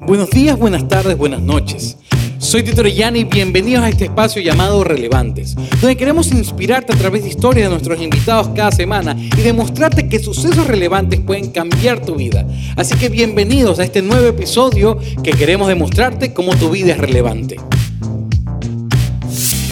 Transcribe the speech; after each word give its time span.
Buenos 0.00 0.30
días, 0.30 0.58
buenas 0.58 0.88
tardes, 0.88 1.16
buenas 1.18 1.42
noches. 1.42 1.98
Soy 2.38 2.62
Tito 2.62 2.80
Orellana 2.80 3.18
y 3.18 3.24
bienvenidos 3.24 3.84
a 3.84 3.90
este 3.90 4.06
espacio 4.06 4.40
llamado 4.40 4.82
Relevantes, 4.82 5.54
donde 5.54 5.94
queremos 5.94 6.32
inspirarte 6.32 6.94
a 6.94 6.96
través 6.96 7.22
de 7.22 7.28
historias 7.28 7.66
de 7.66 7.70
nuestros 7.70 8.00
invitados 8.00 8.48
cada 8.56 8.72
semana 8.72 9.14
y 9.14 9.42
demostrarte 9.42 10.08
que 10.08 10.18
sucesos 10.18 10.66
relevantes 10.66 11.20
pueden 11.20 11.50
cambiar 11.50 12.00
tu 12.00 12.14
vida. 12.14 12.46
Así 12.76 12.96
que 12.96 13.10
bienvenidos 13.10 13.78
a 13.78 13.84
este 13.84 14.00
nuevo 14.00 14.26
episodio 14.26 14.98
que 15.22 15.32
queremos 15.32 15.68
demostrarte 15.68 16.32
cómo 16.32 16.56
tu 16.56 16.70
vida 16.70 16.92
es 16.92 16.98
relevante. 16.98 17.56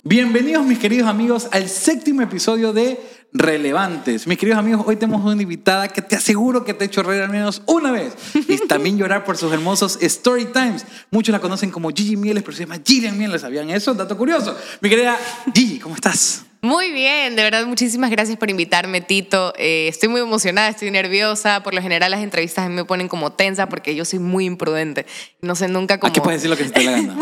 Bienvenidos 0.09 0.65
mis 0.65 0.79
queridos 0.79 1.07
amigos 1.07 1.49
al 1.53 1.69
séptimo 1.69 2.23
episodio 2.23 2.73
de 2.73 2.99
Relevantes. 3.35 4.27
Mis 4.27 4.39
queridos 4.39 4.59
amigos, 4.59 4.87
hoy 4.87 4.97
tenemos 4.97 5.23
una 5.23 5.43
invitada 5.43 5.89
que 5.89 6.01
te 6.01 6.17
aseguro 6.17 6.65
que 6.65 6.73
te 6.73 6.85
ha 6.85 6.87
hecho 6.87 7.03
reír 7.03 7.21
al 7.21 7.29
menos 7.29 7.61
una 7.67 7.93
vez 7.93 8.15
y 8.35 8.57
también 8.69 8.97
llorar 8.97 9.27
por 9.27 9.37
sus 9.37 9.53
hermosos 9.53 9.99
story 10.01 10.47
times. 10.47 10.87
Muchos 11.11 11.35
la 11.35 11.41
conocen 11.41 11.71
como 11.71 11.91
Gigi 11.91 12.17
Mieles, 12.17 12.43
pero 12.43 12.57
se 12.57 12.65
llama 12.65 12.81
Gillian 12.83 13.19
Mieles. 13.19 13.43
¿Sabían 13.43 13.69
eso? 13.69 13.93
Dato 13.93 14.17
curioso. 14.17 14.57
Mi 14.81 14.89
querida 14.89 15.19
Gigi, 15.53 15.79
¿cómo 15.79 15.95
estás? 15.95 16.48
Muy 16.61 16.91
bien, 16.91 17.37
de 17.37 17.43
verdad, 17.43 17.67
muchísimas 17.67 18.11
gracias 18.11 18.37
por 18.37 18.51
invitarme, 18.51 19.01
Tito. 19.01 19.53
Eh, 19.57 19.87
estoy 19.89 20.09
muy 20.09 20.21
emocionada, 20.21 20.69
estoy 20.69 20.91
nerviosa. 20.91 21.63
Por 21.63 21.73
lo 21.73 21.81
general, 21.81 22.11
las 22.11 22.21
entrevistas 22.21 22.67
a 22.67 22.69
mí 22.69 22.75
me 22.75 22.85
ponen 22.85 23.07
como 23.07 23.33
tensa 23.33 23.69
porque 23.69 23.95
yo 23.95 24.05
soy 24.05 24.19
muy 24.19 24.45
imprudente. 24.45 25.07
No 25.41 25.55
sé 25.55 25.69
nunca 25.69 26.01
cómo. 26.01 26.11
Aquí 26.11 26.21
puedes 26.21 26.43
decir 26.43 26.51
lo 26.51 26.57
que 26.57 26.65
se 26.65 26.71
te 26.71 26.83
la 26.83 26.93
gana. 26.93 27.17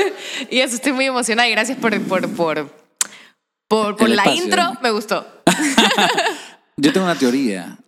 y 0.50 0.58
eso, 0.58 0.74
estoy 0.74 0.92
muy 0.92 1.06
emocionada 1.06 1.48
y 1.48 1.52
gracias 1.52 1.78
por, 1.78 1.98
por, 2.02 2.28
por, 2.28 2.70
por, 3.68 4.08
la 4.10 4.22
espacio. 4.22 4.44
intro. 4.44 4.72
Me 4.82 4.90
gustó. 4.90 5.26
Yo 6.76 6.92
tengo 6.92 7.06
una 7.06 7.16
teoría. 7.18 7.78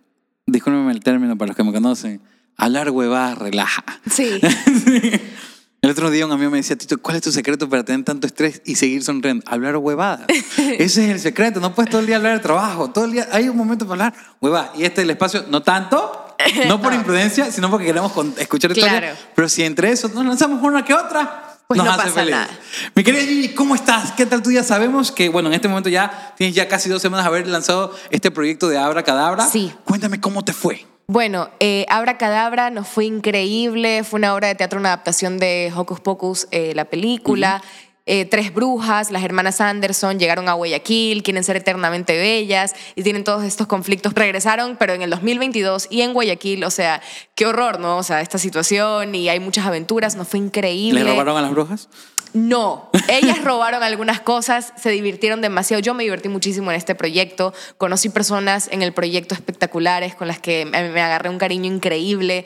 Discúlpeme 0.47 0.91
el 0.91 1.01
término 1.01 1.37
para 1.37 1.49
los 1.49 1.55
que 1.55 1.63
me 1.63 1.71
conocen. 1.71 2.21
Hablar 2.57 2.89
huevada 2.89 3.35
relaja. 3.35 3.83
Sí. 4.09 4.39
El 5.85 5.91
otro 5.91 6.09
día 6.09 6.25
un 6.25 6.31
amigo 6.31 6.49
me 6.49 6.57
decía, 6.57 6.75
Tito, 6.75 6.97
¿cuál 6.99 7.17
es 7.17 7.21
tu 7.21 7.31
secreto 7.31 7.69
para 7.69 7.83
tener 7.85 8.03
tanto 8.03 8.25
estrés 8.25 8.59
y 8.65 8.73
seguir 8.73 9.03
sonriendo? 9.03 9.43
Hablar 9.47 9.77
huevadas. 9.77 10.25
Ese 10.57 11.05
es 11.05 11.11
el 11.11 11.19
secreto. 11.19 11.59
No 11.59 11.75
puedes 11.75 11.91
todo 11.91 12.01
el 12.01 12.07
día 12.07 12.15
hablar 12.15 12.33
de 12.33 12.39
trabajo. 12.39 12.89
Todo 12.89 13.05
el 13.05 13.11
día 13.11 13.27
hay 13.31 13.49
un 13.49 13.55
momento 13.55 13.85
para 13.85 14.07
hablar 14.07 14.35
huevadas. 14.41 14.71
Y 14.75 14.83
este 14.83 15.01
es 15.01 15.03
el 15.05 15.11
espacio, 15.11 15.45
no 15.47 15.61
tanto, 15.61 16.35
no 16.67 16.81
por 16.81 16.91
imprudencia, 16.91 17.51
sino 17.51 17.69
porque 17.69 17.85
queremos 17.85 18.11
escuchar 18.39 18.71
historias. 18.71 18.99
Claro. 18.99 19.15
Pero 19.35 19.47
si 19.47 19.61
entre 19.61 19.91
eso 19.91 20.09
nos 20.09 20.25
lanzamos 20.25 20.59
una 20.63 20.83
que 20.83 20.95
otra, 20.95 21.55
Pues 21.67 21.77
nos 21.77 21.85
no 21.85 21.93
hace 21.93 22.01
pasa 22.01 22.13
feliz. 22.15 22.31
nada. 22.31 22.49
Mi 22.95 23.03
querida 23.03 23.21
Gigi, 23.21 23.49
¿cómo 23.53 23.75
estás? 23.75 24.11
¿Qué 24.13 24.25
tal 24.25 24.41
tú? 24.41 24.49
Ya 24.51 24.63
sabemos 24.63 25.11
que, 25.11 25.29
bueno, 25.29 25.49
en 25.49 25.53
este 25.53 25.67
momento 25.67 25.89
ya 25.89 26.33
tienes 26.35 26.55
ya 26.55 26.67
casi 26.67 26.89
dos 26.89 26.99
semanas 27.03 27.25
de 27.25 27.29
haber 27.29 27.45
lanzado 27.45 27.95
este 28.09 28.31
proyecto 28.31 28.69
de 28.69 28.79
Abra 28.79 29.03
Cadabra. 29.03 29.45
Sí. 29.47 29.71
Cuéntame 29.83 30.19
cómo 30.19 30.43
te 30.43 30.51
fue. 30.51 30.83
Bueno, 31.07 31.49
eh, 31.59 31.85
Abra 31.89 32.17
Cadabra 32.17 32.71
nos 32.71 32.87
fue 32.87 33.05
increíble. 33.05 34.03
Fue 34.03 34.17
una 34.17 34.33
obra 34.33 34.47
de 34.47 34.55
teatro, 34.55 34.79
una 34.79 34.89
adaptación 34.89 35.37
de 35.37 35.71
Hocus 35.75 35.99
Pocus, 35.99 36.47
eh, 36.51 36.73
la 36.75 36.85
película. 36.85 37.61
Eh, 38.07 38.25
tres 38.25 38.53
brujas, 38.53 39.09
las 39.09 39.23
hermanas 39.23 39.59
Anderson, 39.61 40.19
llegaron 40.19 40.47
a 40.47 40.53
Guayaquil, 40.53 41.23
quieren 41.23 41.43
ser 41.43 41.55
eternamente 41.55 42.15
bellas 42.15 42.75
y 42.93 43.01
tienen 43.01 43.23
todos 43.23 43.43
estos 43.43 43.65
conflictos. 43.65 44.13
Regresaron, 44.13 44.77
pero 44.77 44.93
en 44.93 45.01
el 45.01 45.09
2022 45.09 45.87
y 45.89 46.01
en 46.01 46.13
Guayaquil, 46.13 46.63
o 46.63 46.69
sea, 46.69 47.01
qué 47.33 47.47
horror, 47.47 47.79
¿no? 47.79 47.97
O 47.97 48.03
sea, 48.03 48.21
esta 48.21 48.37
situación 48.37 49.15
y 49.15 49.27
hay 49.29 49.39
muchas 49.39 49.65
aventuras, 49.65 50.15
nos 50.15 50.27
fue 50.27 50.39
increíble. 50.39 51.03
¿Les 51.03 51.09
robaron 51.09 51.37
a 51.37 51.41
las 51.41 51.51
brujas? 51.51 51.89
No, 52.35 52.89
ellas 53.07 53.41
robaron 53.45 53.81
algunas 53.81 54.19
cosas, 54.19 54.73
se 54.75 54.89
divirtieron 54.89 55.39
demasiado. 55.39 55.81
Yo 55.81 55.93
me 55.93 56.03
divertí 56.03 56.27
muchísimo 56.27 56.69
en 56.69 56.75
este 56.75 56.93
proyecto. 56.93 57.53
Conocí 57.77 58.09
personas 58.09 58.67
en 58.73 58.81
el 58.81 58.91
proyecto 58.91 59.33
espectaculares 59.33 60.15
con 60.15 60.27
las 60.27 60.39
que 60.39 60.65
me 60.65 60.77
agarré 61.01 61.29
un 61.29 61.37
cariño 61.37 61.73
increíble. 61.73 62.45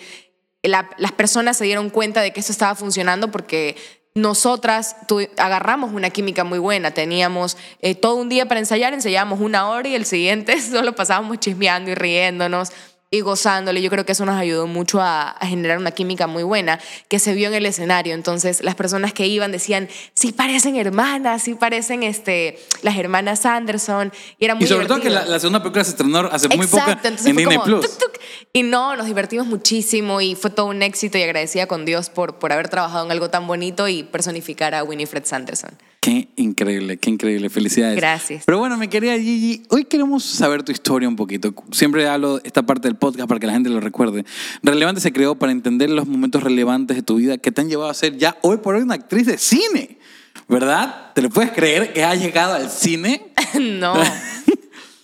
La- 0.61 0.91
las 0.97 1.11
personas 1.13 1.57
se 1.57 1.65
dieron 1.65 1.89
cuenta 1.89 2.21
de 2.21 2.31
que 2.31 2.39
esto 2.39 2.51
estaba 2.51 2.75
funcionando 2.75 3.31
porque 3.31 3.75
nosotras 4.13 4.95
agarramos 5.37 5.91
una 5.91 6.11
química 6.11 6.43
muy 6.43 6.59
buena. 6.59 6.91
Teníamos 6.91 7.57
eh, 7.81 7.95
todo 7.95 8.15
un 8.15 8.29
día 8.29 8.47
para 8.47 8.59
ensayar, 8.59 8.93
ensayábamos 8.93 9.39
una 9.39 9.69
hora 9.69 9.87
y 9.89 9.95
el 9.95 10.05
siguiente 10.05 10.61
solo 10.61 10.93
pasábamos 10.93 11.39
chismeando 11.39 11.89
y 11.89 11.95
riéndonos 11.95 12.71
y 13.11 13.21
gozándole. 13.21 13.81
Yo 13.81 13.89
creo 13.89 14.05
que 14.05 14.11
eso 14.11 14.25
nos 14.25 14.35
ayudó 14.35 14.67
mucho 14.67 15.01
a, 15.01 15.29
a 15.29 15.47
generar 15.47 15.77
una 15.77 15.91
química 15.91 16.27
muy 16.27 16.43
buena 16.43 16.79
que 17.07 17.19
se 17.19 17.33
vio 17.33 17.47
en 17.47 17.55
el 17.55 17.65
escenario. 17.65 18.13
Entonces, 18.13 18.63
las 18.63 18.75
personas 18.75 19.13
que 19.13 19.27
iban 19.27 19.51
decían, 19.51 19.89
sí 20.13 20.31
parecen 20.31 20.75
hermanas, 20.75 21.43
sí 21.43 21.55
parecen 21.55 22.03
este, 22.03 22.59
las 22.81 22.97
hermanas 22.97 23.45
Anderson. 23.45 24.11
Y 24.37 24.45
era 24.45 24.55
muy 24.55 24.65
Y 24.65 24.67
sobre 24.67 24.85
todo 24.85 24.99
que 24.99 25.09
la, 25.09 25.25
la 25.25 25.39
segunda 25.39 25.61
película 25.61 25.83
se 25.83 25.91
estrenó 25.91 26.19
hace 26.19 26.47
muy 26.49 26.67
poco 26.67 26.83
en 27.03 27.15
Disney 27.15 27.45
como 27.45 27.63
Plus. 27.63 27.81
tuc, 27.81 27.97
tuc. 27.97 28.21
Y 28.53 28.63
no, 28.63 28.95
nos 28.95 29.07
divertimos 29.07 29.47
muchísimo 29.47 30.21
y 30.21 30.35
fue 30.35 30.51
todo 30.51 30.67
un 30.67 30.81
éxito 30.83 31.17
y 31.17 31.23
agradecida 31.23 31.67
con 31.67 31.85
Dios 31.85 32.09
por, 32.09 32.39
por 32.39 32.53
haber 32.53 32.69
trabajado 32.69 33.05
en 33.05 33.11
algo 33.11 33.29
tan 33.29 33.47
bonito 33.47 33.87
y 33.87 34.03
personificar 34.03 34.75
a 34.75 34.83
Winifred 34.83 35.25
Sanderson. 35.25 35.71
Qué 36.01 36.29
increíble, 36.37 36.95
qué 36.97 37.09
increíble. 37.09 37.49
Felicidades. 37.49 37.97
Gracias. 37.97 38.43
Pero 38.45 38.57
bueno, 38.57 38.77
mi 38.77 38.87
querida 38.87 39.17
Gigi, 39.17 39.63
hoy 39.67 39.83
queremos 39.83 40.23
saber 40.23 40.63
tu 40.63 40.71
historia 40.71 41.09
un 41.09 41.17
poquito. 41.17 41.53
Siempre 41.71 42.07
hablo 42.07 42.39
esta 42.45 42.63
parte 42.63 42.87
del 42.87 42.95
podcast 42.95 43.27
para 43.27 43.39
que 43.39 43.47
la 43.47 43.53
gente 43.53 43.69
lo 43.69 43.81
recuerde. 43.81 44.23
Relevante 44.63 45.01
se 45.01 45.11
creó 45.11 45.35
para 45.35 45.51
entender 45.51 45.89
los 45.89 46.07
momentos 46.07 46.41
relevantes 46.41 46.95
de 46.95 47.03
tu 47.03 47.17
vida 47.17 47.37
que 47.37 47.51
te 47.51 47.59
han 47.59 47.69
llevado 47.69 47.89
a 47.89 47.93
ser 47.93 48.17
ya 48.17 48.37
hoy 48.41 48.57
por 48.57 48.75
hoy 48.75 48.81
una 48.81 48.95
actriz 48.95 49.25
de 49.25 49.37
cine. 49.37 49.99
¿Verdad? 50.47 51.11
¿Te 51.13 51.21
lo 51.21 51.29
puedes 51.29 51.51
creer 51.51 51.91
que 51.91 52.03
has 52.03 52.17
llegado 52.17 52.53
al 52.53 52.69
cine? 52.69 53.33
no. 53.59 53.93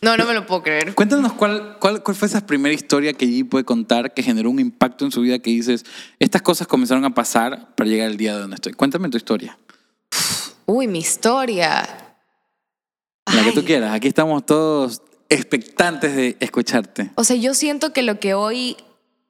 No, 0.01 0.15
no 0.15 0.25
me 0.25 0.33
lo 0.33 0.45
puedo 0.45 0.63
creer. 0.63 0.93
Cuéntanos 0.95 1.33
cuál, 1.33 1.77
cuál, 1.79 2.03
cuál 2.03 2.15
fue 2.15 2.27
esa 2.27 2.45
primera 2.45 2.73
historia 2.73 3.11
que 3.13 3.25
Gigi 3.25 3.43
puede 3.43 3.65
contar 3.65 4.13
que 4.13 4.23
generó 4.23 4.49
un 4.49 4.59
impacto 4.59 5.03
en 5.03 5.11
su 5.11 5.21
vida 5.21 5.39
que 5.39 5.49
dices, 5.49 5.83
estas 6.19 6.41
cosas 6.41 6.67
comenzaron 6.67 7.03
a 7.05 7.13
pasar 7.13 7.75
para 7.75 7.89
llegar 7.89 8.07
al 8.07 8.15
día 8.15 8.35
de 8.35 8.41
donde 8.41 8.55
estoy. 8.55 8.73
Cuéntame 8.73 9.09
tu 9.09 9.17
historia. 9.17 9.57
Uy, 10.65 10.87
mi 10.87 10.99
historia. 10.99 11.87
La 13.33 13.43
que 13.43 13.51
tú 13.51 13.63
quieras. 13.63 13.93
Aquí 13.93 14.07
estamos 14.07 14.45
todos 14.45 15.01
expectantes 15.29 16.15
de 16.15 16.37
escucharte. 16.39 17.11
O 17.15 17.23
sea, 17.23 17.35
yo 17.35 17.53
siento 17.53 17.93
que 17.93 18.03
lo 18.03 18.19
que 18.19 18.33
hoy 18.33 18.77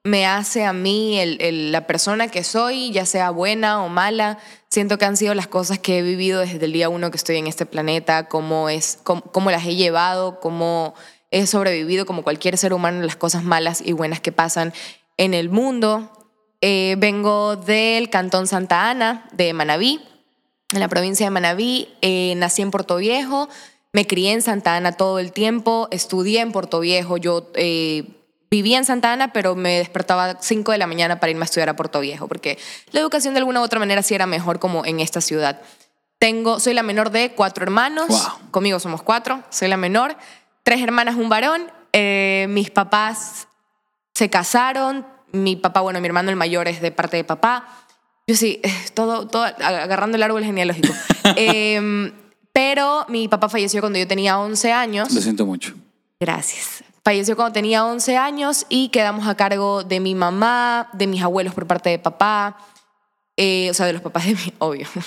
me 0.03 0.25
hace 0.27 0.65
a 0.65 0.73
mí 0.73 1.17
el- 1.19 1.41
el- 1.41 1.71
la 1.71 1.87
persona 1.87 2.27
que 2.27 2.43
soy, 2.43 2.91
ya 2.91 3.05
sea 3.05 3.31
buena 3.31 3.83
o 3.83 3.89
mala, 3.89 4.37
siento 4.69 4.97
que 4.97 5.05
han 5.05 5.17
sido 5.17 5.33
las 5.33 5.47
cosas 5.47 5.79
que 5.79 5.97
he 5.97 6.01
vivido 6.03 6.41
desde 6.41 6.63
el 6.65 6.73
día 6.73 6.89
uno 6.89 7.09
que 7.09 7.17
estoy 7.17 7.37
en 7.37 7.47
este 7.47 7.65
planeta, 7.65 8.27
cómo, 8.27 8.69
es, 8.69 8.99
cómo, 9.03 9.21
cómo 9.21 9.49
las 9.49 9.65
he 9.65 9.75
llevado, 9.75 10.39
cómo 10.39 10.93
he 11.31 11.47
sobrevivido 11.47 12.05
como 12.05 12.23
cualquier 12.23 12.57
ser 12.57 12.73
humano 12.73 13.01
las 13.01 13.15
cosas 13.15 13.43
malas 13.43 13.81
y 13.83 13.93
buenas 13.93 14.19
que 14.19 14.31
pasan 14.31 14.73
en 15.17 15.33
el 15.33 15.49
mundo. 15.49 16.11
Eh, 16.61 16.95
vengo 16.99 17.55
del 17.55 18.09
Cantón 18.11 18.45
Santa 18.47 18.89
Ana, 18.91 19.27
de 19.33 19.53
Manabí, 19.53 20.01
en 20.73 20.79
la 20.79 20.87
provincia 20.87 21.25
de 21.25 21.29
Manabí. 21.31 21.89
Eh, 22.01 22.33
nací 22.37 22.61
en 22.61 22.71
Puerto 22.71 22.97
Viejo, 22.97 23.49
me 23.93 24.07
crié 24.07 24.31
en 24.33 24.41
Santa 24.41 24.75
Ana 24.75 24.91
todo 24.93 25.19
el 25.19 25.31
tiempo, 25.31 25.87
estudié 25.91 26.41
en 26.41 26.51
Puerto 26.51 26.79
Viejo. 26.79 27.17
Yo 27.17 27.49
eh, 27.55 28.03
vivía 28.51 28.77
en 28.77 28.85
Santa 28.85 29.13
Ana, 29.13 29.31
pero 29.33 29.55
me 29.55 29.77
despertaba 29.77 30.25
a 30.31 30.41
5 30.41 30.71
de 30.71 30.77
la 30.77 30.87
mañana 30.87 31.19
para 31.19 31.31
irme 31.31 31.43
a 31.43 31.45
estudiar 31.45 31.69
a 31.69 31.75
Puerto 31.75 31.99
Viejo, 31.99 32.27
porque 32.27 32.57
la 32.91 32.99
educación 32.99 33.33
de 33.33 33.39
alguna 33.39 33.61
u 33.61 33.63
otra 33.63 33.79
manera 33.79 34.01
sí 34.01 34.13
era 34.15 34.25
mejor 34.25 34.59
como 34.59 34.85
en 34.85 34.99
esta 34.99 35.21
ciudad. 35.21 35.61
Tengo, 36.19 36.59
soy 36.59 36.73
la 36.73 36.83
menor 36.83 37.09
de 37.11 37.31
cuatro 37.33 37.63
hermanos, 37.63 38.07
Wow. 38.07 38.49
conmigo 38.51 38.79
somos 38.79 39.01
cuatro, 39.01 39.43
soy 39.49 39.67
la 39.67 39.77
menor, 39.77 40.15
tres 40.63 40.81
hermanas, 40.81 41.15
un 41.15 41.29
varón. 41.29 41.71
Eh, 41.93 42.47
mis 42.49 42.71
papás 42.71 43.47
se 44.13 44.29
casaron. 44.29 45.05
Mi 45.31 45.55
papá, 45.57 45.81
bueno, 45.81 45.99
mi 46.01 46.07
hermano 46.07 46.29
el 46.29 46.35
mayor 46.37 46.67
es 46.67 46.81
de 46.81 46.91
parte 46.91 47.17
de 47.17 47.23
papá. 47.25 47.67
Yo 48.27 48.35
sí, 48.35 48.59
todo, 48.93 49.27
todo 49.27 49.43
agarrando 49.43 50.17
el 50.17 50.23
árbol 50.23 50.43
genealógico. 50.43 50.93
Em, 51.35 52.11
pero 52.53 53.05
mi 53.09 53.27
papá 53.27 53.49
falleció 53.49 53.81
cuando 53.81 53.99
yo 53.99 54.07
tenía 54.07 54.39
11 54.39 54.71
años. 54.71 55.11
Lo 55.11 55.21
siento 55.21 55.45
mucho. 55.45 55.73
Gracias. 56.19 56.83
Falleció 57.03 57.35
cuando 57.35 57.53
tenía 57.53 57.85
11 57.85 58.17
años 58.17 58.65
y 58.69 58.89
quedamos 58.89 59.27
a 59.27 59.35
cargo 59.35 59.83
de 59.83 59.99
mi 59.99 60.15
mamá, 60.15 60.89
de 60.93 61.07
mis 61.07 61.21
abuelos 61.21 61.53
por 61.53 61.67
parte 61.67 61.89
de 61.89 61.99
papá. 61.99 62.57
Eh, 63.37 63.69
o 63.69 63.73
sea, 63.73 63.85
de 63.85 63.93
los 63.93 64.01
papás 64.01 64.25
de 64.25 64.33
mi, 64.33 64.53
obvio. 64.59 64.87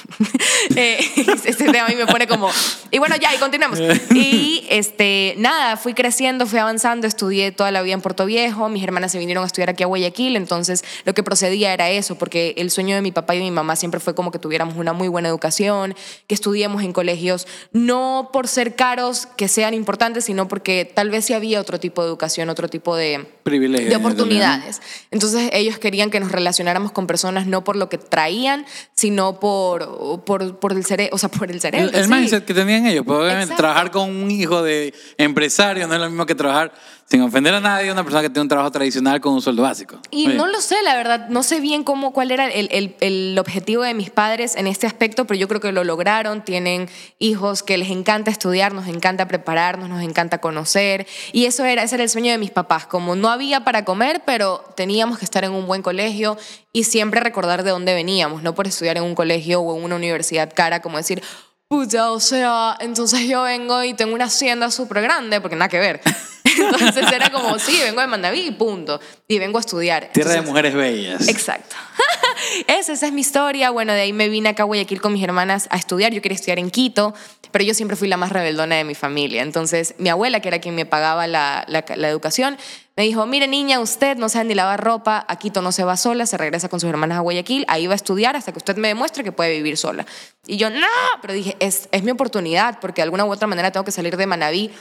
Eh, 0.76 0.98
este 1.46 1.64
tema 1.64 1.86
a 1.86 1.88
mí 1.88 1.94
me 1.94 2.06
pone 2.06 2.26
como... 2.26 2.50
Y 2.90 2.98
bueno, 2.98 3.16
ya, 3.16 3.34
y 3.34 3.38
continuamos. 3.38 3.80
Y 4.10 4.66
este, 4.68 5.34
nada, 5.38 5.76
fui 5.76 5.94
creciendo, 5.94 6.46
fui 6.46 6.58
avanzando, 6.58 7.06
estudié 7.06 7.52
toda 7.52 7.70
la 7.70 7.80
vida 7.82 7.94
en 7.94 8.00
Puerto 8.00 8.26
Viejo, 8.26 8.68
mis 8.68 8.82
hermanas 8.82 9.12
se 9.12 9.18
vinieron 9.18 9.44
a 9.44 9.46
estudiar 9.46 9.70
aquí 9.70 9.82
a 9.82 9.86
Guayaquil, 9.86 10.36
entonces 10.36 10.84
lo 11.04 11.14
que 11.14 11.22
procedía 11.22 11.72
era 11.72 11.88
eso, 11.90 12.16
porque 12.18 12.54
el 12.58 12.70
sueño 12.70 12.96
de 12.96 13.02
mi 13.02 13.12
papá 13.12 13.34
y 13.34 13.38
de 13.38 13.44
mi 13.44 13.50
mamá 13.50 13.76
siempre 13.76 14.00
fue 14.00 14.14
como 14.14 14.30
que 14.30 14.38
tuviéramos 14.38 14.76
una 14.76 14.92
muy 14.92 15.08
buena 15.08 15.28
educación, 15.28 15.94
que 16.26 16.34
estudiemos 16.34 16.82
en 16.82 16.92
colegios, 16.92 17.46
no 17.72 18.30
por 18.32 18.46
ser 18.48 18.74
caros, 18.74 19.26
que 19.26 19.48
sean 19.48 19.74
importantes, 19.74 20.24
sino 20.24 20.48
porque 20.48 20.84
tal 20.84 21.10
vez 21.10 21.24
sí 21.24 21.34
había 21.34 21.60
otro 21.60 21.80
tipo 21.80 22.02
de 22.02 22.08
educación, 22.08 22.50
otro 22.50 22.68
tipo 22.68 22.96
de 22.96 23.26
Privilegio. 23.42 23.88
de 23.88 23.96
oportunidades. 23.96 24.82
Entonces 25.10 25.50
ellos 25.52 25.78
querían 25.78 26.10
que 26.10 26.20
nos 26.20 26.32
relacionáramos 26.32 26.92
con 26.92 27.06
personas 27.06 27.46
no 27.46 27.64
por 27.64 27.76
lo 27.76 27.88
que 27.88 27.98
traían, 28.18 28.66
sino 28.98 29.38
por, 29.38 30.24
por, 30.24 30.58
por 30.58 30.72
el 30.72 30.84
cerebro, 30.84 31.14
o 31.14 31.18
sea, 31.18 31.28
por 31.28 31.48
el 31.52 31.60
cerebro. 31.60 31.88
El, 31.90 31.94
el 31.94 32.04
sí. 32.06 32.10
mindset 32.12 32.44
que 32.44 32.52
tenían 32.52 32.84
ellos, 32.86 33.04
pues 33.06 33.20
obviamente 33.20 33.54
trabajar 33.54 33.92
con 33.92 34.10
un 34.10 34.28
hijo 34.30 34.60
de 34.62 34.92
empresario 35.18 35.86
no 35.86 35.94
es 35.94 36.00
lo 36.00 36.08
mismo 36.08 36.26
que 36.26 36.34
trabajar 36.34 36.72
sin 37.10 37.22
ofender 37.22 37.54
a 37.54 37.60
nadie, 37.60 37.90
una 37.90 38.02
persona 38.02 38.20
que 38.22 38.28
tiene 38.28 38.42
un 38.42 38.48
trabajo 38.48 38.70
tradicional 38.70 39.18
con 39.22 39.32
un 39.32 39.40
sueldo 39.40 39.62
básico. 39.62 39.98
Y 40.10 40.26
Oye, 40.26 40.34
no 40.36 40.46
lo 40.46 40.60
sé, 40.60 40.74
la 40.84 40.94
verdad, 40.94 41.28
no 41.30 41.42
sé 41.42 41.58
bien 41.60 41.82
cómo, 41.82 42.12
cuál 42.12 42.30
era 42.32 42.48
el, 42.48 42.68
el- 42.70 42.96
el 43.00 43.38
objetivo 43.38 43.82
de 43.82 43.94
mis 43.94 44.10
padres 44.10 44.56
en 44.56 44.66
este 44.66 44.86
aspecto, 44.86 45.24
pero 45.26 45.40
yo 45.40 45.48
creo 45.48 45.60
que 45.60 45.72
lo 45.72 45.84
lograron. 45.84 46.44
Tienen 46.44 46.86
hijos 47.18 47.62
que 47.62 47.78
les 47.78 47.88
encanta 47.90 48.30
estudiar, 48.30 48.74
nos 48.74 48.88
encanta 48.88 49.26
prepararnos, 49.26 49.88
nos 49.88 50.02
encanta 50.02 50.38
conocer. 50.42 51.06
Y 51.32 51.46
eso 51.46 51.64
era, 51.64 51.82
ese 51.82 51.94
era 51.94 52.04
el 52.04 52.10
sueño 52.10 52.30
de 52.30 52.36
mis 52.38 52.50
papás. 52.50 52.86
Como 52.86 53.16
no 53.16 53.30
había 53.30 53.64
para 53.64 53.86
comer, 53.86 54.20
pero 54.26 54.62
teníamos 54.76 55.18
que 55.18 55.24
estar 55.24 55.44
en 55.44 55.52
un 55.52 55.66
buen 55.66 55.80
colegio 55.80 56.36
y 56.74 56.84
siempre 56.84 57.20
recordar 57.20 57.62
de 57.64 57.70
dónde 57.70 57.94
veníamos, 57.94 58.42
no 58.42 58.54
por 58.54 58.66
estudiar 58.66 58.87
en 58.96 59.02
un 59.04 59.14
colegio 59.14 59.60
o 59.60 59.76
en 59.76 59.84
una 59.84 59.96
universidad 59.96 60.50
cara, 60.54 60.80
como 60.80 60.96
decir, 60.96 61.22
puta, 61.68 62.10
o 62.12 62.20
sea, 62.20 62.76
entonces 62.80 63.28
yo 63.28 63.42
vengo 63.42 63.82
y 63.84 63.92
tengo 63.94 64.14
una 64.14 64.24
hacienda 64.24 64.70
súper 64.70 65.02
grande, 65.02 65.40
porque 65.40 65.56
nada 65.56 65.68
que 65.68 65.78
ver. 65.78 66.00
Entonces 66.58 67.12
era 67.12 67.30
como, 67.30 67.56
sí, 67.58 67.78
vengo 67.84 68.00
de 68.00 68.06
Mandaví 68.08 68.50
punto. 68.52 68.98
Y 69.28 69.38
vengo 69.38 69.58
a 69.58 69.60
estudiar. 69.60 70.08
Tierra 70.12 70.30
de 70.30 70.36
Entonces, 70.38 70.50
mujeres 70.50 70.74
bellas. 70.74 71.28
Exacto. 71.28 71.76
esa, 72.66 72.92
esa 72.94 73.06
es 73.06 73.12
mi 73.12 73.20
historia. 73.20 73.70
Bueno, 73.70 73.92
de 73.92 74.00
ahí 74.00 74.12
me 74.12 74.28
vine 74.28 74.48
acá 74.48 74.62
a 74.62 74.66
Guayaquil 74.66 75.00
con 75.00 75.12
mis 75.12 75.22
hermanas 75.22 75.68
a 75.70 75.76
estudiar. 75.76 76.12
Yo 76.12 76.20
quería 76.22 76.34
estudiar 76.34 76.58
en 76.58 76.70
Quito, 76.70 77.14
pero 77.52 77.64
yo 77.64 77.74
siempre 77.74 77.96
fui 77.96 78.08
la 78.08 78.16
más 78.16 78.32
rebeldona 78.32 78.74
de 78.76 78.84
mi 78.84 78.94
familia. 78.94 79.42
Entonces, 79.42 79.94
mi 79.98 80.08
abuela, 80.08 80.40
que 80.40 80.48
era 80.48 80.58
quien 80.58 80.74
me 80.74 80.86
pagaba 80.86 81.26
la, 81.28 81.64
la- 81.68 81.84
la 81.94 82.08
educación, 82.08 82.56
me 82.98 83.04
dijo, 83.04 83.24
mire 83.26 83.46
niña, 83.46 83.78
usted 83.78 84.16
no 84.16 84.28
sabe 84.28 84.46
ni 84.46 84.54
lavar 84.56 84.82
ropa, 84.82 85.24
a 85.28 85.36
Quito 85.36 85.62
no 85.62 85.70
se 85.70 85.84
va 85.84 85.96
sola, 85.96 86.26
se 86.26 86.36
regresa 86.36 86.68
con 86.68 86.80
sus 86.80 86.90
hermanas 86.90 87.18
a 87.18 87.20
Guayaquil, 87.20 87.64
ahí 87.68 87.86
va 87.86 87.92
a 87.92 87.94
estudiar 87.94 88.34
hasta 88.34 88.50
que 88.50 88.58
usted 88.58 88.76
me 88.76 88.88
demuestre 88.88 89.22
que 89.22 89.30
puede 89.30 89.52
vivir 89.52 89.76
sola. 89.76 90.04
Y 90.48 90.56
yo, 90.56 90.68
no, 90.68 90.88
pero 91.22 91.32
dije, 91.32 91.56
es, 91.60 91.88
es 91.92 92.02
mi 92.02 92.10
oportunidad, 92.10 92.80
porque 92.80 92.96
de 92.96 93.04
alguna 93.04 93.24
u 93.24 93.30
otra 93.30 93.46
manera 93.46 93.70
tengo 93.70 93.84
que 93.84 93.92
salir 93.92 94.16
de 94.16 94.26
Manabí, 94.26 94.72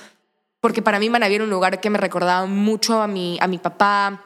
porque 0.61 0.81
para 0.81 0.97
mí 0.97 1.11
Manaví 1.11 1.35
era 1.35 1.43
un 1.43 1.51
lugar 1.51 1.79
que 1.79 1.91
me 1.91 1.99
recordaba 1.99 2.47
mucho 2.47 3.03
a 3.03 3.07
mi, 3.07 3.37
a 3.39 3.45
mi 3.45 3.59
papá, 3.59 4.23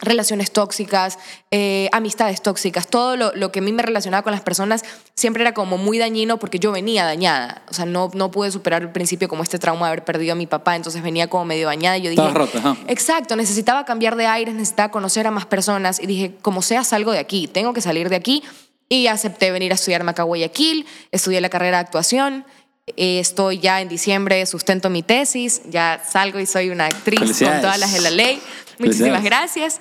relaciones 0.00 0.50
tóxicas, 0.52 1.18
eh, 1.50 1.88
amistades 1.92 2.42
tóxicas, 2.42 2.86
todo 2.86 3.16
lo, 3.16 3.32
lo 3.34 3.50
que 3.50 3.60
a 3.60 3.62
mí 3.62 3.72
me 3.72 3.82
relacionaba 3.82 4.22
con 4.22 4.32
las 4.32 4.42
personas 4.42 4.84
siempre 5.14 5.42
era 5.42 5.54
como 5.54 5.78
muy 5.78 5.98
dañino 5.98 6.38
porque 6.38 6.58
yo 6.58 6.72
venía 6.72 7.04
dañada, 7.04 7.62
o 7.70 7.74
sea, 7.74 7.86
no, 7.86 8.10
no 8.14 8.30
pude 8.30 8.50
superar 8.50 8.82
al 8.82 8.92
principio 8.92 9.28
como 9.28 9.42
este 9.42 9.58
trauma 9.58 9.86
de 9.86 9.92
haber 9.92 10.04
perdido 10.04 10.32
a 10.32 10.36
mi 10.36 10.46
papá, 10.46 10.76
entonces 10.76 11.02
venía 11.02 11.28
como 11.28 11.44
medio 11.44 11.66
dañada 11.66 11.98
y 11.98 12.02
yo 12.02 12.10
dije, 12.10 12.28
rota, 12.30 12.76
exacto, 12.88 13.36
necesitaba 13.36 13.84
cambiar 13.84 14.16
de 14.16 14.26
aires, 14.26 14.54
necesitaba 14.54 14.90
conocer 14.90 15.26
a 15.26 15.30
más 15.30 15.46
personas 15.46 16.00
y 16.00 16.06
dije, 16.06 16.34
como 16.42 16.62
sea, 16.62 16.84
salgo 16.84 17.12
de 17.12 17.18
aquí, 17.18 17.48
tengo 17.48 17.72
que 17.72 17.80
salir 17.80 18.08
de 18.08 18.16
aquí. 18.16 18.42
Y 18.88 19.08
acepté 19.08 19.50
venir 19.50 19.72
a 19.72 19.74
estudiar 19.74 20.08
acá 20.08 20.22
a 20.22 20.24
Guayaquil, 20.24 20.86
estudié 21.10 21.40
la 21.40 21.48
carrera 21.48 21.78
de 21.78 21.80
actuación, 21.86 22.44
eh, 22.96 23.18
estoy 23.18 23.58
ya 23.58 23.80
en 23.80 23.88
diciembre, 23.88 24.46
sustento 24.46 24.90
mi 24.90 25.02
tesis, 25.02 25.62
ya 25.68 26.00
salgo 26.08 26.38
y 26.38 26.46
soy 26.46 26.70
una 26.70 26.86
actriz 26.86 27.18
con 27.40 27.60
todas 27.60 27.80
las 27.80 27.92
de 27.92 28.00
la 28.00 28.10
ley. 28.10 28.40
Muchísimas 28.78 29.22
Felicidades. 29.22 29.24
gracias. 29.24 29.80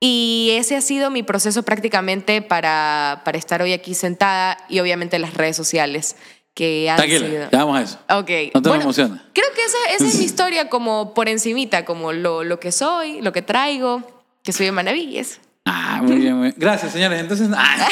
Y 0.00 0.50
ese 0.52 0.76
ha 0.76 0.80
sido 0.80 1.10
mi 1.10 1.22
proceso 1.22 1.64
prácticamente 1.64 2.40
para, 2.40 3.22
para 3.24 3.36
estar 3.36 3.62
hoy 3.62 3.72
aquí 3.72 3.94
sentada 3.94 4.56
y 4.68 4.78
obviamente 4.78 5.18
las 5.18 5.34
redes 5.34 5.56
sociales 5.56 6.14
que 6.54 6.88
han 6.88 6.98
sido... 6.98 7.20
Tranquila, 7.20 7.48
ya 7.50 7.64
vamos 7.64 7.78
a 7.78 7.82
eso. 7.82 7.98
Ok. 8.20 8.52
No 8.54 8.62
te 8.62 8.68
bueno, 8.68 8.84
emociones. 8.84 9.20
Creo 9.32 9.46
que 9.54 9.64
esa, 9.64 9.94
esa 9.96 10.06
es 10.06 10.18
mi 10.18 10.24
historia 10.24 10.68
como 10.68 11.14
por 11.14 11.28
encimita, 11.28 11.84
como 11.84 12.12
lo, 12.12 12.44
lo 12.44 12.60
que 12.60 12.70
soy, 12.70 13.20
lo 13.22 13.32
que 13.32 13.42
traigo, 13.42 14.02
que 14.44 14.52
soy 14.52 14.66
de 14.66 15.18
eso. 15.18 15.40
Ah, 15.70 16.00
muy 16.02 16.16
bien, 16.16 16.34
muy 16.34 16.42
bien. 16.44 16.54
Gracias, 16.56 16.92
señores. 16.92 17.20
Entonces, 17.20 17.48
ah. 17.54 17.88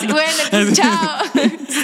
Bueno, 0.08 0.70
chao. 0.74 1.18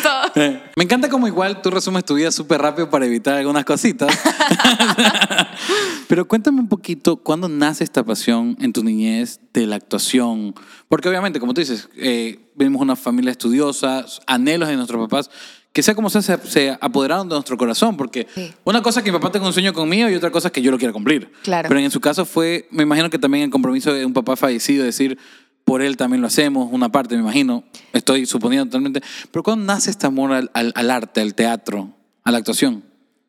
Todo. 0.02 0.42
Eh, 0.42 0.62
Me 0.76 0.84
encanta 0.84 1.08
como 1.08 1.26
igual 1.26 1.60
tú 1.62 1.70
resumes 1.70 2.04
tu 2.04 2.14
vida 2.14 2.30
súper 2.30 2.60
rápido 2.62 2.88
para 2.88 3.06
evitar 3.06 3.34
algunas 3.34 3.64
cositas. 3.64 4.16
Pero 6.08 6.28
cuéntame 6.28 6.60
un 6.60 6.68
poquito, 6.68 7.16
¿cuándo 7.16 7.48
nace 7.48 7.84
esta 7.84 8.04
pasión 8.04 8.56
en 8.60 8.72
tu 8.72 8.84
niñez 8.84 9.40
de 9.52 9.66
la 9.66 9.76
actuación? 9.76 10.54
Porque 10.88 11.08
obviamente, 11.08 11.40
como 11.40 11.54
tú 11.54 11.60
dices, 11.60 11.88
eh, 11.96 12.38
venimos 12.54 12.80
una 12.82 12.96
familia 12.96 13.30
estudiosa, 13.32 14.04
anhelos 14.26 14.68
de 14.68 14.76
nuestros 14.76 15.00
papás, 15.08 15.30
que 15.72 15.82
sea 15.82 15.94
como 15.94 16.10
sea, 16.10 16.20
se, 16.22 16.36
se 16.46 16.76
apoderaron 16.80 17.28
de 17.28 17.34
nuestro 17.34 17.56
corazón. 17.56 17.96
Porque 17.96 18.26
Sí. 18.34 18.52
una 18.64 18.82
cosa 18.82 19.00
es 19.00 19.04
que 19.04 19.12
mi 19.12 19.18
papá 19.18 19.32
tenga 19.32 19.46
un 19.46 19.52
sueño 19.52 19.72
conmigo 19.72 20.08
y 20.10 20.14
otra 20.14 20.30
cosa 20.30 20.48
es 20.48 20.52
que 20.52 20.62
yo 20.62 20.70
lo 20.70 20.78
quiera 20.78 20.92
cumplir. 20.92 21.32
Claro. 21.42 21.68
Pero 21.68 21.80
en 21.80 21.90
su 21.90 22.00
caso 22.00 22.24
fue, 22.24 22.68
me 22.70 22.82
imagino 22.82 23.08
que 23.10 23.18
también 23.18 23.44
el 23.44 23.50
compromiso 23.50 23.92
de 23.92 24.04
un 24.04 24.12
papá 24.12 24.36
fallecido, 24.36 24.84
decir, 24.84 25.18
por 25.64 25.80
él 25.80 25.96
también 25.96 26.20
lo 26.20 26.26
hacemos, 26.26 26.68
una 26.72 26.90
parte, 26.90 27.14
me 27.14 27.22
imagino, 27.22 27.64
estoy 27.92 28.26
suponiendo 28.26 28.66
totalmente. 28.66 29.00
Pero 29.30 29.42
¿cuándo 29.42 29.64
nace 29.64 29.90
este 29.90 30.06
amor 30.06 30.32
al, 30.32 30.50
al- 30.54 30.72
al 30.74 30.90
arte, 30.90 31.20
al 31.20 31.34
teatro, 31.34 31.88
a 32.24 32.30
la 32.32 32.38
actuación? 32.38 32.82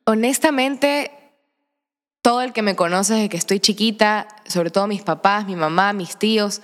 Honestamente, 0.05 1.11
todo 2.21 2.41
el 2.41 2.53
que 2.53 2.61
me 2.61 2.75
conoce 2.75 3.13
desde 3.13 3.29
que 3.29 3.37
estoy 3.37 3.59
chiquita, 3.59 4.27
sobre 4.47 4.71
todo 4.71 4.87
mis 4.87 5.03
papás, 5.03 5.45
mi 5.45 5.55
mamá, 5.55 5.93
mis 5.93 6.17
tíos, 6.17 6.61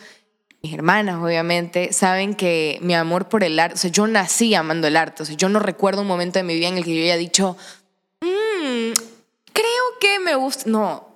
mis 0.61 0.73
hermanas, 0.73 1.21
obviamente, 1.23 1.93
saben 1.93 2.35
que 2.35 2.79
mi 2.81 2.93
amor 2.93 3.29
por 3.29 3.43
el 3.43 3.59
arte, 3.59 3.75
o 3.75 3.77
sea, 3.77 3.91
yo 3.91 4.07
nací 4.07 4.53
amando 4.55 4.87
el 4.87 4.97
arte, 4.97 5.23
o 5.23 5.25
sea, 5.25 5.35
yo 5.35 5.47
no 5.49 5.59
recuerdo 5.59 6.01
un 6.01 6.07
momento 6.07 6.39
de 6.39 6.43
mi 6.43 6.55
vida 6.55 6.67
en 6.67 6.77
el 6.77 6.83
que 6.83 6.95
yo 6.95 7.03
haya 7.03 7.17
dicho, 7.17 7.55
"Mm, 8.21 8.91
creo 9.53 9.83
que 10.01 10.19
me 10.19 10.35
gusta, 10.35 10.69
no. 10.69 11.07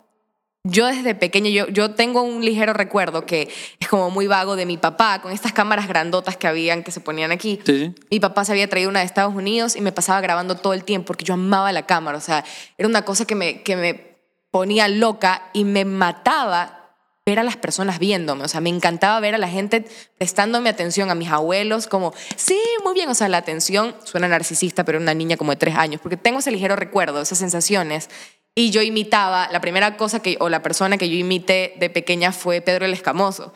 Yo 0.65 0.85
desde 0.85 1.13
pequeña, 1.13 1.49
yo, 1.49 1.67
yo 1.67 1.91
tengo 1.91 2.21
un 2.21 2.45
ligero 2.45 2.71
recuerdo 2.71 3.25
que 3.25 3.49
es 3.81 3.87
como 3.89 4.09
muy 4.09 4.27
vago 4.27 4.55
de 4.55 4.65
mi 4.65 4.77
papá, 4.77 5.21
con 5.21 5.33
estas 5.33 5.51
cámaras 5.51 5.89
grandotas 5.89 6.37
que 6.37 6.47
habían, 6.47 6.83
que 6.83 6.91
se 6.91 7.01
ponían 7.01 7.33
aquí. 7.33 7.59
Sí. 7.65 7.93
Mi 8.09 8.21
papá 8.21 8.45
se 8.45 8.53
había 8.53 8.69
traído 8.69 8.89
una 8.89 8.99
de 8.99 9.05
Estados 9.05 9.35
Unidos 9.35 9.75
y 9.75 9.81
me 9.81 9.91
pasaba 9.91 10.21
grabando 10.21 10.55
todo 10.55 10.71
el 10.71 10.85
tiempo 10.85 11.07
porque 11.07 11.25
yo 11.25 11.33
amaba 11.33 11.73
la 11.73 11.85
cámara. 11.85 12.17
O 12.17 12.21
sea, 12.21 12.45
era 12.77 12.87
una 12.87 13.01
cosa 13.03 13.25
que 13.25 13.35
me, 13.35 13.61
que 13.61 13.75
me 13.75 14.15
ponía 14.51 14.87
loca 14.87 15.49
y 15.51 15.65
me 15.65 15.83
mataba 15.83 16.82
ver 17.25 17.39
a 17.39 17.43
las 17.43 17.55
personas 17.57 17.99
viéndome. 17.99 18.43
O 18.43 18.47
sea, 18.47 18.59
me 18.61 18.69
encantaba 18.69 19.19
ver 19.19 19.35
a 19.35 19.37
la 19.37 19.47
gente 19.47 19.85
prestándome 20.17 20.69
atención, 20.69 21.09
a 21.09 21.15
mis 21.15 21.29
abuelos, 21.29 21.87
como, 21.87 22.13
sí, 22.35 22.59
muy 22.83 22.93
bien. 22.93 23.09
O 23.09 23.15
sea, 23.15 23.29
la 23.29 23.37
atención 23.37 23.95
suena 24.03 24.27
narcisista, 24.27 24.83
pero 24.83 24.99
una 24.99 25.13
niña 25.13 25.37
como 25.37 25.51
de 25.51 25.57
tres 25.57 25.75
años, 25.75 26.01
porque 26.01 26.17
tengo 26.17 26.39
ese 26.39 26.51
ligero 26.51 26.75
recuerdo, 26.75 27.21
esas 27.21 27.37
sensaciones. 27.37 28.09
Y 28.55 28.71
yo 28.71 28.81
imitaba, 28.81 29.47
la 29.51 29.61
primera 29.61 29.97
cosa 29.97 30.19
que, 30.21 30.37
o 30.39 30.49
la 30.49 30.61
persona 30.61 30.97
que 30.97 31.09
yo 31.09 31.15
imité 31.15 31.73
de 31.79 31.89
pequeña 31.89 32.31
fue 32.31 32.61
Pedro 32.61 32.85
el 32.85 32.93
Escamoso. 32.93 33.53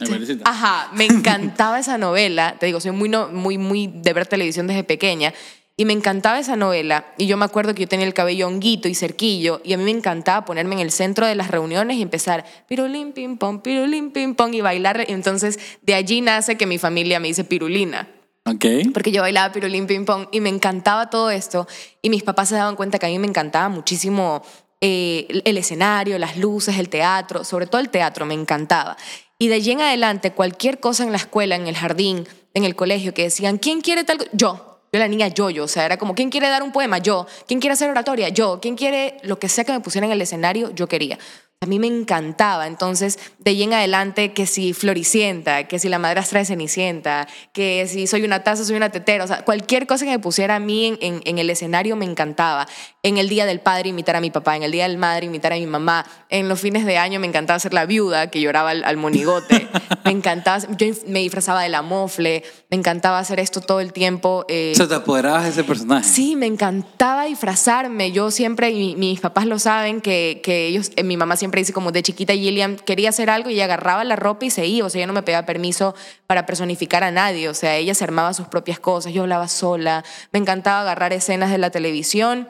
Bailecito. 0.00 0.42
Ajá, 0.46 0.90
me 0.94 1.04
encantaba 1.04 1.78
esa 1.78 1.98
novela. 1.98 2.56
Te 2.58 2.66
digo, 2.66 2.80
soy 2.80 2.92
muy, 2.92 3.08
no- 3.08 3.28
muy, 3.28 3.58
muy 3.58 3.88
de 3.88 4.12
ver 4.12 4.26
televisión 4.26 4.66
desde 4.66 4.84
pequeña. 4.84 5.34
Y 5.76 5.84
me 5.86 5.92
encantaba 5.94 6.38
esa 6.38 6.54
novela. 6.54 7.06
Y 7.18 7.26
yo 7.26 7.36
me 7.36 7.44
acuerdo 7.44 7.74
que 7.74 7.82
yo 7.82 7.88
tenía 7.88 8.06
el 8.06 8.14
cabello 8.14 8.46
honguito 8.46 8.88
y 8.88 8.94
cerquillo. 8.94 9.60
Y 9.64 9.72
a 9.72 9.78
mí 9.78 9.84
me 9.84 9.90
encantaba 9.90 10.44
ponerme 10.44 10.74
en 10.74 10.80
el 10.80 10.90
centro 10.90 11.26
de 11.26 11.34
las 11.34 11.50
reuniones 11.50 11.96
y 11.96 12.02
empezar 12.02 12.44
pirulín, 12.68 13.12
pim, 13.12 13.38
pom, 13.38 13.60
pirulín, 13.62 14.10
pim, 14.12 14.34
pom 14.34 14.52
y 14.52 14.60
bailar. 14.60 15.04
Y 15.08 15.12
entonces 15.12 15.58
de 15.82 15.94
allí 15.94 16.20
nace 16.20 16.56
que 16.56 16.66
mi 16.66 16.78
familia 16.78 17.20
me 17.20 17.28
dice 17.28 17.44
pirulina 17.44 18.08
Ok. 18.44 18.64
porque 18.92 19.12
yo 19.12 19.22
bailaba 19.22 19.52
pirulín 19.52 19.86
ping 19.86 20.04
pong 20.04 20.26
y 20.32 20.40
me 20.40 20.48
encantaba 20.50 21.08
todo 21.10 21.30
esto 21.30 21.66
y 22.02 22.10
mis 22.10 22.22
papás 22.24 22.48
se 22.50 22.56
daban 22.56 22.74
cuenta 22.76 22.98
que 22.98 23.06
a 23.06 23.08
mí 23.08 23.18
me 23.18 23.26
encantaba 23.28 23.68
muchísimo 23.68 24.42
eh, 24.80 25.26
el- 25.30 25.42
el 25.44 25.58
escenario, 25.58 26.18
las 26.18 26.36
luces, 26.36 26.76
el 26.76 26.88
teatro, 26.88 27.44
sobre 27.44 27.66
todo 27.68 27.80
el 27.80 27.88
teatro 27.88 28.26
me 28.26 28.34
encantaba. 28.34 28.96
Y 29.38 29.46
de 29.48 29.54
allí 29.54 29.70
en 29.70 29.80
adelante 29.80 30.32
cualquier 30.32 30.80
cosa 30.80 31.04
en 31.04 31.12
la 31.12 31.18
escuela, 31.18 31.54
en 31.54 31.68
el 31.68 31.76
jardín, 31.76 32.26
en 32.52 32.64
el 32.64 32.74
colegio 32.74 33.14
que 33.14 33.22
decían, 33.22 33.58
¿quién 33.58 33.80
quiere 33.80 34.02
tal? 34.04 34.18
co-?" 34.18 34.24
Yo. 34.32 34.71
Yo 34.94 34.98
la 34.98 35.08
niña 35.08 35.28
yo, 35.28 35.48
yo, 35.48 35.64
o 35.64 35.68
sea, 35.68 35.86
era 35.86 35.96
como, 35.96 36.14
¿quién 36.14 36.28
quiere 36.28 36.50
dar 36.50 36.62
un 36.62 36.70
poema? 36.70 36.98
Yo. 36.98 37.26
¿Quién 37.46 37.60
quiere 37.60 37.72
hacer 37.72 37.88
oratoria? 37.88 38.28
Yo. 38.28 38.60
¿Quién 38.60 38.76
quiere 38.76 39.16
lo 39.22 39.38
que 39.38 39.48
sea 39.48 39.64
que 39.64 39.72
me 39.72 39.80
pusiera 39.80 40.06
en 40.06 40.12
el 40.12 40.20
escenario? 40.20 40.70
Yo 40.74 40.86
quería. 40.86 41.18
A 41.62 41.66
mí 41.66 41.78
me 41.78 41.86
encantaba. 41.86 42.66
Entonces, 42.66 43.18
de 43.38 43.52
ahí 43.52 43.62
en 43.62 43.72
adelante, 43.72 44.34
que 44.34 44.44
si 44.44 44.74
Floricienta, 44.74 45.66
que 45.66 45.78
si 45.78 45.88
la 45.88 45.98
madrastra 45.98 46.40
de 46.40 46.44
Cenicienta, 46.44 47.26
que 47.54 47.86
si 47.88 48.06
soy 48.06 48.24
una 48.24 48.44
taza, 48.44 48.66
soy 48.66 48.76
una 48.76 48.90
tetera. 48.90 49.24
O 49.24 49.26
sea, 49.26 49.46
cualquier 49.46 49.86
cosa 49.86 50.04
que 50.04 50.10
me 50.10 50.18
pusiera 50.18 50.56
a 50.56 50.60
mí 50.60 50.98
en 51.00 51.38
el 51.38 51.48
escenario 51.48 51.96
me 51.96 52.04
encantaba. 52.04 52.68
En 53.04 53.18
el 53.18 53.28
Día 53.28 53.46
del 53.46 53.58
Padre 53.58 53.88
imitar 53.88 54.14
a 54.14 54.20
mi 54.20 54.30
papá, 54.30 54.54
en 54.54 54.62
el 54.62 54.70
Día 54.70 54.86
del 54.86 54.96
Madre 54.96 55.26
imitar 55.26 55.52
a 55.52 55.56
mi 55.56 55.66
mamá. 55.66 56.06
En 56.28 56.48
los 56.48 56.60
fines 56.60 56.86
de 56.86 56.98
año 56.98 57.18
me 57.18 57.26
encantaba 57.26 57.58
ser 57.58 57.74
la 57.74 57.84
viuda 57.84 58.30
que 58.30 58.40
lloraba 58.40 58.70
al, 58.70 58.84
al 58.84 58.96
monigote. 58.96 59.66
me 60.04 60.12
encantaba, 60.12 60.62
yo 60.78 60.86
me 61.08 61.18
disfrazaba 61.18 61.64
de 61.64 61.68
la 61.68 61.82
mofle. 61.82 62.44
Me 62.70 62.76
encantaba 62.76 63.18
hacer 63.18 63.40
esto 63.40 63.60
todo 63.60 63.80
el 63.80 63.92
tiempo. 63.92 64.44
eh, 64.48 64.70
O 64.72 64.76
sea, 64.76 64.86
te 64.86 64.94
apoderabas 64.94 65.42
de 65.42 65.50
ese 65.50 65.64
personaje. 65.64 66.08
Sí, 66.08 66.36
me 66.36 66.46
encantaba 66.46 67.24
disfrazarme. 67.24 68.12
Yo 68.12 68.30
siempre, 68.30 68.70
y 68.70 68.94
mis 68.94 69.18
papás 69.18 69.46
lo 69.46 69.58
saben, 69.58 70.00
que, 70.00 70.40
que 70.40 70.68
ellos, 70.68 70.92
eh, 70.94 71.02
mi 71.02 71.16
mamá 71.16 71.34
siempre 71.34 71.60
dice 71.60 71.72
como 71.72 71.90
de 71.90 72.04
chiquita 72.04 72.34
Gillian 72.34 72.76
quería 72.76 73.08
hacer 73.08 73.30
algo 73.30 73.50
y 73.50 73.60
agarraba 73.60 74.04
la 74.04 74.14
ropa 74.14 74.44
y 74.44 74.50
se 74.50 74.66
iba. 74.66 74.86
O 74.86 74.90
sea, 74.90 75.00
ella 75.00 75.08
no 75.08 75.12
me 75.12 75.24
pedía 75.24 75.44
permiso 75.44 75.96
para 76.28 76.46
personificar 76.46 77.02
a 77.02 77.10
nadie. 77.10 77.48
O 77.48 77.54
sea, 77.54 77.74
ella 77.74 77.96
se 77.96 78.04
armaba 78.04 78.32
sus 78.32 78.46
propias 78.46 78.78
cosas. 78.78 79.12
Yo 79.12 79.22
hablaba 79.22 79.48
sola. 79.48 80.04
Me 80.30 80.38
encantaba 80.38 80.82
agarrar 80.82 81.12
escenas 81.12 81.50
de 81.50 81.58
la 81.58 81.70
televisión 81.70 82.48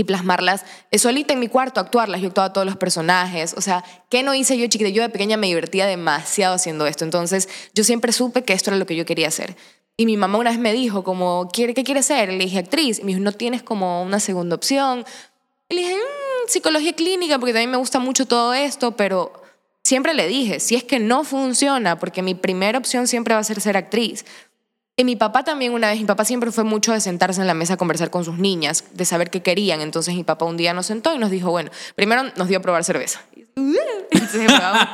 y 0.00 0.04
plasmarlas 0.04 0.64
eh, 0.90 0.98
solita 0.98 1.34
en 1.34 1.40
mi 1.40 1.48
cuarto, 1.48 1.78
actuarlas. 1.78 2.22
Yo 2.22 2.28
actuaba 2.28 2.54
todos 2.54 2.66
los 2.66 2.76
personajes. 2.76 3.54
O 3.56 3.60
sea, 3.60 3.84
¿qué 4.08 4.22
no 4.22 4.34
hice 4.34 4.56
yo 4.56 4.66
chiquita? 4.66 4.88
Yo 4.88 5.02
de 5.02 5.10
pequeña 5.10 5.36
me 5.36 5.46
divertía 5.46 5.86
demasiado 5.86 6.54
haciendo 6.54 6.86
esto. 6.86 7.04
Entonces, 7.04 7.50
yo 7.74 7.84
siempre 7.84 8.12
supe 8.12 8.42
que 8.42 8.54
esto 8.54 8.70
era 8.70 8.78
lo 8.78 8.86
que 8.86 8.96
yo 8.96 9.04
quería 9.04 9.28
hacer. 9.28 9.56
Y 9.98 10.06
mi 10.06 10.16
mamá 10.16 10.38
una 10.38 10.50
vez 10.50 10.58
me 10.58 10.72
dijo 10.72 11.04
como, 11.04 11.50
¿qué, 11.52 11.74
quieres 11.74 12.06
ser? 12.06 12.32
Le 12.32 12.44
dije, 12.44 12.60
actriz. 12.60 12.98
Y 12.98 13.02
me 13.02 13.08
dijo, 13.08 13.20
¿no 13.20 13.32
tienes 13.32 13.62
como 13.62 14.02
una 14.02 14.20
segunda 14.20 14.56
opción? 14.56 15.04
Y 15.68 15.76
dije, 15.76 15.94
"Mm, 15.94 16.48
psicología 16.48 16.94
clínica, 16.94 17.38
porque 17.38 17.52
también 17.52 17.70
me 17.70 17.76
gusta 17.76 17.98
mucho 17.98 18.24
todo 18.24 18.54
esto, 18.54 18.96
pero 18.96 19.34
siempre 19.84 20.14
le 20.14 20.26
dije, 20.28 20.60
si 20.60 20.76
es 20.76 20.84
que 20.84 20.98
no 20.98 21.24
funciona, 21.24 21.98
porque 21.98 22.22
mi 22.22 22.34
primera 22.34 22.78
opción 22.78 23.06
siempre 23.06 23.34
va 23.34 23.40
a 23.40 23.44
ser 23.44 23.60
ser 23.60 23.76
actriz. 23.76 24.24
Y 25.00 25.04
mi 25.04 25.16
papá 25.16 25.42
también 25.44 25.72
una 25.72 25.88
vez, 25.88 25.98
mi 25.98 26.04
papá 26.04 26.26
siempre 26.26 26.52
fue 26.52 26.62
mucho 26.62 26.92
de 26.92 27.00
sentarse 27.00 27.40
en 27.40 27.46
la 27.46 27.54
mesa 27.54 27.72
a 27.72 27.76
conversar 27.78 28.10
con 28.10 28.22
sus 28.22 28.36
niñas, 28.36 28.84
de 28.92 29.06
saber 29.06 29.30
qué 29.30 29.40
querían. 29.40 29.80
Entonces 29.80 30.14
mi 30.14 30.24
papá 30.24 30.44
un 30.44 30.58
día 30.58 30.74
nos 30.74 30.84
sentó 30.84 31.14
y 31.14 31.18
nos 31.18 31.30
dijo, 31.30 31.50
bueno, 31.50 31.70
primero 31.96 32.22
nos 32.36 32.48
dio 32.48 32.58
a 32.58 32.60
probar 32.60 32.84
cerveza. 32.84 33.22
Entonces, 34.10 34.46
vamos- 34.46 34.88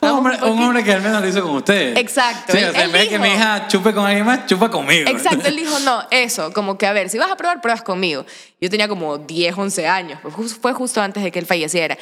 Un 0.00 0.08
hombre, 0.10 0.38
un 0.44 0.50
un 0.52 0.62
hombre 0.62 0.84
que 0.84 0.92
al 0.92 1.02
menos 1.02 1.20
lo 1.20 1.26
hizo 1.28 1.42
con 1.42 1.56
ustedes. 1.56 1.98
Exacto. 1.98 2.52
Sí, 2.52 2.58
Él- 2.58 2.68
o 2.68 2.72
sea, 2.72 2.84
en 2.84 2.92
vez 2.92 3.02
de 3.02 3.08
que 3.08 3.14
dijo- 3.18 3.24
mi 3.28 3.34
hija 3.34 3.66
chupe 3.66 3.92
con 3.92 4.06
alguien 4.06 4.24
más, 4.24 4.46
chupa 4.46 4.70
conmigo. 4.70 5.10
Exacto, 5.10 5.48
él 5.48 5.56
dijo, 5.64 5.76
no, 5.80 6.04
eso, 6.12 6.52
como 6.52 6.78
que 6.78 6.86
a 6.86 6.92
ver, 6.92 7.10
si 7.10 7.18
vas 7.18 7.28
a 7.32 7.36
probar, 7.36 7.60
pruebas 7.60 7.82
conmigo. 7.82 8.24
Yo 8.60 8.70
tenía 8.70 8.86
como 8.86 9.18
10, 9.18 9.58
11 9.58 9.88
años, 9.88 10.20
pues 10.22 10.54
fue 10.54 10.72
justo 10.72 11.02
antes 11.02 11.24
de 11.24 11.32
que 11.32 11.40
él 11.40 11.46
falleciera. 11.46 11.98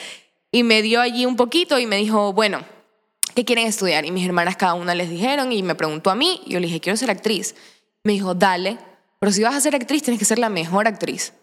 Y 0.52 0.62
me 0.62 0.82
dio 0.82 1.00
allí 1.00 1.25
un 1.25 1.36
poquito 1.36 1.78
y 1.78 1.86
me 1.86 1.96
dijo, 1.96 2.34
bueno, 2.34 2.60
¿qué 3.37 3.45
quieren 3.45 3.66
estudiar? 3.66 4.05
Y 4.07 4.11
mis 4.11 4.26
hermanas 4.26 4.57
cada 4.57 4.75
una 4.75 4.95
les 4.95 5.11
dijeron 5.11 5.52
y 5.52 5.62
me 5.62 5.75
preguntó 5.75 6.11
a 6.11 6.16
mí 6.16 6.40
y 6.47 6.55
yo 6.55 6.61
le 6.61 6.66
dije, 6.66 6.81
quiero 6.81 6.97
ser 6.97 7.11
actriz. 7.11 7.55
Me 8.02 8.14
dijo, 8.14 8.35
dale, 8.35 8.78
pero 9.21 9.31
si 9.31 9.43
vas 9.43 9.55
a 9.55 9.61
ser 9.61 9.76
actriz 9.76 10.02
tienes 10.02 10.19
que 10.19 10.25
ser 10.25 10.38
la 10.38 10.49
mejor 10.49 10.88
actriz. 10.88 11.35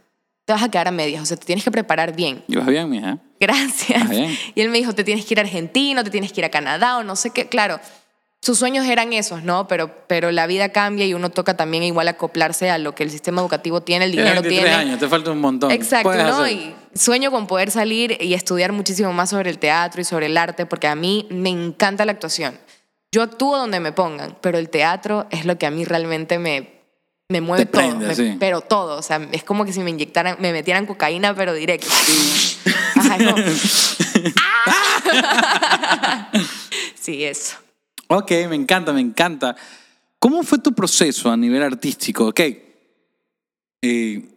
Te 0.46 0.52
vas 0.52 0.64
a 0.64 0.70
quedar 0.70 0.90
a 0.90 0.92
medias, 0.92 1.22
o 1.22 1.26
sea, 1.26 1.38
te 1.38 1.46
tienes 1.46 1.64
que 1.64 1.72
preparar 1.72 2.14
bien. 2.14 2.44
Y 2.50 2.58
vas 2.58 2.66
bien, 2.66 2.90
mija. 2.90 3.20
Gracias. 3.40 4.10
Bien. 4.10 4.38
Y 4.56 4.62
él 4.62 4.70
me 4.70 4.80
dijo, 4.80 4.94
te 4.94 5.04
tienes 5.04 5.24
que 5.26 5.36
ir 5.36 5.40
a 5.40 5.44
Argentina, 5.44 6.04
te 6.04 6.10
tienes 6.10 6.34
que 6.34 6.42
ir 6.42 6.46
a 6.46 6.50
Canadá 6.50 6.98
o 6.98 7.04
no 7.04 7.16
sé 7.16 7.30
qué. 7.30 7.48
Claro, 7.48 7.80
sus 8.44 8.60
sueños 8.60 8.86
eran 8.88 9.14
esos, 9.14 9.42
¿no? 9.44 9.70
Pero, 9.70 9.90
pero 10.06 10.30
la 10.34 10.48
vida 10.48 10.68
cambia 10.74 11.06
y 11.06 11.14
uno 11.14 11.30
toca 11.30 11.56
también 11.56 11.82
igual 11.84 12.10
acoplarse 12.10 12.70
a 12.70 12.78
lo 12.78 12.94
que 12.94 13.04
el 13.04 13.10
sistema 13.10 13.40
educativo 13.40 13.80
tiene, 13.84 14.04
el 14.04 14.12
dinero 14.12 14.42
23 14.42 14.60
tiene. 14.60 14.76
años, 14.76 15.00
te 15.00 15.08
falta 15.08 15.32
un 15.32 15.40
montón. 15.40 15.72
Exacto, 15.72 16.10
Puedes 16.10 16.26
¿no? 16.26 16.46
Y 16.50 16.76
sueño 16.94 17.32
con 17.32 17.48
poder 17.48 17.72
salir 17.72 18.18
y 18.20 18.34
estudiar 18.34 18.74
muchísimo 18.74 19.14
más 19.14 19.30
sobre 19.30 19.50
el 19.50 19.60
teatro 19.60 20.02
y 20.02 20.04
sobre 20.04 20.26
el 20.26 20.36
arte, 20.38 20.66
porque 20.66 20.88
a 20.88 20.96
mí 20.96 21.26
me 21.30 21.48
encanta 21.52 22.04
la 22.04 22.12
actuación. 22.12 22.60
Yo 23.14 23.22
actúo 23.22 23.58
donde 23.58 23.80
me 23.80 23.94
pongan, 23.94 24.36
pero 24.42 24.58
el 24.58 24.70
teatro 24.70 25.26
es 25.30 25.46
lo 25.46 25.58
que 25.58 25.66
a 25.66 25.72
mí 25.72 25.86
realmente 25.86 26.38
me, 26.38 26.82
me 27.30 27.40
mueve 27.40 27.66
Te 27.66 27.72
prende, 27.72 27.94
todo, 27.94 28.08
me- 28.10 28.16
sí. 28.16 28.36
pero 28.42 28.60
todo. 28.60 28.98
O 28.98 29.02
sea, 29.04 29.26
es 29.32 29.46
como 29.46 29.64
que 29.64 29.72
si 29.72 29.80
me 29.80 29.90
inyectaran, 29.92 30.36
me 30.42 30.52
metieran 30.52 30.86
cocaína, 30.86 31.34
pero 31.34 31.54
directo. 31.54 31.88
Ajá, 32.98 33.16
es 33.16 33.24
como- 33.24 33.42
¡Ah! 34.66 36.30
sí, 37.00 37.24
eso. 37.24 37.56
Ok, 38.08 38.32
me 38.50 38.56
encanta, 38.56 38.94
me 38.94 39.02
encanta. 39.02 39.56
¿Cómo 40.20 40.44
fue 40.44 40.60
tu 40.60 40.74
proceso 40.74 41.32
a 41.32 41.38
nivel 41.38 41.64
artístico? 41.64 42.28
Ok. 42.28 42.40
Eh, 43.82 44.30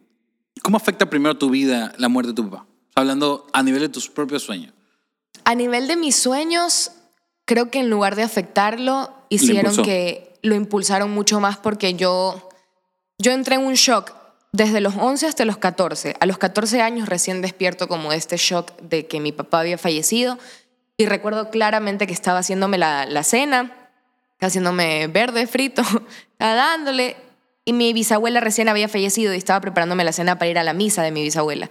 ¿Cómo 0.63 0.77
afecta 0.77 1.09
primero 1.09 1.37
tu 1.37 1.49
vida 1.49 1.93
la 1.97 2.09
muerte 2.09 2.31
de 2.31 2.35
tu 2.35 2.49
papá? 2.49 2.65
Hablando 2.95 3.47
a 3.53 3.63
nivel 3.63 3.81
de 3.81 3.89
tus 3.89 4.09
propios 4.09 4.43
sueños. 4.43 4.73
A 5.45 5.55
nivel 5.55 5.87
de 5.87 5.95
mis 5.95 6.15
sueños, 6.15 6.91
creo 7.45 7.71
que 7.71 7.79
en 7.79 7.89
lugar 7.89 8.15
de 8.15 8.23
afectarlo, 8.23 9.13
hicieron 9.29 9.83
que 9.83 10.37
lo 10.41 10.55
impulsaron 10.55 11.11
mucho 11.11 11.39
más 11.39 11.57
porque 11.57 11.93
yo, 11.93 12.49
yo 13.17 13.31
entré 13.31 13.55
en 13.55 13.65
un 13.65 13.75
shock 13.75 14.13
desde 14.51 14.81
los 14.81 14.95
11 14.95 15.27
hasta 15.27 15.45
los 15.45 15.57
14. 15.57 16.15
A 16.19 16.25
los 16.25 16.37
14 16.37 16.81
años 16.81 17.07
recién 17.07 17.41
despierto 17.41 17.87
como 17.87 18.11
de 18.11 18.17
este 18.17 18.37
shock 18.37 18.75
de 18.81 19.07
que 19.07 19.19
mi 19.19 19.31
papá 19.31 19.61
había 19.61 19.77
fallecido 19.77 20.37
y 20.97 21.05
recuerdo 21.05 21.49
claramente 21.49 22.07
que 22.07 22.13
estaba 22.13 22.39
haciéndome 22.39 22.77
la, 22.77 23.05
la 23.05 23.23
cena, 23.23 23.71
haciéndome 24.39 25.07
verde 25.07 25.47
frito, 25.47 25.83
dándole 26.39 27.15
y 27.67 27.73
mi 27.73 27.91
bisabuela 27.91 28.39
recién 28.39 28.69
había 28.69 28.87
fallecido 28.87 29.33
y 29.33 29.37
estaba 29.37 29.59
preparándome 29.59 30.05
la 30.05 30.13
cena 30.13 30.39
para 30.39 30.49
ir 30.49 30.57
a 30.57 30.63
la 30.63 30.71
misa 30.71 31.03
de 31.03 31.11
mi 31.11 31.21
bisabuela. 31.21 31.69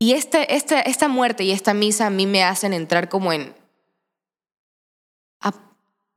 Y 0.00 0.12
este, 0.12 0.56
este, 0.56 0.90
esta 0.90 1.06
muerte 1.06 1.44
y 1.44 1.52
esta 1.52 1.72
misa 1.72 2.06
a 2.06 2.10
mí 2.10 2.26
me 2.26 2.42
hacen 2.42 2.72
entrar 2.72 3.08
como 3.08 3.32
en... 3.32 3.54
Ah, 5.40 5.54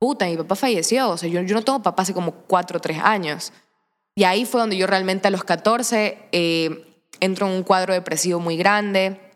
puta, 0.00 0.26
mi 0.26 0.36
papá 0.36 0.56
falleció. 0.56 1.10
O 1.10 1.16
sea, 1.16 1.28
yo, 1.28 1.42
yo 1.42 1.54
no 1.54 1.62
tengo 1.62 1.80
papá 1.80 2.02
hace 2.02 2.12
como 2.12 2.32
cuatro 2.32 2.78
o 2.78 2.80
tres 2.80 2.98
años. 3.00 3.52
Y 4.16 4.24
ahí 4.24 4.44
fue 4.44 4.60
donde 4.60 4.76
yo 4.76 4.88
realmente 4.88 5.28
a 5.28 5.30
los 5.30 5.44
14 5.44 6.18
eh, 6.32 7.00
entro 7.20 7.46
en 7.46 7.52
un 7.52 7.62
cuadro 7.62 7.94
depresivo 7.94 8.40
muy 8.40 8.56
grande. 8.56 9.27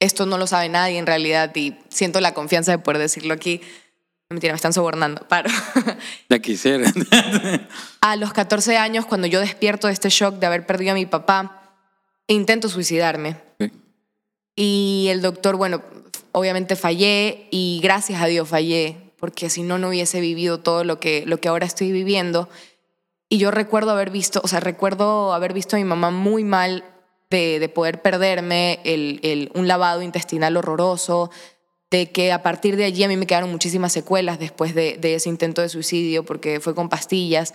Esto 0.00 0.24
no 0.24 0.38
lo 0.38 0.46
sabe 0.46 0.68
nadie 0.70 0.98
en 0.98 1.06
realidad 1.06 1.54
y 1.54 1.76
siento 1.90 2.20
la 2.20 2.32
confianza 2.34 2.72
de 2.72 2.78
poder 2.78 2.98
decirlo 2.98 3.34
aquí. 3.34 3.60
No, 4.30 4.34
Mentira, 4.34 4.54
me 4.54 4.56
están 4.56 4.72
sobornando. 4.72 5.26
Paro. 5.28 5.50
Ya 6.28 6.38
quisiera. 6.38 6.90
a 8.00 8.16
los 8.16 8.32
14 8.32 8.78
años, 8.78 9.04
cuando 9.04 9.26
yo 9.26 9.40
despierto 9.40 9.88
de 9.88 9.92
este 9.92 10.08
shock 10.08 10.36
de 10.36 10.46
haber 10.46 10.64
perdido 10.64 10.92
a 10.92 10.94
mi 10.94 11.04
papá, 11.04 11.74
intento 12.28 12.68
suicidarme. 12.68 13.36
Ok. 13.58 13.72
Y 14.56 15.08
el 15.10 15.20
doctor, 15.20 15.56
bueno, 15.56 15.82
obviamente 16.32 16.76
fallé 16.76 17.48
y 17.50 17.80
gracias 17.82 18.22
a 18.22 18.26
Dios 18.26 18.48
fallé, 18.48 18.96
porque 19.16 19.50
si 19.50 19.62
no, 19.62 19.78
no 19.78 19.88
hubiese 19.88 20.20
vivido 20.20 20.60
todo 20.60 20.84
lo 20.84 21.00
que, 21.00 21.24
lo 21.26 21.40
que 21.40 21.48
ahora 21.48 21.66
estoy 21.66 21.92
viviendo. 21.92 22.48
Y 23.28 23.38
yo 23.38 23.50
recuerdo 23.50 23.90
haber 23.90 24.10
visto, 24.10 24.40
o 24.42 24.48
sea, 24.48 24.60
recuerdo 24.60 25.34
haber 25.34 25.52
visto 25.52 25.76
a 25.76 25.78
mi 25.78 25.84
mamá 25.84 26.10
muy 26.10 26.44
mal 26.44 26.84
de, 27.30 27.58
de 27.60 27.68
poder 27.68 28.02
perderme, 28.02 28.80
el, 28.84 29.20
el- 29.22 29.50
un 29.54 29.68
lavado 29.68 30.02
intestinal 30.02 30.56
horroroso, 30.56 31.30
de 31.90 32.10
que 32.10 32.32
a 32.32 32.42
partir 32.42 32.76
de 32.76 32.84
allí 32.84 33.02
a 33.04 33.08
mí 33.08 33.16
me 33.16 33.26
quedaron 33.26 33.50
muchísimas 33.50 33.92
secuelas 33.92 34.38
después 34.38 34.74
de, 34.74 34.96
de 34.98 35.14
ese 35.14 35.28
intento 35.28 35.62
de 35.62 35.68
suicidio, 35.68 36.24
porque 36.24 36.60
fue 36.60 36.74
con 36.74 36.88
pastillas. 36.88 37.54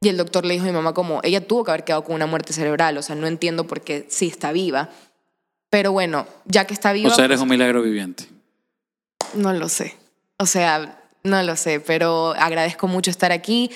Y 0.00 0.08
el 0.08 0.16
doctor 0.16 0.44
le 0.44 0.54
dijo 0.54 0.64
a 0.64 0.68
mi 0.68 0.72
mamá 0.72 0.94
como, 0.94 1.20
ella 1.22 1.46
tuvo 1.46 1.64
que 1.64 1.70
haber 1.70 1.84
quedado 1.84 2.04
con 2.04 2.14
una 2.16 2.26
muerte 2.26 2.52
cerebral, 2.52 2.98
o 2.98 3.02
sea, 3.02 3.14
no 3.16 3.26
entiendo 3.26 3.66
por 3.66 3.80
qué 3.82 4.06
sí 4.08 4.26
está 4.26 4.50
viva. 4.52 4.90
Pero 5.70 5.92
bueno, 5.92 6.26
ya 6.44 6.66
que 6.66 6.74
está 6.74 6.92
viva... 6.92 7.08
o 7.08 7.14
sea, 7.14 7.24
eres 7.24 7.36
pues, 7.36 7.42
un 7.44 7.48
milagro 7.50 7.80
viviente. 7.82 8.24
no 9.34 9.52
lo 9.52 9.68
sé. 9.68 9.96
O 10.38 10.44
sea, 10.46 10.98
no 11.22 11.42
lo 11.42 11.56
sé, 11.56 11.80
pero 11.80 12.32
agradezco 12.36 12.88
mucho 12.88 13.10
estar 13.10 13.30
aquí 13.32 13.70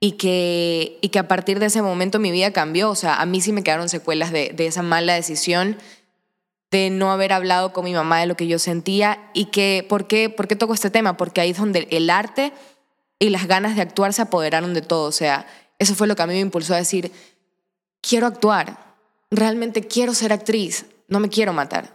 y 0.00 0.12
que, 0.12 0.98
y 1.00 1.08
que 1.08 1.18
a 1.18 1.28
partir 1.28 1.58
de 1.58 1.66
ese 1.66 1.82
momento 1.82 2.18
mi 2.18 2.30
vida 2.30 2.52
cambió. 2.52 2.90
O 2.90 2.94
sea, 2.94 3.20
a 3.20 3.26
mí 3.26 3.40
sí 3.40 3.52
me 3.52 3.62
quedaron 3.62 3.88
secuelas 3.88 4.32
de, 4.32 4.50
de 4.50 4.66
esa 4.66 4.82
mala 4.82 5.14
decisión 5.14 5.76
de 6.70 6.90
no 6.90 7.12
haber 7.12 7.32
hablado 7.32 7.72
con 7.72 7.84
mi 7.84 7.94
mamá 7.94 8.20
de 8.20 8.26
lo 8.26 8.36
que 8.36 8.46
yo 8.46 8.58
sentía 8.58 9.30
y 9.32 9.46
que, 9.46 9.86
¿por 9.88 10.06
qué, 10.06 10.28
¿por 10.28 10.48
qué 10.48 10.56
toco 10.56 10.74
este 10.74 10.90
tema? 10.90 11.16
Porque 11.16 11.40
ahí 11.40 11.50
es 11.50 11.56
donde 11.56 11.86
el 11.90 12.10
arte 12.10 12.52
y 13.18 13.30
las 13.30 13.46
ganas 13.46 13.76
de 13.76 13.82
actuar 13.82 14.12
se 14.12 14.22
apoderaron 14.22 14.74
de 14.74 14.82
todo. 14.82 15.08
O 15.08 15.12
sea, 15.12 15.46
eso 15.78 15.94
fue 15.94 16.06
lo 16.06 16.16
que 16.16 16.22
a 16.22 16.26
mí 16.26 16.34
me 16.34 16.40
impulsó 16.40 16.74
a 16.74 16.78
decir, 16.78 17.12
quiero 18.00 18.26
actuar, 18.26 18.96
realmente 19.30 19.86
quiero 19.86 20.12
ser 20.12 20.32
actriz, 20.32 20.86
no 21.08 21.20
me 21.20 21.28
quiero 21.28 21.52
matar. 21.52 21.94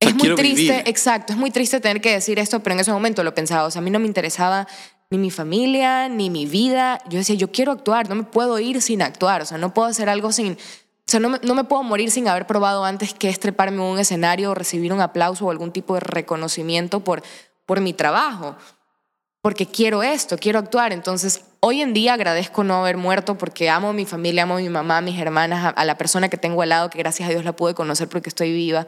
O 0.00 0.04
sea, 0.04 0.10
es 0.10 0.14
muy 0.14 0.34
triste, 0.34 0.62
vivir. 0.62 0.82
exacto, 0.86 1.32
es 1.32 1.38
muy 1.38 1.50
triste 1.50 1.80
tener 1.80 2.00
que 2.00 2.12
decir 2.12 2.38
esto, 2.38 2.60
pero 2.62 2.74
en 2.74 2.80
ese 2.80 2.92
momento 2.92 3.24
lo 3.24 3.34
pensaba. 3.34 3.64
O 3.64 3.70
sea, 3.70 3.80
a 3.80 3.82
mí 3.82 3.90
no 3.90 3.98
me 3.98 4.06
interesaba 4.06 4.68
ni 5.10 5.18
mi 5.18 5.30
familia, 5.30 6.08
ni 6.08 6.30
mi 6.30 6.46
vida. 6.46 7.00
Yo 7.08 7.18
decía, 7.18 7.36
yo 7.36 7.50
quiero 7.50 7.72
actuar, 7.72 8.08
no 8.08 8.14
me 8.14 8.24
puedo 8.24 8.58
ir 8.58 8.82
sin 8.82 9.02
actuar. 9.02 9.42
O 9.42 9.46
sea, 9.46 9.58
no 9.58 9.72
puedo 9.74 9.88
hacer 9.88 10.08
algo 10.08 10.32
sin. 10.32 10.52
O 10.52 11.10
sea, 11.10 11.20
no 11.20 11.30
me, 11.30 11.38
no 11.42 11.54
me 11.54 11.64
puedo 11.64 11.82
morir 11.82 12.10
sin 12.10 12.28
haber 12.28 12.46
probado 12.46 12.84
antes 12.84 13.14
que 13.14 13.28
es 13.28 13.40
treparme 13.40 13.76
en 13.76 13.82
un 13.82 13.98
escenario 13.98 14.50
o 14.50 14.54
recibir 14.54 14.92
un 14.92 15.00
aplauso 15.00 15.46
o 15.46 15.50
algún 15.50 15.72
tipo 15.72 15.94
de 15.94 16.00
reconocimiento 16.00 17.00
por, 17.00 17.22
por 17.64 17.80
mi 17.80 17.94
trabajo. 17.94 18.56
Porque 19.40 19.66
quiero 19.66 20.02
esto, 20.02 20.36
quiero 20.36 20.58
actuar. 20.58 20.92
Entonces, 20.92 21.44
hoy 21.60 21.80
en 21.80 21.94
día 21.94 22.14
agradezco 22.14 22.64
no 22.64 22.74
haber 22.74 22.96
muerto 22.98 23.38
porque 23.38 23.70
amo 23.70 23.88
a 23.88 23.92
mi 23.92 24.04
familia, 24.04 24.42
amo 24.42 24.56
a 24.56 24.60
mi 24.60 24.68
mamá, 24.68 24.98
a 24.98 25.00
mis 25.00 25.18
hermanas, 25.18 25.64
a, 25.64 25.68
a 25.68 25.84
la 25.84 25.96
persona 25.96 26.28
que 26.28 26.36
tengo 26.36 26.60
al 26.62 26.68
lado, 26.68 26.90
que 26.90 26.98
gracias 26.98 27.28
a 27.28 27.32
Dios 27.32 27.44
la 27.44 27.56
pude 27.56 27.74
conocer 27.74 28.08
porque 28.08 28.28
estoy 28.28 28.52
viva 28.52 28.86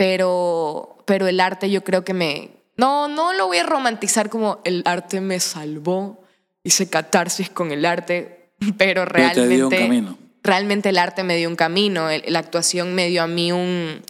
pero, 0.00 0.96
pero 1.04 1.28
el 1.28 1.38
arte 1.40 1.70
yo 1.70 1.84
creo 1.84 2.04
que 2.04 2.14
me... 2.14 2.59
No, 2.80 3.08
no 3.08 3.34
lo 3.34 3.46
voy 3.48 3.58
a 3.58 3.62
romantizar 3.62 4.30
como 4.30 4.60
el 4.64 4.82
arte 4.86 5.20
me 5.20 5.38
salvó, 5.38 6.24
hice 6.64 6.88
catarsis 6.88 7.50
con 7.50 7.72
el 7.72 7.84
arte, 7.84 8.52
pero 8.78 9.04
Pero 9.06 9.32
te 9.34 9.48
dio 9.48 9.66
un 9.66 9.70
realmente... 9.70 9.78
camino. 9.78 10.18
Realmente 10.42 10.88
el 10.88 10.96
arte 10.96 11.22
me 11.22 11.36
dio 11.36 11.50
un 11.50 11.56
camino, 11.56 12.08
el- 12.08 12.24
la 12.26 12.38
actuación 12.38 12.94
me 12.94 13.08
dio 13.08 13.22
a 13.22 13.26
mí 13.26 13.52
un, 13.52 14.02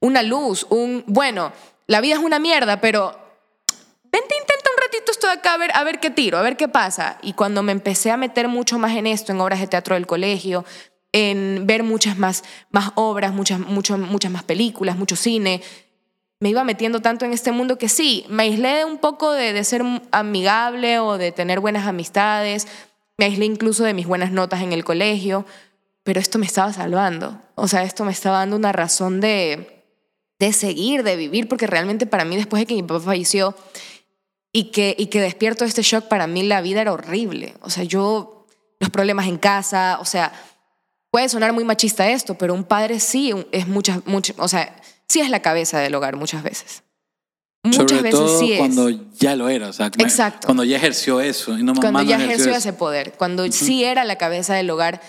una 0.00 0.22
luz, 0.22 0.66
un... 0.70 1.04
Bueno, 1.06 1.52
la 1.86 2.00
vida 2.00 2.14
es 2.14 2.20
una 2.20 2.38
mierda, 2.38 2.80
pero 2.80 3.10
vente, 4.04 4.34
intenta 4.40 4.70
un 4.74 4.82
ratito 4.82 5.12
esto 5.12 5.26
de 5.26 5.34
acá, 5.34 5.52
a 5.52 5.58
ver, 5.58 5.70
a 5.74 5.84
ver 5.84 6.00
qué 6.00 6.08
tiro, 6.08 6.38
a 6.38 6.42
ver 6.42 6.56
qué 6.56 6.68
pasa. 6.68 7.18
Y 7.20 7.34
cuando 7.34 7.62
me 7.62 7.72
empecé 7.72 8.10
a 8.10 8.16
meter 8.16 8.48
mucho 8.48 8.78
más 8.78 8.96
en 8.96 9.06
esto, 9.06 9.32
en 9.32 9.40
obras 9.42 9.60
de 9.60 9.66
teatro 9.66 9.94
del 9.96 10.06
colegio, 10.06 10.64
en 11.12 11.64
ver 11.66 11.82
muchas 11.82 12.16
más, 12.16 12.42
más 12.70 12.92
obras, 12.94 13.34
muchas, 13.34 13.60
mucho- 13.60 13.98
muchas 13.98 14.32
más 14.32 14.42
películas, 14.44 14.96
mucho 14.96 15.16
cine, 15.16 15.60
me 16.44 16.50
iba 16.50 16.62
metiendo 16.62 17.00
tanto 17.00 17.24
en 17.24 17.32
este 17.32 17.52
mundo 17.52 17.78
que 17.78 17.88
sí, 17.88 18.26
me 18.28 18.42
aislé 18.42 18.84
un 18.84 18.98
poco 18.98 19.32
de, 19.32 19.54
de 19.54 19.64
ser 19.64 19.82
amigable 20.10 20.98
o 20.98 21.16
de 21.16 21.32
tener 21.32 21.58
buenas 21.58 21.86
amistades, 21.86 22.68
me 23.16 23.24
aislé 23.24 23.46
incluso 23.46 23.82
de 23.82 23.94
mis 23.94 24.06
buenas 24.06 24.30
notas 24.30 24.60
en 24.60 24.74
el 24.74 24.84
colegio, 24.84 25.46
pero 26.02 26.20
esto 26.20 26.38
me 26.38 26.44
estaba 26.44 26.70
salvando. 26.70 27.40
O 27.54 27.66
sea, 27.66 27.82
esto 27.82 28.04
me 28.04 28.12
estaba 28.12 28.40
dando 28.40 28.56
una 28.56 28.72
razón 28.72 29.22
de, 29.22 29.86
de 30.38 30.52
seguir, 30.52 31.02
de 31.02 31.16
vivir, 31.16 31.48
porque 31.48 31.66
realmente 31.66 32.04
para 32.04 32.26
mí 32.26 32.36
después 32.36 32.60
de 32.60 32.66
que 32.66 32.74
mi 32.74 32.82
papá 32.82 33.00
falleció, 33.00 33.56
y 34.52 34.64
que, 34.64 34.94
y 34.98 35.06
que 35.06 35.22
despierto 35.22 35.64
este 35.64 35.80
shock, 35.80 36.08
para 36.08 36.26
mí 36.26 36.42
la 36.42 36.60
vida 36.60 36.82
era 36.82 36.92
horrible. 36.92 37.54
O 37.62 37.70
sea, 37.70 37.84
yo, 37.84 38.46
los 38.80 38.90
problemas 38.90 39.28
en 39.28 39.38
casa, 39.38 39.96
o 39.98 40.04
sea, 40.04 40.30
puede 41.10 41.30
sonar 41.30 41.54
muy 41.54 41.64
machista 41.64 42.10
esto, 42.10 42.34
pero 42.34 42.52
un 42.52 42.64
padre 42.64 43.00
sí 43.00 43.32
es 43.50 43.66
muchas, 43.66 44.04
muchas, 44.04 44.36
o 44.38 44.46
sea, 44.46 44.76
sí 45.08 45.20
es 45.20 45.30
la 45.30 45.40
cabeza 45.42 45.78
del 45.80 45.94
hogar 45.94 46.16
muchas 46.16 46.42
veces. 46.42 46.82
Muchas 47.62 47.82
Sobre 47.90 48.02
veces 48.02 48.20
todo 48.20 48.38
sí 48.40 48.52
es. 48.52 48.58
cuando 48.58 48.90
ya 48.90 49.36
lo 49.36 49.48
era, 49.48 49.68
o 49.68 49.72
sea, 49.72 49.86
Exacto. 49.98 50.46
cuando 50.46 50.64
ya 50.64 50.76
ejerció 50.76 51.20
eso 51.22 51.56
y 51.58 51.62
no 51.62 51.72
cuando 51.74 51.92
más 51.92 52.06
ya 52.06 52.18
no 52.18 52.24
ejerció 52.24 52.50
eso. 52.50 52.58
ese 52.58 52.72
poder, 52.74 53.12
cuando 53.12 53.50
sí 53.50 53.84
era 53.84 54.04
la 54.04 54.16
cabeza 54.16 54.54
del 54.54 54.68
hogar, 54.68 55.00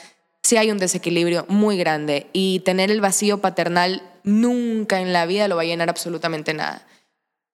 sí 0.42 0.56
hay 0.56 0.72
un 0.72 0.78
desequilibrio 0.78 1.46
muy 1.50 1.78
grande 1.78 2.28
y 2.32 2.60
tener 2.62 2.92
el 2.92 3.02
vacío 3.02 3.40
paternal 3.42 4.04
nunca 4.24 5.02
en 5.02 5.12
la 5.12 5.26
vida 5.26 5.48
lo 5.50 5.58
va 5.58 5.64
a 5.64 5.66
llenar 5.66 5.90
absolutamente 5.90 6.54
nada. 6.54 6.88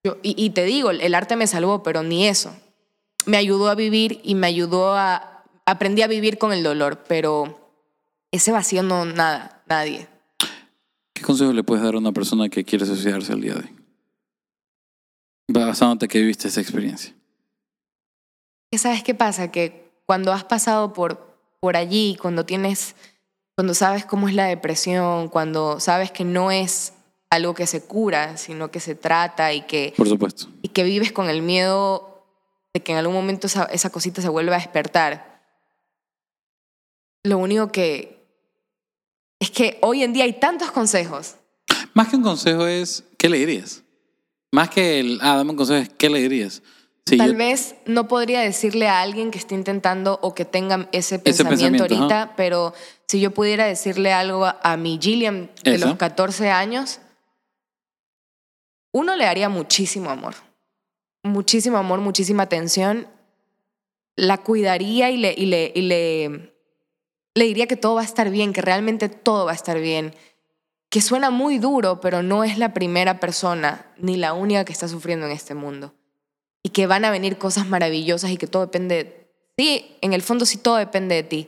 Yo- 0.03 0.17
y, 0.21 0.35
y 0.37 0.51
te 0.51 0.65
digo, 0.65 0.91
el 0.91 1.15
arte 1.15 1.35
me 1.35 1.47
salvó, 1.47 1.81
pero 1.83 2.03
ni 2.03 2.27
eso. 2.27 2.55
Me 3.25 3.37
ayudó 3.37 3.69
a 3.69 3.75
vivir 3.75 4.19
y 4.23 4.35
me 4.35 4.47
ayudó 4.47 4.95
a... 4.95 5.43
Aprendí 5.65 6.01
a 6.01 6.07
vivir 6.07 6.37
con 6.37 6.53
el 6.53 6.63
dolor, 6.63 7.03
pero 7.07 7.71
ese 8.31 8.51
vacío 8.51 8.81
no, 8.83 9.05
nada, 9.05 9.61
nadie. 9.67 10.07
¿Qué 11.21 11.27
consejo 11.27 11.53
le 11.53 11.63
puedes 11.63 11.83
dar 11.83 11.93
a 11.93 11.99
una 11.99 12.11
persona 12.11 12.49
que 12.49 12.63
quiere 12.63 12.83
suicidarse 12.83 13.31
al 13.31 13.41
día 13.41 13.53
de 13.53 13.59
hoy? 13.59 13.75
Basándote 15.49 16.07
que 16.07 16.17
viviste 16.17 16.47
esa 16.47 16.61
experiencia. 16.61 17.13
¿Qué 18.71 18.79
sabes 18.79 19.03
qué 19.03 19.13
pasa? 19.13 19.51
Que 19.51 19.91
cuando 20.07 20.33
has 20.33 20.43
pasado 20.43 20.93
por, 20.93 21.37
por 21.59 21.77
allí, 21.77 22.17
cuando 22.19 22.43
tienes, 22.43 22.95
cuando 23.55 23.75
sabes 23.75 24.03
cómo 24.03 24.29
es 24.29 24.33
la 24.33 24.45
depresión, 24.45 25.27
cuando 25.27 25.79
sabes 25.79 26.09
que 26.09 26.23
no 26.23 26.49
es 26.49 26.93
algo 27.29 27.53
que 27.53 27.67
se 27.67 27.85
cura, 27.85 28.35
sino 28.37 28.71
que 28.71 28.79
se 28.79 28.95
trata 28.95 29.53
y 29.53 29.61
que, 29.67 29.93
Por 29.95 30.09
supuesto. 30.09 30.47
y 30.63 30.69
que 30.69 30.83
vives 30.83 31.11
con 31.11 31.29
el 31.29 31.43
miedo 31.43 32.25
de 32.73 32.81
que 32.81 32.93
en 32.93 32.97
algún 32.97 33.13
momento 33.13 33.45
esa, 33.45 33.65
esa 33.65 33.91
cosita 33.91 34.23
se 34.23 34.29
vuelva 34.29 34.55
a 34.55 34.59
despertar. 34.59 35.39
Lo 37.23 37.37
único 37.37 37.71
que 37.71 38.20
es 39.41 39.51
que 39.51 39.77
hoy 39.81 40.03
en 40.03 40.13
día 40.13 40.23
hay 40.23 40.33
tantos 40.33 40.71
consejos. 40.71 41.35
Más 41.93 42.07
que 42.07 42.15
un 42.15 42.23
consejo 42.23 42.65
es, 42.67 43.03
¿qué 43.17 43.27
le 43.27 43.37
dirías? 43.39 43.83
Más 44.51 44.69
que 44.69 44.99
el, 45.01 45.19
ah, 45.21 45.35
dame 45.35 45.51
un 45.51 45.57
consejo, 45.57 45.81
es, 45.81 45.89
¿qué 45.97 46.09
le 46.09 46.19
dirías? 46.21 46.61
Sí, 47.05 47.17
Tal 47.17 47.31
yo- 47.31 47.37
vez 47.37 47.75
no 47.85 48.07
podría 48.07 48.41
decirle 48.41 48.87
a 48.87 49.01
alguien 49.01 49.31
que 49.31 49.39
esté 49.39 49.55
intentando 49.55 50.19
o 50.21 50.33
que 50.35 50.45
tenga 50.45 50.87
ese 50.91 51.15
Ese 51.25 51.43
pensamiento, 51.43 51.83
ahorita, 51.83 52.33
pero 52.37 52.73
si 53.07 53.19
yo 53.19 53.31
pudiera 53.31 53.65
decirle 53.65 54.13
algo 54.13 54.45
a, 54.45 54.59
a 54.63 54.77
mi 54.77 54.99
Gillian 55.01 55.49
de 55.63 55.75
Eso. 55.75 55.87
los 55.87 55.97
14 55.97 56.49
años, 56.51 56.99
uno 58.93 59.15
le 59.15 59.25
daría 59.25 59.49
muchísimo 59.49 60.09
amor. 60.09 60.35
Muchísimo 61.23 61.77
amor, 61.77 61.99
muchísima 61.99 62.43
atención. 62.43 63.07
La 64.15 64.37
cuidaría 64.39 65.09
y 65.09 65.17
le, 65.17 65.33
y 65.35 65.45
le, 65.47 65.71
y 65.73 65.81
le, 65.81 66.50
le 67.35 67.45
diría 67.45 67.67
que 67.67 67.75
todo 67.77 67.95
va 67.95 68.01
a 68.01 68.05
estar 68.05 68.29
bien, 68.29 68.53
que 68.53 68.61
realmente 68.61 69.09
todo 69.09 69.45
va 69.45 69.51
a 69.51 69.55
estar 69.55 69.79
bien. 69.79 70.13
Que 70.89 70.99
suena 71.01 71.29
muy 71.29 71.57
duro, 71.57 72.01
pero 72.01 72.21
no 72.21 72.43
es 72.43 72.57
la 72.57 72.73
primera 72.73 73.19
persona 73.19 73.85
ni 73.97 74.17
la 74.17 74.33
única 74.33 74.65
que 74.65 74.73
está 74.73 74.87
sufriendo 74.89 75.25
en 75.25 75.31
este 75.31 75.53
mundo 75.55 75.93
y 76.63 76.69
que 76.69 76.85
van 76.87 77.05
a 77.05 77.11
venir 77.11 77.37
cosas 77.37 77.65
maravillosas 77.67 78.29
y 78.31 78.37
que 78.37 78.45
todo 78.47 78.63
depende, 78.63 79.29
sí, 79.57 79.95
en 80.01 80.13
el 80.13 80.21
fondo 80.21 80.45
sí 80.45 80.57
todo 80.57 80.75
depende 80.75 81.15
de 81.15 81.23
ti, 81.23 81.47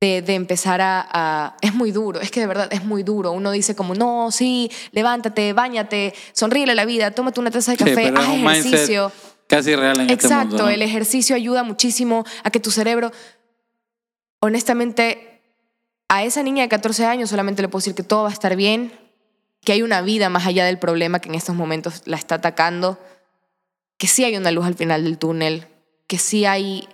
de, 0.00 0.20
de 0.20 0.34
empezar 0.34 0.80
a, 0.82 1.08
a- 1.10 1.56
Es 1.62 1.74
muy 1.74 1.92
duro, 1.92 2.20
es 2.20 2.30
que 2.30 2.40
de 2.40 2.46
verdad 2.46 2.68
es 2.72 2.84
muy 2.84 3.02
duro. 3.02 3.32
Uno 3.32 3.50
dice 3.52 3.74
como, 3.74 3.94
no, 3.94 4.30
sí, 4.30 4.70
levántate, 4.92 5.54
bañate, 5.54 6.12
sonríe 6.34 6.70
a 6.70 6.74
la 6.74 6.84
vida, 6.84 7.10
tómate 7.12 7.40
una 7.40 7.50
taza 7.50 7.72
de 7.72 7.78
café, 7.78 8.12
haz 8.14 8.28
ejercicio. 8.28 9.10
casi 9.48 9.74
real 9.74 9.96
en 10.00 10.10
este 10.10 10.12
Exacto, 10.26 10.48
mundo. 10.48 10.62
¿no? 10.64 10.68
el 10.68 10.82
ejercicio 10.82 11.34
ayuda 11.34 11.62
muchísimo 11.62 12.24
a 12.44 12.50
que 12.50 12.60
tu 12.60 12.70
cerebro, 12.70 13.10
honestamente, 14.42 15.40
a 16.08 16.24
esa 16.24 16.42
niña 16.42 16.64
de 16.64 16.68
14 16.68 17.06
años 17.06 17.30
solamente 17.30 17.62
le 17.62 17.68
puedo 17.68 17.80
decir 17.80 17.94
que 17.94 18.02
todo 18.02 18.24
va 18.24 18.28
a 18.28 18.32
estar 18.32 18.56
bien, 18.56 18.92
que 19.64 19.72
hay 19.72 19.82
una 19.82 20.02
vida 20.02 20.28
más 20.28 20.46
allá 20.46 20.64
del 20.64 20.78
problema 20.78 21.20
que 21.20 21.28
en 21.28 21.36
estos 21.36 21.54
momentos 21.54 22.02
la 22.06 22.16
está 22.16 22.34
atacando, 22.34 22.98
que 23.98 24.08
sí 24.08 24.24
hay 24.24 24.36
una 24.36 24.50
luz 24.50 24.66
al 24.66 24.74
final 24.74 25.04
del 25.04 25.16
túnel, 25.16 25.68
que 26.08 26.18
sí 26.18 26.44
hay, 26.44 26.88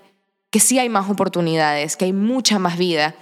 que 0.50 0.60
sí 0.60 0.78
hay 0.78 0.90
más 0.90 1.08
oportunidades, 1.08 1.96
que 1.96 2.04
hay 2.04 2.12
mucha 2.12 2.58
más 2.58 2.76
vida 2.76 3.14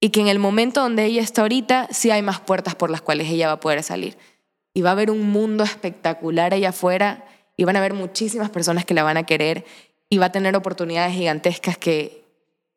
y 0.00 0.08
que 0.08 0.20
en 0.20 0.28
el 0.28 0.38
momento 0.38 0.80
donde 0.80 1.04
ella 1.04 1.20
está 1.20 1.42
ahorita 1.42 1.88
sí 1.90 2.10
hay 2.10 2.22
más 2.22 2.40
puertas 2.40 2.74
por 2.74 2.88
las 2.88 3.02
cuales 3.02 3.28
ella 3.28 3.48
va 3.48 3.54
a 3.54 3.60
poder 3.60 3.82
salir. 3.82 4.16
Y 4.72 4.80
va 4.80 4.90
a 4.90 4.92
haber 4.92 5.10
un 5.10 5.30
mundo 5.30 5.64
espectacular 5.64 6.54
allá 6.54 6.70
afuera 6.70 7.26
y 7.58 7.64
van 7.64 7.76
a 7.76 7.80
haber 7.80 7.92
muchísimas 7.92 8.48
personas 8.48 8.86
que 8.86 8.94
la 8.94 9.02
van 9.02 9.18
a 9.18 9.26
querer 9.26 9.66
y 10.08 10.16
va 10.16 10.26
a 10.26 10.32
tener 10.32 10.56
oportunidades 10.56 11.14
gigantescas 11.14 11.76
que, 11.76 12.27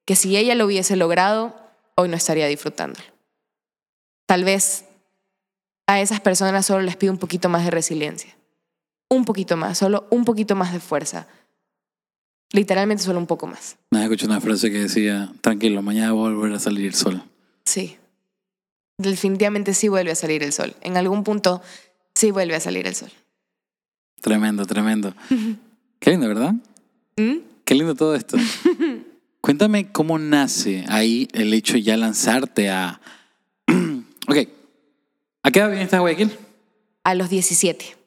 que 0.06 0.16
si 0.16 0.38
ella 0.38 0.56
lo 0.56 0.66
hubiese 0.66 0.96
logrado, 0.96 1.56
hoy 1.96 2.10
no 2.10 2.16
estaría 2.16 2.48
disfrutando. 2.48 3.00
Tal 4.26 4.44
vez 4.44 4.86
a 5.88 6.00
esas 6.02 6.22
personas 6.22 6.66
solo 6.66 6.82
les 6.82 6.96
pido 6.96 7.12
un 7.12 7.20
poquito 7.20 7.50
más 7.50 7.66
de 7.66 7.72
resiliencia. 7.72 8.36
Un 9.10 9.26
poquito 9.26 9.58
más, 9.58 9.78
solo 9.78 10.08
un 10.10 10.24
poquito 10.24 10.56
más 10.56 10.72
de 10.72 10.80
fuerza. 10.80 11.28
Literalmente 12.54 13.04
solo 13.04 13.20
un 13.20 13.28
poco 13.28 13.48
más. 13.48 13.78
Vez 13.92 14.04
escuché 14.04 14.26
una 14.26 14.42
frase 14.42 14.72
que 14.72 14.80
decía, 14.80 15.32
tranquilo, 15.42 15.82
mañana 15.82 16.14
va 16.14 16.28
a 16.28 16.32
volver 16.32 16.54
a 16.54 16.60
salir 16.60 16.86
el 16.86 16.94
sol. 16.94 17.24
Sí. 17.66 17.98
Definitivamente 18.98 19.74
sí 19.74 19.88
vuelve 19.88 20.12
a 20.12 20.16
salir 20.16 20.44
el 20.44 20.54
sol. 20.54 20.76
En 20.82 20.98
algún 20.98 21.24
punto 21.24 21.62
sí 22.14 22.32
vuelve 22.32 22.56
a 22.56 22.60
salir 22.60 22.88
el 22.88 22.96
sol. 22.96 23.12
Tremendo, 24.22 24.66
tremendo. 24.66 25.14
Qué 26.00 26.12
lindo, 26.12 26.28
¿verdad? 26.28 26.54
¿Mm? 27.18 27.38
Qué 27.66 27.76
lindo 27.76 27.96
todo 27.96 28.16
esto. 28.16 28.38
Cuéntame 29.42 29.92
cómo 29.92 30.20
nace 30.20 30.86
ahí 30.88 31.28
el 31.34 31.54
hecho 31.54 31.74
de 31.74 31.82
ya 31.82 31.98
lanzarte 31.98 32.70
a... 32.70 33.02
ok. 34.28 34.38
¿A 35.44 35.52
qué 35.52 35.60
edad 35.60 35.72
viniste 35.72 35.96
a 35.96 36.00
Guayaquil? 36.00 36.32
A 37.04 37.16
los 37.16 37.30
17. 37.30 37.98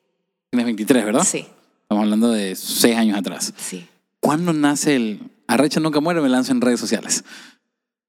Tienes 0.50 0.64
23, 0.66 1.04
¿verdad? 1.04 1.24
Sí, 1.24 1.46
Estamos 1.82 2.04
hablando 2.04 2.30
de 2.30 2.54
6 2.54 2.96
años 2.96 3.18
atrás. 3.18 3.52
sí. 3.56 3.86
¿Cuándo 4.20 4.54
nace 4.54 4.96
el 4.96 5.20
Arrecha 5.48 5.80
Nunca 5.80 6.00
Muere? 6.00 6.22
Me 6.22 6.30
lanzo 6.30 6.52
en 6.52 6.62
redes 6.62 6.80
sociales. 6.80 7.24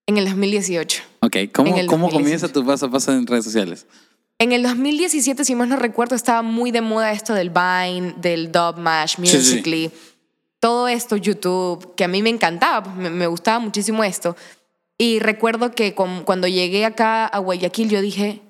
En 0.08 0.18
el 0.18 0.24
2018. 0.24 1.04
Ok, 1.20 1.36
¿cómo, 1.52 1.72
cómo 1.72 2.08
2018. 2.08 2.10
comienza 2.14 2.48
tu 2.48 2.66
paso 2.66 2.86
a 2.86 2.92
paso 2.92 3.12
en 3.12 3.28
redes 3.28 3.44
sociales? 3.44 3.86
En 4.40 4.54
el 4.54 4.64
2017, 4.64 5.44
si 5.44 5.56
más 5.56 5.68
no 5.68 5.76
recuerdo, 5.76 6.16
estaba 6.16 6.42
muy 6.42 6.72
de 6.72 6.80
moda 6.80 7.12
esto 7.12 7.34
del 7.34 7.50
Vine, 7.50 8.16
del 8.22 8.50
Dub 8.50 8.78
Mash, 8.78 9.18
Sí, 9.24 9.42
sí. 9.42 9.92
Todo 10.66 10.88
esto, 10.88 11.16
YouTube, 11.16 11.94
que 11.94 12.06
a 12.06 12.08
mí 12.08 12.24
me 12.24 12.32
encantaba, 12.32 12.82
pues, 12.86 12.96
me, 12.96 13.12
me 13.12 13.28
gustaba 13.28 13.60
muchísimo 13.60 14.04
esto. 14.04 14.36
Y 14.98 15.20
recuerdo 15.20 15.70
que 15.70 15.94
con- 15.94 16.24
cuando 16.24 16.48
llegué 16.48 16.86
acá 16.86 17.28
a 17.28 17.38
Guayaquil, 17.38 17.88
yo 17.90 18.02
dije, 18.02 18.42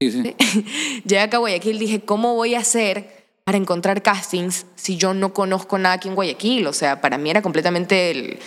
Sí, 0.00 0.10
sí. 0.10 0.34
llegué 1.04 1.20
acá 1.20 1.36
a 1.36 1.40
Guayaquil, 1.40 1.78
dije, 1.78 2.00
¿cómo 2.00 2.34
voy 2.34 2.56
a 2.56 2.58
hacer 2.58 3.26
para 3.44 3.58
encontrar 3.58 4.02
castings 4.02 4.66
si 4.74 4.96
yo 4.96 5.14
no 5.14 5.32
conozco 5.32 5.78
nada 5.78 5.94
aquí 5.94 6.08
en 6.08 6.16
Guayaquil? 6.16 6.66
O 6.66 6.72
sea, 6.72 7.00
para 7.00 7.16
mí 7.16 7.30
era 7.30 7.42
completamente 7.42 8.10
el- 8.10 8.38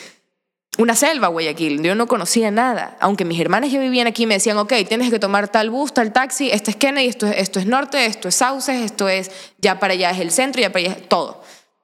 una 0.77 0.93
selva 0.95 1.29
Guayaquil, 1.29 1.81
yo 1.81 1.95
no 1.95 2.05
conocía 2.05 2.51
nada. 2.51 2.97
Aunque 2.99 3.23
mis 3.23 3.39
hermanas 3.39 3.71
ya 3.71 3.79
vivían 3.79 4.07
aquí, 4.07 4.25
me 4.25 4.33
decían, 4.33 4.57
ok, 4.57 4.73
tienes 4.89 5.09
que 5.09 5.19
tomar 5.19 5.47
tal 5.47 5.69
bus, 5.69 5.93
tal 5.93 6.11
taxi, 6.11 6.51
este 6.51 6.71
es 6.71 6.75
Kennedy, 6.75 7.07
esto 7.07 7.27
es, 7.27 7.37
esto 7.37 7.59
es 7.61 7.65
Norte, 7.65 8.05
esto 8.05 8.27
es 8.27 8.35
Sauces, 8.35 8.81
esto 8.81 9.07
es, 9.07 9.31
ya 9.57 9.79
para 9.79 9.93
allá 9.93 10.11
es 10.11 10.19
el 10.19 10.31
centro, 10.31 10.61
ya 10.61 10.69
para 10.73 10.83
allá 10.85 10.93
es 10.99 11.07
todo. 11.07 11.41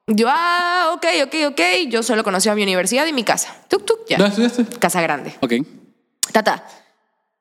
Yo, 0.07 0.27
ah, 0.29 0.91
ok, 0.93 1.05
ok, 1.25 1.35
ok, 1.51 1.61
yo 1.89 2.01
solo 2.01 2.23
conocía 2.23 2.55
mi 2.55 2.63
universidad 2.63 3.05
y 3.07 3.13
mi 3.13 3.23
casa. 3.23 3.53
Tuk, 3.67 3.85
tuk, 3.85 3.99
ya. 4.07 4.17
¿No 4.17 4.25
estudiaste? 4.25 4.63
Casa 4.79 5.01
grande. 5.01 5.35
Ok. 5.41 5.53
Tata. 6.31 6.65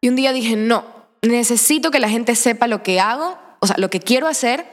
Y 0.00 0.08
un 0.08 0.16
día 0.16 0.32
dije, 0.32 0.56
no, 0.56 0.84
necesito 1.22 1.90
que 1.92 2.00
la 2.00 2.08
gente 2.08 2.34
sepa 2.34 2.66
lo 2.66 2.82
que 2.82 2.98
hago, 3.00 3.38
o 3.60 3.66
sea, 3.66 3.76
lo 3.78 3.88
que 3.88 4.00
quiero 4.00 4.26
hacer. 4.26 4.66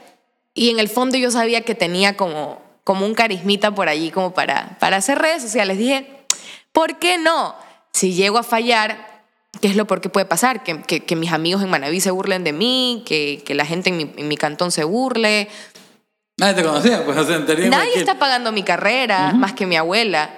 Y 0.56 0.70
en 0.72 0.80
el 0.80 0.90
fondo 0.90 1.18
yo 1.18 1.30
sabía 1.32 1.62
que 1.62 1.76
tenía 1.76 2.18
como, 2.18 2.62
como 2.84 3.06
un 3.06 3.14
carismita 3.14 3.74
por 3.76 3.90
allí 3.90 4.10
como 4.12 4.34
para, 4.34 4.78
para 4.80 4.98
hacer 4.98 5.20
redes 5.20 5.44
sociales. 5.44 5.78
Dije, 5.78 6.26
¿por 6.72 6.98
qué 6.98 7.18
no? 7.20 7.56
Si 7.92 8.14
llego 8.14 8.40
a 8.40 8.44
fallar, 8.44 9.24
¿qué 9.62 9.68
es 9.68 9.76
lo 9.76 9.86
por 9.86 10.02
qué 10.02 10.10
puede 10.10 10.26
pasar? 10.26 10.64
Que, 10.64 10.82
que- 10.82 11.02
que 11.06 11.16
mis 11.16 11.32
amigos 11.32 11.62
en 11.62 11.70
Manaví 11.70 12.02
se 12.02 12.10
burlen 12.12 12.44
de 12.44 12.54
mí, 12.54 13.04
que, 13.06 13.44
que 13.46 13.54
la 13.54 13.66
gente 13.66 13.90
en 13.90 13.98
mi, 13.98 14.12
en 14.18 14.28
mi 14.28 14.36
cantón 14.38 14.72
se 14.72 14.84
burle. 14.84 15.48
Nadie 16.38 16.56
te 16.56 16.64
conocía, 16.64 17.06
pues, 17.06 17.18
o 17.18 17.24
sea, 17.26 17.40
Nadie 17.40 17.70
Guayaquil. 17.70 18.00
está 18.00 18.18
pagando 18.18 18.52
mi 18.52 18.64
carrera 18.64 19.34
más 19.34 19.54
que 19.54 19.66
mi 19.66 19.76
abuela. 19.76 20.32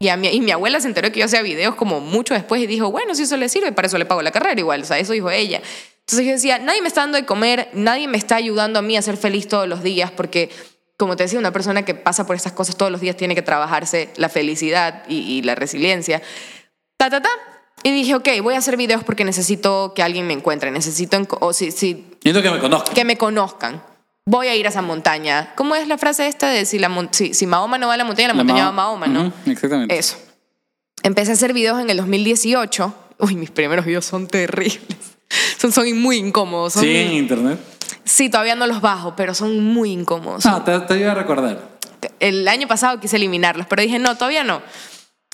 Y, 0.00 0.08
a 0.08 0.16
mi, 0.16 0.28
y 0.28 0.40
mi 0.40 0.52
abuela 0.52 0.80
se 0.80 0.86
enteró 0.86 1.10
que 1.10 1.18
yo 1.20 1.26
hacía 1.26 1.42
videos 1.42 1.74
como 1.74 2.00
mucho 2.00 2.32
después 2.34 2.62
y 2.62 2.66
dijo, 2.66 2.90
bueno, 2.90 3.14
si 3.16 3.22
eso 3.22 3.36
le 3.36 3.48
sirve, 3.48 3.72
para 3.72 3.86
eso 3.86 3.98
le 3.98 4.04
pago 4.06 4.22
la 4.22 4.30
carrera 4.30 4.58
igual. 4.60 4.82
O 4.82 4.84
sea, 4.84 4.98
eso 4.98 5.12
dijo 5.12 5.30
ella. 5.30 5.60
Entonces 6.00 6.24
yo 6.26 6.32
decía, 6.32 6.58
nadie 6.58 6.80
me 6.82 6.88
está 6.88 7.00
dando 7.00 7.16
de 7.18 7.26
comer, 7.26 7.68
nadie 7.72 8.06
me 8.08 8.16
está 8.16 8.36
ayudando 8.36 8.78
a 8.78 8.82
mí 8.82 8.96
a 8.96 9.02
ser 9.02 9.16
feliz 9.16 9.48
todos 9.48 9.66
los 9.68 9.82
días, 9.82 10.10
porque, 10.10 10.50
como 10.96 11.16
te 11.16 11.24
decía, 11.24 11.38
una 11.38 11.52
persona 11.52 11.84
que 11.84 11.94
pasa 11.94 12.26
por 12.26 12.36
estas 12.36 12.52
cosas 12.52 12.76
todos 12.76 12.92
los 12.92 13.00
días 13.00 13.16
tiene 13.16 13.34
que 13.34 13.42
trabajarse 13.42 14.10
la 14.16 14.28
felicidad 14.28 15.02
y, 15.08 15.16
y 15.18 15.42
la 15.42 15.54
resiliencia. 15.54 16.22
Ta, 16.96 17.10
ta, 17.10 17.20
ta. 17.20 17.30
Y 17.82 17.90
dije, 17.90 18.14
ok, 18.14 18.28
voy 18.42 18.54
a 18.54 18.58
hacer 18.58 18.76
videos 18.76 19.02
porque 19.04 19.24
necesito 19.24 19.92
que 19.94 20.02
alguien 20.02 20.26
me 20.26 20.32
encuentre, 20.32 20.70
necesito, 20.70 21.20
o 21.40 21.52
si, 21.52 21.70
si 21.72 22.06
Necesito 22.24 22.42
que 22.42 22.50
me 22.50 22.58
conozcan. 22.60 22.94
que 22.94 23.04
me 23.04 23.16
conozcan. 23.18 23.82
Voy 24.30 24.48
a 24.48 24.54
ir 24.54 24.66
a 24.66 24.68
esa 24.68 24.82
montaña. 24.82 25.52
¿Cómo 25.56 25.74
es 25.74 25.88
la 25.88 25.96
frase 25.98 26.26
esta 26.28 26.48
de 26.50 26.66
si, 26.66 26.78
la, 26.78 26.88
mon- 26.88 27.08
si, 27.12 27.32
si 27.34 27.46
Mahoma 27.46 27.78
no 27.78 27.88
va 27.88 27.94
a 27.94 27.96
la 27.96 28.04
montaña, 28.04 28.28
la, 28.28 28.34
montaña 28.34 28.64
va 28.64 28.68
a 28.68 28.72
Mahoma, 28.72 29.06
no? 29.06 29.32
Exactamente. 29.46 29.96
Eso. 29.98 30.16
Empecé 31.02 31.30
a 31.30 31.34
hacer 31.34 31.52
videos 31.54 31.80
en 31.80 31.88
el 31.90 31.96
2018. 31.96 32.94
Uy, 33.20 33.34
mis 33.36 33.50
primeros 33.50 33.84
videos 33.84 34.04
son 34.04 34.26
terribles. 34.26 34.80
Son, 35.58 35.72
son 35.72 35.84
muy 36.00 36.16
incómodos. 36.16 36.72
son- 36.74 36.82
Sí, 36.82 36.96
en 36.96 37.12
internet. 37.12 37.58
Sí, 38.04 38.30
todavía 38.30 38.54
no 38.54 38.66
los 38.66 38.80
bajo, 38.80 39.14
pero 39.14 39.34
son 39.34 39.62
muy 39.62 39.92
incómodos. 39.92 40.44
No, 40.46 40.62
te, 40.64 40.78
te 40.80 40.98
iba 40.98 41.12
a 41.12 41.14
recordar. 41.14 41.76
El 42.20 42.48
año 42.48 42.66
pasado 42.66 42.98
quise 42.98 43.16
eliminarlos, 43.16 43.66
pero 43.66 43.82
dije, 43.82 43.98
no, 43.98 44.14
todavía 44.16 44.42
no. 44.44 44.62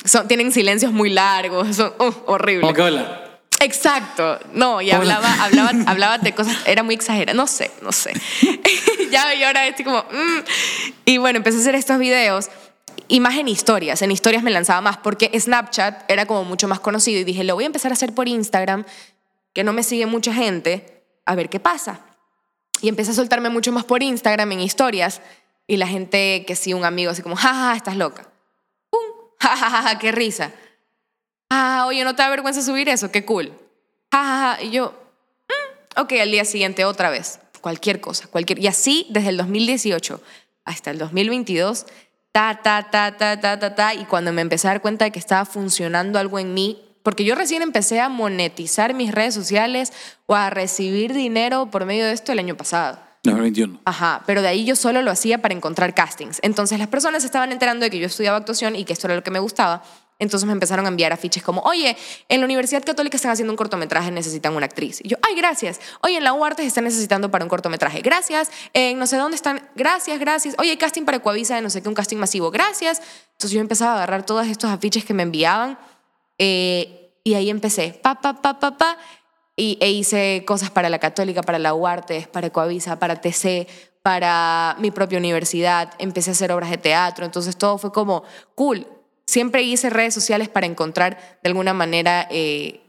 Son, 0.05 0.27
tienen 0.27 0.51
silencios 0.51 0.93
muy 0.93 1.11
largos, 1.11 1.77
son 1.77 1.93
uh, 2.01 2.13
horribles. 2.27 2.73
Que 2.75 2.83
hola. 2.83 3.24
Exacto, 3.65 4.39
no, 4.53 4.83
y 4.83 4.91
hablaba, 4.91 5.43
hablaba, 5.43 5.71
hablaba 5.87 6.19
de 6.19 6.35
cosas, 6.35 6.55
era 6.67 6.83
muy 6.83 6.95
exagerada, 6.95 7.35
no 7.35 7.47
sé, 7.47 7.71
no 7.81 7.93
sé. 7.93 8.13
ya 9.11 9.33
yo 9.35 9.47
ahora 9.47 9.67
estoy 9.67 9.87
como, 9.87 10.01
mm. 10.01 10.45
y 11.07 11.17
bueno, 11.17 11.39
empecé 11.39 11.57
a 11.57 11.61
hacer 11.61 11.75
estos 11.75 11.99
videos 11.99 12.51
y 13.09 13.21
más 13.21 13.37
en 13.37 13.49
historias, 13.49 14.03
en 14.03 14.11
historias 14.11 14.43
me 14.43 14.51
lanzaba 14.51 14.83
más 14.83 14.99
porque 14.99 15.31
Snapchat 15.39 16.11
era 16.11 16.27
como 16.27 16.45
mucho 16.45 16.69
más 16.69 16.81
conocido 16.81 17.21
y 17.21 17.25
dije, 17.25 17.43
lo 17.43 17.55
voy 17.55 17.65
a 17.65 17.69
empezar 17.69 17.91
a 17.91 17.95
hacer 17.95 18.15
por 18.15 18.29
Instagram, 18.29 18.85
que 19.55 19.65
no 19.65 19.73
me 19.73 19.83
sigue 19.83 20.05
mucha 20.05 20.35
gente, 20.35 21.03
a 21.25 21.35
ver 21.35 21.49
qué 21.49 21.59
pasa. 21.59 22.01
Y 22.83 22.89
empecé 22.89 23.13
a 23.13 23.15
soltarme 23.15 23.49
mucho 23.49 23.73
más 23.73 23.85
por 23.85 24.03
Instagram 24.03 24.53
en 24.53 24.61
historias 24.61 25.23
y 25.67 25.79
la 25.79 25.87
gente 25.87 26.45
que 26.47 26.55
sí, 26.55 26.75
un 26.75 26.85
amigo 26.85 27.11
así 27.11 27.23
como, 27.23 27.35
jajaja, 27.37 27.61
ja, 27.61 27.71
ja, 27.71 27.77
estás 27.77 27.97
loca. 27.97 28.29
¡Pum! 28.91 29.01
jajaja, 29.41 29.71
ja, 29.71 29.83
ja, 29.89 29.99
qué 29.99 30.13
risa. 30.13 30.53
Ah, 31.51 31.85
oye, 31.87 32.05
¿no 32.05 32.15
te 32.15 32.23
da 32.23 32.29
vergüenza 32.29 32.63
subir 32.63 32.89
eso? 32.89 33.11
Qué 33.11 33.25
cool. 33.25 33.53
Ja, 34.13 34.23
ja, 34.23 34.57
ja. 34.57 34.63
Y 34.63 34.71
yo, 34.71 34.95
mm, 35.49 36.01
ok, 36.01 36.13
al 36.21 36.31
día 36.31 36.45
siguiente 36.45 36.85
otra 36.85 37.11
vez. 37.11 37.41
Cualquier 37.61 38.01
cosa, 38.01 38.27
cualquier. 38.29 38.59
Y 38.59 38.67
así 38.67 39.07
desde 39.11 39.31
el 39.31 39.37
2018 39.37 40.21
hasta 40.65 40.91
el 40.91 40.99
2022, 40.99 41.87
ta, 42.33 42.61
ta, 42.63 42.91
ta, 42.91 43.17
ta, 43.17 43.41
ta, 43.41 43.59
ta, 43.59 43.75
ta. 43.75 43.95
Y 43.95 44.05
cuando 44.05 44.33
me 44.33 44.43
empecé 44.43 44.69
a 44.69 44.73
dar 44.73 44.83
cuenta 44.83 45.05
de 45.05 45.13
que 45.13 45.19
estaba 45.19 45.45
funcionando 45.45 46.19
algo 46.19 46.39
en 46.39 46.55
mí, 46.55 46.81
porque 47.03 47.25
yo 47.25 47.35
recién 47.35 47.63
empecé 47.63 48.01
a 48.01 48.09
monetizar 48.09 48.95
mis 48.95 49.13
redes 49.13 49.35
sociales 49.35 49.93
o 50.27 50.35
a 50.35 50.51
recibir 50.51 51.13
dinero 51.13 51.71
por 51.71 51.85
medio 51.85 52.07
de 52.07 52.13
esto 52.13 52.33
el 52.33 52.39
año 52.39 52.57
pasado. 52.57 52.99
2021. 53.25 53.81
Ajá, 53.85 54.23
pero 54.27 54.43
de 54.43 54.49
ahí 54.49 54.65
yo 54.65 54.77
solo 54.77 55.03
lo 55.03 55.11
hacía 55.11 55.41
para 55.41 55.55
encontrar 55.55 55.95
castings. 55.95 56.41
Entonces 56.43 56.79
las 56.79 56.89
personas 56.89 57.23
se 57.23 57.27
estaban 57.27 57.53
enterando 57.53 57.85
de 57.85 57.91
que 57.91 57.99
yo 57.99 58.07
estudiaba 58.07 58.37
actuación 58.37 58.75
y 58.77 58.85
que 58.85 58.93
esto 58.93 59.07
era 59.07 59.17
lo 59.17 59.23
que 59.23 59.31
me 59.31 59.39
gustaba. 59.39 59.83
Entonces 60.21 60.47
me 60.47 60.53
empezaron 60.53 60.87
a 60.87 60.89
enviar 60.89 61.13
afiches 61.13 61.43
como, 61.43 61.61
oye, 61.63 61.97
en 62.29 62.41
la 62.41 62.45
Universidad 62.45 62.85
Católica 62.85 63.17
están 63.17 63.33
haciendo 63.33 63.53
un 63.53 63.57
cortometraje, 63.57 64.13
necesitan 64.13 64.55
una 64.55 64.67
actriz. 64.67 65.01
Y 65.03 65.09
yo, 65.09 65.17
ay, 65.23 65.35
gracias. 65.35 65.81
Oye, 66.03 66.17
en 66.19 66.25
la 66.25 66.33
UARTES 66.33 66.67
están 66.67 66.85
necesitando 66.85 67.31
para 67.31 67.45
un 67.45 67.49
cortometraje. 67.49 68.01
Gracias. 68.01 68.51
En 68.73 68.99
no 68.99 69.07
sé 69.07 69.17
dónde 69.17 69.35
están. 69.35 69.69
Gracias, 69.75 70.19
gracias. 70.21 70.55
Oye, 70.59 70.79
casting 70.79 71.05
para 71.05 71.17
Ecuavisa 71.17 71.57
de 71.57 71.63
no 71.63 71.71
sé 71.71 71.83
qué, 71.83 71.89
un 71.89 71.95
casting 71.95 72.19
masivo. 72.19 72.53
Gracias. 72.53 73.03
Entonces 73.33 73.51
yo 73.51 73.61
empezaba 73.61 73.93
a 73.93 73.95
agarrar 73.97 74.25
todos 74.25 74.47
estos 74.47 74.71
afiches 74.71 75.05
que 75.05 75.15
me 75.15 75.25
enviaban 75.25 75.79
eh, 76.39 77.13
y 77.25 77.35
ahí 77.35 77.51
empecé. 77.51 77.99
Pa, 78.01 78.21
pa, 78.21 78.41
pa, 78.41 78.61
pa, 78.61 78.77
pa. 78.77 78.99
Y, 79.57 79.79
e 79.81 79.91
hice 79.91 80.45
cosas 80.47 80.71
para 80.71 80.89
la 80.89 81.01
Católica, 81.01 81.43
para 81.43 81.59
la 81.59 81.75
UARTES, 81.75 82.29
para 82.29 82.49
Ecuavisa, 82.49 82.99
para 82.99 83.21
TC, 83.21 83.67
para 84.03 84.77
mi 84.79 84.93
propia 84.93 85.19
universidad. 85.19 85.93
Empecé 85.99 86.31
a 86.31 86.33
hacer 86.33 86.53
obras 86.53 86.71
de 86.71 86.79
teatro. 86.79 87.25
Entonces 87.25 87.57
todo 87.57 87.79
fue 87.79 87.93
como 87.93 88.23
cool. 88.55 88.87
Siempre 89.27 89.63
hice 89.63 89.91
redes 89.91 90.15
sociales 90.15 90.49
para 90.49 90.67
encontrar 90.67 91.39
de 91.43 91.49
alguna 91.49 91.73
manera 91.73 92.29
eh, 92.31 92.81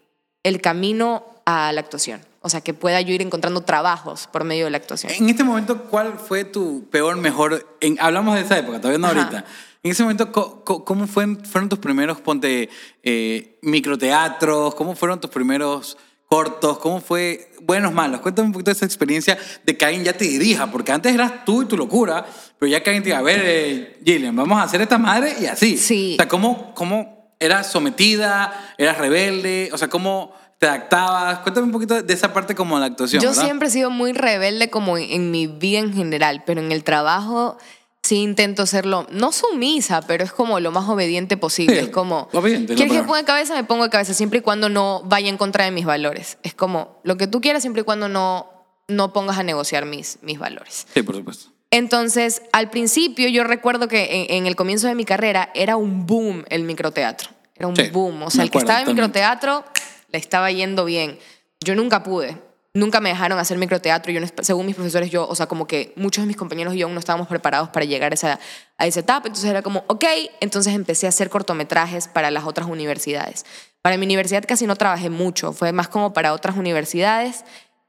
el 0.44 0.62
camino 0.62 1.26
a 1.46 1.72
la 1.72 1.80
actuación. 1.82 2.22
O 2.42 2.50
sea, 2.50 2.62
que 2.62 2.74
pueda 2.74 3.02
yo 3.02 3.14
ir 3.14 3.22
encontrando 3.22 3.62
trabajos 3.62 4.28
por 4.32 4.44
medio 4.44 4.66
de 4.66 4.72
la 4.72 4.78
actuación. 4.78 5.12
En 5.14 5.30
este 5.30 5.44
momento, 5.44 5.84
¿cuál 5.86 6.20
fue 6.20 6.44
tu 6.44 6.88
peor, 6.92 7.18
mejor? 7.18 7.66
en- 7.82 7.98
hablamos 8.00 8.36
de 8.36 8.42
esa 8.42 8.58
época, 8.60 8.78
todavía 8.80 9.00
no 9.00 9.08
Ajá. 9.08 9.20
ahorita. 9.22 9.46
En 9.82 9.92
ese 9.92 10.04
momento, 10.04 10.32
¿cómo 10.32 11.08
fue- 11.08 11.36
fueron 11.44 11.70
tus 11.70 11.80
primeros, 11.80 12.20
ponte, 12.22 12.70
eh, 13.04 13.58
microteatros? 13.62 14.76
¿Cómo 14.76 14.96
fueron 14.96 15.20
tus 15.20 15.30
primeros 15.32 15.98
cortos? 16.28 16.80
¿Cómo 16.80 17.02
fue, 17.02 17.52
buenos, 17.62 17.94
malos? 17.94 18.22
Cuéntame 18.22 18.48
un 18.48 18.52
poquito 18.54 18.72
de 18.72 18.76
esa 18.76 18.86
experiencia 18.86 19.38
de 19.64 19.78
que 19.78 19.86
alguien 19.86 20.04
ya 20.04 20.14
te 20.14 20.26
dirija, 20.26 20.72
porque 20.72 20.92
antes 20.92 21.14
eras 21.14 21.46
tú 21.46 21.64
y 21.64 21.66
tu 21.66 21.78
locura, 21.78 22.26
pero 22.60 22.72
ya 22.72 22.82
que 22.82 22.90
alguien 22.90 23.04
te 23.04 23.10
diga, 23.10 23.20
a 23.20 23.24
ver, 23.24 23.42
eh, 23.44 24.00
Gillian, 24.04 24.36
vamos 24.36 24.60
a 24.60 24.64
hacer 24.64 24.82
esta 24.82 24.98
madre 24.98 25.36
y 25.40 25.46
así. 25.46 25.78
Sí. 25.78 26.14
O 26.14 26.18
sea, 26.18 26.28
¿cómo, 26.28 26.74
cómo 26.74 27.36
eras 27.40 27.72
sometida? 27.72 28.76
¿Eras 28.78 28.98
rebelde? 28.98 29.70
O 29.74 29.78
sea, 29.78 29.88
¿cómo 29.88 30.34
te 30.58 30.68
adaptabas? 30.68 31.40
Cuéntame 31.40 31.68
un 31.68 31.72
poquito 31.72 32.02
de 32.02 32.14
esa 32.14 32.34
parte 32.34 32.56
como 32.56 32.76
de 32.76 32.82
la 32.82 32.88
actuación. 32.88 33.22
Yo 33.22 33.30
¿verdad? 33.30 33.44
siempre 33.44 33.68
he 33.68 33.72
sido 33.72 33.90
muy 33.90 34.14
rebelde 34.14 34.70
como 34.70 34.98
en, 34.98 35.12
en 35.12 35.32
mi 35.32 35.48
vida 35.48 35.80
en 35.80 35.94
general, 35.94 36.44
pero 36.46 36.62
en 36.62 36.72
el 36.72 36.84
trabajo 36.84 37.58
sí 38.06 38.18
intento 38.22 38.66
serlo, 38.66 39.08
no 39.12 39.32
sumisa, 39.32 40.02
pero 40.02 40.24
es 40.24 40.32
como 40.32 40.60
lo 40.60 40.72
más 40.72 40.88
obediente 40.88 41.38
posible. 41.38 41.80
Sí, 41.80 41.86
es 41.86 41.90
como, 41.90 42.30
obediente 42.34 42.76
¿quieres 42.76 42.94
que 42.94 43.04
ponga 43.04 43.18
de 43.20 43.26
cabeza? 43.26 43.56
Me 43.56 43.64
pongo 43.64 43.84
de 43.84 43.90
cabeza, 43.90 44.14
siempre 44.14 44.40
y 44.40 44.42
cuando 44.42 44.70
no 44.70 45.02
vaya 45.06 45.30
en 45.30 45.38
contra 45.38 45.66
de 45.66 45.72
mis 45.72 45.86
valores. 45.86 46.38
Es 46.44 46.54
como 46.54 47.00
lo 47.04 47.18
que 47.18 47.28
tú 47.28 47.42
quieras, 47.42 47.64
siempre 47.64 47.82
y 47.82 47.86
cuando 47.86 48.08
no, 48.08 48.48
no 48.88 49.12
pongas 49.14 49.38
a 49.40 49.44
negociar 49.44 49.86
mis, 49.86 50.20
mis 50.22 50.38
valores. 50.38 50.86
Sí, 50.94 51.02
por 51.02 51.16
supuesto. 51.16 51.52
Entonces, 51.72 52.42
al 52.54 52.70
principio 52.70 53.28
yo 53.28 53.44
recuerdo 53.44 53.88
que 53.88 54.28
en, 54.30 54.38
en 54.38 54.46
el 54.46 54.56
comienzo 54.56 54.88
de 54.88 54.96
mi 54.96 55.04
carrera 55.04 55.50
era 55.56 55.76
un 55.76 56.06
boom 56.06 56.46
el 56.50 56.64
microteatro. 56.64 57.30
Era 57.56 57.68
un 57.68 57.76
Sí, 57.76 57.90
boom. 57.90 58.24
O 58.24 58.30
sea, 58.30 58.44
el 58.44 58.52
que 58.52 58.60
estaba 58.60 58.82
en 58.82 58.88
microteatro 58.88 59.66
le 60.12 60.20
estaba 60.20 60.52
yendo 60.52 60.86
bien. 60.86 61.18
Yo 61.62 61.76
nunca 61.76 62.04
pude. 62.04 62.38
Nunca 62.76 63.00
me 63.00 63.08
dejaron 63.08 63.40
hacer 63.40 63.58
microteatro. 63.58 64.12
Yo, 64.12 64.20
según 64.42 64.66
mis 64.66 64.76
profesores, 64.76 65.10
yo, 65.10 65.26
o 65.26 65.34
sea, 65.34 65.48
como 65.48 65.66
que 65.66 65.94
muchos 65.96 66.24
de 66.24 66.28
mis 66.28 66.36
compañeros 66.36 66.76
y 66.76 66.80
yo 66.80 66.88
aún 66.88 66.94
no 66.94 67.00
estábamos 67.00 67.30
preparados 67.30 67.70
para 67.70 67.86
llegar 67.86 68.12
a 68.12 68.16
esa, 68.16 68.38
a 68.78 68.86
esa 68.86 69.00
etapa. 69.00 69.30
Entonces 69.30 69.50
era 69.50 69.62
como, 69.62 69.86
ok. 69.88 70.04
Entonces 70.42 70.74
empecé 70.74 71.06
a 71.06 71.10
hacer 71.10 71.30
cortometrajes 71.30 72.10
para 72.10 72.32
las 72.32 72.44
otras 72.44 72.68
universidades. 72.68 73.46
Para 73.82 73.96
mi 73.96 74.06
universidad 74.06 74.44
casi 74.46 74.68
no 74.68 74.76
trabajé 74.76 75.10
mucho. 75.10 75.54
Fue 75.54 75.72
más 75.72 75.88
como 75.88 76.12
para 76.12 76.34
otras 76.34 76.58
universidades. 76.58 77.46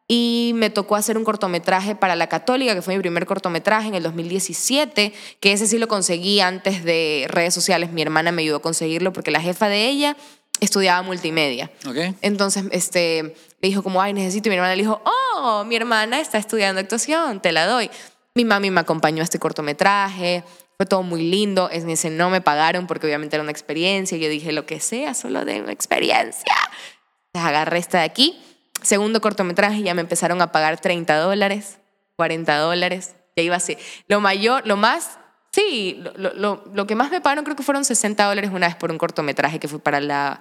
Y 0.07 0.53
me 0.55 0.71
tocó 0.71 0.95
hacer 0.95 1.19
un 1.19 1.25
cortometraje 1.25 1.97
para 1.97 2.15
la 2.15 2.29
Católica, 2.29 2.73
que 2.77 2.81
fue 2.81 2.95
mi 2.95 3.01
primer 3.01 3.27
cortometraje 3.27 3.89
en 3.89 3.97
el 3.97 4.05
2017, 4.05 5.13
que 5.41 5.53
ese 5.53 5.67
sí 5.67 5.79
lo 5.79 5.89
conseguí 5.89 6.39
antes 6.39 6.85
de 6.85 7.27
redes 7.29 7.53
sociales. 7.53 7.91
Mi 7.91 8.03
hermana 8.03 8.31
me 8.31 8.43
ayudó 8.43 8.59
a 8.59 8.63
conseguirlo 8.63 9.13
porque 9.13 9.33
la 9.33 9.41
jefa 9.41 9.69
de 9.69 9.89
ella 9.89 10.17
estudiaba 10.61 11.03
multimedia. 11.03 11.71
Entonces, 12.23 12.65
este, 12.71 13.35
le 13.61 13.69
dijo 13.69 13.83
como, 13.83 14.01
ay, 14.01 14.13
necesito. 14.13 14.49
Y 14.49 14.51
mi 14.51 14.57
hermana 14.57 14.75
le 14.75 14.83
dijo, 14.83 15.03
oh, 15.05 15.65
mi 15.65 15.77
hermana 15.77 16.21
está 16.21 16.39
estudiando 16.39 16.81
actuación, 16.81 17.41
te 17.41 17.53
la 17.53 17.67
doy. 17.67 17.91
Mi 18.35 18.45
mami 18.45 18.71
me 18.71 18.81
acompañó 18.81 19.23
a 19.23 19.25
este 19.25 19.39
cortometraje. 19.39 20.45
Fue 20.77 20.87
todo 20.87 21.03
muy 21.03 21.23
lindo. 21.23 21.71
En 21.71 21.89
ese 21.89 22.11
no 22.11 22.29
me 22.31 22.41
pagaron 22.41 22.87
porque 22.87 23.07
obviamente 23.07 23.37
era 23.37 23.43
una 23.43 23.53
experiencia. 23.53 24.19
Yo 24.19 24.29
dije, 24.29 24.53
lo 24.53 24.67
que 24.67 24.81
sea, 24.81 25.15
solo 25.15 25.45
de 25.45 25.63
una 25.63 25.73
experiencia. 25.73 26.55
Entonces 27.33 27.49
agarré 27.49 27.79
esta 27.79 27.99
de 27.99 28.05
aquí. 28.05 28.39
Segundo 28.83 29.21
cortometraje, 29.21 29.83
ya 29.83 29.95
me 29.95 30.03
empezaron 30.03 30.43
a 30.43 30.53
pagar 30.53 30.79
30 30.79 31.17
dólares, 31.17 31.79
40 32.17 32.59
dólares. 32.59 33.15
Ya 33.37 33.43
iba 33.43 33.57
así. 33.57 33.79
Lo 34.07 34.21
mayor, 34.21 34.67
lo 34.67 34.77
más, 34.77 35.19
sí, 35.57 36.03
lo, 36.17 36.35
lo- 36.35 36.65
lo, 36.73 36.87
que 36.87 36.95
más 36.95 37.11
me 37.11 37.21
pagaron 37.21 37.45
creo 37.45 37.57
que 37.57 37.63
fueron 37.63 37.85
60 37.85 38.25
dólares 38.25 38.51
una 38.53 38.67
vez 38.67 38.77
por 38.77 38.91
un 38.91 38.99
cortometraje 38.99 39.59
que 39.59 39.69
fue 39.69 39.79
para 39.79 40.01
la 40.01 40.41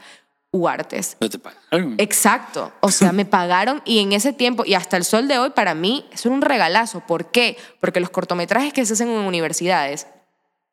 UARTES. 0.51 1.17
No 1.19 1.29
te 1.29 1.39
pagaron. 1.39 1.95
Exacto. 1.97 2.71
O 2.81 2.91
sea, 2.91 3.11
me 3.11 3.25
pagaron 3.25 3.81
y 3.85 3.99
en 3.99 4.11
ese 4.13 4.33
tiempo, 4.33 4.63
y 4.65 4.73
hasta 4.73 4.97
el 4.97 5.03
sol 5.03 5.27
de 5.27 5.37
hoy, 5.37 5.49
para 5.51 5.73
mí, 5.73 6.05
era 6.11 6.33
un 6.33 6.41
regalazo. 6.41 7.01
¿Por 7.01 7.31
qué? 7.31 7.57
Porque 7.79 7.99
los 7.99 8.09
cortometrajes 8.09 8.73
que 8.73 8.85
se 8.85 8.93
hacen 8.93 9.09
en 9.09 9.17
universidades 9.19 10.07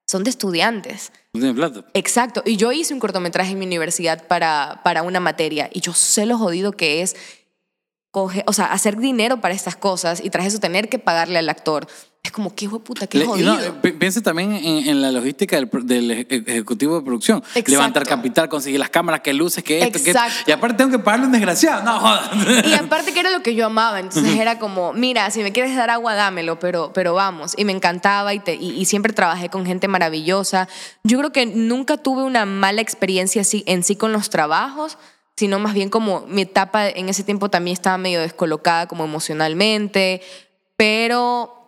son 0.06 0.24
de 0.24 0.30
estudiantes. 0.30 1.12
No 1.32 1.40
tienes 1.40 1.56
plata. 1.56 1.84
Exacto. 1.94 2.42
Y 2.44 2.56
yo 2.56 2.70
hice 2.72 2.92
un 2.94 3.00
cortometraje 3.00 3.52
en 3.52 3.58
mi 3.58 3.66
universidad 3.66 4.26
para, 4.26 4.80
para 4.84 5.02
una 5.02 5.20
materia 5.20 5.68
y 5.72 5.80
yo 5.80 5.92
sé 5.94 6.26
lo 6.26 6.36
jodido 6.36 6.72
que 6.72 7.02
es 7.02 7.16
coge, 8.10 8.44
o 8.46 8.52
sea, 8.52 8.66
hacer 8.66 8.98
dinero 8.98 9.40
para 9.40 9.54
estas 9.54 9.74
cosas 9.74 10.20
y 10.22 10.28
tras 10.30 10.46
eso 10.46 10.58
tener 10.60 10.88
que 10.88 10.98
pagarle 10.98 11.38
al 11.38 11.48
actor. 11.48 11.86
Es 12.24 12.30
como, 12.30 12.54
qué 12.54 12.66
hijo 12.66 12.78
de 12.78 12.84
puta, 12.84 13.08
qué 13.08 13.24
jodido. 13.26 13.52
no, 13.58 13.82
pi- 13.82 13.90
piensa 13.90 14.20
también 14.20 14.52
en, 14.52 14.88
en 14.88 15.02
la 15.02 15.10
logística 15.10 15.56
del, 15.56 15.68
del 15.82 16.10
eje- 16.28 16.44
ejecutivo 16.48 16.94
de 17.00 17.04
producción. 17.04 17.38
Exacto. 17.48 17.70
Levantar 17.72 18.06
capital, 18.06 18.48
conseguir 18.48 18.78
las 18.78 18.90
cámaras, 18.90 19.22
que 19.22 19.32
luces, 19.34 19.64
que 19.64 19.80
esto, 19.82 19.90
que 19.94 20.10
esto. 20.10 20.22
Exacto. 20.22 20.44
Y 20.48 20.52
aparte 20.52 20.76
tengo 20.76 20.92
que 20.92 21.00
pagarle 21.00 21.26
un 21.26 21.32
desgraciado. 21.32 21.82
No, 21.82 21.98
jodas. 21.98 22.30
Y 22.64 22.74
aparte 22.74 23.12
que 23.12 23.18
era 23.18 23.30
lo 23.30 23.42
que 23.42 23.56
yo 23.56 23.66
amaba, 23.66 23.98
entonces 23.98 24.36
era 24.38 24.60
como, 24.60 24.92
mira, 24.92 25.28
si 25.32 25.42
me 25.42 25.50
quieres 25.50 25.74
dar 25.74 25.90
agua, 25.90 26.14
dámelo, 26.14 26.60
pero, 26.60 26.92
pero 26.94 27.12
vamos. 27.14 27.54
Y 27.56 27.64
me 27.64 27.72
encantaba 27.72 28.32
y, 28.34 28.38
te- 28.38 28.54
y, 28.54 28.70
y 28.70 28.84
siempre 28.84 29.12
trabajé 29.12 29.48
con 29.48 29.66
gente 29.66 29.88
maravillosa. 29.88 30.68
Yo 31.02 31.18
creo 31.18 31.32
que 31.32 31.46
nunca 31.46 31.96
tuve 31.96 32.22
una 32.22 32.46
mala 32.46 32.82
experiencia 32.82 33.42
así, 33.42 33.64
en 33.66 33.82
sí 33.82 33.96
con 33.96 34.12
los 34.12 34.30
trabajos, 34.30 34.96
sino 35.36 35.58
más 35.58 35.74
bien 35.74 35.88
como 35.90 36.24
mi 36.28 36.42
etapa 36.42 36.88
en 36.88 37.08
ese 37.08 37.24
tiempo 37.24 37.48
también 37.50 37.72
estaba 37.72 37.98
medio 37.98 38.20
descolocada 38.20 38.86
como 38.86 39.02
emocionalmente, 39.04 40.22
pero 40.76 41.61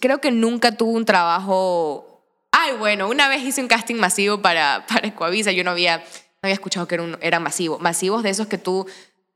creo 0.00 0.20
que 0.20 0.30
nunca 0.30 0.72
tuve 0.72 0.92
un 0.96 1.04
trabajo... 1.04 2.22
Ay, 2.52 2.72
bueno, 2.78 3.08
una 3.08 3.28
vez 3.28 3.42
hice 3.42 3.60
un 3.60 3.68
casting 3.68 3.96
masivo 3.96 4.40
para, 4.40 4.86
para 4.88 5.08
Ecuavisa, 5.08 5.52
yo 5.52 5.62
no 5.64 5.72
había, 5.72 5.98
no 5.98 6.04
había 6.42 6.54
escuchado 6.54 6.88
que 6.88 6.94
era, 6.94 7.04
un, 7.04 7.18
era 7.20 7.38
masivo. 7.40 7.78
Masivos 7.78 8.22
de 8.22 8.30
esos 8.30 8.46
que 8.46 8.56
tú 8.58 8.86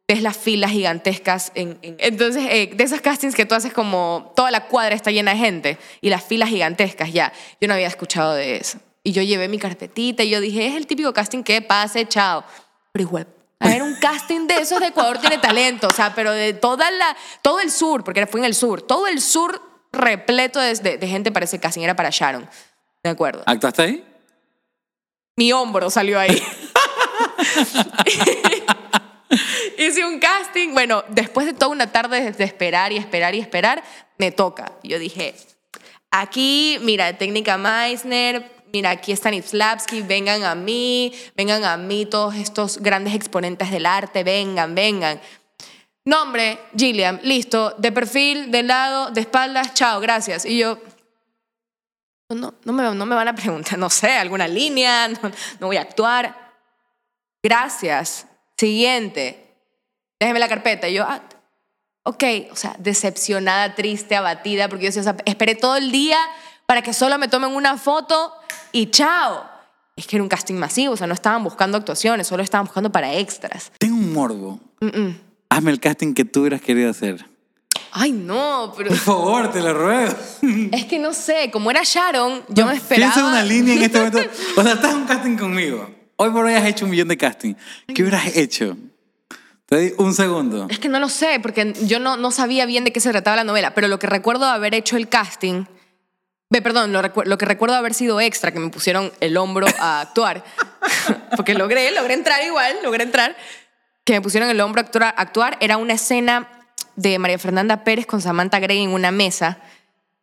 ves 0.09 0.23
las 0.23 0.37
filas 0.37 0.71
gigantescas. 0.71 1.53
En, 1.55 1.79
en- 1.83 1.97
entonces, 1.99 2.45
eh, 2.51 2.71
de 2.75 2.83
esos 2.85 3.01
castings 3.01 3.35
que 3.35 3.45
tú 3.47 3.55
haces 3.55 3.73
como 3.73 4.33
toda 4.35 4.51
la 4.51 4.67
cuadra 4.67 4.95
está 4.95 5.11
llena 5.11 5.33
de 5.33 5.39
gente 5.39 5.79
y 6.01 6.09
las 6.09 6.25
filas 6.25 6.49
gigantescas, 6.49 7.13
ya. 7.13 7.33
Yo 7.61 7.69
no 7.69 7.75
había 7.75 7.87
escuchado 7.89 8.33
de 8.35 8.57
eso. 8.57 8.79
Y 9.03 9.13
yo 9.13 9.23
llevé 9.23 9.49
mi 9.49 9.59
carpetita 9.59 10.23
y 10.23 10.31
yo 10.31 10.41
dije, 10.41 10.67
es 10.67 10.75
el 10.77 10.87
típico 10.87 11.13
casting 11.13 11.43
que 11.43 11.61
pase, 11.63 12.07
chao. 12.09 12.43
Pero 12.93 13.03
igual, 13.03 13.27
a 13.61 13.69
ver, 13.69 13.83
un 13.83 13.95
casting 14.01 14.47
de 14.47 14.57
esos 14.57 14.81
de 14.81 14.87
Ecuador 14.89 15.19
tiene 15.19 15.39
talento, 15.39 15.89
o 15.89 15.93
sea, 15.95 16.15
pero 16.15 16.33
de 16.33 16.55
toda 16.55 16.91
la, 16.91 17.17
todo 17.43 17.61
el 17.61 17.71
sur, 17.71 18.03
porque 18.03 18.27
fue 18.27 18.41
en 18.41 18.47
el 18.47 18.55
sur, 18.55 18.83
todo 18.83 19.07
el 19.07 19.21
sur 19.21 19.61
repleto 19.93 20.61
de, 20.61 20.75
de- 20.75 20.99
de 20.99 21.07
gente 21.09 21.33
para 21.33 21.45
ese 21.45 21.59
casting, 21.59 21.83
era 21.83 21.97
para 21.97 22.11
Sharon. 22.11 22.49
De 23.03 23.11
acuerdo. 23.11 23.43
¿Actuaste 23.47 23.83
ahí? 23.83 24.05
Mi 25.37 25.53
hombro 25.53 25.89
salió 25.91 26.19
ahí. 26.21 26.43
Hice 29.79 30.05
un 30.05 30.19
casting. 30.19 30.73
Bueno, 30.75 31.05
después 31.09 31.47
de 31.47 31.53
toda 31.55 31.69
una 31.69 31.91
tarde 31.93 32.33
de 32.33 32.45
esperar 32.45 32.93
y 32.93 32.97
esperar 32.97 33.35
y 33.35 33.39
esperar, 33.41 33.83
me 34.19 34.33
toca. 34.33 34.73
Yo 34.83 34.99
dije, 34.99 35.35
aquí, 36.11 36.79
mira, 36.83 37.17
técnica 37.17 37.57
Meissner, 37.57 38.51
mira, 38.73 38.91
aquí 38.91 39.13
Stanislavski, 39.17 40.03
vengan 40.03 40.45
a 40.45 40.55
mí, 40.55 41.13
vengan 41.37 41.65
a 41.65 41.77
mí 41.77 42.07
todos 42.07 42.35
estos 42.35 42.79
grandes 42.79 43.15
exponentes 43.15 43.71
del 43.71 43.87
arte, 43.87 44.25
vengan, 44.25 44.75
vengan. 44.75 45.21
Nombre, 46.11 46.59
Gilliam, 46.77 47.21
listo, 47.23 47.73
de 47.79 47.93
perfil, 47.93 48.51
de 48.51 48.65
lado, 48.65 49.13
de 49.13 49.21
espaldas, 49.21 49.75
chao, 49.75 50.01
gracias. 50.01 50.45
Y 50.45 50.59
yo, 50.59 50.77
no, 52.31 52.53
no, 52.65 52.73
me, 52.73 52.83
no 52.83 53.07
me 53.07 53.15
van 53.15 53.29
a 53.29 53.35
preguntar, 53.37 53.79
no 53.79 53.89
sé, 53.89 54.11
alguna 54.11 54.49
línea, 54.49 55.07
no, 55.23 55.31
no 55.61 55.67
voy 55.69 55.77
a 55.77 55.83
actuar. 55.83 56.57
Gracias. 57.45 58.27
Siguiente. 58.59 59.55
Déjeme 60.19 60.41
la 60.41 60.49
carpeta. 60.49 60.89
Y 60.89 60.95
yo, 60.95 61.05
ah, 61.05 61.23
ok, 62.03 62.25
o 62.51 62.57
sea, 62.57 62.75
decepcionada, 62.81 63.77
triste, 63.77 64.17
abatida, 64.17 64.69
porque 64.69 64.91
yo 64.91 65.01
o 65.01 65.05
sea, 65.05 65.15
esperé 65.25 65.55
todo 65.55 65.77
el 65.77 65.93
día 65.93 66.19
para 66.67 66.83
que 66.83 66.93
solo 66.93 67.19
me 67.19 67.29
tomen 67.29 67.55
una 67.55 67.79
foto 67.79 68.35
y 68.73 68.91
chao. 68.91 69.49
Es 69.95 70.09
que 70.09 70.17
era 70.17 70.25
un 70.25 70.29
casting 70.29 70.57
masivo, 70.57 70.95
o 70.95 70.97
sea, 70.97 71.07
no 71.07 71.15
estaban 71.15 71.45
buscando 71.45 71.79
actuaciones, 71.79 72.27
solo 72.27 72.43
estaban 72.43 72.67
buscando 72.67 72.91
para 72.91 73.15
extras. 73.15 73.71
Tengo 73.79 73.95
un 73.95 74.13
morbo. 74.13 74.59
Mm-mm. 74.81 75.30
Hazme 75.51 75.73
el 75.73 75.81
casting 75.81 76.15
que 76.15 76.25
tú 76.25 76.41
hubieras 76.41 76.63
querido 76.63 76.91
hacer. 76.91 77.27
Ay, 77.93 78.13
no, 78.13 78.73
pero 78.77 78.91
Por 78.91 78.99
favor, 78.99 79.51
te 79.51 79.61
lo 79.61 79.75
ruego. 79.75 80.15
es 80.73 80.85
que 80.85 80.99
no 80.99 81.13
sé, 81.13 81.51
como 81.51 81.71
era 81.71 81.83
Sharon, 81.85 82.45
yo 82.49 82.67
me 82.67 82.77
esperaba. 82.77 83.13
Piensa 83.13 83.29
una 83.29 83.43
línea 83.43 83.75
en 83.75 83.83
este 83.83 83.99
momento. 83.99 84.21
O 84.57 84.63
sea, 84.63 84.75
estás 84.75 84.93
en 84.93 84.99
un 84.99 85.07
casting 85.07 85.37
conmigo. 85.37 85.91
Hoy 86.17 86.31
por 86.31 86.45
hoy 86.45 86.55
has 86.55 86.65
hecho 86.67 86.85
un 86.85 86.93
millón 86.93 87.09
de 87.09 87.17
casting. 87.17 87.55
¿Qué 87.93 88.03
hubieras 88.03 88.37
hecho? 88.37 88.77
Te 89.67 89.77
doy 89.77 89.95
un 89.99 90.15
segundo. 90.15 90.67
Es 90.71 90.79
que 90.79 90.89
no 90.89 91.01
lo 91.01 91.09
sé, 91.09 91.41
porque 91.41 91.73
yo 91.87 91.99
no, 91.99 92.17
no 92.17 92.31
sabía 92.31 92.67
bien 92.67 92.85
de 92.85 92.93
qué 92.93 93.01
se 93.01 93.11
trataba 93.11 93.37
la 93.37 93.45
novela, 93.45 93.75
pero 93.75 93.89
lo 93.89 93.99
que 93.99 94.07
recuerdo 94.07 94.45
de 94.45 94.53
haber 94.53 94.75
hecho 94.75 94.97
el 94.97 95.09
casting, 95.09 95.65
ve, 96.51 96.63
perdón, 96.63 96.93
lo, 96.93 97.03
lo 97.03 97.39
que 97.39 97.47
recuerdo 97.47 97.75
haber 97.75 97.95
sido 97.95 98.21
extra, 98.21 98.53
que 98.53 98.61
me 98.61 98.69
pusieron 98.71 99.13
el 99.21 99.37
hombro 99.37 99.67
a 99.79 100.01
actuar, 100.03 100.45
porque 101.37 101.55
logré, 101.55 101.91
logré 101.93 102.15
entrar 102.15 102.45
igual, 102.45 102.77
logré 102.85 103.05
entrar, 103.05 103.37
que 104.05 104.13
me 104.15 104.21
pusieron 104.21 104.49
el 104.49 104.61
hombro 104.61 104.81
a 104.81 104.85
actuar, 104.85 105.15
actuar 105.17 105.59
era 105.61 105.77
una 105.77 105.95
escena 105.95 106.49
de 106.97 107.19
María 107.19 107.39
Fernanda 107.39 107.85
Pérez 107.85 108.07
con 108.07 108.21
Samantha 108.21 108.59
Gray 108.59 108.83
en 108.83 108.91
una 108.91 109.11
mesa, 109.11 109.59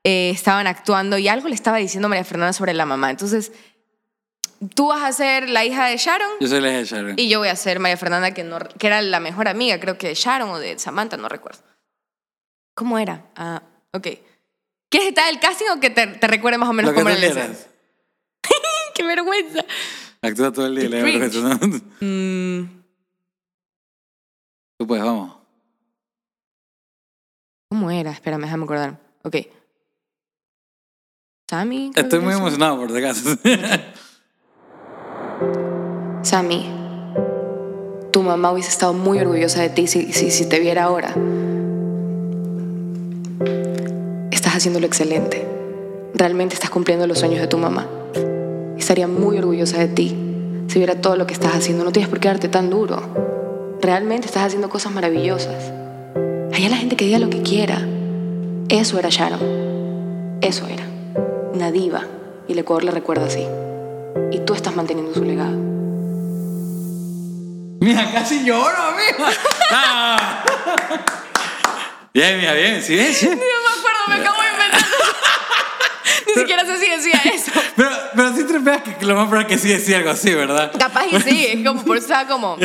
eh, 0.03 0.29
estaban 0.29 0.67
actuando 0.67 1.17
y 1.17 1.27
algo 1.27 1.47
le 1.47 1.55
estaba 1.55 1.77
diciendo 1.77 2.09
María 2.09 2.23
Fernanda 2.23 2.53
sobre 2.53 2.73
la 2.73 2.85
mamá, 2.85 3.09
entonces... 3.09 3.51
Tú 4.73 4.87
vas 4.87 5.03
a 5.03 5.11
ser 5.11 5.49
la 5.49 5.63
hija 5.65 5.85
de 5.85 5.97
Sharon 5.97 6.31
Yo 6.39 6.47
soy 6.47 6.61
la 6.61 6.69
de 6.69 6.83
Sharon. 6.83 7.13
y 7.15 7.29
yo 7.29 7.37
voy 7.37 7.49
a 7.49 7.55
ser 7.55 7.79
María 7.79 7.95
Fernanda, 7.95 8.31
que, 8.31 8.43
no, 8.43 8.57
que 8.57 8.87
era 8.87 9.03
la 9.03 9.19
mejor 9.19 9.47
amiga, 9.47 9.79
creo 9.79 9.99
que 9.99 10.07
de 10.07 10.15
Sharon 10.15 10.49
o 10.49 10.57
de 10.57 10.79
Samantha, 10.79 11.15
no 11.15 11.29
recuerdo. 11.29 11.61
¿Cómo 12.73 12.97
era? 12.97 13.25
Ah, 13.35 13.61
ok. 13.91 14.07
¿Quieres 14.89 15.09
estar 15.09 15.29
el 15.29 15.39
casting 15.39 15.65
o 15.75 15.79
que 15.79 15.89
te, 15.89 16.07
te 16.07 16.27
recuerde 16.27 16.57
más 16.57 16.69
o 16.69 16.73
menos 16.73 16.91
Lo 16.91 16.95
cómo 16.95 17.09
era 17.09 17.33
la. 17.33 17.49
¡Qué 18.95 19.03
vergüenza! 19.03 19.65
Actúa 20.21 20.51
todo 20.51 20.67
el 20.67 20.75
día. 20.75 20.89
La 20.89 21.03
vergüenza, 21.03 21.39
¿no? 21.39 21.81
Mm, 21.99 22.76
Tú 24.77 24.85
puedes, 24.85 25.03
vamos. 25.03 25.35
¿Cómo 27.69 27.89
era? 27.89 28.11
Espérame, 28.11 28.41
déjame 28.41 28.63
acordar. 28.63 28.99
Ok. 29.23 29.37
Sammy. 31.49 31.91
Estoy 31.95 32.19
muy 32.19 32.33
emocionado 32.33 32.77
por 32.77 32.91
si 32.91 32.97
acaso. 32.97 33.37
Sammy, 36.21 36.69
tu 38.11 38.21
mamá 38.21 38.51
hubiese 38.51 38.69
estado 38.69 38.93
muy 38.93 39.19
orgullosa 39.19 39.61
de 39.61 39.69
ti 39.69 39.87
si, 39.87 40.13
si, 40.13 40.29
si 40.29 40.47
te 40.47 40.59
viera 40.59 40.83
ahora. 40.83 41.15
Estás 44.29 44.55
haciéndolo 44.55 44.85
excelente. 44.85 45.47
Realmente 46.13 46.53
estás 46.53 46.69
cumpliendo 46.69 47.07
los 47.07 47.19
sueños 47.19 47.39
de 47.39 47.47
tu 47.47 47.57
mamá. 47.57 47.87
Estaría 48.77 49.07
muy 49.07 49.37
orgullosa 49.37 49.79
de 49.79 49.87
ti 49.87 50.15
si 50.67 50.79
viera 50.79 51.01
todo 51.01 51.15
lo 51.15 51.25
que 51.25 51.33
estás 51.33 51.55
haciendo. 51.55 51.83
No 51.83 51.91
tienes 51.91 52.09
por 52.09 52.19
qué 52.19 52.27
darte 52.27 52.49
tan 52.49 52.69
duro. 52.69 53.46
Realmente 53.81 54.25
estás 54.25 54.43
haciendo 54.43 54.69
cosas 54.69 54.91
maravillosas. 54.91 55.71
Allá 56.53 56.69
la 56.69 56.77
gente 56.77 56.95
que 56.95 57.05
diga 57.05 57.19
lo 57.19 57.29
que 57.29 57.43
quiera. 57.43 57.79
Eso 58.69 58.97
era 58.97 59.09
Sharon. 59.09 60.39
Eso 60.41 60.67
era. 60.67 60.83
Una 61.53 61.71
diva. 61.71 62.05
Y 62.47 62.53
el 62.53 62.59
Ecuador 62.59 62.83
la 62.83 62.91
recuerda 62.91 63.27
así. 63.27 63.45
Y 64.31 64.39
tú 64.39 64.53
estás 64.55 64.75
manteniendo 64.75 65.13
su 65.13 65.23
legado. 65.23 65.55
Mira, 67.79 68.11
casi 68.11 68.43
lloro, 68.43 68.95
mija. 68.97 69.31
Ah. 69.71 70.43
Bien, 72.13 72.39
mira, 72.39 72.53
bien. 72.53 72.81
Sí, 72.81 73.13
sí. 73.13 73.27
No 73.29 73.35
me 73.35 73.41
acuerdo, 73.41 73.99
me 74.09 74.15
acabo 74.15 74.41
de 74.41 74.49
inventar. 74.49 74.81
Ni 76.25 76.33
siquiera 76.33 76.65
sé 76.65 76.77
si 76.79 76.89
decía 76.89 77.21
eso. 77.31 77.51
Pero, 77.75 77.89
pero 78.15 78.33
sí 78.35 78.43
te 78.43 78.57
veas 78.57 78.81
que 78.81 79.05
lo 79.05 79.15
más 79.15 79.27
probable 79.27 79.53
es 79.53 79.61
que 79.61 79.67
sí 79.67 79.73
decía 79.73 79.97
algo 79.97 80.09
así, 80.09 80.33
¿verdad? 80.33 80.71
Capaz 80.79 81.05
y 81.11 81.21
sí, 81.21 81.45
es 81.45 81.65
como, 81.65 81.83
por 81.83 81.97
eso 81.97 82.07
estaba 82.07 82.27
como. 82.27 82.57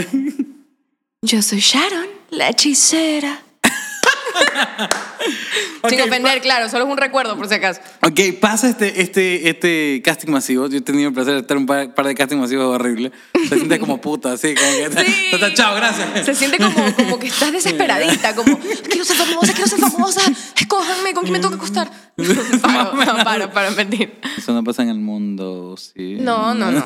Yo 1.25 1.41
soy 1.41 1.61
Sharon, 1.61 2.09
la 2.31 2.49
hechicera. 2.49 3.41
Sin 5.89 6.01
ofender, 6.01 6.41
claro, 6.41 6.69
solo 6.69 6.85
es 6.85 6.91
un 6.91 6.97
recuerdo 6.97 7.37
por 7.37 7.47
si 7.47 7.55
acaso. 7.55 7.81
Ok, 8.01 8.41
pasa 8.41 8.69
este, 8.69 9.01
este, 9.01 9.49
este 9.49 10.03
casting 10.05 10.33
masivo. 10.33 10.67
Yo 10.67 10.79
he 10.79 10.81
tenido 10.81 11.11
el 11.11 11.15
placer 11.15 11.35
de 11.35 11.41
estar 11.43 11.57
en 11.57 11.61
un 11.61 11.67
par, 11.69 11.95
par 11.95 12.09
de 12.09 12.17
casting 12.17 12.39
masivos 12.39 12.75
horrible. 12.75 13.13
Se 13.49 13.55
siente 13.55 13.79
como 13.79 14.01
puta, 14.01 14.33
así, 14.33 14.53
como 14.57 14.97
que. 14.97 15.05
Sí. 15.05 15.29
Tata, 15.31 15.55
Chao, 15.55 15.77
gracias. 15.77 16.27
Se 16.27 16.35
siente 16.35 16.59
como, 16.59 16.93
como 16.97 17.21
que 17.21 17.29
estás 17.29 17.53
desesperadita, 17.53 18.35
como 18.35 18.59
quiero 18.59 19.05
ser 19.05 19.17
famosa, 19.17 19.53
quiero 19.53 19.69
ser 19.69 19.79
famosa, 19.79 20.23
escójanme, 20.57 21.15
¿con 21.15 21.23
quién 21.23 21.35
me 21.35 21.39
tengo 21.39 21.51
que 21.51 21.57
acostar? 21.57 21.89
Paro, 22.61 22.95
no, 22.97 23.25
paro, 23.25 23.53
para 23.53 23.71
mentir. 23.71 24.19
Eso 24.37 24.53
no 24.53 24.65
pasa 24.65 24.83
en 24.83 24.89
el 24.89 24.99
mundo, 24.99 25.77
sí. 25.77 26.17
No, 26.19 26.53
no, 26.53 26.73
no. 26.73 26.83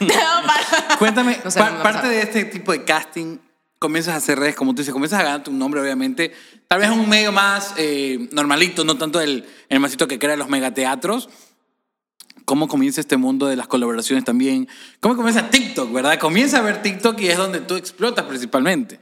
No. 0.00 0.14
Cuéntame, 0.98 1.38
No 1.44 1.50
sé, 1.50 1.58
pa- 1.58 1.82
parte 1.82 2.08
de 2.08 2.20
este 2.22 2.44
tipo 2.44 2.72
de 2.72 2.84
casting, 2.84 3.38
comienzas 3.78 4.14
a 4.14 4.16
hacer 4.18 4.38
redes, 4.38 4.54
como 4.54 4.72
tú 4.74 4.78
dices, 4.82 4.92
comienzas 4.92 5.20
a 5.20 5.24
ganarte 5.24 5.50
un 5.50 5.58
nombre, 5.58 5.80
obviamente. 5.80 6.32
Tal 6.68 6.80
vez 6.80 6.90
un 6.90 7.08
medio 7.08 7.32
más 7.32 7.74
eh, 7.76 8.28
normalito, 8.32 8.84
no 8.84 8.96
tanto 8.96 9.20
el, 9.20 9.44
el 9.68 9.80
masito 9.80 10.08
que 10.08 10.18
crea 10.18 10.36
los 10.36 10.48
megateatros. 10.48 11.28
¿Cómo 12.44 12.68
comienza 12.68 13.00
este 13.00 13.16
mundo 13.16 13.46
de 13.46 13.56
las 13.56 13.66
colaboraciones 13.68 14.24
también? 14.24 14.68
¿Cómo 15.00 15.16
comienza 15.16 15.48
TikTok, 15.48 15.90
verdad? 15.92 16.18
Comienza 16.18 16.58
a 16.58 16.62
ver 16.62 16.82
TikTok 16.82 17.18
y 17.20 17.28
es 17.28 17.38
donde 17.38 17.60
tú 17.60 17.76
explotas 17.76 18.26
principalmente. 18.26 19.00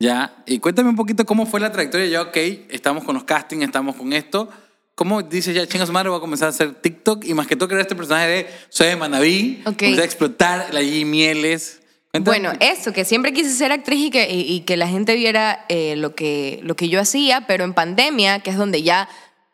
¿Ya? 0.00 0.34
Y 0.46 0.58
cuéntame 0.58 0.88
un 0.88 0.96
poquito 0.96 1.24
cómo 1.24 1.46
fue 1.46 1.60
la 1.60 1.70
trayectoria. 1.70 2.06
Ya, 2.08 2.22
ok, 2.22 2.36
estamos 2.70 3.04
con 3.04 3.14
los 3.14 3.22
castings, 3.22 3.62
estamos 3.64 3.94
con 3.94 4.12
esto. 4.12 4.48
¿Cómo 4.94 5.22
dices 5.22 5.54
ya, 5.54 5.66
chingas 5.66 5.90
madre, 5.90 6.10
voy 6.10 6.18
a 6.18 6.20
comenzar 6.20 6.46
a 6.46 6.50
hacer 6.50 6.74
TikTok? 6.74 7.24
Y 7.24 7.34
más 7.34 7.46
que 7.46 7.56
todo, 7.56 7.68
crear 7.68 7.80
este 7.80 7.96
personaje 7.96 8.28
de 8.28 8.46
Soy 8.68 8.88
de 8.88 8.96
Manaví. 8.96 9.62
Ok. 9.64 9.82
A 9.82 10.04
explotar 10.04 10.68
la 10.72 10.82
G 10.82 11.06
Mieles. 11.06 11.80
Cuéntame. 12.10 12.38
Bueno, 12.38 12.58
eso, 12.60 12.92
que 12.92 13.06
siempre 13.06 13.32
quise 13.32 13.50
ser 13.50 13.72
actriz 13.72 14.06
y 14.06 14.10
que, 14.10 14.30
y, 14.30 14.40
y 14.52 14.60
que 14.60 14.76
la 14.76 14.86
gente 14.86 15.14
viera 15.14 15.64
eh, 15.70 15.96
lo, 15.96 16.14
que, 16.14 16.60
lo 16.62 16.76
que 16.76 16.90
yo 16.90 17.00
hacía, 17.00 17.46
pero 17.46 17.64
en 17.64 17.72
pandemia, 17.72 18.40
que 18.40 18.50
es 18.50 18.58
donde 18.58 18.82
ya 18.82 19.08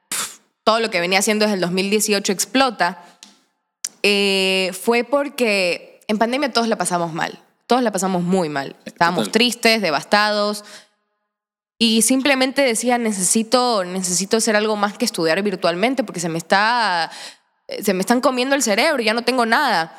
pf, 0.08 0.40
todo 0.64 0.80
lo 0.80 0.90
que 0.90 1.00
venía 1.00 1.20
haciendo 1.20 1.44
desde 1.44 1.54
el 1.54 1.60
2018 1.60 2.32
explota, 2.32 3.04
eh, 4.02 4.72
fue 4.80 5.04
porque 5.04 6.00
en 6.08 6.18
pandemia 6.18 6.52
todos 6.52 6.66
la 6.66 6.76
pasamos 6.76 7.12
mal, 7.12 7.38
todos 7.68 7.82
la 7.82 7.92
pasamos 7.92 8.24
muy 8.24 8.48
mal. 8.48 8.74
Estábamos 8.84 9.26
Total. 9.26 9.32
tristes, 9.32 9.80
devastados. 9.80 10.64
Y 11.78 12.02
simplemente 12.02 12.62
decía, 12.62 12.98
necesito, 12.98 13.84
necesito 13.84 14.38
hacer 14.38 14.56
algo 14.56 14.74
más 14.74 14.98
que 14.98 15.04
estudiar 15.04 15.40
virtualmente 15.42 16.02
porque 16.02 16.18
se 16.18 16.28
me 16.28 16.38
está, 16.38 17.10
se 17.80 17.94
me 17.94 18.00
están 18.00 18.20
comiendo 18.20 18.56
el 18.56 18.62
cerebro, 18.62 19.00
ya 19.00 19.14
no 19.14 19.22
tengo 19.22 19.46
nada. 19.46 19.96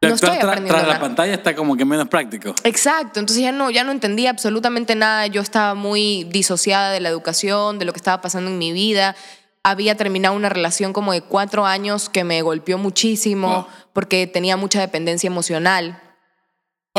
No 0.00 0.14
estoy 0.14 0.36
aprendiendo 0.36 0.68
tras 0.68 0.82
la 0.82 0.88
nada. 0.94 1.00
pantalla 1.00 1.34
está 1.34 1.56
como 1.56 1.76
que 1.76 1.84
menos 1.84 2.08
práctico. 2.08 2.54
Exacto, 2.62 3.18
entonces 3.18 3.42
ya 3.42 3.50
no, 3.50 3.68
ya 3.70 3.82
no 3.82 3.90
entendía 3.90 4.30
absolutamente 4.30 4.94
nada, 4.94 5.26
yo 5.26 5.42
estaba 5.42 5.74
muy 5.74 6.22
disociada 6.30 6.92
de 6.92 7.00
la 7.00 7.08
educación, 7.08 7.80
de 7.80 7.84
lo 7.84 7.92
que 7.92 7.98
estaba 7.98 8.20
pasando 8.20 8.48
en 8.48 8.58
mi 8.58 8.70
vida. 8.70 9.16
Había 9.64 9.96
terminado 9.96 10.36
una 10.36 10.48
relación 10.48 10.92
como 10.92 11.12
de 11.12 11.20
cuatro 11.20 11.66
años 11.66 12.08
que 12.08 12.22
me 12.22 12.42
golpeó 12.42 12.78
muchísimo 12.78 13.66
porque 13.92 14.28
tenía 14.28 14.56
mucha 14.56 14.80
dependencia 14.80 15.26
emocional. 15.26 16.00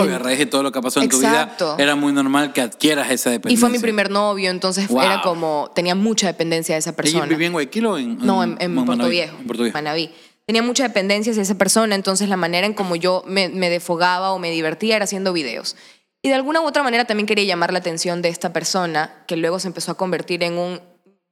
Obvio, 0.03 0.15
a 0.15 0.19
raíz 0.19 0.39
de 0.39 0.45
todo 0.45 0.63
lo 0.63 0.71
que 0.71 0.81
pasado 0.81 1.03
en 1.03 1.09
tu 1.09 1.19
vida, 1.19 1.43
Exacto. 1.43 1.75
era 1.77 1.95
muy 1.95 2.12
normal 2.13 2.53
que 2.53 2.62
adquieras 2.62 3.12
esa 3.12 3.29
Y 3.29 3.33
dependencia. 3.33 3.59
fue 3.67 3.69
mi 3.69 3.79
primer 3.79 4.09
novio, 4.09 4.49
entonces 4.49 4.88
Wow. 4.88 5.01
era 5.01 5.21
como, 5.21 5.71
tenía 5.75 5.95
mucha 5.95 6.27
dependencia 6.27 6.75
de 6.75 6.79
esa 6.79 6.89
¿Ella 6.91 6.95
persona. 6.97 7.25
vivía 7.25 7.47
en 7.47 7.53
Guayaquil 7.53 7.85
o 7.85 7.97
en, 7.97 8.17
No, 8.19 8.43
en, 8.43 8.57
en 8.59 8.85
Puerto? 8.85 9.07
Viejo. 9.07 9.38
En 9.39 9.45
Puerto 9.47 9.63
Viejo. 9.63 9.77
Manaví. 9.77 10.12
Tenía 10.45 10.63
mucha 10.63 10.83
dependencia 10.83 11.31
hacia 11.31 11.43
esa 11.43 11.57
persona, 11.57 11.93
entonces 11.95 12.27
la 12.27 12.38
manera 12.38 12.65
en 12.65 12.73
como 12.73 12.95
yo 12.95 13.23
me, 13.27 13.49
me 13.49 13.69
defogaba 13.69 14.31
o 14.31 14.39
me 14.39 14.49
divertía 14.49 14.95
era 14.95 15.05
haciendo 15.05 15.31
videos. 15.33 15.75
Y 16.21 16.29
de 16.29 16.35
alguna 16.35 16.59
u 16.62 16.65
otra 16.65 16.81
manera 16.83 17.05
también 17.05 17.27
quería 17.27 17.45
llamar 17.45 17.71
la 17.71 17.79
atención 17.79 18.21
de 18.21 18.29
esta 18.29 18.51
persona, 18.51 19.23
que 19.27 19.38
luego 19.38 19.59
se 19.59 19.67
empezó 19.67 19.91
a 19.91 19.95
convertir 19.95 20.43
en 20.43 20.57
un... 20.57 20.81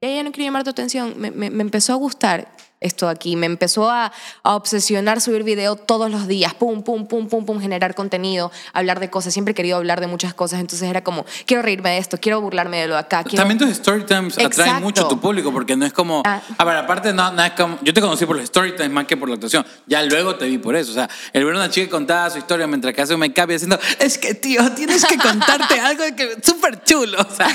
Ya, 0.01 0.09
ya 0.09 0.21
no 0.23 0.31
quiero 0.31 0.45
llamar 0.47 0.63
tu 0.63 0.69
atención, 0.69 1.15
me, 1.17 1.31
me- 1.31 1.49
me 1.49 1.63
empezó 1.63 1.93
a 1.93 1.95
gustar 1.95 2.51
esto 2.79 3.09
aquí, 3.09 3.35
me 3.35 3.45
empezó 3.45 3.89
a, 3.89 4.11
a 4.43 4.55
obsesionar 4.55 5.21
subir 5.21 5.43
video 5.43 5.75
todos 5.75 6.11
los 6.11 6.27
días, 6.27 6.53
pum, 6.53 6.83
pum, 6.83 7.07
pum, 7.07 7.27
pum, 7.27 7.45
pum, 7.45 7.59
generar 7.59 7.95
contenido, 7.95 8.51
hablar 8.73 8.99
de 8.99 9.09
cosas, 9.09 9.33
siempre 9.33 9.53
he 9.53 9.55
querido 9.55 9.77
hablar 9.77 10.01
de 10.01 10.07
muchas 10.07 10.33
cosas, 10.33 10.59
entonces 10.59 10.89
era 10.89 11.03
como, 11.03 11.25
quiero 11.45 11.63
reírme 11.63 11.91
de 11.91 11.97
esto, 11.97 12.17
quiero 12.19 12.41
burlarme 12.41 12.81
de 12.81 12.87
lo 12.87 12.93
de 12.93 12.99
acá, 13.01 13.23
quiero... 13.23 13.37
También 13.37 13.57
tus 13.57 13.69
story 13.69 14.03
times 14.03 14.33
atraen 14.33 14.51
Exacto. 14.51 14.81
mucho 14.81 15.05
a 15.05 15.07
tu 15.07 15.19
público 15.19 15.51
porque 15.51 15.75
no 15.75 15.85
es 15.85 15.93
como. 15.93 16.21
Ah. 16.25 16.41
A 16.57 16.63
ver, 16.63 16.77
aparte, 16.77 17.13
no, 17.13 17.31
no 17.31 17.43
es 17.43 17.51
como. 17.51 17.77
Yo 17.81 17.93
te 17.93 18.01
conocí 18.01 18.25
por 18.25 18.35
los 18.35 18.43
story 18.45 18.75
times 18.75 18.91
más 18.91 19.05
que 19.05 19.17
por 19.17 19.29
la 19.29 19.35
actuación. 19.35 19.65
Ya 19.85 20.03
luego 20.03 20.35
te 20.35 20.45
vi 20.45 20.57
por 20.57 20.75
eso. 20.75 20.91
O 20.91 20.93
sea, 20.93 21.09
el 21.33 21.45
ver 21.45 21.53
una 21.53 21.69
chica 21.69 21.85
que 21.85 21.91
contaba 21.91 22.29
su 22.29 22.37
historia 22.37 22.67
mientras 22.67 22.93
que 22.93 23.01
hace 23.01 23.13
un 23.13 23.19
make-up 23.19 23.49
y 23.51 23.55
haciendo. 23.55 23.79
Es 23.99 24.17
que, 24.17 24.33
tío, 24.33 24.71
tienes 24.71 25.05
que 25.05 25.17
contarte 25.17 25.79
algo 25.79 26.03
que 26.15 26.37
súper 26.43 26.83
chulo. 26.83 27.17
O 27.19 27.35
sea, 27.35 27.47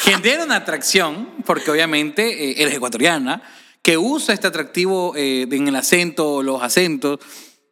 genera 0.00 0.44
una 0.44 0.56
atracción 0.56 1.28
porque 1.44 1.70
obviamente 1.70 2.50
eh, 2.50 2.62
eres 2.62 2.74
ecuatoriana 2.74 3.42
que 3.88 3.96
usa 3.96 4.34
este 4.34 4.46
atractivo 4.46 5.14
eh, 5.16 5.48
en 5.50 5.66
el 5.66 5.74
acento, 5.74 6.42
los 6.42 6.62
acentos. 6.62 7.20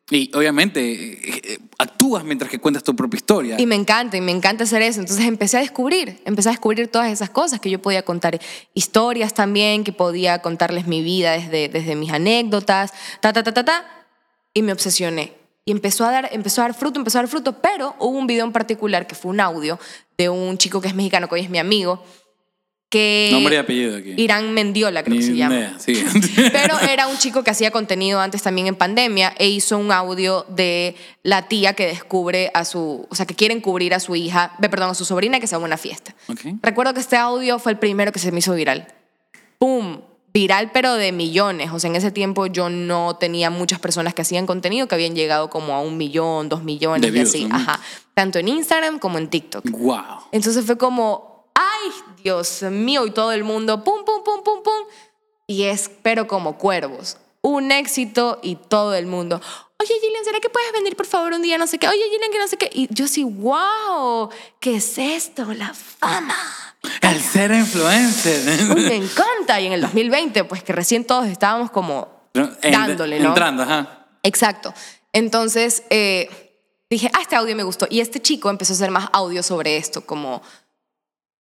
Y 0.09 0.35
obviamente 0.35 0.81
eh, 0.81 1.43
eh, 1.45 1.59
actúas 1.77 2.25
mientras 2.25 2.51
que 2.51 2.59
cuentas 2.59 2.83
tu 2.83 2.97
propia 2.97 3.19
historia. 3.19 3.61
Y 3.61 3.67
me 3.67 3.75
encanta, 3.75 4.17
y 4.17 4.23
me 4.23 4.33
encanta 4.33 4.65
hacer 4.65 4.81
eso. 4.81 5.01
Entonces 5.01 5.27
empecé 5.27 5.59
a 5.59 5.61
descubrir, 5.61 6.23
empecé 6.25 6.49
a 6.49 6.53
descubrir 6.53 6.89
todas 6.89 7.13
esas 7.13 7.29
cosas, 7.29 7.61
que 7.61 7.69
yo 7.69 7.83
podía 7.83 8.03
contar 8.03 8.41
historias 8.73 9.35
también, 9.35 9.85
que 9.85 9.93
podía 9.93 10.41
contarles 10.41 10.87
mi 10.87 11.03
vida 11.03 11.33
desde, 11.33 11.69
desde 11.69 11.97
mis 11.97 12.11
anécdotas, 12.11 12.95
ta, 13.21 13.35
ta, 13.35 13.43
ta, 13.43 13.53
ta, 13.53 13.67
ta. 13.67 14.07
Y 14.55 14.63
me 14.63 14.73
obsesioné. 14.73 15.35
Y 15.67 15.71
empezó 15.73 16.07
a, 16.07 16.13
dar, 16.13 16.31
empezó 16.33 16.63
a 16.63 16.65
dar 16.65 16.73
fruto, 16.73 16.99
empezó 16.99 17.19
a 17.19 17.23
dar 17.25 17.29
fruto, 17.29 17.61
pero 17.61 17.95
hubo 17.99 18.17
un 18.17 18.27
video 18.27 18.47
en 18.47 18.53
particular 18.53 19.07
que 19.07 19.15
fue 19.15 19.33
un 19.33 19.41
audio 19.41 19.79
de 20.17 20.31
un 20.31 20.57
chico 20.57 20.81
que 20.81 20.89
es 20.89 20.95
mexicano, 20.95 21.29
que 21.29 21.35
hoy 21.35 21.41
es 21.43 21.51
mi 21.51 21.59
amigo, 21.59 22.03
que... 22.89 23.31
Nombre 23.33 23.57
y 23.57 23.59
apellido 23.59 23.97
aquí. 23.97 24.15
Irán 24.17 24.53
Mendiola, 24.55 25.03
creo 25.03 25.15
Ni 25.15 25.21
que 25.21 25.27
se 25.27 25.37
llama. 25.37 25.57
idea, 25.57 25.75
sí. 25.79 26.05
Pero 26.53 26.79
era 26.81 27.09
un 27.09 27.19
chico 27.19 27.43
que 27.43 27.51
hacía 27.51 27.71
contenido 27.71 28.21
antes 28.21 28.43
también 28.43 28.67
en 28.69 28.77
pandemia 28.77 29.35
e 29.39 29.49
hizo 29.49 29.77
un 29.79 29.91
audio 29.91 30.47
de 30.49 30.95
la 31.23 31.49
tía 31.49 31.75
que 31.75 31.87
descubre 31.87 32.51
a 32.55 32.65
su, 32.65 33.07
o 33.11 33.15
sea, 33.15 33.27
que 33.27 33.35
quieren 33.35 33.61
cubrir 33.61 33.93
a 33.95 34.01
su 34.01 34.15
hija, 34.15 34.53
perdón, 34.61 34.91
a 34.91 34.95
su 34.95 35.05
sobrina 35.05 35.41
que 35.41 35.47
se 35.47 35.57
va 35.57 35.63
a 35.63 35.67
una 35.67 35.77
fiesta. 35.77 36.15
Ok. 36.29 36.41
Recuerdo 36.63 36.95
que 36.95 37.01
este 37.01 37.17
audio 37.17 37.59
fue 37.59 37.73
el 37.73 37.79
primero 37.79 38.13
que 38.13 38.19
se 38.21 38.31
me 38.33 38.39
hizo 38.39 38.55
viral. 38.55 38.87
¡Pum! 39.59 40.01
Viral, 40.33 40.71
pero 40.71 40.95
de 40.95 41.13
millones. 41.13 41.71
O 41.73 41.79
sea, 41.79 41.89
en 41.89 41.97
ese 41.97 42.11
tiempo 42.11 42.47
yo 42.47 42.69
no 42.69 43.17
tenía 43.17 43.49
muchas 43.49 43.79
personas 43.81 44.13
que 44.13 44.21
hacían 44.21 44.47
contenido 44.47 44.87
que 44.87 44.95
habían 44.95 45.15
llegado 45.15 45.49
como 45.49 45.73
a 45.75 45.81
un 45.81 45.97
millón, 45.97 46.51
dos 46.51 46.63
millones 46.63 47.01
De 47.01 47.09
y 47.09 47.11
views, 47.11 47.31
así. 47.31 47.47
¿no? 47.47 47.57
Ajá. 47.57 47.81
Tanto 48.13 48.39
en 48.39 48.49
Instagram 48.49 48.99
como 48.99 49.17
en 49.17 49.29
TikTok. 49.29 49.69
Wow. 49.71 49.99
Entonces 50.33 50.63
fue 50.67 50.77
como, 50.77 51.36
ay, 51.57 51.91
Dios 52.23 52.63
mío, 52.63 53.07
y 53.07 53.11
todo 53.11 53.33
el 53.33 53.43
mundo, 53.45 53.83
pum, 53.83 54.05
pum, 54.05 54.23
pum, 54.23 54.43
pum, 54.45 54.63
pum. 54.63 54.85
Y 55.47 55.65
es, 55.65 55.91
pero 56.03 56.27
como 56.27 56.59
cuervos. 56.59 57.17
Un 57.41 57.71
éxito 57.73 58.39
y 58.43 58.57
todo 58.57 58.95
el 58.95 59.07
mundo. 59.07 59.41
Oye, 59.81 59.95
Gillian, 60.01 60.25
¿será 60.25 60.41
que 60.41 60.49
puedes 60.51 60.73
venir 60.73 60.97
por 60.97 61.07
favor 61.07 61.33
un 61.33 61.43
día? 61.43 61.59
No 61.59 61.67
sé 61.67 61.79
qué. 61.79 61.87
Oye, 61.87 62.03
Gillian, 62.11 62.31
que 62.33 62.39
no 62.39 62.49
sé 62.49 62.57
qué. 62.57 62.71
Y 62.73 62.89
yo 62.93 63.07
sí, 63.07 63.23
wow, 63.25 64.31
¿qué 64.59 64.77
es 64.77 64.99
esto? 64.99 65.45
La 65.55 65.73
fama. 65.75 66.35
El 67.03 67.21
ser 67.21 67.53
influencer. 67.53 68.71
Uy, 68.77 68.83
me 68.85 68.97
encanta. 68.97 69.61
Y 69.61 69.67
en 69.67 69.73
el 69.75 69.81
2020, 69.83 70.45
pues 70.45 70.63
que 70.63 70.73
recién 70.73 71.05
todos 71.05 71.27
estábamos 71.27 71.71
como 71.71 72.09
En- 72.35 72.57
dándole, 72.73 73.21
¿no? 73.21 73.29
Entrando, 73.29 73.63
ajá. 73.63 74.07
Exacto. 74.23 74.75
Entonces 75.13 75.85
eh, 75.91 76.59
dije, 76.91 77.11
ah, 77.15 77.21
este 77.23 77.37
audio 77.37 77.55
me 77.55 77.63
gustó. 77.63 77.87
Y 77.89 78.01
este 78.01 78.21
chico 78.21 78.51
empezó 78.51 78.73
a 78.73 78.77
hacer 78.77 78.91
más 78.91 79.09
audio 79.13 79.43
sobre 79.43 79.77
esto, 79.77 80.05
como 80.05 80.43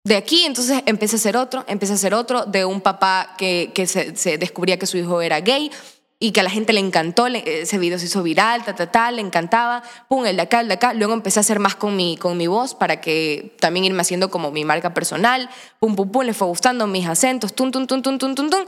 de 0.06 0.16
aquí. 0.16 0.44
Entonces 0.44 0.82
empecé 0.86 1.16
a 1.16 1.18
hacer 1.18 1.36
otro, 1.36 1.64
empecé 1.66 1.92
a 1.92 1.96
hacer 1.96 2.14
otro 2.14 2.44
de 2.46 2.64
un 2.64 2.80
papá 2.80 3.34
que, 3.36 3.72
que 3.74 3.86
se, 3.86 4.16
se 4.16 4.38
descubría 4.38 4.78
que 4.78 4.86
su 4.86 4.96
hijo 4.96 5.20
era 5.20 5.40
gay 5.40 5.70
y 6.18 6.32
que 6.32 6.40
a 6.40 6.42
la 6.44 6.50
gente 6.50 6.72
le 6.72 6.80
encantó. 6.80 7.28
le- 7.28 7.62
ese 7.62 7.76
video 7.78 7.98
se 7.98 8.06
hizo 8.06 8.22
viral, 8.22 8.64
ta, 8.64 8.74
ta, 8.74 8.90
ta, 8.90 9.10
le 9.10 9.20
encantaba. 9.20 9.82
Pum, 10.08 10.24
el 10.24 10.36
de 10.36 10.42
acá, 10.42 10.60
el 10.60 10.68
de 10.68 10.74
acá. 10.74 10.94
Luego 10.94 11.12
empecé 11.12 11.40
a 11.40 11.42
hacer 11.42 11.58
más 11.58 11.74
con 11.74 11.96
mi, 11.96 12.16
con 12.16 12.36
mi 12.38 12.46
voz 12.46 12.74
para 12.74 13.00
que 13.00 13.54
también 13.60 13.84
irme 13.84 14.00
haciendo 14.00 14.30
como 14.30 14.50
mi 14.50 14.64
marca 14.64 14.94
personal. 14.94 15.50
Pum, 15.80 15.94
pum, 15.96 16.10
pum, 16.10 16.22
le 16.24 16.32
fue 16.34 16.46
gustando 16.46 16.86
mis 16.86 17.06
acentos, 17.06 17.52
tum, 17.54 17.70
tum, 17.70 17.86
tum, 17.86 18.00
tum, 18.00 18.18
tum, 18.18 18.34
tum, 18.34 18.48
tum. 18.50 18.64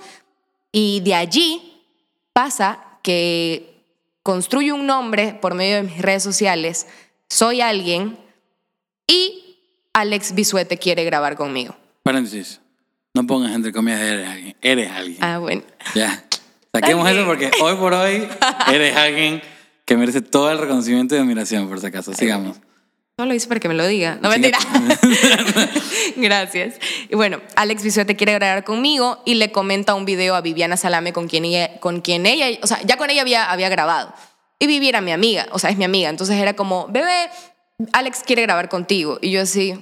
Y 0.73 1.01
de 1.01 1.15
allí 1.15 1.83
pasa 2.35 2.85
que 3.03 3.83
construyo 4.23 4.75
un 4.75 4.87
nombre 4.87 5.33
por 5.41 5.55
medio 5.55 5.77
de 5.77 5.85
mis 5.85 6.03
redes 6.03 6.23
sociales, 6.23 6.87
soy 7.31 7.63
alguien 7.63 8.19
y 9.07 9.38
Alex 9.99 10.35
Bisuete 10.35 10.79
quiere 10.79 11.05
grabar 11.05 11.37
conmigo. 11.37 11.77
Paréntesis. 12.03 12.61
No 13.15 13.27
pongas 13.27 13.53
entre 13.53 13.73
comillas 13.73 14.01
eres 14.01 14.29
alguien. 14.29 14.57
Eres 14.63 14.91
alguien. 14.91 15.19
Ah, 15.21 15.39
bueno. 15.39 15.63
Ya. 15.95 16.25
Saquemos 16.73 17.07
Está 17.09 17.19
eso 17.19 17.27
porque 17.27 17.51
hoy 17.61 17.75
por 17.77 17.95
hoy 17.95 18.29
eres 18.73 18.97
alguien 18.97 19.43
que 19.85 19.97
merece 19.97 20.21
todo 20.21 20.51
el 20.53 20.59
reconocimiento 20.59 21.17
y 21.17 21.19
admiración, 21.19 21.69
por 21.69 21.81
si 21.81 21.87
acaso. 21.87 22.15
Sigamos. 22.15 22.59
No 23.17 23.27
lo 23.27 23.35
hice 23.35 23.49
para 23.49 23.59
que 23.59 23.69
me 23.69 23.75
lo 23.75 23.85
diga. 23.87 24.19
No, 24.23 24.29
mentira. 24.29 24.59
Gracias. 26.17 26.77
Y 27.09 27.17
bueno, 27.17 27.41
Alex 27.57 27.83
Bisuete 27.83 28.15
quiere 28.15 28.35
grabar 28.35 28.63
conmigo 28.63 29.21
y 29.27 29.35
le 29.35 29.51
comenta 29.51 29.95
un 29.95 30.05
video 30.05 30.37
a 30.37 30.41
Viviana 30.41 30.77
Salame 30.77 31.13
con 31.13 31.27
quien 31.27 31.45
ella, 31.45 31.81
con 31.81 32.01
quien 32.01 32.27
ella 32.27 32.47
o 32.63 32.67
sea, 32.69 32.81
ya 32.83 32.97
con 32.97 33.11
ella 33.11 33.23
había, 33.23 33.51
había 33.51 33.69
grabado. 33.69 34.15
Y 34.61 34.69
Vivi 34.69 34.89
era 34.89 35.01
mi 35.01 35.11
amiga, 35.11 35.49
o 35.51 35.59
sea, 35.59 35.71
es 35.71 35.77
mi 35.77 35.85
amiga. 35.85 36.09
Entonces 36.11 36.37
era 36.37 36.55
como, 36.55 36.87
bebé, 36.89 37.29
Alex 37.93 38.23
quiere 38.25 38.43
grabar 38.43 38.69
contigo. 38.69 39.19
Y 39.21 39.33
yo 39.33 39.43
así, 39.43 39.75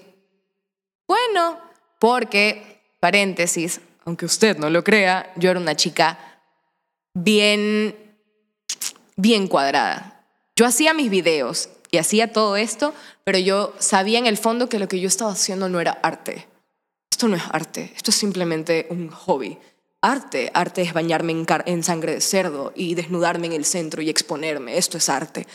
bueno, 1.07 1.59
porque, 1.99 2.81
paréntesis, 3.01 3.81
aunque 4.05 4.27
usted 4.27 4.57
no 4.59 4.71
lo 4.71 4.85
crea, 4.85 5.33
yo 5.37 5.51
era 5.51 5.61
una 5.61 5.77
chica 5.77 6.19
bien, 7.15 7.95
bien 9.17 9.49
cuadrada. 9.49 10.25
Yo 10.55 10.67
hacía 10.67 10.95
mis 10.95 11.11
videos 11.11 11.69
y 11.91 11.99
hacía 11.99 12.33
todo 12.33 12.57
esto, 12.57 12.95
pero 13.25 13.39
yo 13.39 13.75
sabía 13.79 14.19
en 14.19 14.27
el 14.27 14.37
fondo 14.37 14.69
que 14.69 14.79
lo 14.79 14.89
que 14.89 15.01
yo 15.01 15.09
estaba 15.09 15.33
haciendo 15.33 15.69
no 15.69 15.81
era 15.81 15.99
arte. 16.03 16.47
Esto 17.11 17.29
no 17.29 17.37
es 17.37 17.43
arte, 17.51 17.93
esto 17.97 18.11
es 18.11 18.17
simplemente 18.17 18.87
un 18.91 19.09
hobby. 19.11 19.59
Arte, 20.03 20.51
arte 20.55 20.83
es 20.83 20.93
bañarme 20.93 21.33
en, 21.67 21.83
sangre 21.83 22.13
de 22.13 22.21
cerdo 22.21 22.73
y 22.77 22.95
desnudarme 22.95 23.47
en 23.47 23.55
el 23.55 23.65
centro 23.65 24.03
y 24.03 24.11
exponerme. 24.11 24.77
Esto 24.77 24.99
es 24.99 25.09
arte. 25.09 25.47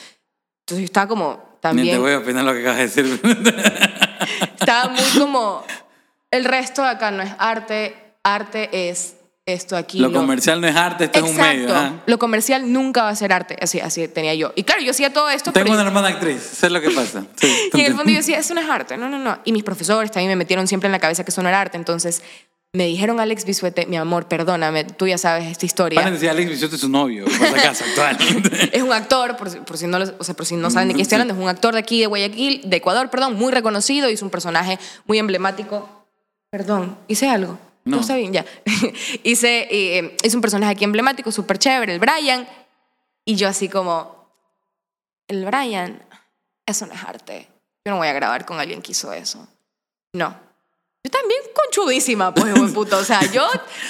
Entonces 0.61 0.79
yo 0.79 0.85
estaba 0.85 1.07
como 1.07 1.29
Ni 1.29 1.37
te 1.37 1.61
también 1.61 2.01
voy 2.01 2.11
a 2.11 2.19
opinar 2.19 2.43
lo 2.43 2.53
que 2.53 2.61
acabas 2.61 2.77
de 2.95 3.03
decir. 3.03 3.21
estaba 4.59 4.89
muy 4.89 5.03
como 5.19 5.63
el 6.31 6.45
resto 6.45 6.81
de 6.83 6.89
acá 6.89 7.11
no 7.11 7.23
es 7.23 7.31
arte, 7.37 7.95
arte 8.23 8.89
es 8.89 9.15
esto 9.45 9.75
aquí. 9.75 9.99
lo 9.99 10.13
comercial 10.13 10.61
no 10.61 10.67
es 10.67 10.75
arte, 10.75 11.05
esto 11.05 11.19
es 11.19 11.25
un 11.31 11.35
medio. 11.35 11.63
Exacto. 11.63 11.75
ajá. 11.75 11.93
Lo 12.05 12.19
comercial 12.19 12.71
nunca 12.71 13.03
va 13.03 13.09
a 13.09 13.15
ser 13.15 13.33
arte. 13.33 13.57
Así, 13.61 13.79
así 13.79 14.07
tenía 14.07 14.33
yo. 14.35 14.53
Y 14.55 14.63
claro, 14.63 14.81
yo 14.81 14.91
hacía 14.91 15.11
todo 15.11 15.29
esto. 15.29 15.51
Tengo 15.51 15.65
pero 15.65 15.73
una 15.73 15.83
yo- 15.83 15.87
hermana 15.87 16.07
actriz, 16.09 16.41
sé 16.41 16.69
lo 16.69 16.79
que 16.79 16.91
pasa. 16.91 17.23
Sí, 17.35 17.69
y 17.73 17.79
en 17.81 17.85
el 17.87 17.95
fondo 17.95 18.11
yo 18.11 18.17
decía, 18.19 18.37
eso 18.37 18.53
no 18.53 18.61
es 18.61 18.69
arte. 18.69 18.97
No, 18.97 19.09
no, 19.09 19.17
no. 19.17 19.39
Y 19.43 19.51
mis 19.51 19.63
profesores 19.63 20.11
también 20.11 20.29
me 20.29 20.35
metieron 20.35 20.67
siempre 20.67 20.87
en 20.87 20.91
la 20.91 20.99
cabeza 20.99 21.23
que 21.23 21.31
eso 21.31 21.41
no 21.41 21.49
era 21.49 21.59
arte. 21.59 21.75
Entonces 21.75 22.21
me 22.73 22.85
dijeron, 22.85 23.19
Alex 23.19 23.43
Bisuete, 23.43 23.85
mi 23.85 23.97
amor, 23.97 24.27
perdóname, 24.29 24.85
tú 24.85 25.05
ya 25.05 25.17
sabes 25.17 25.45
esta 25.45 25.65
historia. 25.65 25.99
Paréntesis, 25.99 26.29
Alex 26.29 26.49
Bisuete 26.51 26.75
es 26.75 26.81
su 26.81 26.87
novio, 26.89 27.25
por 27.25 27.33
si 27.33 27.43
acaso, 27.43 27.83
actual. 27.83 28.17
Es 28.71 28.81
un 28.81 28.93
actor, 28.93 29.35
por, 29.35 29.49
si- 29.49 29.59
por 29.59 29.77
si 29.77 29.87
no, 29.87 29.97
o 30.17 30.23
sea, 30.23 30.35
por 30.35 30.45
si 30.45 30.55
no 30.55 30.69
saben 30.69 30.87
de 30.87 30.93
quién 30.93 31.01
estoy 31.01 31.17
hablando, 31.17 31.33
es 31.33 31.39
un 31.39 31.49
actor 31.49 31.73
de 31.73 31.79
aquí, 31.79 31.99
de 31.99 32.05
Guayaquil, 32.07 32.61
de 32.69 32.77
Ecuador, 32.77 33.09
perdón, 33.09 33.35
muy 33.35 33.51
reconocido, 33.51 34.09
hizo 34.09 34.23
un 34.23 34.31
personaje 34.31 34.79
muy 35.05 35.17
emblemático. 35.19 35.89
Perdón, 36.49 36.97
hice 37.09 37.29
algo. 37.29 37.57
No. 37.83 37.97
No, 37.97 38.01
está 38.01 38.15
bien, 38.15 38.31
ya. 38.31 38.45
hice, 39.23 39.67
eh, 39.69 40.15
hizo 40.23 40.37
un 40.37 40.41
personaje 40.41 40.71
aquí 40.71 40.83
emblemático, 40.85 41.31
súper 41.31 41.57
chévere, 41.59 41.93
el 41.93 41.99
Brian. 41.99 42.47
Y 43.25 43.35
yo 43.35 43.49
así 43.49 43.67
como, 43.67 44.29
el 45.27 45.43
Brian, 45.45 46.01
eso 46.65 46.85
no 46.85 46.93
es 46.93 47.03
arte. 47.03 47.47
Yo 47.85 47.91
no 47.91 47.97
voy 47.97 48.07
a 48.07 48.13
grabar 48.13 48.45
con 48.45 48.59
alguien 48.59 48.81
que 48.81 48.91
hizo 48.93 49.11
eso. 49.11 49.45
No. 50.13 50.35
Yo 51.03 51.09
también 51.09 51.39
conchudísima, 51.55 52.31
pues, 52.31 52.53
buen 52.53 52.71
puto. 52.73 52.97
O 52.97 53.03
sea, 53.03 53.21
yo 53.33 53.47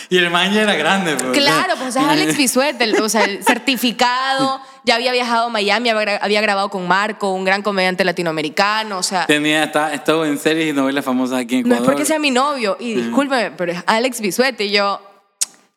y 0.10 0.18
el 0.18 0.30
man 0.30 0.54
ya 0.54 0.62
era 0.62 0.76
grande. 0.76 1.16
Pues, 1.18 1.32
Claro, 1.38 1.74
pues 1.78 1.90
es 1.90 1.98
Alex 1.98 2.38
Bisuete, 2.38 2.86
el- 2.86 3.02
o 3.02 3.10
sea, 3.10 3.26
el 3.26 3.44
certificado, 3.46 4.62
ya 4.86 4.96
había 4.96 5.12
viajado 5.12 5.48
a 5.48 5.50
Miami, 5.50 5.90
había, 5.90 6.04
gra- 6.04 6.20
había 6.22 6.40
grabado 6.42 6.70
con 6.70 6.88
Marco, 6.88 7.32
un 7.34 7.44
gran 7.44 7.64
comediante 7.64 8.06
latinoamericano, 8.06 8.98
o 9.00 9.04
sea, 9.04 9.26
Tenía, 9.26 9.66
estuvo 9.94 10.24
en 10.26 10.38
series 10.40 10.70
y 10.70 10.74
novelas 10.74 11.04
famosas 11.04 11.40
aquí 11.42 11.56
en 11.58 11.62
no 11.64 11.76
Ecuador. 11.76 11.84
es 11.84 11.86
porque 11.92 12.06
sea 12.06 12.18
mi 12.20 12.32
novio, 12.32 12.78
y 12.80 12.94
discúlpeme, 12.94 13.52
pero 13.52 13.74
es 13.74 13.84
Alex 13.88 14.22
Bisuete, 14.22 14.64
y 14.66 14.72
yo, 14.72 15.02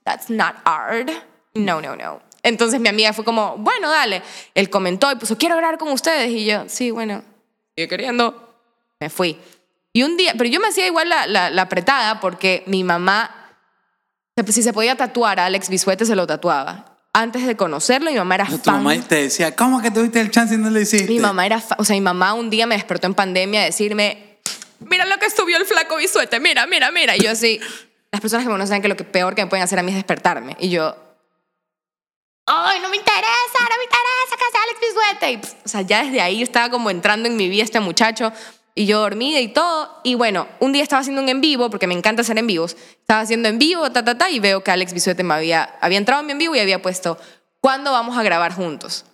that's 0.05 0.31
not 0.31 0.55
art, 0.65 1.11
no, 1.55 1.81
no, 1.81 1.97
no. 1.97 2.23
Entonces 2.45 2.79
mi 2.81 2.89
amiga 2.91 3.13
fue 3.13 3.25
como, 3.25 3.57
bueno, 3.57 3.89
dale. 3.91 4.23
Él 4.55 4.69
comentó 4.71 5.11
y 5.11 5.15
puso, 5.17 5.37
quiero 5.39 5.57
grabar 5.57 5.79
con 5.79 5.89
ustedes, 5.89 6.31
y 6.31 6.45
yo, 6.45 6.65
sí, 6.69 6.91
bueno, 6.93 7.23
sigue 7.75 7.89
queriendo. 7.89 8.41
Me 9.01 9.09
fui. 9.11 9.39
Y 9.97 10.03
un 10.03 10.17
día, 10.17 10.35
pero 10.37 10.51
yo 10.51 10.59
me 10.61 10.69
hacía 10.69 10.87
igual 10.87 11.09
la, 11.09 11.27
la, 11.29 11.51
la 11.51 11.63
apretada 11.63 12.19
porque 12.21 12.65
mi 12.67 12.83
mamá, 12.83 13.31
si 14.49 14.63
se 14.63 14.73
podía 14.73 14.97
tatuar 14.97 15.39
a 15.39 15.47
Alex 15.47 15.69
Bisuete, 15.69 16.05
se 16.05 16.17
lo 16.17 16.27
tatuaba. 16.27 16.99
Antes 17.13 17.47
de 17.47 17.57
conocerlo, 17.57 18.11
mi 18.11 18.17
mamá 18.17 18.35
era 18.35 18.47
Tu 18.47 18.59
fan. 18.59 18.83
mamá 18.83 19.01
te 19.07 19.15
decía, 19.15 19.55
¿cómo 19.55 19.81
que 19.81 19.93
tuviste 19.93 20.21
el 20.21 20.33
chance 20.33 20.55
y 20.55 20.59
no 20.59 20.69
lo 20.69 20.81
hiciste? 20.81 21.07
Mi 21.13 21.21
mamá 21.21 21.47
era, 21.47 21.61
fa- 21.61 21.77
o 21.79 21.85
sea, 21.85 21.95
mi 21.95 22.01
mamá 22.01 22.35
un 22.35 22.51
día 22.51 22.67
me 22.67 22.75
despertó 22.75 23.07
en 23.07 23.15
pandemia 23.15 23.61
a 23.61 23.65
decirme, 23.67 24.41
mira 24.81 25.05
lo 25.07 25.17
que 25.19 25.31
subió 25.31 25.57
el 25.59 25.65
flaco 25.65 25.95
Bisuete, 25.97 26.41
mira, 26.41 26.67
mira, 26.67 26.91
mira. 26.91 27.17
Y 27.17 27.21
yo 27.21 27.31
así, 27.31 27.61
las 28.11 28.21
personas 28.21 28.43
que 28.45 28.49
me 28.49 28.55
conocen 28.55 28.83
que 28.83 28.89
lo 28.89 28.97
que 28.97 29.05
peor 29.05 29.37
que 29.37 29.43
me 29.45 29.49
pueden 29.49 29.63
hacer 29.63 29.79
a 29.79 29.85
mí 29.85 29.91
es 29.93 29.97
despertarme. 29.97 30.57
Y 30.59 30.71
yo, 30.71 30.97
ay, 32.47 32.81
no 32.81 32.89
me 32.89 32.97
interesa, 32.97 33.59
no 33.61 33.77
me 33.79 33.85
interesa 33.85 34.37
que 34.37 34.51
sea 34.51 34.61
Alex 34.65 34.81
Bisuete. 34.81 35.33
Y, 35.33 35.65
o 35.65 35.69
sea, 35.69 35.83
ya 35.83 36.03
desde 36.03 36.21
ahí 36.21 36.43
estaba 36.43 36.69
como 36.69 36.91
entrando 36.91 37.29
en 37.29 37.37
mi 37.37 37.49
vida 37.49 37.63
este 37.63 37.79
muchacho. 37.79 38.33
Y 38.75 38.87
yo 38.87 39.01
dormida 39.01 39.41
y 39.41 39.49
todo. 39.49 40.01
Y 40.03 40.15
bueno, 40.15 40.49
un 40.59 40.73
día 40.73 40.83
estaba 40.83 41.01
haciendo 41.01 41.23
un 41.23 41.29
en 41.29 41.41
vivo, 41.41 41.71
porque 41.71 41.87
me 41.87 41.95
encanta 41.95 42.23
hacer 42.23 42.39
en 42.39 42.47
vivos. 42.47 42.77
Estaba 43.01 43.21
haciendo 43.21 43.49
en 43.49 43.59
vivo, 43.59 43.91
ta, 43.93 44.05
ta, 44.05 44.19
ta, 44.19 44.31
y 44.31 44.41
veo 44.41 44.65
que 44.65 44.71
Alex 44.71 44.93
Bisuete 44.93 45.23
me 45.23 45.35
había, 45.35 45.63
había 45.81 45.99
entrado 45.99 46.21
en 46.21 46.27
mi 46.27 46.33
en 46.33 46.39
vivo 46.39 46.57
y 46.57 46.59
había 46.59 46.83
puesto, 46.83 47.19
¿cuándo 47.61 47.93
vamos 47.93 48.19
a 48.19 48.23
grabar 48.23 48.53
juntos? 48.53 49.05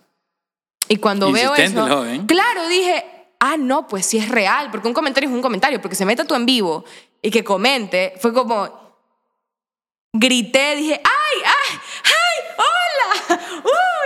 Y 0.89 0.97
cuando 0.97 1.31
veo 1.31 1.55
eso, 1.55 1.87
joven. 1.87 2.27
claro, 2.27 2.67
dije, 2.69 3.05
ah, 3.39 3.57
no, 3.57 3.87
pues 3.87 4.07
sí 4.07 4.19
es 4.19 4.29
real, 4.29 4.71
porque 4.71 4.89
un 4.89 4.95
comentario 4.95 5.29
es 5.29 5.35
un 5.35 5.43
comentario, 5.43 5.81
porque 5.81 5.95
se 5.95 6.05
meta 6.05 6.25
tú 6.25 6.35
en 6.35 6.47
vivo 6.47 6.85
y 7.23 7.31
que 7.31 7.45
comente, 7.45 8.15
fue 8.19 8.33
como, 8.33 8.97
grité, 10.13 10.75
dije, 10.77 11.01
hola, 11.05 11.20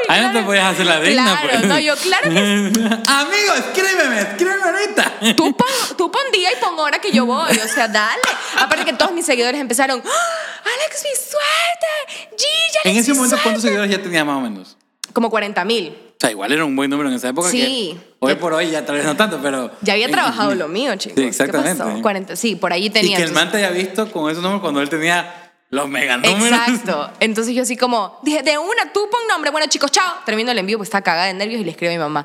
Ahí 0.09 0.21
no 0.23 0.33
te 0.33 0.43
podías 0.43 0.73
hacer 0.73 0.87
la 0.87 1.01
digna. 1.01 1.25
Claro, 1.41 1.49
pues. 1.59 1.65
no, 1.67 1.79
yo, 1.79 1.97
claro 1.97 2.31
que 2.31 2.39
Amigo, 3.07 3.55
escríbeme, 3.57 4.21
escríbeme 4.21 4.63
ahorita. 4.63 5.13
Tú 5.37 5.57
pon, 5.57 5.69
tú 5.97 6.11
pon 6.11 6.23
día 6.33 6.51
y 6.53 6.57
pon 6.61 6.79
hora 6.79 6.99
que 6.99 7.11
yo 7.13 7.27
voy, 7.27 7.51
o 7.51 7.69
sea, 7.69 7.89
dale. 7.89 8.23
Aparte 8.59 8.85
que 8.85 8.93
todos 8.93 9.13
mis 9.13 9.25
seguidores 9.27 9.61
empezaron, 9.61 10.03
¡Ah! 10.05 10.61
Alex 10.65 11.03
Bisuete, 11.03 12.29
Gigi, 12.31 12.79
Alex 12.85 12.85
En 12.85 12.97
ese 12.97 13.13
momento, 13.15 13.37
Bisuete". 13.37 13.43
¿cuántos 13.43 13.63
seguidores 13.63 13.91
ya 13.91 14.03
tenía 14.03 14.25
más 14.25 14.37
o 14.39 14.41
menos? 14.41 14.77
Como 15.13 15.31
40 15.31 15.65
mil. 15.65 15.97
O 16.17 16.17
sea, 16.21 16.31
igual 16.31 16.53
era 16.53 16.65
un 16.65 16.75
buen 16.75 16.89
número 16.91 17.09
en 17.09 17.17
esa 17.17 17.29
época. 17.29 17.51
Sí. 17.51 17.99
que 17.99 18.17
hoy 18.21 18.35
por 18.37 18.55
hoy 18.55 18.71
ya 18.71 18.85
tal 18.87 18.97
vez 18.97 19.05
no 19.05 19.15
tanto, 19.17 19.41
pero. 19.43 19.71
Ya 19.83 19.93
había 19.95 20.09
trabajado 20.09 20.55
lo 20.55 20.69
mío, 20.69 20.95
chicos. 20.97 21.19
Sí, 21.21 21.25
exactamente. 21.25 21.83
¿Qué 21.83 21.89
pasó? 21.91 22.03
40, 22.03 22.37
sí, 22.37 22.57
por 22.57 22.73
ahí 22.73 22.87
Y 22.87 22.91
tenía. 22.91 23.17
que 23.17 23.25
el 23.25 23.33
man 23.33 23.51
te 23.51 23.59
haya 23.59 23.71
visto 23.71 24.11
con 24.11 24.31
esos 24.31 24.43
números 24.43 24.63
cuando 24.63 24.81
él 24.81 24.89
tenía 24.89 25.44
los 25.75 25.89
mega 25.89 26.16
números. 26.16 26.59
Exacto. 26.59 27.11
Entonces 27.20 27.55
yo 27.55 27.62
así 27.62 27.77
como, 27.77 28.18
dije, 28.22 28.43
de 28.43 28.57
una, 28.57 28.93
tú 28.93 29.09
pon 29.11 29.20
nombre. 29.29 29.51
Bueno, 29.51 29.66
chicos, 29.66 29.91
chao. 29.91 30.14
Termino 30.25 30.53
el 30.53 30.59
envío, 30.59 30.79
pues 30.79 30.87
estaba 30.87 31.03
cagada 31.03 31.27
de 31.27 31.35
nervios 31.35 31.61
y 31.61 31.64
le 31.64 31.72
escribo 31.72 31.91
a 31.91 31.95
mi 31.95 31.99
mamá. 31.99 32.25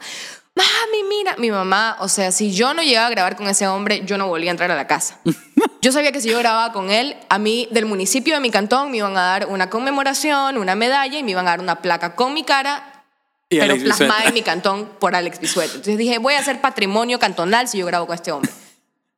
Mami, 0.55 1.03
mira, 1.07 1.35
mi 1.37 1.51
mamá, 1.51 1.97
o 1.99 2.07
sea, 2.07 2.31
si 2.31 2.51
yo 2.51 2.73
no 2.73 2.83
llegaba 2.83 3.07
a 3.07 3.09
grabar 3.09 3.35
con 3.35 3.47
ese 3.47 3.67
hombre, 3.67 4.03
yo 4.05 4.17
no 4.17 4.27
volvía 4.27 4.51
a 4.51 4.53
entrar 4.53 4.69
a 4.71 4.75
la 4.75 4.87
casa. 4.87 5.19
Yo 5.81 5.93
sabía 5.93 6.11
que 6.11 6.19
si 6.19 6.29
yo 6.29 6.37
grababa 6.39 6.73
con 6.73 6.91
él, 6.91 7.15
a 7.29 7.39
mí 7.39 7.69
del 7.71 7.85
municipio 7.85 8.33
de 8.33 8.41
mi 8.41 8.51
cantón 8.51 8.91
me 8.91 8.97
iban 8.97 9.15
a 9.15 9.21
dar 9.21 9.45
una 9.45 9.69
conmemoración, 9.69 10.57
una 10.57 10.75
medalla 10.75 11.17
y 11.17 11.23
me 11.23 11.31
iban 11.31 11.47
a 11.47 11.51
dar 11.51 11.61
una 11.61 11.81
placa 11.81 12.15
con 12.15 12.33
mi 12.33 12.43
cara, 12.43 13.05
Y 13.47 13.59
pero 13.59 13.75
Alex 13.75 13.85
plasmada 13.85 14.25
en 14.25 14.33
mi 14.33 14.41
cantón 14.41 14.89
por 14.99 15.15
Alex 15.15 15.39
Bisuete. 15.39 15.75
Entonces 15.75 15.97
dije, 15.97 16.17
voy 16.17 16.33
a 16.33 16.39
hacer 16.39 16.59
patrimonio 16.59 17.17
cantonal 17.17 17.69
si 17.69 17.77
yo 17.77 17.85
grabo 17.85 18.07
con 18.07 18.15
este 18.15 18.33
hombre. 18.33 18.51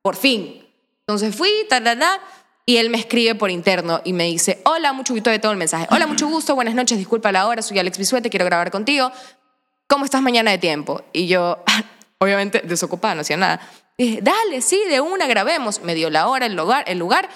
Por 0.03 0.15
fin. 0.15 0.63
Entonces 0.99 1.35
fui, 1.35 1.49
ta, 1.67 1.83
ta, 1.83 1.97
ta, 1.97 2.19
y 2.71 2.77
él 2.77 2.89
me 2.89 2.97
escribe 2.97 3.35
por 3.35 3.51
interno 3.51 3.99
y 4.05 4.13
me 4.13 4.23
dice, 4.23 4.61
hola, 4.63 4.93
mucho 4.93 5.13
gusto 5.13 5.29
de 5.29 5.39
todo 5.39 5.51
el 5.51 5.57
mensaje. 5.57 5.87
Hola, 5.91 6.07
mucho 6.07 6.29
gusto, 6.29 6.55
buenas 6.55 6.73
noches, 6.73 6.97
disculpa 6.97 7.29
la 7.33 7.45
hora, 7.45 7.61
soy 7.61 7.77
Alex 7.79 7.97
Bisuete, 7.97 8.29
quiero 8.29 8.45
grabar 8.45 8.71
contigo. 8.71 9.11
¿Cómo 9.87 10.05
estás 10.05 10.21
mañana 10.21 10.51
de 10.51 10.57
tiempo? 10.57 11.01
Y 11.11 11.27
yo, 11.27 11.65
obviamente, 12.19 12.61
desocupada, 12.63 13.13
no 13.15 13.21
hacía 13.21 13.35
nada. 13.35 13.59
Dije, 13.97 14.21
dale, 14.21 14.61
sí, 14.61 14.81
de 14.89 15.01
una, 15.01 15.27
grabemos. 15.27 15.81
Me 15.81 15.95
dio 15.95 16.09
la 16.09 16.29
hora, 16.29 16.45
el 16.45 16.55
lugar, 16.55 16.85
el 16.87 16.97
lugar. 16.97 17.27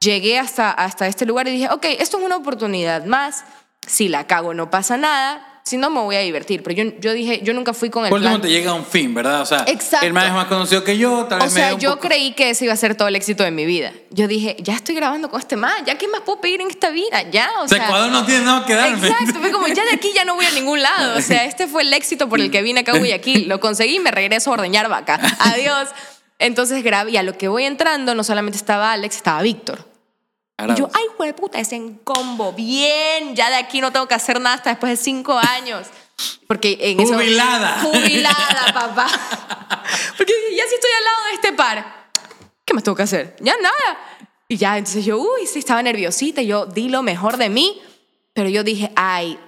Llegué 0.00 0.38
hasta, 0.38 0.70
hasta 0.70 1.06
este 1.06 1.24
lugar 1.24 1.48
y 1.48 1.52
dije, 1.52 1.70
ok, 1.70 1.86
esto 1.98 2.18
es 2.18 2.22
una 2.22 2.36
oportunidad 2.36 3.06
más. 3.06 3.46
Si 3.86 4.08
la 4.08 4.26
cago, 4.26 4.52
no 4.52 4.68
pasa 4.68 4.98
nada. 4.98 5.53
Si 5.66 5.78
no, 5.78 5.88
me 5.88 6.00
voy 6.00 6.14
a 6.14 6.18
divertir. 6.20 6.62
Pero 6.62 6.76
yo, 6.84 6.92
yo 7.00 7.14
dije, 7.14 7.40
yo 7.42 7.54
nunca 7.54 7.72
fui 7.72 7.88
con 7.88 8.04
el 8.04 8.10
Por 8.10 8.18
último 8.18 8.34
plan. 8.34 8.42
te 8.42 8.50
llega 8.50 8.72
a 8.72 8.74
un 8.74 8.84
fin, 8.84 9.14
¿verdad? 9.14 9.40
O 9.40 9.46
sea, 9.46 9.64
Exacto. 9.66 10.04
el 10.04 10.12
man 10.12 10.26
es 10.26 10.34
más 10.34 10.44
conocido 10.44 10.84
que 10.84 10.98
yo, 10.98 11.24
tal 11.24 11.38
vez 11.40 11.48
O 11.48 11.54
sea, 11.54 11.72
yo 11.78 11.94
poco- 11.94 12.08
creí 12.08 12.32
que 12.32 12.50
ese 12.50 12.66
iba 12.66 12.74
a 12.74 12.76
ser 12.76 12.94
todo 12.96 13.08
el 13.08 13.16
éxito 13.16 13.44
de 13.44 13.50
mi 13.50 13.64
vida. 13.64 13.90
Yo 14.10 14.28
dije, 14.28 14.56
ya 14.58 14.74
estoy 14.74 14.94
grabando 14.94 15.30
con 15.30 15.40
este 15.40 15.56
man, 15.56 15.72
ya 15.86 15.96
qué 15.96 16.06
más 16.06 16.20
puedo 16.20 16.38
pedir 16.42 16.60
en 16.60 16.68
esta 16.68 16.90
vida, 16.90 17.22
ya, 17.30 17.48
o 17.60 17.64
O 17.64 17.68
sea, 17.68 17.78
sea. 17.78 17.86
Ecuador 17.86 18.12
no 18.12 18.26
tiene 18.26 18.44
nada 18.44 18.66
que 18.66 18.74
darme. 18.74 19.08
Exacto, 19.08 19.40
fue 19.40 19.50
como, 19.52 19.66
ya 19.68 19.84
de 19.86 19.92
aquí 19.94 20.12
ya 20.14 20.26
no 20.26 20.34
voy 20.34 20.44
a 20.44 20.50
ningún 20.50 20.82
lado. 20.82 21.16
O 21.16 21.22
sea, 21.22 21.46
este 21.46 21.66
fue 21.66 21.80
el 21.80 21.94
éxito 21.94 22.28
por 22.28 22.42
el 22.42 22.50
que 22.50 22.60
vine 22.60 22.80
acá 22.80 22.92
a 22.92 22.98
Guayaquil. 22.98 23.48
Lo 23.48 23.58
conseguí 23.58 23.96
y 23.96 24.00
me 24.00 24.10
regreso 24.10 24.50
a 24.50 24.54
ordeñar 24.54 24.90
vaca. 24.90 25.18
Adiós. 25.38 25.88
Entonces 26.38 26.82
grabé, 26.84 27.12
y 27.12 27.16
a 27.16 27.22
lo 27.22 27.38
que 27.38 27.48
voy 27.48 27.64
entrando, 27.64 28.14
no 28.14 28.22
solamente 28.22 28.58
estaba 28.58 28.92
Alex, 28.92 29.16
estaba 29.16 29.40
Víctor. 29.40 29.93
Y 30.56 30.74
yo, 30.76 30.88
ay, 30.94 31.04
güey, 31.18 31.32
puta, 31.34 31.58
es 31.58 31.72
en 31.72 31.96
combo. 31.98 32.52
Bien, 32.52 33.34
ya 33.34 33.50
de 33.50 33.56
aquí 33.56 33.80
no 33.80 33.90
tengo 33.92 34.06
que 34.06 34.14
hacer 34.14 34.40
nada 34.40 34.56
hasta 34.56 34.70
después 34.70 34.90
de 34.98 35.02
cinco 35.02 35.36
años. 35.36 35.88
Porque 36.46 36.78
en 36.80 37.00
eso- 37.00 37.14
Jubilada. 37.14 37.80
Jubilada, 37.82 38.66
papá. 38.72 39.08
Porque 40.16 40.32
ya 40.56 40.62
si 40.68 40.74
estoy 40.74 40.90
al 40.98 41.04
lado 41.04 41.24
de 41.28 41.34
este 41.34 41.52
par, 41.54 42.08
¿qué 42.64 42.72
más 42.72 42.84
tengo 42.84 42.96
que 42.96 43.02
hacer? 43.02 43.34
Ya 43.40 43.54
nada. 43.60 43.98
Y 44.46 44.56
ya, 44.56 44.78
entonces 44.78 45.04
yo, 45.04 45.18
uy, 45.18 45.46
sí, 45.52 45.58
estaba 45.58 45.82
nerviosita. 45.82 46.40
Yo 46.42 46.66
di 46.66 46.88
lo 46.88 47.02
mejor 47.02 47.36
de 47.36 47.48
mí. 47.48 47.82
Pero 48.32 48.48
yo 48.48 48.62
dije, 48.62 48.92
ay, 48.94 49.38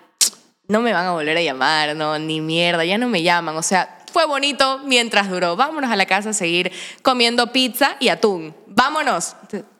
no 0.68 0.80
me 0.80 0.92
van 0.92 1.06
a 1.06 1.12
volver 1.12 1.36
a 1.36 1.42
llamar, 1.42 1.94
no, 1.94 2.18
ni 2.18 2.40
mierda, 2.40 2.84
ya 2.84 2.98
no 2.98 3.06
me 3.08 3.22
llaman. 3.22 3.56
O 3.56 3.62
sea, 3.62 4.04
fue 4.12 4.26
bonito 4.26 4.80
mientras 4.84 5.30
duró. 5.30 5.54
Vámonos 5.54 5.90
a 5.90 5.96
la 5.96 6.06
casa 6.06 6.30
a 6.30 6.32
seguir 6.32 6.72
comiendo 7.02 7.52
pizza 7.52 7.96
y 8.00 8.08
atún. 8.08 8.54
Vámonos 8.66 9.36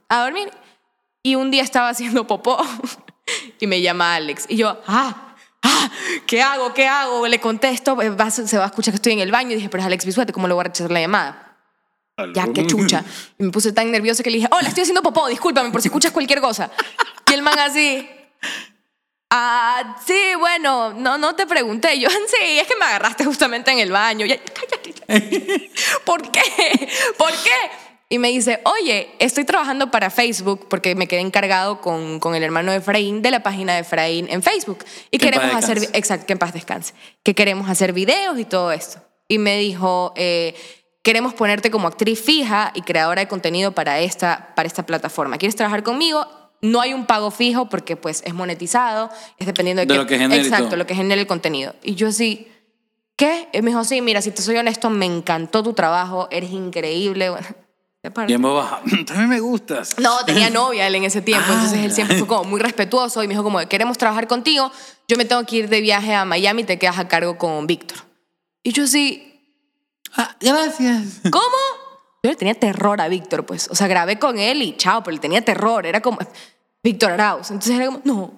a 0.09 0.21
dormir. 0.23 0.51
Y 1.27 1.35
un 1.35 1.51
día 1.51 1.65
estaba 1.65 1.89
haciendo 1.89 2.25
popó 2.25 2.57
y 3.61 3.67
me 3.67 3.81
llama 3.81 4.15
Alex. 4.15 4.45
Y 4.49 4.57
yo, 4.59 4.81
ah, 4.87 5.35
ah, 5.63 5.91
¿qué 6.25 6.41
hago? 6.41 6.73
¿Qué 6.73 6.87
hago? 6.87 7.27
Le 7.27 7.41
contesto, 7.41 8.01
eh, 8.01 8.11
va- 8.11 8.31
se 8.31 8.57
va 8.59 8.63
a 8.63 8.67
escuchar 8.69 8.93
que 8.93 8.97
estoy 8.97 9.15
en 9.15 9.19
el 9.19 9.33
baño. 9.33 9.51
Y 9.51 9.55
dije, 9.57 9.69
pero 9.69 9.81
es 9.81 9.87
Alex 9.87 10.05
Bisuete, 10.05 10.33
¿cómo 10.33 10.47
le 10.47 10.55
voy 10.55 10.61
a 10.61 10.65
rechazar 10.69 10.93
la 10.93 11.01
llamada? 11.01 11.59
Ya, 12.33 12.47
qué 12.55 12.65
chucha. 12.65 13.05
Y 13.41 13.43
me 13.43 13.51
puse 13.51 13.73
tan 13.73 13.91
nerviosa 13.91 14.23
que 14.23 14.31
le 14.31 14.37
dije, 14.37 14.49
hola, 14.53 14.69
estoy 14.69 14.83
haciendo 14.83 15.03
popó, 15.03 15.27
discúlpame 15.27 15.71
por 15.73 15.83
si 15.83 15.89
escuchas 15.89 16.13
cualquier 16.13 16.41
cosa. 16.41 16.71
Y 17.29 17.35
el 17.35 17.43
man 17.43 17.59
así, 17.59 18.09
ah, 19.31 19.97
sí, 20.07 20.21
bueno, 20.39 20.93
no, 20.95 21.19
no 21.19 21.35
te 21.35 21.45
pregunté. 21.47 21.99
Yo, 21.99 22.09
sí, 22.09 22.59
es 22.61 22.69
que 22.69 22.77
me 22.77 22.85
agarraste 22.85 23.25
justamente 23.25 23.73
en 23.73 23.81
el 23.81 23.91
baño. 23.91 24.27
Cállate. 24.29 24.95
¿Por 26.05 26.31
qué? 26.31 26.89
¿Por 27.19 27.33
qué? 27.33 27.86
Y 28.09 28.19
me 28.19 28.29
dice, 28.29 28.61
oye, 28.65 29.09
estoy 29.19 29.45
trabajando 29.45 29.91
para 29.91 30.11
Facebook 30.11 30.67
porque 30.69 30.95
me 30.95 31.09
quedé 31.09 31.21
encargado 31.21 31.81
con, 31.81 32.21
con 32.21 32.37
el 32.37 32.43
hermano 32.45 32.71
de 32.71 32.79
Efraín 32.79 33.21
de 33.21 33.33
la 33.33 33.43
página 33.43 33.75
de 33.75 33.81
Efraín 33.81 34.29
en 34.31 34.43
Facebook. 34.43 34.85
Y 35.11 35.19
Que 35.19 35.27
queremos 35.31 35.53
hacer, 35.57 35.79
exacto, 35.93 36.25
que 36.27 36.33
en 36.35 36.39
paz 36.39 36.53
descanse, 36.53 36.95
que 37.25 37.35
queremos 37.35 37.69
hacer 37.69 37.93
videos 37.93 38.39
y 38.39 38.45
todo 38.45 38.71
esto. 38.71 39.01
Y 39.27 39.39
me 39.39 39.59
dijo, 39.59 40.13
eh, 40.15 40.55
queremos 41.03 41.35
ponerte 41.35 41.71
como 41.73 41.89
actriz 41.89 42.21
fija 42.23 42.71
y 42.77 42.83
creadora 42.83 43.23
de 43.23 43.29
contenido 43.29 43.73
para 43.73 43.99
esta, 43.99 44.53
para 44.55 44.69
esta 44.69 44.87
plataforma. 44.87 45.37
¿Quieres 45.37 45.57
trabajar 45.57 45.83
conmigo? 45.83 46.25
No 46.63 46.81
hay 46.81 46.95
un 46.95 47.07
pago 47.07 47.33
fijo 47.33 47.69
porque 47.69 47.97
pues 47.97 48.23
es 48.25 48.35
monetizado, 48.35 49.11
es 49.39 49.47
dependiendo 49.49 49.81
de, 49.81 49.87
De 49.87 49.95
qué- 49.95 49.99
lo 49.99 50.07
que 50.07 50.17
genere 50.19 50.41
Exacto, 50.43 50.77
lo 50.77 50.87
que 50.87 50.95
genere 50.95 51.21
el 51.23 51.27
contenido. 51.27 51.75
Y 51.83 51.97
yo 51.97 52.07
así, 52.07 52.47
¿qué? 53.17 53.49
Y 53.53 53.63
me 53.63 53.71
dijo, 53.71 53.83
sí, 53.83 54.01
mira, 54.01 54.23
si 54.23 54.31
te 54.31 54.43
soy 54.43 54.57
honesto, 54.59 54.91
me 54.91 55.07
encantó 55.07 55.65
tu 55.65 55.73
trabajo, 55.73 56.29
eres 56.31 56.53
increíble. 56.53 57.31
Bueno, 57.37 57.47
de 58.07 58.11
parte. 58.13 58.29
Bien 58.29 58.41
boba. 58.43 58.81
También 59.07 59.29
me 59.29 59.41
gustas. 59.41 59.99
No, 59.99 60.25
tenía 60.25 60.51
novia 60.63 60.87
él 60.87 60.95
en 60.95 61.05
ese 61.05 61.23
tiempo, 61.23 61.47
entonces 61.53 61.79
él 61.85 61.93
siempre 61.93 62.17
Ah. 62.17 62.19
fue 62.19 62.29
como 62.29 62.45
muy 62.45 62.61
respetuoso 62.61 63.23
y 63.23 63.29
me 63.29 63.35
dijo 63.35 63.43
como, 63.45 63.59
queremos 63.69 63.99
trabajar 63.99 64.27
contigo, 64.27 64.71
yo 65.09 65.17
me 65.17 65.25
tengo 65.25 65.45
que 65.45 65.57
ir 65.57 65.69
de 65.69 65.81
viaje 65.81 66.15
a 66.15 66.25
Miami, 66.25 66.65
te 66.65 66.79
quedas 66.79 66.99
a 66.99 67.07
cargo 67.09 67.37
con 67.39 67.67
Víctor. 67.67 67.99
Y 68.63 68.73
yo 68.73 68.85
así, 68.85 69.23
Ah, 70.17 70.35
gracias. 70.41 71.21
¿cómo? 71.31 71.45
Yo 72.23 72.31
le 72.31 72.37
tenía 72.37 72.55
terror 72.55 73.01
a 73.01 73.09
Víctor, 73.09 73.45
pues, 73.45 73.69
o 73.71 73.75
sea, 73.75 73.87
grabé 73.87 74.19
con 74.19 74.39
él 74.39 74.63
y 74.63 74.77
chao, 74.77 75.03
pero 75.05 75.15
le 75.15 75.21
tenía 75.21 75.45
terror, 75.45 75.85
era 75.87 76.01
como 76.01 76.19
Víctor 76.83 77.13
Arauz, 77.13 77.51
entonces 77.51 77.77
era 77.77 77.87
como, 77.87 78.01
no, 78.05 78.33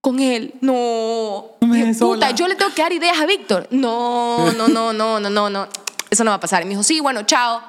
con 0.00 0.18
él, 0.20 0.54
no. 0.60 1.52
No 1.60 1.66
me 1.68 1.78
Y 1.78 1.82
Puta, 1.94 1.94
sola. 1.94 2.30
yo 2.32 2.48
le 2.48 2.56
tengo 2.56 2.74
que 2.74 2.82
dar 2.82 2.92
ideas 2.92 3.18
a 3.20 3.24
Víctor. 3.26 3.68
No, 3.70 4.50
no, 4.52 4.66
no, 4.68 4.92
no, 4.92 5.20
no, 5.20 5.30
no, 5.30 5.48
no. 5.48 5.68
Eso 6.10 6.24
no 6.24 6.32
va 6.32 6.36
a 6.36 6.40
pasar. 6.40 6.62
Y 6.62 6.64
me 6.64 6.70
dijo, 6.70 6.82
sí, 6.82 6.98
bueno, 7.00 7.22
chao. 7.22 7.62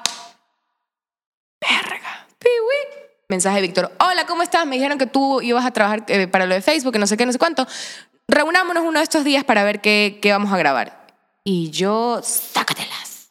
Verga. 1.68 2.26
Piwi. 2.38 3.04
Mensaje 3.28 3.56
de 3.56 3.62
Víctor. 3.62 3.92
Hola, 4.00 4.26
¿cómo 4.26 4.42
estás? 4.42 4.66
Me 4.66 4.76
dijeron 4.76 4.98
que 4.98 5.06
tú 5.06 5.40
ibas 5.40 5.64
a 5.64 5.70
trabajar 5.70 6.04
eh, 6.08 6.26
para 6.26 6.46
lo 6.46 6.54
de 6.54 6.60
Facebook, 6.62 6.98
no 6.98 7.06
sé 7.06 7.16
qué, 7.16 7.24
no 7.26 7.32
sé 7.32 7.38
cuánto. 7.38 7.66
Reunámonos 8.28 8.84
uno 8.84 8.98
de 8.98 9.04
estos 9.04 9.24
días 9.24 9.44
para 9.44 9.64
ver 9.64 9.80
qué, 9.80 10.18
qué 10.22 10.32
vamos 10.32 10.52
a 10.52 10.56
grabar. 10.58 11.06
Y 11.44 11.70
yo, 11.70 12.20
sácatelas. 12.22 13.30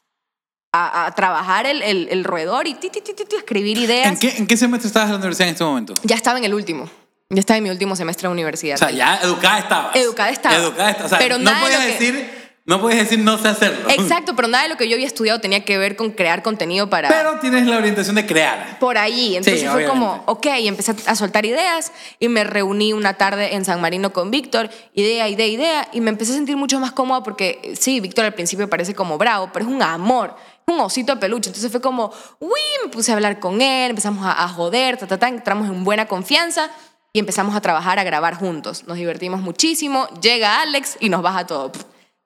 A, 0.76 1.06
a 1.06 1.12
trabajar 1.14 1.68
el, 1.68 1.84
el, 1.84 2.08
el 2.10 2.24
roedor 2.24 2.68
y 2.68 2.74
ti, 2.74 2.90
ti, 2.90 3.02
ti, 3.02 3.14
ti, 3.14 3.36
escribir 3.36 3.78
ideas. 3.78 4.08
¿En 4.08 4.18
qué, 4.18 4.38
¿En 4.38 4.48
qué 4.48 4.58
semestre 4.58 4.88
estabas 4.88 5.08
en 5.10 5.14
la 5.14 5.18
universidad 5.20 5.48
en 5.50 5.54
este 5.54 5.64
momento? 5.64 5.94
Ya 6.04 6.16
estaba 6.16 6.40
en 6.40 6.46
el 6.46 6.54
último. 6.56 6.90
Ya 7.30 7.40
estaba 7.40 7.58
en 7.60 7.64
mi 7.64 7.70
último 7.70 7.96
semestre 7.96 8.28
de 8.28 8.32
universidad. 8.34 8.76
O 8.76 8.78
sea, 8.80 8.90
ya 8.92 9.18
educada 9.18 9.60
estabas. 9.60 9.96
Educada 9.96 10.30
estaba. 10.32 10.56
Educada 10.56 10.90
estabas. 10.90 11.06
O 11.12 11.16
sea, 11.16 11.20
Pero 11.20 11.38
no 11.38 11.52
podías 11.60 11.80
que- 11.80 11.88
decir, 11.92 12.43
No 12.66 12.80
puedes 12.80 12.98
decir 12.98 13.20
no 13.20 13.38
sé 13.38 13.50
hacerlo. 13.50 13.90
Exacto, 13.90 14.38
pero 14.38 14.48
nada 14.48 14.64
de 14.64 14.70
lo 14.70 14.78
que 14.78 14.88
yo 14.88 14.96
había 14.96 15.06
estudiado 15.06 15.42
tenía 15.42 15.66
que 15.66 15.78
ver 15.78 15.98
con 15.98 16.12
crear 16.12 16.44
contenido 16.44 16.90
para... 16.90 17.10
Pero 17.10 17.38
tienes 17.40 17.68
la 17.68 17.78
orientación 17.78 18.16
de 18.16 18.26
crear. 18.26 18.80
por 18.80 18.98
ahí. 18.98 19.36
Entonces 19.36 19.64
Sí, 19.64 19.68
fue 19.68 19.86
como, 19.86 20.24
ok, 20.28 20.48
y 20.62 20.70
empecé 20.70 20.96
a 21.06 21.16
soltar 21.16 21.46
ideas 21.46 21.92
y 22.20 22.30
me 22.30 22.46
reuní 22.46 22.94
una 22.94 23.16
tarde 23.16 23.56
en 23.56 23.66
San 23.66 23.82
Marino 23.82 24.14
con 24.14 24.32
Víctor, 24.32 24.70
idea, 24.94 25.28
idea, 25.28 25.46
idea, 25.48 25.88
y 25.92 26.00
me 26.00 26.10
empecé 26.10 26.32
a 26.32 26.36
sentir 26.36 26.56
mucho 26.56 26.80
más 26.80 26.94
cómoda 26.94 27.22
porque 27.22 27.74
sí, 27.78 28.00
Víctor 28.00 28.24
al 28.24 28.34
principio 28.34 28.70
parece 28.70 28.96
como 28.96 29.18
bravo, 29.18 29.50
pero 29.52 29.66
es 29.66 29.72
un 29.72 29.84
amor, 29.84 30.34
un 30.66 30.80
osito 30.80 31.16
de 31.16 31.20
peluche. 31.20 31.50
Entonces 31.50 31.70
fue 31.70 31.82
como, 31.82 32.14
uy, 32.40 32.62
me 32.82 32.90
puse 32.90 33.12
a 33.12 33.16
hablar 33.16 33.42
con 33.42 33.62
él, 33.62 33.90
empezamos 33.90 34.26
a, 34.26 34.42
a 34.42 34.48
joder, 34.48 34.96
ta, 34.96 35.06
ta, 35.06 35.20
ta, 35.20 35.28
entramos 35.28 35.68
en 35.68 35.84
buena 35.84 36.08
confianza 36.08 36.70
y 37.12 37.20
empezamos 37.20 37.58
a 37.58 37.62
trabajar, 37.62 38.00
a 38.00 38.06
grabar 38.06 38.36
juntos. 38.36 38.86
Nos 38.88 38.96
divertimos 38.96 39.42
muchísimo, 39.42 40.08
llega 40.22 40.62
Alex 40.62 40.96
y 41.02 41.10
nos 41.10 41.22
baja 41.22 41.46
todo. 41.46 41.74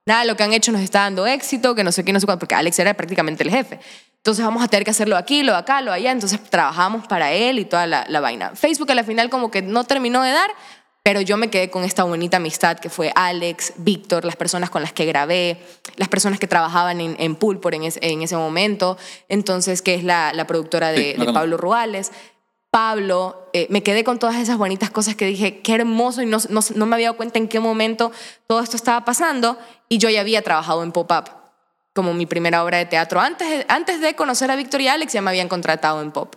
Nada, 0.08 0.26
lo 0.26 0.36
que 0.36 0.44
han 0.44 0.54
hecho 0.54 0.72
nos 0.72 0.82
está 0.82 1.02
dando 1.02 1.28
éxito, 1.28 1.76
que 1.76 1.84
no 1.84 1.92
sé 1.92 2.04
qué, 2.04 2.14
no 2.14 2.20
sé 2.20 2.26
cuánto, 2.26 2.40
porque 2.40 2.56
Alex 2.56 2.80
era 2.80 2.94
prácticamente 2.96 3.44
el 3.44 3.52
jefe. 3.52 3.80
Entonces 4.16 4.44
vamos 4.44 4.64
a 4.64 4.68
tener 4.68 4.84
que 4.84 4.92
hacerlo 4.92 5.18
aquí, 5.18 5.44
lo 5.44 5.56
acá, 5.56 5.82
lo 5.82 5.92
allá. 5.92 6.12
Entonces 6.12 6.40
trabajamos 6.50 7.06
para 7.08 7.34
él 7.34 7.60
y 7.60 7.66
toda 7.66 7.86
la, 7.88 8.06
la 8.08 8.20
vaina. 8.22 8.56
Facebook 8.56 8.90
a 8.92 8.96
la 8.96 9.04
final 9.04 9.30
como 9.30 9.52
que 9.52 9.62
no 9.62 9.84
terminó 9.84 10.24
de 10.24 10.32
dar, 10.32 10.50
pero 11.04 11.22
yo 11.22 11.38
me 11.38 11.50
quedé 11.50 11.70
con 11.70 11.84
esta 11.84 12.04
bonita 12.04 12.38
amistad 12.38 12.80
que 12.80 12.90
fue 12.90 13.12
Alex, 13.16 13.74
Víctor, 13.78 14.26
las 14.26 14.36
personas 14.36 14.70
con 14.70 14.82
las 14.82 14.92
que 14.94 15.06
grabé, 15.06 15.58
las 15.98 16.08
personas 16.10 16.40
que 16.40 16.48
trabajaban 16.48 17.00
en, 17.00 17.16
en 17.20 17.36
Pulpor 17.36 17.76
en, 17.76 17.84
ese- 17.84 18.00
en 18.02 18.22
ese 18.22 18.36
momento, 18.38 18.98
entonces 19.30 19.82
que 19.82 19.94
es 19.96 20.04
la, 20.04 20.32
la 20.34 20.48
productora 20.48 20.92
de, 20.92 21.14
de. 21.14 21.26
Pablo 21.34 21.58
Ruales. 21.58 22.12
Pablo, 22.72 23.50
eh, 23.54 23.68
me 23.70 23.82
quedé 23.82 24.04
con 24.04 24.20
todas 24.20 24.36
esas 24.36 24.58
bonitas 24.58 24.90
cosas 24.90 25.16
que 25.16 25.26
dije, 25.26 25.62
qué 25.62 25.76
hermoso, 25.76 26.22
y 26.22 26.26
no, 26.26 26.38
no, 26.50 26.60
no 26.76 26.86
me 26.86 26.96
había 26.96 27.08
dado 27.08 27.18
cuenta 27.18 27.40
en 27.40 27.48
qué 27.48 27.60
momento 27.60 28.12
todo 28.46 28.60
esto 28.60 28.76
estaba 28.76 29.06
pasando, 29.06 29.58
y 29.90 29.98
yo 29.98 30.10
ya 30.10 30.22
había 30.22 30.42
trabajado 30.42 30.84
en 30.84 30.92
Pop-Up 30.92 31.32
como 31.94 32.14
mi 32.14 32.28
primera 32.28 32.64
obra 32.64 32.78
de 32.78 32.86
teatro. 32.86 33.20
Antes, 33.20 33.50
de- 33.50 33.66
antes 33.70 34.02
de 34.02 34.16
conocer 34.16 34.52
a 34.52 34.56
Víctor 34.56 34.82
y 34.82 34.88
Alex 34.88 35.14
ya 35.14 35.22
me 35.22 35.32
habían 35.32 35.48
contratado 35.48 36.02
en 36.04 36.12
Pop. 36.12 36.36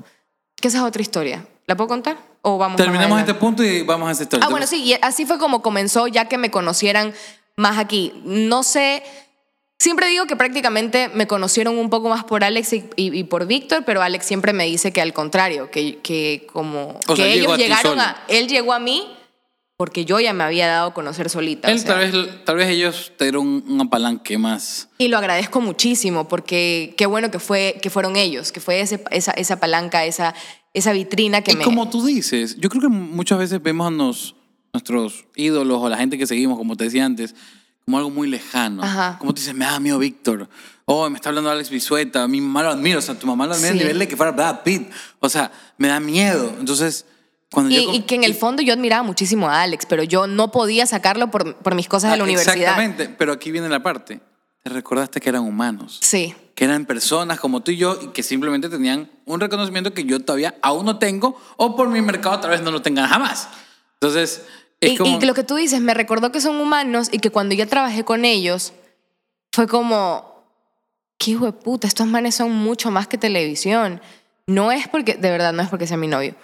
Que 0.56 0.68
esa 0.68 0.78
es 0.78 0.84
otra 0.84 1.02
historia. 1.02 1.44
¿La 1.66 1.76
puedo 1.76 1.88
contar? 1.88 2.16
¿O 2.40 2.56
vamos 2.56 2.78
Terminamos 2.78 3.20
este 3.20 3.34
punto 3.34 3.62
y 3.62 3.82
vamos 3.82 4.08
a 4.08 4.12
esa 4.12 4.22
historia. 4.22 4.46
Ah, 4.46 4.50
bueno, 4.50 4.66
sí, 4.66 4.82
y 4.82 4.94
así 5.02 5.26
fue 5.26 5.38
como 5.38 5.60
comenzó, 5.60 6.06
ya 6.06 6.24
que 6.26 6.38
me 6.38 6.50
conocieran 6.50 7.12
más 7.56 7.76
aquí. 7.76 8.18
No 8.24 8.62
sé, 8.62 9.02
siempre 9.80 10.06
digo 10.08 10.26
que 10.26 10.36
prácticamente 10.36 11.08
me 11.08 11.26
conocieron 11.26 11.76
un 11.78 11.90
poco 11.90 12.08
más 12.10 12.22
por 12.22 12.44
Alex 12.44 12.72
y, 12.74 12.84
y- 12.96 13.18
y 13.18 13.24
por 13.24 13.46
Víctor, 13.46 13.82
pero 13.84 14.02
Alex 14.02 14.24
siempre 14.26 14.52
me 14.52 14.66
dice 14.66 14.92
que 14.92 15.00
al 15.00 15.12
contrario, 15.12 15.70
que, 15.72 15.98
que 15.98 16.46
como 16.52 17.00
O 17.08 17.14
que 17.14 17.32
ellos 17.32 17.58
llegaron 17.58 17.98
a, 17.98 18.22
él 18.28 18.46
llegó 18.46 18.72
a 18.74 18.78
mí 18.78 19.16
porque 19.78 20.04
yo 20.04 20.20
ya 20.20 20.34
me 20.34 20.44
había 20.44 20.68
dado 20.68 20.88
a 20.88 20.94
conocer 20.94 21.30
solita. 21.30 21.68
o 21.68 21.70
Él, 21.70 21.78
sea. 21.80 21.94
tal, 21.94 21.98
vez, 22.12 22.44
tal 22.44 22.56
vez 22.56 22.68
ellos 22.68 23.12
te 23.16 23.24
dieron 23.24 23.46
un, 23.48 23.64
un 23.66 23.80
apalanque 23.80 24.36
más. 24.36 24.90
Y 24.98 25.08
lo 25.08 25.16
agradezco 25.16 25.62
muchísimo 25.62 26.28
porque 26.28 26.94
qué 26.98 27.06
bueno 27.06 27.30
que, 27.30 27.38
fue, 27.38 27.78
que 27.80 27.88
fueron 27.88 28.16
ellos, 28.16 28.52
que 28.52 28.60
fue 28.60 28.82
ese- 28.82 29.02
esa, 29.10 29.30
esa 29.32 29.58
palanca, 29.58 30.04
esa, 30.04 30.34
esa 30.74 30.92
vitrina 30.92 31.40
que 31.40 31.52
y 31.52 31.56
me... 31.56 31.64
como 31.64 31.88
tú 31.88 32.04
dices, 32.04 32.56
yo 32.58 32.68
creo 32.68 32.82
que 32.82 32.88
muchas 32.88 33.38
veces 33.38 33.62
vemos 33.62 33.86
a 33.86 33.90
nos- 33.90 34.34
nuestros 34.74 35.24
ídolos 35.34 35.78
o 35.80 35.88
la 35.88 35.96
gente 35.96 36.18
que 36.18 36.26
seguimos, 36.26 36.58
como 36.58 36.76
te 36.76 36.84
decía 36.84 37.06
antes, 37.06 37.34
como 37.90 37.98
algo 37.98 38.10
muy 38.10 38.28
lejano. 38.28 38.84
Ajá. 38.84 39.16
Como 39.18 39.34
tú 39.34 39.40
dices, 39.40 39.52
me 39.54 39.64
da 39.64 39.80
miedo 39.80 39.98
Víctor. 39.98 40.48
Oh, 40.84 41.10
me 41.10 41.16
está 41.16 41.28
hablando 41.30 41.50
Alex 41.50 41.70
Bisueta. 41.70 42.26
Mi 42.28 42.40
mamá 42.40 42.62
lo 42.62 42.70
admiro. 42.70 43.00
O 43.00 43.02
sea, 43.02 43.16
tu 43.16 43.26
mamá 43.26 43.46
lo 43.46 43.54
admira 43.54 43.72
Sí. 43.72 43.78
a 43.78 43.82
nivel 43.82 43.98
de 43.98 44.06
que 44.06 44.16
fuera 44.16 44.30
Brad 44.30 44.60
Pitt. 44.62 44.88
O 45.18 45.28
sea, 45.28 45.50
me 45.76 45.88
da 45.88 45.98
miedo. 45.98 46.52
Entonces, 46.60 47.04
cuando 47.50 47.74
Y, 47.74 47.84
yo... 47.84 47.92
y 47.92 48.02
que 48.02 48.14
en 48.14 48.22
el 48.22 48.34
fondo 48.36 48.62
yo 48.62 48.72
admiraba 48.72 49.02
muchísimo 49.02 49.48
a 49.48 49.62
Alex, 49.62 49.86
pero 49.88 50.04
yo 50.04 50.28
no 50.28 50.52
podía 50.52 50.86
sacarlo 50.86 51.32
por, 51.32 51.56
por 51.56 51.74
mis 51.74 51.88
cosas 51.88 52.12
de 52.12 52.16
la 52.16 52.22
Ah, 52.22 52.26
universidad. 52.26 52.54
Exactamente. 52.56 53.08
Pero 53.18 53.32
aquí 53.32 53.50
viene 53.50 53.68
la 53.68 53.82
parte. 53.82 54.20
Te 54.62 54.70
recordaste 54.70 55.20
que 55.20 55.28
eran 55.30 55.42
humanos. 55.42 55.98
Sí. 56.00 56.32
que 56.54 56.64
eran 56.66 56.84
personas 56.86 57.40
como 57.40 57.60
tú 57.62 57.70
y 57.72 57.76
yo 57.78 57.98
y 58.02 58.08
que 58.08 58.22
simplemente 58.22 58.68
tenían 58.68 59.10
un 59.24 59.40
reconocimiento 59.40 59.92
que 59.94 60.04
yo 60.04 60.20
todavía 60.20 60.54
aún 60.62 60.84
no 60.86 60.98
tengo 60.98 61.36
o 61.56 61.74
por 61.74 61.88
mi 61.88 62.02
mercado 62.02 62.38
tal 62.38 62.50
vez 62.50 62.60
no 62.62 62.70
lo 62.70 62.82
tengan 62.82 63.08
jamás. 63.08 63.48
Entonces, 63.94 64.42
es 64.42 64.42
Y, 64.80 64.96
como... 64.96 65.18
y 65.18 65.24
lo 65.24 65.34
que 65.34 65.44
tú 65.44 65.56
dices, 65.56 65.80
me 65.80 65.94
recordó 65.94 66.32
que 66.32 66.40
son 66.40 66.56
humanos 66.56 67.08
y 67.12 67.18
que 67.18 67.30
cuando 67.30 67.54
ya 67.54 67.66
trabajé 67.66 68.04
con 68.04 68.24
ellos, 68.24 68.72
fue 69.52 69.66
como, 69.66 70.44
qué 71.18 71.32
hijo 71.32 71.46
de 71.46 71.52
puta, 71.52 71.86
estos 71.86 72.06
manes 72.06 72.34
son 72.34 72.52
mucho 72.52 72.90
más 72.90 73.06
que 73.06 73.18
televisión. 73.18 74.00
No 74.46 74.72
es 74.72 74.88
porque, 74.88 75.14
de 75.14 75.30
verdad, 75.30 75.52
no 75.52 75.62
es 75.62 75.68
porque 75.68 75.86
sea 75.86 75.96
mi 75.96 76.06
novio. 76.06 76.34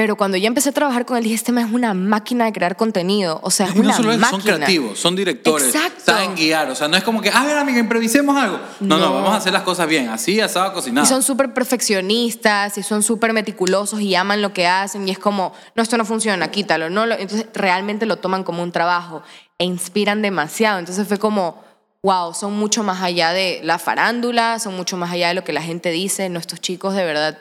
Pero 0.00 0.16
cuando 0.16 0.38
ya 0.38 0.46
empecé 0.46 0.70
a 0.70 0.72
trabajar 0.72 1.04
con 1.04 1.18
él, 1.18 1.24
dije, 1.24 1.34
este 1.34 1.52
man 1.52 1.66
es 1.66 1.74
una 1.74 1.92
máquina 1.92 2.46
de 2.46 2.52
crear 2.54 2.74
contenido. 2.74 3.38
O 3.42 3.50
sea, 3.50 3.66
es 3.66 3.74
no 3.74 3.82
una 3.82 3.94
solo 3.94 4.12
eso, 4.12 4.18
máquina. 4.20 4.40
son 4.42 4.54
creativos, 4.56 4.98
son 4.98 5.14
directores, 5.14 5.74
Exacto. 5.74 6.00
saben 6.06 6.34
guiar. 6.36 6.70
O 6.70 6.74
sea, 6.74 6.88
no 6.88 6.96
es 6.96 7.04
como 7.04 7.20
que, 7.20 7.28
a 7.28 7.44
ver, 7.44 7.58
amiga, 7.58 7.78
improvisemos 7.80 8.34
algo. 8.34 8.58
No, 8.80 8.96
no, 8.96 9.08
No. 9.08 9.14
vamos 9.16 9.30
a 9.34 9.36
hacer 9.36 9.52
las 9.52 9.60
cosas 9.62 9.86
bien, 9.86 10.08
así, 10.08 10.40
asado, 10.40 10.72
cocinado. 10.72 11.04
Y 11.04 11.06
son 11.06 11.22
súper 11.22 11.52
perfeccionistas 11.52 12.78
y 12.78 12.82
son 12.82 13.02
súper 13.02 13.34
meticulosos 13.34 14.00
y 14.00 14.14
aman 14.14 14.40
lo 14.40 14.54
que 14.54 14.66
hacen 14.66 15.06
y 15.06 15.10
es 15.10 15.18
como, 15.18 15.52
no, 15.74 15.82
esto 15.82 15.98
no 15.98 16.06
funciona, 16.06 16.50
quítalo. 16.50 16.88
No, 16.88 17.04
entonces 17.04 17.46
realmente 17.52 18.06
lo 18.06 18.16
toman 18.16 18.42
como 18.42 18.62
un 18.62 18.72
trabajo 18.72 19.22
e 19.58 19.66
inspiran 19.66 20.22
demasiado. 20.22 20.78
Entonces 20.78 21.06
fue 21.06 21.18
como, 21.18 21.62
wow, 22.02 22.32
son 22.32 22.54
mucho 22.56 22.82
más 22.82 23.02
allá 23.02 23.32
de 23.32 23.60
la 23.64 23.78
farándula, 23.78 24.58
son 24.60 24.76
mucho 24.76 24.96
más 24.96 25.10
allá 25.12 25.28
de 25.28 25.34
lo 25.34 25.44
que 25.44 25.52
la 25.52 25.60
gente 25.62 25.90
dice. 25.90 26.30
Nuestros 26.30 26.60
chicos, 26.62 26.94
de 26.94 27.04
verdad, 27.04 27.36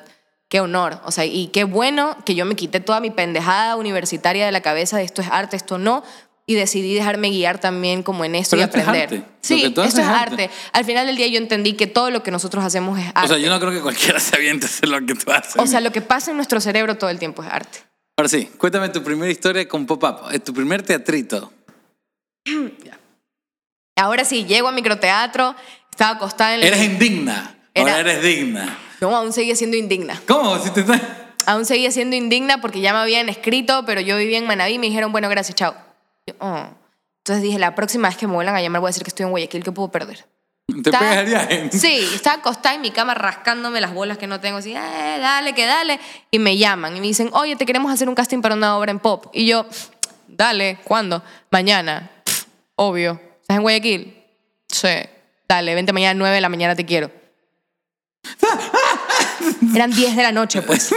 qué 0.50 0.60
honor. 0.60 1.00
O 1.06 1.12
sea, 1.12 1.26
y 1.26 1.48
qué 1.48 1.64
bueno 1.64 2.18
que 2.26 2.36
yo 2.36 2.46
me 2.46 2.56
quité 2.56 2.80
toda 2.80 3.00
mi 3.00 3.12
pendejada 3.12 3.76
universitaria 3.78 4.46
de 4.46 4.52
la 4.52 4.62
cabeza 4.62 4.98
de 4.98 5.04
esto 5.04 5.22
es 5.22 5.30
arte, 5.32 5.56
esto 5.56 5.78
no. 5.78 6.04
Y 6.46 6.56
decidí 6.56 6.96
dejarme 6.96 7.30
guiar 7.30 7.60
también 7.60 8.02
como 8.02 8.26
en 8.26 8.34
esto 8.34 8.58
Pero 8.58 8.62
y 8.62 8.66
esto 8.66 8.78
es 8.80 8.84
aprender. 8.88 9.04
arte. 9.04 9.18
Lo 9.18 9.26
Sí, 9.42 9.64
esto 9.64 9.84
es 9.84 9.94
es 9.94 10.00
arte. 10.00 10.46
arte. 10.46 10.50
Al 10.74 10.84
final 10.84 11.06
del 11.06 11.16
día 11.16 11.28
yo 11.28 11.38
entendí 11.38 11.74
que 11.74 11.86
todo 11.86 12.10
lo 12.10 12.24
que 12.24 12.32
nosotros 12.32 12.66
hacemos 12.66 12.98
es 12.98 13.06
arte. 13.10 13.22
O 13.26 13.28
sea, 13.28 13.38
yo 13.38 13.52
no 13.52 13.60
creo 13.60 13.72
que 13.72 13.82
cualquiera 13.82 14.20
se 14.20 14.36
aviente 14.36 14.66
a 14.66 14.70
hacer 14.70 14.90
lo 14.90 15.00
que 15.06 15.14
tú 15.14 15.32
haces. 15.32 15.58
O 15.58 15.68
sea, 15.68 15.80
lo 15.80 15.92
que 15.92 16.02
pasa 16.02 16.32
en 16.32 16.38
nuestro 16.38 16.60
cerebro 16.60 16.98
todo 16.98 17.12
el 17.12 17.20
tiempo 17.20 17.44
es 17.44 17.50
arte. 17.52 17.80
Ahora 18.18 18.30
sí, 18.30 18.50
cuéntame 18.58 18.90
tu 18.90 19.04
primera 19.04 19.32
historia 19.32 19.68
con 19.68 19.86
Pop-Up, 19.86 20.32
eh, 20.32 20.40
tu 20.40 20.52
primer 20.52 20.82
teatrito. 20.82 21.54
Ahora 23.96 24.26
sí, 24.26 24.46
llego 24.46 24.68
a 24.70 24.72
microteatro, 24.72 25.56
estaba 25.92 26.16
acostada 26.16 26.56
en 26.56 26.62
el... 26.62 26.68
Eres 26.68 26.84
indigna, 26.84 27.56
ahora 27.76 28.00
eres 28.00 28.24
digna. 28.24 28.78
No, 29.02 29.16
aún 29.16 29.34
seguía 29.34 29.56
siendo 29.56 29.78
indigna. 29.78 30.22
¿Cómo? 30.28 30.58
Si 30.60 30.70
te. 30.72 30.84
Aún 31.46 31.66
seguía 31.66 31.90
siendo 31.92 32.16
indigna 32.16 32.62
porque 32.62 32.82
ya 32.82 32.94
me 32.94 33.00
habían 33.00 33.30
escrito, 33.30 33.84
pero 33.86 34.02
yo 34.02 34.18
vivía 34.18 34.38
en 34.38 34.46
Manaví 34.46 34.74
y 34.74 34.80
me 34.80 34.88
dijeron, 34.88 35.12
bueno, 35.12 35.30
gracias, 35.30 35.56
chao. 35.56 35.74
Yo, 36.28 36.34
"Oh". 36.40 36.66
Entonces 37.24 37.44
dije, 37.44 37.60
la 37.60 37.76
próxima 37.76 38.08
vez 38.10 38.18
que 38.18 38.28
me 38.28 38.34
vuelvan 38.34 38.56
a 38.56 38.62
llamar 38.62 38.82
voy 38.82 38.88
a 38.88 38.92
decir 38.92 39.04
que 39.04 39.10
estoy 39.10 39.24
en 39.26 39.30
Guayaquil, 39.32 39.64
que 39.64 39.72
puedo 39.72 39.90
perder. 39.90 40.26
Te 40.68 40.78
Estaba- 40.90 41.00
pegas 41.10 41.18
el 41.20 41.26
viaje. 41.26 41.70
Sí, 41.72 42.08
estaba 42.14 42.38
acostada 42.38 42.76
en 42.76 42.82
mi 42.82 42.92
cama 42.92 43.14
rascándome 43.16 43.82
las 43.82 43.94
bolas 43.94 44.18
que 44.18 44.28
no 44.28 44.40
tengo, 44.40 44.58
así, 44.60 44.72
"Eh, 44.74 45.18
dale, 45.20 45.54
que 45.54 45.66
dale. 45.66 46.00
Y 46.32 46.38
me 46.40 46.58
llaman 46.58 46.96
y 46.96 47.00
me 47.00 47.08
dicen, 47.08 47.30
oye, 47.34 47.56
te 47.56 47.66
queremos 47.66 47.92
hacer 47.92 48.08
un 48.10 48.16
casting 48.16 48.42
para 48.42 48.56
una 48.56 48.78
obra 48.78 48.92
en 48.92 49.00
pop. 49.00 49.28
Y 49.34 49.46
yo, 49.48 49.66
dale, 50.28 50.78
¿cuándo? 50.84 51.24
Mañana. 51.50 52.12
"Pff, 52.24 52.44
Obvio. 52.76 53.20
¿Estás 53.42 53.58
en 53.58 53.62
Guayaquil? 53.64 54.24
Sí. 54.68 54.88
Dale, 55.48 55.74
vente 55.76 55.92
mañana 55.94 56.12
a 56.12 56.14
9 56.14 56.36
de 56.36 56.42
la 56.42 56.50
mañana, 56.50 56.76
te 56.76 56.86
quiero. 56.86 57.10
Eran 59.76 59.92
10 59.92 60.16
de 60.16 60.24
la 60.24 60.32
noche, 60.32 60.62
pues. 60.62 60.94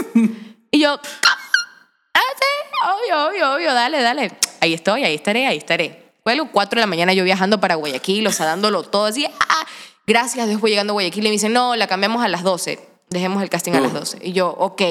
Y 0.71 0.81
yo, 0.81 0.93
ah, 0.95 2.21
sí, 2.39 2.79
obvio, 2.83 3.27
obvio, 3.29 3.55
obvio, 3.55 3.75
dale, 3.75 4.01
dale. 4.03 4.33
Ahí 4.61 4.73
estoy, 4.75 5.05
ahí 5.05 5.15
estaré, 5.15 5.47
ahí 5.47 5.59
estaré. 5.59 6.13
Las 6.25 6.39
4 6.53 6.77
de 6.77 6.81
la 6.81 6.87
mañana 6.87 7.13
yo 7.13 7.25
viajando 7.25 7.61
para 7.61 7.75
Guayaquil, 7.75 8.27
o 8.27 8.33
sea, 8.33 8.47
dándolo 8.47 8.83
todo 8.85 9.07
así. 9.07 9.27
ah, 9.27 9.67
gracias, 10.07 10.61
voy 10.61 10.71
llegando 10.71 10.93
a 10.93 10.95
Guayaquil 10.95 11.25
y 11.25 11.29
me 11.29 11.33
dicen, 11.33 11.53
no, 11.53 11.77
la 11.77 11.87
cambiamos 11.87 12.25
a 12.25 12.29
las 12.29 12.43
12. 12.43 12.79
Dejemos 13.11 13.43
el 13.43 13.51
casting 13.51 13.73
a 13.73 13.81
las 13.81 13.93
Uh. 13.93 13.97
12. 13.99 14.19
Y 14.23 14.33
yo, 14.33 14.49
ok. 14.49 14.83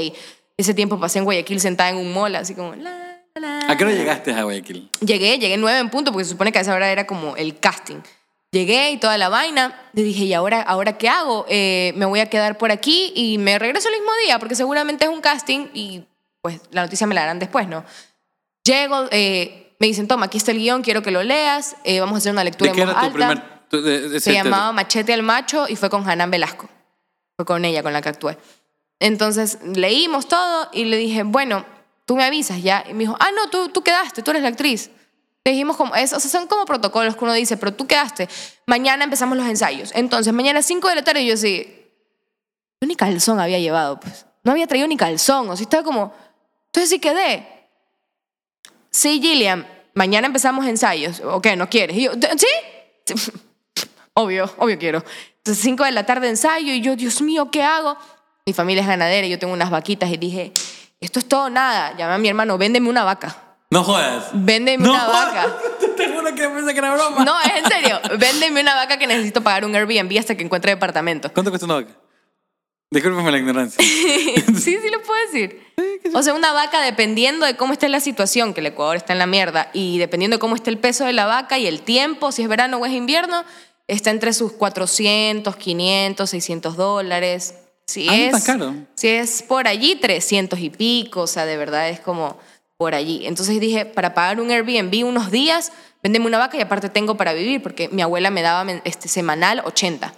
Ese 0.57 0.73
tiempo 0.73 0.99
pasé 0.99 1.19
en 1.19 1.25
Guayaquil 1.25 1.59
sentada 1.59 1.89
en 1.89 1.97
un 1.97 2.13
mall, 2.13 2.35
así 2.35 2.53
como, 2.53 2.75
la, 2.75 3.23
la, 3.35 3.59
¿A 3.67 3.77
qué 3.77 3.83
hora 3.85 3.93
llegaste 3.93 4.33
a 4.33 4.43
Guayaquil? 4.43 4.89
Llegué, 4.99 5.39
llegué 5.39 5.57
nueve 5.57 5.79
en 5.79 5.89
punto, 5.89 6.11
porque 6.11 6.25
se 6.25 6.31
supone 6.31 6.51
que 6.51 6.59
a 6.59 6.61
esa 6.61 6.75
hora 6.75 6.91
era 6.91 7.07
como 7.07 7.35
el 7.37 7.57
casting. 7.59 8.01
Llegué 8.51 8.91
y 8.91 8.97
toda 8.97 9.17
la 9.17 9.29
vaina. 9.29 9.79
Y 9.93 10.03
dije, 10.03 10.25
¿y 10.25 10.33
ahora, 10.33 10.61
ahora 10.61 10.97
qué 10.97 11.07
hago? 11.07 11.45
Eh, 11.49 11.93
me 11.95 12.05
voy 12.05 12.19
a 12.19 12.29
quedar 12.29 12.57
por 12.57 12.71
aquí 12.71 13.13
y 13.15 13.37
me 13.37 13.57
regreso 13.57 13.87
el 13.89 13.95
mismo 13.95 14.11
día, 14.25 14.39
porque 14.39 14.55
seguramente 14.55 15.05
es 15.05 15.09
un 15.09 15.21
casting 15.21 15.67
y 15.73 16.03
pues 16.41 16.59
la 16.71 16.81
noticia 16.83 17.07
me 17.07 17.15
la 17.15 17.21
darán 17.21 17.39
después, 17.39 17.67
¿no? 17.67 17.85
Llego, 18.63 19.07
eh, 19.11 19.73
me 19.79 19.87
dicen, 19.87 20.07
toma, 20.07 20.25
aquí 20.25 20.37
está 20.37 20.51
el 20.51 20.57
guion, 20.59 20.81
quiero 20.81 21.01
que 21.01 21.11
lo 21.11 21.23
leas, 21.23 21.75
eh, 21.83 21.99
vamos 21.99 22.15
a 22.15 22.17
hacer 22.17 22.31
una 22.33 22.43
lectura 22.43 22.71
¿De 22.71 22.75
qué 22.75 22.81
en 22.81 22.87
voz 22.87 22.97
era 22.97 23.01
tu 23.01 23.05
alta. 23.07 23.27
primer... 23.27 23.67
tu- 23.69 23.81
de- 23.81 24.09
de- 24.09 24.19
Se 24.19 24.33
llamaba 24.33 24.71
Machete 24.73 25.13
al 25.13 25.23
Macho 25.23 25.67
y 25.69 25.75
fue 25.77 25.89
con 25.89 26.07
Hanan 26.09 26.29
Velasco. 26.29 26.67
Fue 27.37 27.45
con 27.45 27.63
ella 27.63 27.81
con 27.83 27.93
la 27.93 28.01
que 28.01 28.09
actué. 28.09 28.37
Entonces 28.99 29.59
leímos 29.63 30.27
todo 30.27 30.69
y 30.73 30.85
le 30.85 30.97
dije, 30.97 31.23
bueno, 31.23 31.65
tú 32.05 32.15
me 32.15 32.23
avisas 32.25 32.61
ya. 32.61 32.83
Y 32.87 32.93
me 32.93 32.99
dijo, 32.99 33.15
ah, 33.19 33.29
no, 33.35 33.49
tú, 33.49 33.69
tú 33.69 33.81
quedaste, 33.81 34.21
tú 34.21 34.31
eres 34.31 34.43
la 34.43 34.49
actriz. 34.49 34.91
Dijimos 35.43 35.75
como, 35.75 35.95
eso, 35.95 36.17
o 36.17 36.19
sea, 36.19 36.29
son 36.29 36.47
como 36.47 36.65
protocolos 36.65 37.15
que 37.15 37.23
uno 37.23 37.33
dice, 37.33 37.57
pero 37.57 37.73
tú 37.73 37.87
quedaste. 37.87 38.29
Mañana 38.67 39.03
empezamos 39.03 39.37
los 39.37 39.47
ensayos. 39.47 39.91
Entonces, 39.95 40.31
mañana 40.33 40.59
a 40.59 40.63
5 40.63 40.87
de 40.89 40.95
la 40.95 41.03
tarde 41.03 41.21
y 41.23 41.27
yo 41.27 41.37
sí, 41.37 41.67
yo 42.79 42.87
ni 42.87 42.95
calzón 42.95 43.39
había 43.39 43.57
llevado, 43.59 43.99
pues. 43.99 44.25
No 44.43 44.51
había 44.51 44.67
traído 44.67 44.87
ni 44.87 44.97
calzón, 44.97 45.49
o 45.49 45.55
sea, 45.55 45.63
estaba 45.63 45.83
como, 45.83 46.13
entonces 46.67 46.89
sí 46.89 46.99
quedé. 46.99 47.47
Sí, 48.91 49.19
Gillian, 49.21 49.67
mañana 49.93 50.27
empezamos 50.27 50.65
ensayos. 50.67 51.21
¿O 51.21 51.41
qué? 51.41 51.55
¿No 51.55 51.69
quieres? 51.69 51.97
Y 51.97 52.03
yo, 52.03 52.15
"D- 52.15 52.29
¿sí? 52.37 52.47
obvio, 54.13 54.51
obvio 54.57 54.77
quiero. 54.77 55.03
Entonces, 55.37 55.63
5 55.63 55.83
de 55.85 55.91
la 55.91 56.05
tarde 56.05 56.29
ensayo 56.29 56.71
y 56.73 56.81
yo, 56.81 56.95
Dios 56.95 57.21
mío, 57.21 57.49
¿qué 57.51 57.63
hago? 57.63 57.97
Mi 58.45 58.53
familia 58.53 58.81
es 58.81 58.87
ganadera 58.87 59.25
y 59.25 59.29
yo 59.29 59.39
tengo 59.39 59.53
unas 59.53 59.69
vaquitas 59.69 60.09
y 60.11 60.17
dije, 60.17 60.51
esto 60.99 61.19
es 61.19 61.27
todo 61.27 61.49
nada. 61.49 61.95
Llamé 61.97 62.13
a 62.13 62.17
mi 62.19 62.27
hermano, 62.27 62.57
véndeme 62.57 62.89
una 62.89 63.03
vaca. 63.03 63.50
No 63.71 63.83
jodas. 63.85 64.25
Véndeme 64.33 64.83
No 64.83 64.91
una 64.91 65.07
vaca. 65.07 65.57
Te 65.97 66.09
juro 66.09 66.35
que 66.35 66.47
pensé 66.49 66.73
que 66.73 66.79
era 66.79 66.93
broma. 66.93 67.23
No, 67.23 67.39
es 67.39 67.63
en 67.63 67.71
serio. 67.71 67.99
Véndeme 68.19 68.61
una 68.61 68.75
vaca 68.75 68.99
que 68.99 69.07
necesito 69.07 69.41
pagar 69.41 69.63
un 69.65 69.73
Airbnb 69.73 70.19
hasta 70.19 70.35
que 70.35 70.43
encuentre 70.43 70.71
departamento. 70.71 71.31
¿Cuánto 71.33 71.51
cuesta 71.51 71.65
una 71.65 71.75
vaca? 71.75 71.95
Discúlpeme 72.91 73.31
la 73.31 73.37
ignorancia. 73.37 73.81
sí, 73.83 74.43
sí 74.55 74.89
lo 74.91 75.01
puedo 75.01 75.19
decir. 75.31 75.61
O 76.13 76.21
sea, 76.21 76.33
una 76.33 76.51
vaca 76.51 76.81
dependiendo 76.81 77.45
de 77.45 77.55
cómo 77.55 77.71
esté 77.71 77.87
la 77.87 78.01
situación, 78.01 78.53
que 78.53 78.59
el 78.59 78.65
Ecuador 78.67 78.97
está 78.97 79.13
en 79.13 79.19
la 79.19 79.25
mierda, 79.25 79.69
y 79.73 79.97
dependiendo 79.97 80.35
de 80.35 80.39
cómo 80.41 80.55
esté 80.55 80.69
el 80.69 80.77
peso 80.77 81.05
de 81.05 81.13
la 81.13 81.25
vaca 81.25 81.57
y 81.57 81.67
el 81.67 81.81
tiempo, 81.83 82.33
si 82.33 82.41
es 82.41 82.49
verano 82.49 82.77
o 82.77 82.85
es 82.85 82.91
invierno, 82.91 83.45
está 83.87 84.09
entre 84.09 84.33
sus 84.33 84.51
400, 84.51 85.55
500, 85.55 86.29
600 86.29 86.75
dólares. 86.75 87.55
Si 87.85 88.09
Ah, 88.09 88.17
es, 88.17 88.43
caro. 88.43 88.73
Si 88.95 89.07
es 89.07 89.41
por 89.41 89.69
allí, 89.69 89.95
300 89.95 90.59
y 90.59 90.69
pico, 90.69 91.21
o 91.21 91.27
sea, 91.27 91.45
de 91.45 91.55
verdad 91.55 91.87
es 91.87 92.01
como 92.01 92.37
por 92.81 92.95
allí. 92.95 93.27
Entonces 93.27 93.59
dije, 93.59 93.85
para 93.85 94.15
pagar 94.15 94.41
un 94.41 94.49
Airbnb 94.49 95.05
unos 95.05 95.29
días, 95.29 95.71
véndeme 96.01 96.25
una 96.25 96.39
vaca 96.39 96.57
y 96.57 96.61
aparte 96.61 96.89
tengo 96.89 97.15
para 97.15 97.31
vivir, 97.31 97.61
porque 97.61 97.89
mi 97.89 98.01
abuela 98.01 98.31
me 98.31 98.41
daba 98.41 98.65
este, 98.85 99.07
semanal 99.07 99.61
80. 99.63 100.11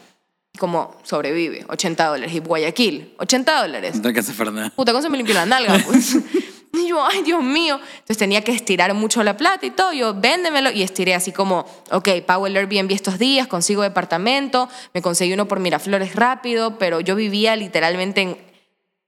Como 0.58 0.96
sobrevive, 1.04 1.66
80 1.68 2.08
dólares. 2.08 2.34
Y 2.34 2.40
Guayaquil, 2.40 3.16
80 3.18 3.62
dólares. 3.64 3.96
No 3.98 4.08
alcanza 4.08 4.32
para 4.32 4.52
nada. 4.52 4.70
Puta, 4.70 4.94
¿cómo 4.94 5.02
se 5.02 5.10
me 5.10 5.18
limpió 5.18 5.36
la 5.36 5.46
nalga? 5.46 5.78
Pues? 5.86 6.16
Y 6.76 6.88
yo, 6.88 7.06
ay, 7.06 7.22
Dios 7.22 7.44
mío. 7.44 7.80
Entonces 7.92 8.18
tenía 8.18 8.44
que 8.44 8.52
estirar 8.52 8.92
mucho 8.96 9.22
la 9.24 9.38
plata 9.38 9.64
y 9.66 9.70
todo. 9.70 9.92
Yo, 9.92 10.16
véndemelo. 10.16 10.72
Y 10.72 10.84
estiré 10.84 11.14
así 11.14 11.34
como, 11.34 11.66
ok, 11.92 12.22
pago 12.26 12.48
el 12.48 12.56
Airbnb 12.56 12.92
estos 12.92 13.20
días, 13.20 13.46
consigo 13.46 13.84
departamento, 13.84 14.70
me 14.94 15.02
conseguí 15.04 15.34
uno 15.34 15.48
por 15.48 15.60
Miraflores 15.60 16.16
rápido, 16.16 16.80
pero 16.80 17.00
yo 17.00 17.16
vivía 17.16 17.56
literalmente 17.56 18.22
en, 18.22 18.53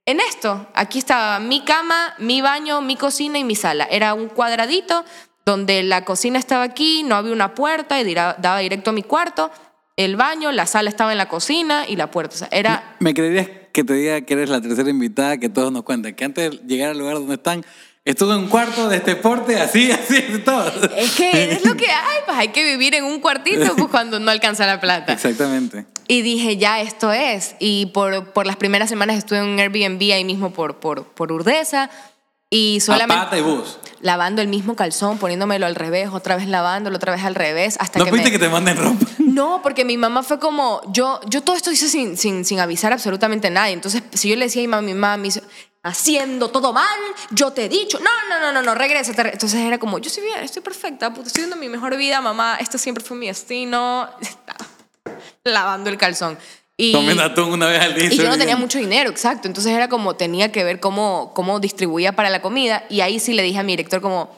en 0.05 0.19
esto. 0.19 0.67
Aquí 0.73 0.99
estaba 0.99 1.39
mi 1.39 1.63
cama, 1.63 2.13
mi 2.19 2.41
baño, 2.41 2.81
mi 2.81 2.95
cocina 2.95 3.39
y 3.39 3.43
mi 3.43 3.55
sala. 3.55 3.87
Era 3.89 4.13
un 4.13 4.27
cuadradito 4.27 5.03
donde 5.45 5.83
la 5.83 6.05
cocina 6.05 6.39
estaba 6.39 6.63
aquí, 6.63 7.03
no 7.03 7.15
había 7.15 7.33
una 7.33 7.53
puerta 7.53 7.99
y 7.99 8.13
daba 8.13 8.59
directo 8.59 8.91
a 8.91 8.93
mi 8.93 9.03
cuarto. 9.03 9.51
El 9.95 10.15
baño, 10.15 10.51
la 10.51 10.65
sala 10.65 10.89
estaba 10.89 11.11
en 11.11 11.17
la 11.17 11.29
cocina 11.29 11.85
y 11.87 11.95
la 11.95 12.11
puerta. 12.11 12.47
Era 12.51 12.95
¿Me 12.99 13.13
creerías 13.13 13.49
que 13.71 13.83
te 13.83 13.93
diga 13.93 14.21
que 14.21 14.33
eres 14.33 14.49
la 14.49 14.61
tercera 14.61 14.89
invitada 14.89 15.37
que 15.37 15.49
todos 15.49 15.71
nos 15.71 15.83
cuentan? 15.83 16.15
Que 16.15 16.25
antes 16.25 16.51
de 16.51 16.57
llegar 16.67 16.91
al 16.91 16.97
lugar 16.97 17.15
donde 17.15 17.35
están, 17.35 17.63
estuve 18.05 18.33
en 18.33 18.39
un 18.41 18.47
cuarto 18.47 18.87
de 18.87 18.97
este 18.97 19.15
porte, 19.15 19.59
así, 19.59 19.91
así, 19.91 20.21
todo. 20.45 20.71
Es 20.95 21.11
que 21.15 21.53
es 21.53 21.65
lo 21.65 21.75
que 21.75 21.87
hay, 21.87 22.19
pues 22.25 22.37
hay 22.37 22.47
que 22.49 22.63
vivir 22.63 22.95
en 22.95 23.03
un 23.03 23.19
cuartito 23.19 23.75
pues, 23.75 23.89
cuando 23.89 24.19
no 24.19 24.31
alcanza 24.31 24.65
la 24.65 24.79
plata. 24.79 25.11
Exactamente. 25.11 25.85
Y 26.07 26.21
dije, 26.21 26.57
ya, 26.57 26.81
esto 26.81 27.11
es. 27.11 27.55
Y 27.59 27.87
por, 27.87 28.31
por 28.31 28.45
las 28.45 28.55
primeras 28.57 28.89
semanas 28.89 29.17
estuve 29.17 29.39
en 29.39 29.45
un 29.45 29.59
Airbnb 29.59 29.99
ahí 30.13 30.23
mismo 30.23 30.51
por, 30.53 30.79
por, 30.79 31.03
por 31.03 31.31
Urdesa. 31.31 31.89
Y 32.51 32.77
A 32.77 32.81
solamente 32.81 33.15
pata 33.25 33.37
y 33.39 33.41
bus. 33.41 33.79
lavando 34.01 34.41
el 34.43 34.47
mismo 34.47 34.75
calzón, 34.75 35.17
poniéndomelo 35.17 35.65
al 35.65 35.73
revés, 35.73 36.09
otra 36.13 36.35
vez 36.35 36.47
lavándolo, 36.47 36.95
otra 36.97 37.11
vez 37.11 37.23
al 37.23 37.33
revés, 37.33 37.75
hasta 37.79 37.97
¿No 37.97 38.05
que 38.05 38.11
fuiste 38.11 38.29
me... 38.29 38.31
que 38.33 38.39
te 38.39 38.49
manden 38.49 38.77
ropa? 38.77 39.05
No, 39.17 39.61
porque 39.63 39.83
mi 39.83 39.97
mamá 39.97 40.23
fue 40.23 40.39
como, 40.39 40.81
yo, 40.93 41.19
yo 41.27 41.41
todo 41.41 41.57
esto 41.57 41.69
hice 41.69 41.89
sin, 41.89 42.15
sin, 42.15 42.45
sin 42.45 42.59
avisar 42.61 42.93
absolutamente 42.93 43.47
a 43.47 43.49
nadie. 43.49 43.73
Entonces, 43.73 44.03
si 44.13 44.29
yo 44.29 44.35
le 44.37 44.45
decía 44.45 44.61
a 44.61 44.63
mi 44.63 44.67
mamá, 44.69 44.81
mi 44.83 44.93
mamá 44.93 45.17
me 45.17 45.27
hizo, 45.27 45.41
haciendo 45.86 46.49
todo 46.49 46.73
mal, 46.73 46.99
yo 47.29 47.51
te 47.51 47.65
he 47.65 47.69
dicho, 47.69 47.99
no, 47.99 48.09
no, 48.27 48.39
no, 48.39 48.51
no, 48.51 48.63
no, 48.63 48.73
regresa. 48.73 49.11
Entonces 49.11 49.59
era 49.59 49.77
como, 49.77 49.99
yo 49.99 50.07
estoy 50.07 50.23
bien, 50.23 50.39
estoy 50.39 50.63
perfecta, 50.63 51.13
puta, 51.13 51.27
estoy 51.27 51.41
viendo 51.43 51.55
mi 51.57 51.69
mejor 51.69 51.95
vida, 51.95 52.21
mamá, 52.21 52.57
esto 52.59 52.79
siempre 52.79 53.03
fue 53.03 53.15
mi 53.15 53.27
destino. 53.27 54.09
Lavando 55.43 55.91
el 55.91 55.97
calzón. 55.97 56.39
Y, 56.75 56.91
Comiendo 56.91 57.23
atún 57.23 57.51
una 57.51 57.67
vez 57.67 57.81
al 57.81 57.93
día. 57.93 58.11
y 58.11 58.17
yo 58.17 58.27
no 58.27 58.38
tenía 58.38 58.57
mucho 58.57 58.79
dinero, 58.79 59.11
exacto. 59.11 59.47
Entonces 59.47 59.71
era 59.73 59.88
como, 59.88 60.15
tenía 60.15 60.51
que 60.51 60.63
ver 60.63 60.79
cómo, 60.79 61.31
cómo 61.36 61.59
distribuía 61.59 62.13
para 62.13 62.31
la 62.31 62.41
comida. 62.41 62.83
Y 62.89 63.01
ahí 63.01 63.19
sí 63.19 63.33
le 63.33 63.43
dije 63.43 63.59
a 63.59 63.63
mi 63.63 63.73
director 63.73 64.01
como, 64.01 64.36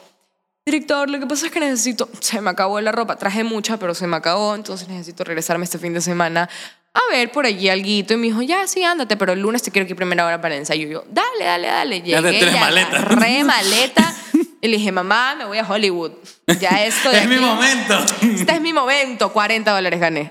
director, 0.66 1.08
lo 1.08 1.18
que 1.18 1.26
pasa 1.26 1.46
es 1.46 1.52
que 1.52 1.60
necesito, 1.60 2.10
se 2.20 2.42
me 2.42 2.50
acabó 2.50 2.78
la 2.82 2.92
ropa, 2.92 3.16
traje 3.16 3.42
mucha, 3.42 3.78
pero 3.78 3.94
se 3.94 4.06
me 4.06 4.18
acabó, 4.18 4.54
entonces 4.54 4.86
necesito 4.86 5.24
regresarme 5.24 5.64
este 5.64 5.78
fin 5.78 5.94
de 5.94 6.02
semana 6.02 6.50
a 6.94 7.00
ver 7.12 7.30
por 7.30 7.46
allí 7.46 7.68
alguito. 7.68 8.14
Y 8.14 8.16
me 8.16 8.26
dijo, 8.28 8.42
ya, 8.42 8.66
sí, 8.66 8.82
ándate, 8.82 9.16
pero 9.16 9.32
el 9.32 9.40
lunes 9.40 9.62
te 9.62 9.70
quiero 9.70 9.86
que 9.86 9.94
primera 9.94 10.26
hora 10.26 10.40
para 10.40 10.54
el 10.54 10.60
ensayo. 10.60 10.86
Y 10.88 10.90
yo, 10.92 11.04
dale, 11.10 11.44
dale, 11.44 11.68
dale. 11.68 12.02
Ya 12.02 12.20
Llegué, 12.20 12.38
tres 12.40 12.52
ya 12.54 12.60
maletas. 12.60 12.94
agarré 13.04 13.44
maleta. 13.44 14.14
Y 14.60 14.66
le 14.68 14.76
dije, 14.78 14.90
mamá, 14.90 15.36
me 15.36 15.44
voy 15.44 15.58
a 15.58 15.64
Hollywood. 15.68 16.12
Ya 16.60 16.84
esto 16.84 17.10
de 17.12 17.18
Es 17.18 17.28
mi 17.28 17.36
momento. 17.36 17.98
este 18.22 18.52
es 18.54 18.60
mi 18.60 18.72
momento. 18.72 19.32
40 19.32 19.70
dólares 19.72 20.00
gané. 20.00 20.28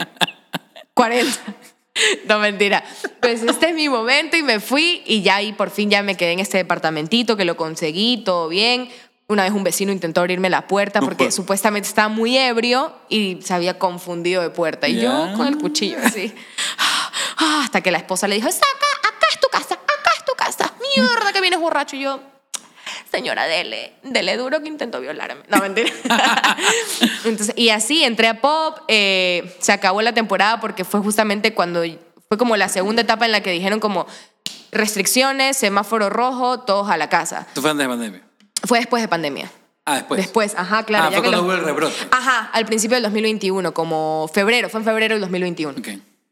40. 0.93 1.37
No, 2.27 2.37
mentira. 2.39 2.83
Pues 3.21 3.41
este 3.41 3.69
es 3.69 3.73
mi 3.75 3.89
momento 3.89 4.37
y 4.37 4.43
me 4.43 4.59
fui 4.59 5.01
y 5.05 5.21
ya 5.23 5.37
ahí 5.37 5.53
por 5.53 5.71
fin 5.71 5.89
ya 5.89 6.03
me 6.03 6.15
quedé 6.15 6.33
en 6.33 6.39
este 6.39 6.57
departamentito 6.57 7.37
que 7.37 7.45
lo 7.45 7.57
conseguí, 7.57 8.17
todo 8.23 8.49
bien. 8.49 8.89
Una 9.29 9.43
vez 9.43 9.51
un 9.51 9.65
vecino 9.65 9.91
intentó 9.91 10.21
abrirme 10.21 10.49
la 10.49 10.67
puerta 10.67 11.01
porque 11.01 11.31
supuestamente 11.33 11.89
estaba 11.89 12.07
muy 12.07 12.37
ebrio 12.37 12.93
y 13.09 13.39
se 13.43 13.53
había 13.53 13.77
confundido 13.77 14.41
de 14.41 14.51
puerta. 14.51 14.87
Y 14.87 15.01
yo 15.01 15.33
con 15.35 15.47
el 15.47 15.57
cuchillo 15.57 15.97
así. 16.01 16.33
Ah, 17.37 17.61
Hasta 17.65 17.81
que 17.81 17.91
la 17.91 17.97
esposa 17.97 18.25
le 18.29 18.35
dijo, 18.35 18.49
saca, 18.49 18.65
acá 19.03 19.25
es 19.33 19.39
tu 19.41 19.47
casa, 19.49 19.73
acá 19.73 20.11
es 20.17 20.23
tu 20.23 20.31
casa. 20.37 20.73
Mierda 20.95 21.33
que 21.33 21.41
vienes 21.41 21.59
borracho. 21.59 21.97
Y 21.97 22.03
yo, 22.03 22.21
señora, 23.11 23.47
dele, 23.47 23.95
dele 24.03 24.37
duro 24.37 24.61
que 24.61 24.69
intentó 24.69 25.01
violarme. 25.01 25.43
No, 25.49 25.57
mentira. 25.57 25.91
Entonces, 27.25 27.53
y 27.57 27.67
así 27.67 28.05
entré 28.05 28.29
a 28.29 28.39
Pop, 28.39 28.77
eh, 28.87 29.57
se 29.59 29.73
acabó 29.73 30.01
la 30.01 30.13
temporada 30.13 30.61
porque 30.61 30.85
fue 30.85 31.01
justamente 31.01 31.53
cuando, 31.53 31.83
fue 32.29 32.37
como 32.37 32.55
la 32.55 32.69
segunda 32.69 33.01
etapa 33.01 33.25
en 33.25 33.33
la 33.33 33.41
que 33.41 33.51
dijeron 33.51 33.81
como 33.81 34.07
restricciones, 34.71 35.57
semáforo 35.57 36.09
rojo, 36.09 36.61
todos 36.61 36.89
a 36.89 36.95
la 36.95 37.09
casa. 37.09 37.45
Tú 37.53 37.59
fue 37.59 37.71
antes 37.71 37.83
de 37.83 37.89
pandemia. 37.89 38.26
Fue 38.65 38.79
después 38.79 39.01
de 39.01 39.07
pandemia. 39.07 39.51
Ah, 39.85 39.95
después. 39.95 40.17
Después, 40.21 40.53
ajá, 40.57 40.83
claro. 40.83 41.05
Ah, 41.05 41.09
ya 41.11 41.17
fue 41.17 41.23
que 41.27 41.29
cuando 41.31 41.37
los- 41.37 41.45
hubo 41.45 41.53
el 41.61 41.65
rebrote. 41.65 41.95
Ajá, 42.11 42.49
al 42.53 42.65
principio 42.65 42.95
del 42.95 43.03
2021, 43.03 43.73
como 43.73 44.29
febrero, 44.33 44.69
fue 44.69 44.79
en 44.81 44.85
febrero 44.85 45.15
del 45.15 45.21
2021. 45.21 45.79
Ok. 45.79 45.87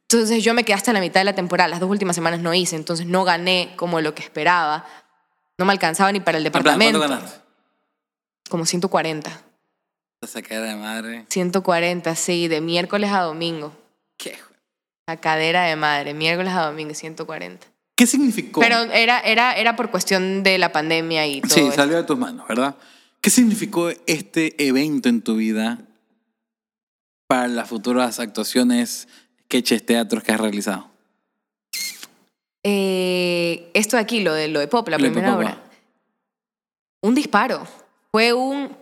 Entonces 0.10 0.44
yo 0.44 0.54
me 0.54 0.64
quedé 0.64 0.76
hasta 0.76 0.94
la 0.94 1.00
mitad 1.00 1.22
de 1.22 1.26
la 1.26 1.34
temporada, 1.34 1.68
las 1.68 1.80
dos 1.80 1.90
últimas 1.90 2.16
semanas 2.16 2.40
no 2.40 2.54
hice, 2.54 2.76
entonces 2.76 3.06
no 3.08 3.24
gané 3.24 3.74
como 3.76 4.02
lo 4.02 4.14
que 4.14 4.22
esperaba. 4.24 4.86
No 5.58 5.66
me 5.66 5.72
alcanzaba 5.72 6.12
ni 6.12 6.20
para 6.20 6.38
el 6.38 6.44
plan, 6.44 6.52
departamento. 6.64 7.00
¿Cuánto 7.00 7.16
ganaste? 7.16 7.40
Como 8.50 8.66
140. 8.66 9.42
Esa 10.22 10.42
cadera 10.42 10.68
de 10.68 10.76
madre. 10.76 11.26
140, 11.30 12.16
sí, 12.16 12.48
de 12.48 12.62
miércoles 12.62 13.12
a 13.12 13.22
domingo. 13.22 13.74
¿Qué? 14.18 14.38
La 15.08 15.18
cadera 15.18 15.64
de 15.64 15.76
madre, 15.76 16.14
miércoles 16.14 16.54
a 16.54 16.66
domingo, 16.66 16.94
140. 16.94 17.66
¿Qué 17.96 18.08
significó? 18.08 18.60
Pero 18.60 18.82
era, 18.92 19.20
era, 19.22 19.54
era 19.54 19.76
por 19.76 19.90
cuestión 19.90 20.44
de 20.44 20.58
la 20.58 20.72
pandemia 20.72 21.26
y 21.28 21.42
todo. 21.42 21.54
Sí, 21.54 21.62
eso. 21.62 21.72
salió 21.72 21.96
de 21.96 22.04
tus 22.04 22.18
manos, 22.18 22.46
¿verdad? 22.48 22.76
¿Qué 23.22 23.30
significó 23.30 23.90
este 24.06 24.54
evento 24.68 25.10
en 25.10 25.22
tu 25.22 25.36
vida 25.36 25.80
para 27.28 27.48
las 27.48 27.70
futuras 27.70 28.20
actuaciones, 28.20 29.08
sketches, 29.46 29.86
teatros 29.86 30.24
que 30.24 30.32
has 30.34 30.40
realizado? 30.40 30.90
Eh, 32.64 33.72
esto 33.74 33.96
de 33.96 34.02
aquí, 34.02 34.22
lo 34.22 34.34
de, 34.34 34.50
lo 34.50 34.60
de 34.60 34.68
Pop, 34.68 34.88
la 34.90 34.98
Lo 34.98 35.04
primera 35.04 35.30
Pop, 35.30 35.38
obra. 35.38 35.64
Un 37.02 37.16
disparo. 37.16 37.66
Fue 38.12 38.34
un... 38.34 38.76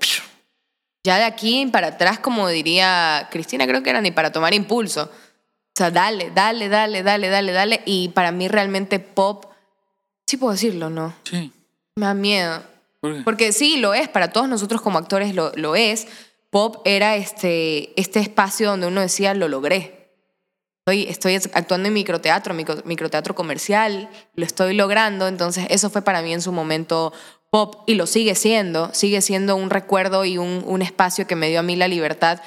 Ya 1.05 1.17
de 1.17 1.25
aquí 1.25 1.65
para 1.67 1.87
atrás, 1.87 2.17
como 2.19 2.47
diría 2.47 3.27
Cristina, 3.29 3.67
creo 3.67 3.83
que 3.83 3.89
era 3.89 4.01
ni 4.01 4.11
para 4.11 4.31
tomar 4.31 4.53
impulso. 4.53 5.11
O 5.73 5.75
sea, 5.75 5.89
dale, 5.89 6.31
dale, 6.33 6.69
dale, 6.69 7.01
dale, 7.01 7.29
dale, 7.29 7.51
dale. 7.51 7.81
Y 7.85 8.09
para 8.09 8.31
mí 8.31 8.47
realmente 8.47 8.99
Pop, 8.99 9.45
sí 10.27 10.37
puedo 10.37 10.53
decirlo, 10.53 10.89
¿no? 10.91 11.13
Sí. 11.23 11.51
Me 11.95 12.05
da 12.05 12.13
miedo. 12.13 12.63
¿Por 13.01 13.15
qué? 13.15 13.21
Porque 13.23 13.51
sí, 13.53 13.77
lo 13.77 13.93
es, 13.95 14.07
para 14.07 14.31
todos 14.31 14.47
nosotros 14.47 14.81
como 14.81 14.99
actores 14.99 15.33
lo, 15.33 15.51
lo 15.55 15.75
es. 15.75 16.07
Pop 16.51 16.81
era 16.85 17.15
este, 17.15 17.99
este 17.99 18.19
espacio 18.19 18.69
donde 18.69 18.85
uno 18.87 19.01
decía, 19.01 19.33
lo 19.33 19.47
logré. 19.47 20.11
Estoy, 20.85 21.03
estoy 21.09 21.35
actuando 21.53 21.87
en 21.87 21.93
microteatro, 21.93 22.53
micro- 22.53 22.83
microteatro 22.85 23.33
comercial, 23.33 24.09
lo 24.35 24.45
estoy 24.45 24.75
logrando. 24.75 25.27
Entonces, 25.27 25.65
eso 25.69 25.89
fue 25.89 26.03
para 26.03 26.21
mí 26.21 26.33
en 26.33 26.41
su 26.41 26.51
momento 26.51 27.13
pop 27.49 27.83
y 27.87 27.95
lo 27.95 28.05
sigue 28.05 28.35
siendo. 28.35 28.93
Sigue 28.93 29.21
siendo 29.21 29.55
un 29.55 29.71
recuerdo 29.71 30.23
y 30.25 30.37
un, 30.37 30.61
un 30.67 30.81
espacio 30.83 31.25
que 31.25 31.35
me 31.35 31.49
dio 31.49 31.61
a 31.61 31.63
mí 31.63 31.75
la 31.75 31.87
libertad 31.87 32.41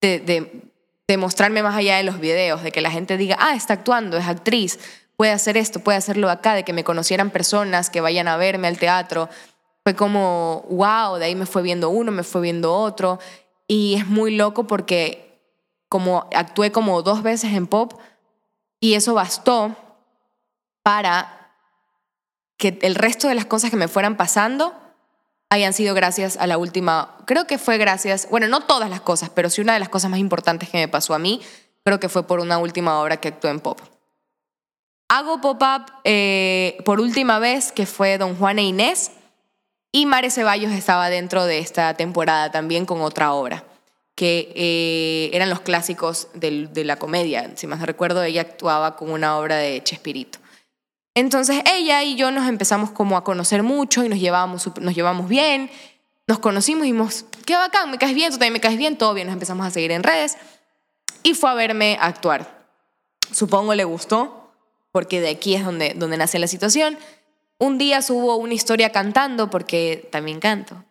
de, 0.00 0.18
de, 0.20 0.71
de 1.12 1.18
mostrarme 1.18 1.62
más 1.62 1.76
allá 1.76 1.98
de 1.98 2.04
los 2.04 2.18
videos, 2.18 2.62
de 2.62 2.72
que 2.72 2.80
la 2.80 2.90
gente 2.90 3.16
diga, 3.16 3.36
ah, 3.38 3.54
está 3.54 3.74
actuando, 3.74 4.16
es 4.16 4.26
actriz, 4.26 4.78
puede 5.16 5.32
hacer 5.32 5.56
esto, 5.56 5.80
puede 5.80 5.98
hacerlo 5.98 6.30
acá, 6.30 6.54
de 6.54 6.64
que 6.64 6.72
me 6.72 6.84
conocieran 6.84 7.30
personas 7.30 7.90
que 7.90 8.00
vayan 8.00 8.28
a 8.28 8.38
verme 8.38 8.66
al 8.66 8.78
teatro. 8.78 9.28
Fue 9.84 9.94
como, 9.94 10.64
wow, 10.70 11.16
de 11.16 11.26
ahí 11.26 11.34
me 11.34 11.46
fue 11.46 11.62
viendo 11.62 11.90
uno, 11.90 12.12
me 12.12 12.22
fue 12.22 12.40
viendo 12.40 12.74
otro. 12.74 13.18
Y 13.68 13.94
es 13.94 14.06
muy 14.06 14.34
loco 14.34 14.66
porque 14.66 15.38
como 15.88 16.28
actué 16.34 16.72
como 16.72 17.02
dos 17.02 17.22
veces 17.22 17.52
en 17.52 17.66
pop 17.66 18.00
y 18.80 18.94
eso 18.94 19.12
bastó 19.12 19.76
para 20.82 21.52
que 22.56 22.78
el 22.80 22.94
resto 22.94 23.28
de 23.28 23.34
las 23.34 23.44
cosas 23.44 23.70
que 23.70 23.76
me 23.76 23.88
fueran 23.88 24.16
pasando 24.16 24.74
hayan 25.52 25.74
sido 25.74 25.94
gracias 25.94 26.38
a 26.38 26.46
la 26.46 26.56
última, 26.56 27.14
creo 27.26 27.46
que 27.46 27.58
fue 27.58 27.76
gracias, 27.76 28.26
bueno, 28.30 28.48
no 28.48 28.62
todas 28.62 28.88
las 28.88 29.02
cosas, 29.02 29.28
pero 29.28 29.50
sí 29.50 29.60
una 29.60 29.74
de 29.74 29.80
las 29.80 29.90
cosas 29.90 30.10
más 30.10 30.18
importantes 30.18 30.70
que 30.70 30.78
me 30.78 30.88
pasó 30.88 31.12
a 31.12 31.18
mí, 31.18 31.42
creo 31.84 32.00
que 32.00 32.08
fue 32.08 32.26
por 32.26 32.40
una 32.40 32.56
última 32.56 32.98
obra 33.02 33.18
que 33.18 33.28
actué 33.28 33.50
en 33.50 33.60
pop. 33.60 33.78
Hago 35.10 35.42
pop-up 35.42 35.92
eh, 36.04 36.78
por 36.86 37.00
última 37.00 37.38
vez, 37.38 37.70
que 37.70 37.84
fue 37.84 38.16
Don 38.16 38.34
Juan 38.34 38.60
e 38.60 38.62
Inés, 38.62 39.10
y 39.92 40.06
Mare 40.06 40.30
Ceballos 40.30 40.72
estaba 40.72 41.10
dentro 41.10 41.44
de 41.44 41.58
esta 41.58 41.92
temporada 41.92 42.50
también 42.50 42.86
con 42.86 43.02
otra 43.02 43.34
obra, 43.34 43.62
que 44.14 44.54
eh, 44.56 45.36
eran 45.36 45.50
los 45.50 45.60
clásicos 45.60 46.28
de 46.32 46.84
la 46.84 46.96
comedia. 46.96 47.50
Si 47.56 47.66
más 47.66 47.82
recuerdo, 47.82 48.22
ella 48.22 48.40
actuaba 48.40 48.96
con 48.96 49.10
una 49.10 49.36
obra 49.36 49.56
de 49.56 49.82
Chespirito. 49.84 50.38
Entonces 51.14 51.62
ella 51.70 52.02
y 52.02 52.16
yo 52.16 52.30
nos 52.30 52.48
empezamos 52.48 52.90
como 52.90 53.16
a 53.16 53.24
conocer 53.24 53.62
mucho 53.62 54.04
y 54.04 54.08
nos 54.08 54.18
llevábamos, 54.18 54.70
nos 54.80 54.94
llevamos 54.94 55.28
bien, 55.28 55.70
nos 56.26 56.38
conocimos 56.38 56.82
y 56.82 56.92
dijimos, 56.92 57.26
qué 57.44 57.54
bacán, 57.56 57.90
me 57.90 57.98
caes 57.98 58.14
bien, 58.14 58.30
tú 58.30 58.38
también 58.38 58.54
me 58.54 58.60
caes 58.60 58.78
bien, 58.78 58.96
todo 58.96 59.12
bien, 59.12 59.26
nos 59.26 59.34
empezamos 59.34 59.66
a 59.66 59.70
seguir 59.70 59.92
en 59.92 60.02
redes 60.02 60.38
y 61.22 61.34
fue 61.34 61.50
a 61.50 61.54
verme 61.54 61.98
actuar. 62.00 62.66
Supongo 63.32 63.74
le 63.74 63.84
gustó, 63.84 64.50
porque 64.90 65.20
de 65.20 65.30
aquí 65.30 65.54
es 65.54 65.64
donde, 65.64 65.94
donde 65.94 66.16
nace 66.16 66.38
la 66.38 66.46
situación. 66.46 66.98
Un 67.58 67.78
día 67.78 68.02
subo 68.02 68.36
una 68.36 68.54
historia 68.54 68.90
cantando, 68.90 69.50
porque 69.50 70.08
también 70.10 70.40
canto. 70.40 70.84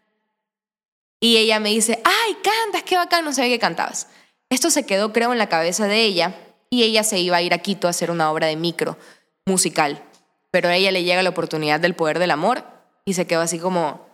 Y 1.20 1.38
ella 1.38 1.60
me 1.60 1.70
dice, 1.70 2.02
ay, 2.04 2.38
cantas, 2.44 2.84
qué 2.84 2.98
bacán, 2.98 3.24
no 3.24 3.34
sabía 3.34 3.52
que 3.52 3.60
cantabas. 3.60 4.08
Esto 4.50 4.70
se 4.70 4.86
quedó, 4.86 5.14
creo, 5.14 5.32
en 5.32 5.38
la 5.38 5.50
cabeza 5.50 5.86
de 5.86 6.02
ella 6.02 6.36
y 6.70 6.84
ella 6.84 7.04
se 7.04 7.20
iba 7.20 7.38
a 7.38 7.42
ir 7.42 7.54
a 7.54 7.60
Quito 7.60 7.88
a 7.88 7.92
hacer 7.92 8.10
una 8.10 8.32
obra 8.32 8.48
de 8.48 8.56
micro 8.56 8.98
musical. 9.46 10.04
Pero 10.52 10.70
a 10.70 10.76
ella 10.76 10.92
le 10.92 11.04
llega 11.04 11.24
la 11.24 11.30
oportunidad 11.30 11.80
del 11.80 11.96
poder 11.96 12.20
del 12.20 12.32
amor 12.32 12.64
y 13.06 13.14
se 13.14 13.26
quedó 13.26 13.42
así 13.42 13.58
como, 13.60 14.06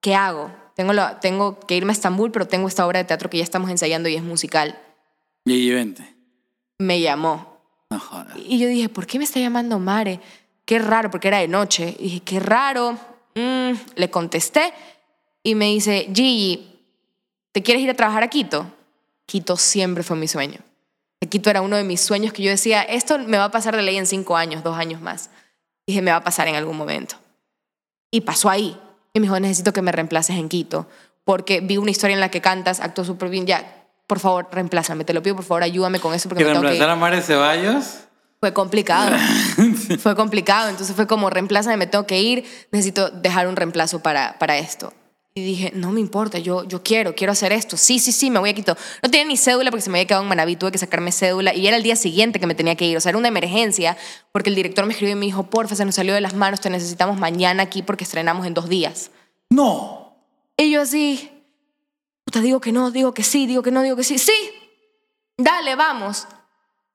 ¿qué 0.00 0.14
hago? 0.14 0.50
Tengo, 0.74 0.92
la- 0.92 1.20
tengo 1.20 1.60
que 1.60 1.76
irme 1.76 1.92
a 1.92 1.94
Estambul, 1.94 2.30
pero 2.32 2.46
tengo 2.48 2.66
esta 2.68 2.86
obra 2.86 2.98
de 2.98 3.04
teatro 3.04 3.30
que 3.30 3.38
ya 3.38 3.44
estamos 3.44 3.70
ensayando 3.70 4.08
y 4.08 4.16
es 4.16 4.22
musical. 4.22 4.78
Y 5.44 5.70
vente. 5.70 6.14
Me 6.78 7.00
llamó. 7.00 7.60
No 7.90 8.00
jodas. 8.00 8.36
Y 8.36 8.58
yo 8.58 8.66
dije, 8.66 8.88
¿por 8.88 9.06
qué 9.06 9.18
me 9.18 9.24
está 9.24 9.38
llamando 9.40 9.78
Mare? 9.78 10.20
Qué 10.64 10.78
raro, 10.78 11.10
porque 11.10 11.28
era 11.28 11.38
de 11.38 11.48
noche. 11.48 11.94
Y 11.98 12.04
dije, 12.04 12.20
qué 12.20 12.40
raro. 12.40 12.98
Mm, 13.34 13.72
le 13.96 14.10
contesté 14.10 14.72
y 15.42 15.54
me 15.54 15.66
dice, 15.66 16.08
Gigi, 16.14 16.80
¿te 17.52 17.62
quieres 17.62 17.82
ir 17.82 17.90
a 17.90 17.94
trabajar 17.94 18.22
a 18.22 18.28
Quito? 18.28 18.66
Quito 19.26 19.56
siempre 19.56 20.02
fue 20.02 20.16
mi 20.16 20.26
sueño. 20.28 20.60
Quito 21.28 21.50
era 21.50 21.60
uno 21.62 21.76
de 21.76 21.84
mis 21.84 22.00
sueños 22.00 22.32
que 22.32 22.42
yo 22.42 22.50
decía, 22.50 22.82
esto 22.82 23.18
me 23.18 23.36
va 23.38 23.44
a 23.44 23.50
pasar 23.50 23.76
de 23.76 23.82
ley 23.82 23.96
en 23.96 24.06
cinco 24.06 24.36
años, 24.36 24.62
dos 24.64 24.76
años 24.76 25.00
más. 25.00 25.30
Dije, 25.86 26.02
me 26.02 26.10
va 26.10 26.18
a 26.18 26.24
pasar 26.24 26.48
en 26.48 26.54
algún 26.54 26.76
momento. 26.76 27.16
Y 28.10 28.22
pasó 28.22 28.50
ahí. 28.50 28.78
Y 29.12 29.20
me 29.20 29.24
dijo, 29.26 29.38
necesito 29.38 29.72
que 29.72 29.82
me 29.82 29.92
reemplaces 29.92 30.36
en 30.36 30.48
Quito, 30.48 30.88
porque 31.24 31.60
vi 31.60 31.76
una 31.76 31.90
historia 31.90 32.14
en 32.14 32.20
la 32.20 32.30
que 32.30 32.40
cantas, 32.40 32.80
actuó 32.80 33.04
súper 33.04 33.28
bien, 33.28 33.46
ya, 33.46 33.86
por 34.06 34.18
favor, 34.18 34.48
reemplázame, 34.50 35.04
te 35.04 35.14
lo 35.14 35.22
pido, 35.22 35.36
por 35.36 35.44
favor, 35.44 35.62
ayúdame 35.62 36.00
con 36.00 36.14
eso, 36.14 36.28
porque 36.28 36.44
¿Que 36.44 36.50
me 36.50 36.54
tengo 36.54 36.62
que 36.62 36.74
ir". 36.74 36.80
reemplazar 36.80 36.96
a 36.96 37.00
Mare 37.00 37.22
Ceballos? 37.22 38.00
Fue 38.40 38.52
complicado. 38.52 39.16
fue 40.00 40.14
complicado. 40.14 40.68
Entonces 40.68 40.94
fue 40.94 41.06
como, 41.06 41.30
reemplázame, 41.30 41.76
me 41.78 41.86
tengo 41.86 42.06
que 42.06 42.20
ir, 42.20 42.44
necesito 42.72 43.08
dejar 43.08 43.46
un 43.48 43.56
reemplazo 43.56 44.00
para, 44.00 44.38
para 44.38 44.58
esto. 44.58 44.92
Y 45.36 45.42
dije, 45.44 45.72
no 45.74 45.90
me 45.90 45.98
importa, 45.98 46.38
yo, 46.38 46.62
yo 46.62 46.84
quiero, 46.84 47.16
quiero 47.16 47.32
hacer 47.32 47.50
esto. 47.50 47.76
Sí, 47.76 47.98
sí, 47.98 48.12
sí, 48.12 48.30
me 48.30 48.38
voy 48.38 48.50
a 48.50 48.54
Quito. 48.54 48.76
No 49.02 49.10
tenía 49.10 49.26
ni 49.26 49.36
cédula 49.36 49.72
porque 49.72 49.82
se 49.82 49.90
me 49.90 49.98
había 49.98 50.06
quedado 50.06 50.22
en 50.22 50.28
Manaví, 50.28 50.54
tuve 50.54 50.70
que 50.70 50.78
sacarme 50.78 51.10
cédula 51.10 51.52
y 51.52 51.66
era 51.66 51.76
el 51.76 51.82
día 51.82 51.96
siguiente 51.96 52.38
que 52.38 52.46
me 52.46 52.54
tenía 52.54 52.76
que 52.76 52.84
ir. 52.86 52.96
O 52.96 53.00
sea, 53.00 53.10
era 53.10 53.18
una 53.18 53.26
emergencia 53.26 53.96
porque 54.30 54.50
el 54.50 54.54
director 54.54 54.86
me 54.86 54.92
escribió 54.92 55.16
y 55.16 55.18
me 55.18 55.26
dijo, 55.26 55.42
porfa, 55.50 55.74
se 55.74 55.84
nos 55.84 55.96
salió 55.96 56.14
de 56.14 56.20
las 56.20 56.34
manos, 56.34 56.60
te 56.60 56.70
necesitamos 56.70 57.18
mañana 57.18 57.64
aquí 57.64 57.82
porque 57.82 58.04
estrenamos 58.04 58.46
en 58.46 58.54
dos 58.54 58.68
días. 58.68 59.10
No. 59.50 60.16
Y 60.56 60.70
yo 60.70 60.82
así, 60.82 61.28
puta, 62.24 62.40
digo 62.40 62.60
que 62.60 62.70
no, 62.70 62.92
digo 62.92 63.12
que 63.12 63.24
sí, 63.24 63.48
digo 63.48 63.62
que 63.64 63.72
no, 63.72 63.82
digo 63.82 63.96
que 63.96 64.04
sí. 64.04 64.18
Sí, 64.18 64.32
dale, 65.36 65.74
vamos. 65.74 66.28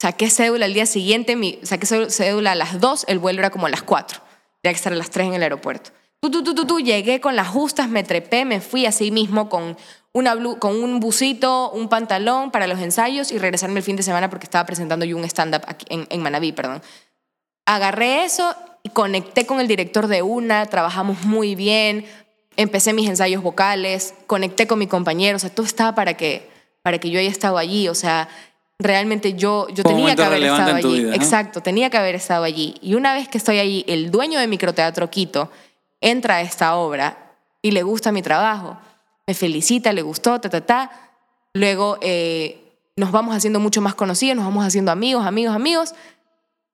Saqué 0.02 0.30
cédula 0.30 0.66
el 0.66 0.74
día 0.74 0.86
siguiente, 0.86 1.36
mi, 1.36 1.60
saqué 1.64 1.86
cédula- 1.86 2.52
a 2.54 2.56
las 2.56 2.80
2, 2.80 3.04
el 3.10 3.20
vuelo 3.20 3.40
era 3.40 3.50
como 3.50 3.66
a 3.68 3.70
las 3.70 3.84
4. 3.84 4.22
Tenía 4.62 4.74
que 4.74 4.78
estar 4.78 4.94
a 4.94 4.96
las 4.96 5.10
3 5.10 5.28
en 5.28 5.34
el 5.34 5.44
aeropuerto. 5.44 5.92
Tú, 6.22 6.30
tú, 6.30 6.44
tú, 6.44 6.54
tú, 6.54 6.66
tú, 6.66 6.80
llegué 6.80 7.22
con 7.22 7.36
las 7.36 7.48
justas, 7.48 7.88
me 7.90 8.04
trepé, 8.04 8.44
me 8.44 8.60
fui 8.60 8.86
así 8.86 9.10
mismo 9.10 9.48
con, 9.48 9.78
una 10.12 10.36
blu- 10.36 10.60
con 10.60 10.84
un 10.84 11.00
busito, 11.00 11.72
un 11.72 11.88
pantalón 11.88 12.52
para 12.52 12.68
los 12.68 12.80
ensayos 12.80 13.32
y 13.32 13.38
regresarme 13.38 13.80
el 13.80 13.84
fin 13.84 13.96
de 13.96 14.04
semana 14.04 14.30
porque 14.30 14.46
estaba 14.46 14.66
presentando 14.66 15.06
yo 15.06 15.16
un 15.16 15.24
stand-up 15.24 15.62
en, 15.88 16.08
en 16.10 16.22
Manaví, 16.22 16.52
perdón. 16.52 16.82
Agarré 17.66 18.26
eso 18.26 18.54
y 18.84 18.90
conecté 18.90 19.46
con 19.46 19.60
el 19.60 19.68
director 19.68 20.08
de 20.08 20.22
una, 20.22 20.66
trabajamos 20.66 21.24
muy 21.24 21.56
bien, 21.56 22.06
empecé 22.58 22.92
mis 22.94 23.08
ensayos 23.08 23.42
vocales, 23.44 24.14
conecté 24.28 24.68
con 24.68 24.80
mi 24.80 24.88
compañero, 24.88 25.38
o 25.38 25.40
sea, 25.40 25.50
todo 25.50 25.66
estaba 25.66 25.96
para 25.96 26.16
que, 26.16 26.50
para 26.82 26.98
que 26.98 27.10
yo 27.10 27.20
haya 27.20 27.30
estado 27.30 27.58
allí, 27.58 27.88
o 27.88 27.96
sea, 27.96 28.28
realmente 28.80 29.36
yo, 29.36 29.68
yo 29.70 29.84
tenía 29.84 30.16
que 30.16 30.24
haber 30.24 30.44
estado 30.44 30.76
allí. 30.76 31.00
vida, 31.00 31.10
¿no? 31.10 31.16
Exacto, 31.16 31.62
tenía 31.62 31.90
que 31.90 31.98
haber 31.98 32.16
estado 32.16 32.44
allí. 32.44 32.76
Y 32.82 32.96
una 32.96 33.14
vez 33.14 33.28
que 33.30 33.38
estoy 33.38 33.60
allí, 33.60 33.86
el 33.88 34.12
dueño 34.12 34.40
de 34.40 34.48
Microteatro 34.48 35.10
Quito 35.10 35.52
entra 36.02 36.36
a 36.38 36.42
esta 36.42 36.76
obra 36.76 37.36
y 37.62 37.72
le 37.72 37.84
gusta 37.84 38.12
mi 38.12 38.22
trabajo, 38.22 38.78
me 39.28 39.34
felicita, 39.34 39.92
le 39.94 40.02
gustó, 40.02 40.40
ta, 40.42 40.50
ta, 40.50 40.66
ta. 40.66 40.92
Luego 41.54 41.98
eh, 42.02 42.78
nos 42.96 43.12
vamos 43.12 43.36
haciendo 43.36 43.60
mucho 43.60 43.82
más 43.82 43.96
conocidos, 43.96 44.36
nos 44.36 44.46
vamos 44.46 44.66
haciendo 44.66 44.92
amigos, 44.92 45.26
amigos, 45.26 45.56
amigos. 45.56 45.94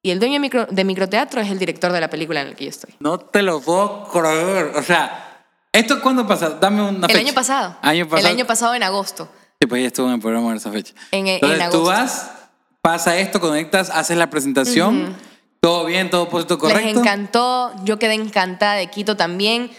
Y 0.03 0.11
el 0.11 0.19
dueño 0.19 0.33
de, 0.35 0.39
micro- 0.39 0.67
de 0.69 0.83
Microteatro 0.83 1.41
es 1.41 1.49
el 1.49 1.57
director 1.57 1.91
de 1.91 1.99
la 1.99 2.09
película 2.09 2.41
en 2.41 2.49
la 2.51 2.55
que 2.55 2.65
yo 2.65 2.69
estoy. 2.69 2.93
No 2.99 3.17
te 3.19 3.41
lo 3.41 3.59
puedo 3.61 4.07
creer. 4.09 4.71
O 4.75 4.83
sea, 4.83 5.43
¿esto 5.71 5.99
cuándo 6.01 6.27
pasa? 6.27 6.49
Dame 6.51 6.81
una 6.83 7.07
El 7.07 7.13
fecha. 7.13 7.19
año 7.19 7.33
pasado. 7.33 7.75
Año 7.81 8.05
pasado. 8.07 8.19
El 8.27 8.33
año 8.35 8.45
pasado 8.45 8.75
en 8.75 8.83
agosto. 8.83 9.27
Sí, 9.59 9.67
pues 9.67 9.81
ya 9.81 9.87
estuvo 9.87 10.07
en 10.07 10.13
el 10.15 10.19
programa 10.19 10.51
en 10.51 10.57
esa 10.57 10.71
fecha. 10.71 10.93
En- 11.11 11.25
en 11.27 11.33
Entonces 11.35 11.57
tú 11.71 11.77
agosto. 11.77 11.83
vas, 11.85 12.31
pasa 12.81 13.17
esto, 13.17 13.39
conectas, 13.39 13.89
haces 13.89 14.15
la 14.17 14.29
presentación, 14.29 15.15
todo 15.65 15.85
bien, 15.85 16.11
todo 16.11 16.29
puesto 16.29 16.59
correcto. 16.59 16.85
Les 16.85 16.95
encantó, 16.95 17.71
yo 17.83 17.97
quedé 17.97 18.13
encantada 18.13 18.75
de 18.75 18.85
Quito 18.85 19.17
también. 19.17 19.71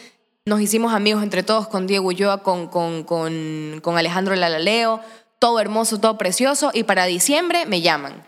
Nos 0.44 0.60
hicimos 0.60 0.92
amigos 0.92 1.22
entre 1.22 1.44
todos 1.44 1.68
con 1.68 1.86
Diego 1.86 2.08
Ulloa, 2.08 2.42
con, 2.42 2.66
con, 2.66 3.04
con, 3.04 3.78
con 3.84 3.96
Alejandro 3.96 4.34
Lalaleo, 4.34 5.00
todo 5.38 5.60
hermoso, 5.60 6.00
todo 6.00 6.18
precioso. 6.18 6.72
Y 6.74 6.82
para 6.82 7.04
diciembre 7.06 7.66
me 7.66 7.82
llaman 7.82 8.26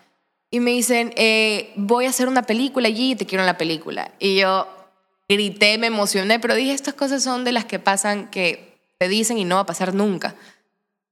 y 0.52 0.60
me 0.60 0.70
dicen, 0.70 1.12
eh, 1.16 1.72
voy 1.74 2.06
a 2.06 2.10
hacer 2.10 2.28
una 2.28 2.42
película 2.42 2.86
allí 2.86 3.10
y 3.10 3.16
te 3.16 3.26
quiero 3.26 3.42
en 3.42 3.46
la 3.46 3.58
película. 3.58 4.12
Y 4.20 4.36
yo 4.36 4.68
grité, 5.28 5.78
me 5.78 5.88
emocioné, 5.88 6.38
pero 6.38 6.54
dije, 6.54 6.72
estas 6.72 6.94
cosas 6.94 7.24
son 7.24 7.42
de 7.42 7.50
las 7.50 7.64
que 7.64 7.80
pasan, 7.80 8.30
que 8.30 8.78
te 8.98 9.08
dicen 9.08 9.36
y 9.36 9.44
no 9.44 9.56
va 9.56 9.62
a 9.62 9.66
pasar 9.66 9.94
nunca. 9.94 10.36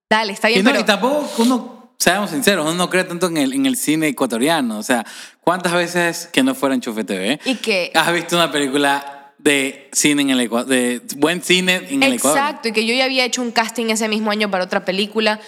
Dale, 0.09 0.33
está 0.33 0.47
bien, 0.47 0.61
Y, 0.61 0.63
no, 0.63 0.71
pero... 0.71 0.81
y 0.81 0.85
tampoco 0.85 1.29
uno, 1.39 1.76
seamos 1.99 2.31
sinceros, 2.31 2.65
uno 2.65 2.75
no 2.75 2.91
cree 2.91 3.05
tanto 3.05 3.27
en 3.29 3.37
el, 3.37 3.53
en 3.53 3.67
el 3.67 3.77
cine 3.77 4.09
ecuatoriano. 4.09 4.79
O 4.79 4.83
sea, 4.83 5.05
¿cuántas 5.41 5.73
veces 5.73 6.29
que 6.33 6.43
no 6.43 6.55
fuera 6.55 6.75
Enchufe 6.75 7.05
TV? 7.05 7.41
Y 7.45 7.57
que- 7.57 7.91
Has 7.95 8.13
visto 8.13 8.37
una 8.37 8.51
película 8.53 9.33
de 9.39 9.89
cine 9.93 10.23
en 10.23 10.31
el 10.31 10.41
Ecuador, 10.41 10.67
de 10.69 11.01
buen 11.17 11.43
cine 11.43 11.77
en 11.91 12.03
el 12.03 12.15
Ecuador. 12.15 12.39
Exacto, 12.39 12.69
y 12.69 12.73
que 12.73 12.85
yo 12.87 12.95
ya 12.95 13.05
había 13.05 13.25
hecho 13.25 13.43
un 13.43 13.53
casting 13.53 13.87
ese 13.91 14.09
mismo 14.09 14.31
año 14.31 14.51
para 14.51 14.65
otra 14.65 14.85
película 14.85 15.41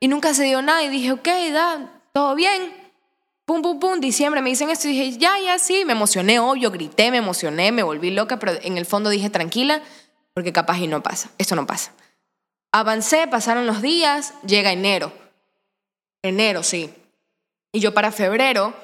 y 0.00 0.08
nunca 0.08 0.34
se 0.34 0.44
dio 0.44 0.62
nada 0.62 0.82
y 0.82 0.88
dije, 0.88 1.12
ok, 1.12 1.28
da, 1.52 2.00
todo 2.12 2.34
bien. 2.34 2.74
Pum, 3.44 3.62
pum, 3.62 3.78
pum, 3.78 4.00
diciembre 4.00 4.42
me 4.42 4.50
dicen 4.50 4.70
esto 4.70 4.88
y 4.88 4.92
dije, 4.98 5.18
ya, 5.18 5.38
ya, 5.38 5.58
sí, 5.60 5.84
me 5.84 5.92
emocioné, 5.92 6.40
obvio, 6.40 6.70
grité, 6.72 7.12
me 7.12 7.18
emocioné, 7.18 7.70
me 7.70 7.84
volví 7.84 8.10
loca, 8.10 8.38
pero 8.40 8.52
en 8.62 8.76
el 8.76 8.86
fondo 8.86 9.08
dije, 9.10 9.30
tranquila, 9.30 9.80
porque 10.34 10.52
capaz 10.52 10.78
y 10.78 10.88
no 10.88 11.00
pasa, 11.02 11.30
esto 11.38 11.54
no 11.54 11.64
pasa. 11.66 11.92
Avancé, 12.72 13.26
pasaron 13.28 13.66
los 13.66 13.80
días, 13.82 14.34
llega 14.46 14.72
enero. 14.72 15.12
Enero, 16.26 16.62
sí. 16.62 16.92
Y 17.72 17.80
yo 17.80 17.94
para 17.94 18.12
febrero 18.12 18.74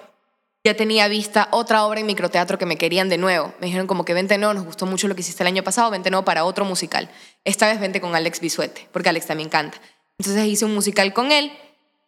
ya 0.65 0.77
tenía 0.77 1.09
vista 1.09 1.49
otra 1.51 1.85
obra 1.85 2.01
en 2.01 2.07
microteatro 2.07 2.57
que 2.57 2.67
me 2.67 2.77
querían 2.77 3.09
de 3.09 3.19
nuevo. 3.19 3.53
Me 3.61 3.67
dijeron 3.67 3.87
como 3.87 4.05
que 4.05 4.15
vente 4.15 4.39
nuevo, 4.39 4.55
nos 4.55 4.65
gustó 4.65 4.87
mucho 4.87 5.09
lo 5.09 5.15
que 5.15 5.23
hiciste 5.23 5.43
el 5.43 5.49
año 5.49 5.65
pasado, 5.65 5.91
vente 5.91 6.11
nuevo 6.11 6.25
para 6.25 6.45
otro 6.45 6.65
musical. 6.65 7.11
Esta 7.45 7.67
vez 7.67 7.81
vente 7.81 8.01
con 8.01 8.15
Alex 8.15 8.41
Bisuete, 8.41 8.89
porque 8.93 9.09
Alex 9.09 9.27
también 9.27 9.49
canta. 9.49 9.81
Entonces 10.19 10.47
hice 10.47 10.65
un 10.65 10.75
musical 10.75 11.13
con 11.13 11.33
él, 11.33 11.53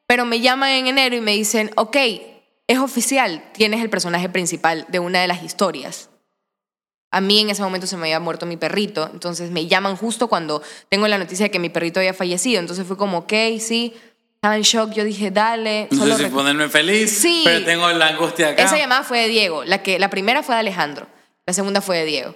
pero 0.06 0.24
me 0.24 0.40
llaman 0.40 0.70
en 0.70 0.86
enero 0.86 1.16
y 1.16 1.20
me 1.20 1.32
dicen, 1.32 1.70
ok, 1.76 1.96
es 2.66 2.78
oficial, 2.78 3.42
tienes 3.52 3.82
el 3.82 3.90
personaje 3.90 4.28
principal 4.28 4.86
de 4.88 4.98
una 5.00 5.20
de 5.20 5.28
las 5.28 5.42
historias. 5.42 6.10
A 7.10 7.20
mí 7.20 7.40
en 7.40 7.50
ese 7.50 7.62
momento 7.62 7.86
se 7.86 7.96
me 7.96 8.02
había 8.04 8.20
muerto 8.20 8.46
mi 8.46 8.56
perrito, 8.56 9.08
entonces 9.12 9.50
me 9.50 9.66
llaman 9.66 9.96
justo 9.96 10.28
cuando 10.28 10.62
tengo 10.88 11.06
la 11.08 11.18
noticia 11.18 11.44
de 11.44 11.50
que 11.50 11.58
mi 11.58 11.68
perrito 11.68 12.00
había 12.00 12.14
fallecido. 12.14 12.60
Entonces 12.60 12.86
fue 12.86 12.96
como, 12.96 13.18
ok, 13.18 13.32
sí, 13.60 13.94
estaba 14.44 14.56
en 14.58 14.62
shock, 14.62 14.92
yo 14.92 15.04
dije, 15.04 15.30
dale. 15.30 15.88
No 15.90 16.00
solo 16.00 16.18
sé 16.18 16.24
si 16.24 16.30
ponerme 16.30 16.68
feliz, 16.68 17.10
Sí. 17.18 17.40
pero 17.46 17.64
tengo 17.64 17.88
la 17.92 18.08
angustia 18.08 18.50
acá. 18.50 18.62
esa 18.64 18.76
llamada 18.76 19.02
fue 19.02 19.20
de 19.20 19.28
Diego. 19.28 19.64
La, 19.64 19.82
que, 19.82 19.98
la 19.98 20.10
primera 20.10 20.42
fue 20.42 20.54
de 20.54 20.60
Alejandro. 20.60 21.06
La 21.46 21.54
segunda 21.54 21.80
fue 21.80 21.96
de 22.00 22.04
Diego. 22.04 22.34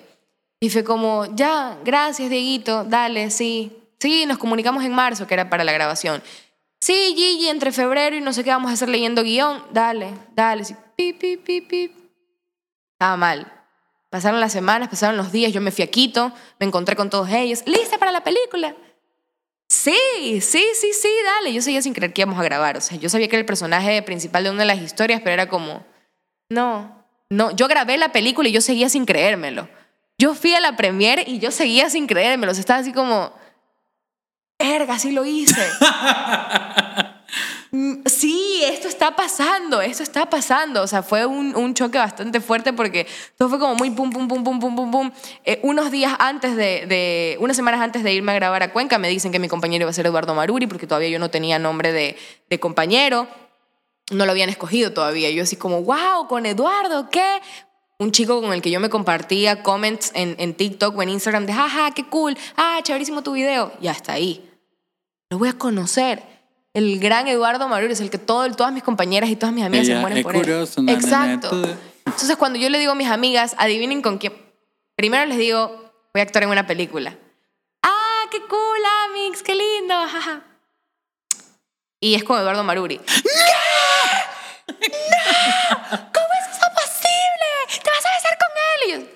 Y 0.58 0.70
fue 0.70 0.84
como, 0.84 1.26
ya, 1.36 1.76
gracias, 1.84 2.30
Dieguito, 2.30 2.84
dale, 2.84 3.30
sí. 3.30 3.72
Sí, 4.00 4.24
nos 4.24 4.38
comunicamos 4.38 4.82
en 4.84 4.94
marzo, 4.94 5.26
que 5.26 5.34
era 5.34 5.50
para 5.50 5.64
la 5.64 5.72
grabación. 5.72 6.22
Sí, 6.80 7.12
Gigi, 7.14 7.48
entre 7.48 7.72
febrero 7.72 8.16
y 8.16 8.22
no 8.22 8.32
sé 8.32 8.42
qué 8.42 8.50
vamos 8.50 8.70
a 8.70 8.74
hacer 8.74 8.88
leyendo 8.88 9.22
guion. 9.22 9.62
Dale, 9.72 10.14
dale. 10.34 10.64
Sí, 10.64 10.74
pip, 10.96 11.18
pip, 11.18 11.44
pip, 11.44 11.68
pip. 11.68 11.92
Estaba 12.94 13.18
mal. 13.18 13.52
Pasaron 14.08 14.40
las 14.40 14.52
semanas, 14.52 14.88
pasaron 14.88 15.18
los 15.18 15.30
días, 15.30 15.52
yo 15.52 15.60
me 15.60 15.72
fui 15.72 15.84
a 15.84 15.90
Quito, 15.90 16.32
me 16.58 16.64
encontré 16.64 16.96
con 16.96 17.10
todos 17.10 17.28
ellos. 17.28 17.64
¿Lista 17.66 17.98
para 17.98 18.12
la 18.12 18.24
película? 18.24 18.74
Sí, 19.68 20.40
sí, 20.40 20.64
sí, 20.74 20.92
sí, 20.92 21.10
dale. 21.24 21.52
Yo 21.52 21.60
seguía 21.60 21.82
sin 21.82 21.92
creer 21.92 22.12
que 22.12 22.22
íbamos 22.22 22.40
a 22.40 22.44
grabar. 22.44 22.76
O 22.78 22.80
sea, 22.80 22.96
yo 22.98 23.08
sabía 23.08 23.28
que 23.28 23.36
era 23.36 23.40
el 23.40 23.46
personaje 23.46 24.02
principal 24.02 24.44
de 24.44 24.50
una 24.50 24.60
de 24.60 24.66
las 24.66 24.78
historias, 24.78 25.20
pero 25.20 25.34
era 25.34 25.48
como, 25.48 25.84
no, 26.48 27.04
no. 27.28 27.50
Yo 27.54 27.68
grabé 27.68 27.98
la 27.98 28.10
película 28.10 28.48
y 28.48 28.52
yo 28.52 28.60
seguía 28.60 28.88
sin 28.88 29.04
creérmelo. 29.04 29.68
Yo 30.18 30.34
fui 30.34 30.54
a 30.54 30.60
la 30.60 30.76
premiere 30.76 31.24
y 31.26 31.38
yo 31.38 31.50
seguía 31.50 31.90
sin 31.90 32.06
creérmelo. 32.06 32.52
O 32.52 32.54
sea, 32.54 32.60
estaba 32.60 32.80
así 32.80 32.92
como, 32.92 33.32
erga, 34.58 34.98
sí 34.98 35.12
lo 35.12 35.24
hice. 35.24 35.62
Mm, 37.70 38.06
sí, 38.06 38.62
esto 38.64 38.88
está 38.88 39.14
pasando, 39.14 39.82
esto 39.82 40.02
está 40.02 40.30
pasando. 40.30 40.82
O 40.82 40.86
sea, 40.86 41.02
fue 41.02 41.26
un, 41.26 41.54
un, 41.54 41.74
choque 41.74 41.98
bastante 41.98 42.40
fuerte 42.40 42.72
porque 42.72 43.06
todo 43.36 43.50
fue 43.50 43.58
como 43.58 43.74
muy 43.74 43.90
pum, 43.90 44.10
pum, 44.10 44.26
pum, 44.26 44.42
pum, 44.42 44.58
pum, 44.58 44.74
pum, 44.74 44.90
pum. 44.90 45.10
Eh, 45.44 45.60
unos 45.62 45.90
días 45.90 46.14
antes 46.18 46.56
de, 46.56 46.86
de, 46.86 47.36
unas 47.40 47.56
semanas 47.56 47.80
antes 47.80 48.02
de 48.02 48.12
irme 48.12 48.32
a 48.32 48.36
grabar 48.36 48.62
a 48.62 48.72
Cuenca, 48.72 48.98
me 48.98 49.08
dicen 49.08 49.32
que 49.32 49.38
mi 49.38 49.48
compañero 49.48 49.82
iba 49.82 49.90
a 49.90 49.92
ser 49.92 50.06
Eduardo 50.06 50.34
Maruri 50.34 50.66
porque 50.66 50.86
todavía 50.86 51.10
yo 51.10 51.18
no 51.18 51.30
tenía 51.30 51.58
nombre 51.58 51.92
de, 51.92 52.16
compañero. 52.58 53.28
No 54.10 54.24
lo 54.24 54.32
habían 54.32 54.48
escogido 54.48 54.92
todavía. 54.92 55.30
Yo 55.30 55.42
así 55.42 55.56
como, 55.56 55.82
wow, 55.82 56.26
con 56.28 56.46
Eduardo, 56.46 57.10
¿qué? 57.10 57.40
un 58.00 58.12
chico 58.12 58.40
con 58.40 58.52
el 58.52 58.62
que 58.62 58.70
yo 58.70 58.78
me 58.78 58.88
compartía 58.88 59.64
comments 59.64 60.12
en, 60.14 60.36
en 60.38 60.54
TikTok 60.54 60.96
o 60.96 61.02
en 61.02 61.08
Instagram 61.08 61.46
de, 61.46 61.52
jaja, 61.52 61.90
qué 61.90 62.06
cool, 62.06 62.38
ah, 62.56 62.78
chéverísimo 62.82 63.22
tu 63.22 63.32
video. 63.32 63.72
Y 63.82 63.88
hasta 63.88 64.12
ahí. 64.12 64.48
Lo 65.30 65.36
voy 65.38 65.48
a 65.48 65.58
conocer 65.58 66.37
el 66.74 67.00
gran 67.00 67.28
Eduardo 67.28 67.68
Maruri 67.68 67.92
es 67.92 68.00
el 68.00 68.10
que 68.10 68.18
todo, 68.18 68.50
todas 68.52 68.72
mis 68.72 68.82
compañeras 68.82 69.30
y 69.30 69.36
todas 69.36 69.54
mis 69.54 69.64
amigas 69.64 69.86
se 69.86 69.94
mueren 69.96 70.22
por 70.22 70.34
curioso, 70.34 70.80
él. 70.80 70.90
Exacto. 70.90 71.50
Entonces, 72.06 72.36
cuando 72.36 72.58
yo 72.58 72.68
le 72.70 72.78
digo 72.78 72.92
a 72.92 72.94
mis 72.94 73.08
amigas, 73.08 73.54
adivinen 73.58 74.02
con 74.02 74.18
quién. 74.18 74.32
Primero 74.96 75.26
les 75.26 75.38
digo, 75.38 75.92
voy 76.12 76.20
a 76.20 76.22
actuar 76.22 76.44
en 76.44 76.50
una 76.50 76.66
película. 76.66 77.16
¡Ah, 77.82 78.24
qué 78.30 78.40
cool, 78.48 78.78
Amix! 79.06 79.42
¡Qué 79.42 79.54
lindo! 79.54 79.94
Y 82.00 82.14
es 82.14 82.24
con 82.24 82.40
Eduardo 82.40 82.64
Maruri. 82.64 82.96
¡No! 82.98 83.02
¡No! 84.68 84.76
¿Cómo 85.90 86.28
es 86.40 86.56
eso 86.56 86.66
posible? 86.74 87.82
¿Te 87.82 87.90
vas 87.90 88.06
a 88.06 88.10
besar 88.16 88.38
con 88.38 88.48
él? 88.92 89.10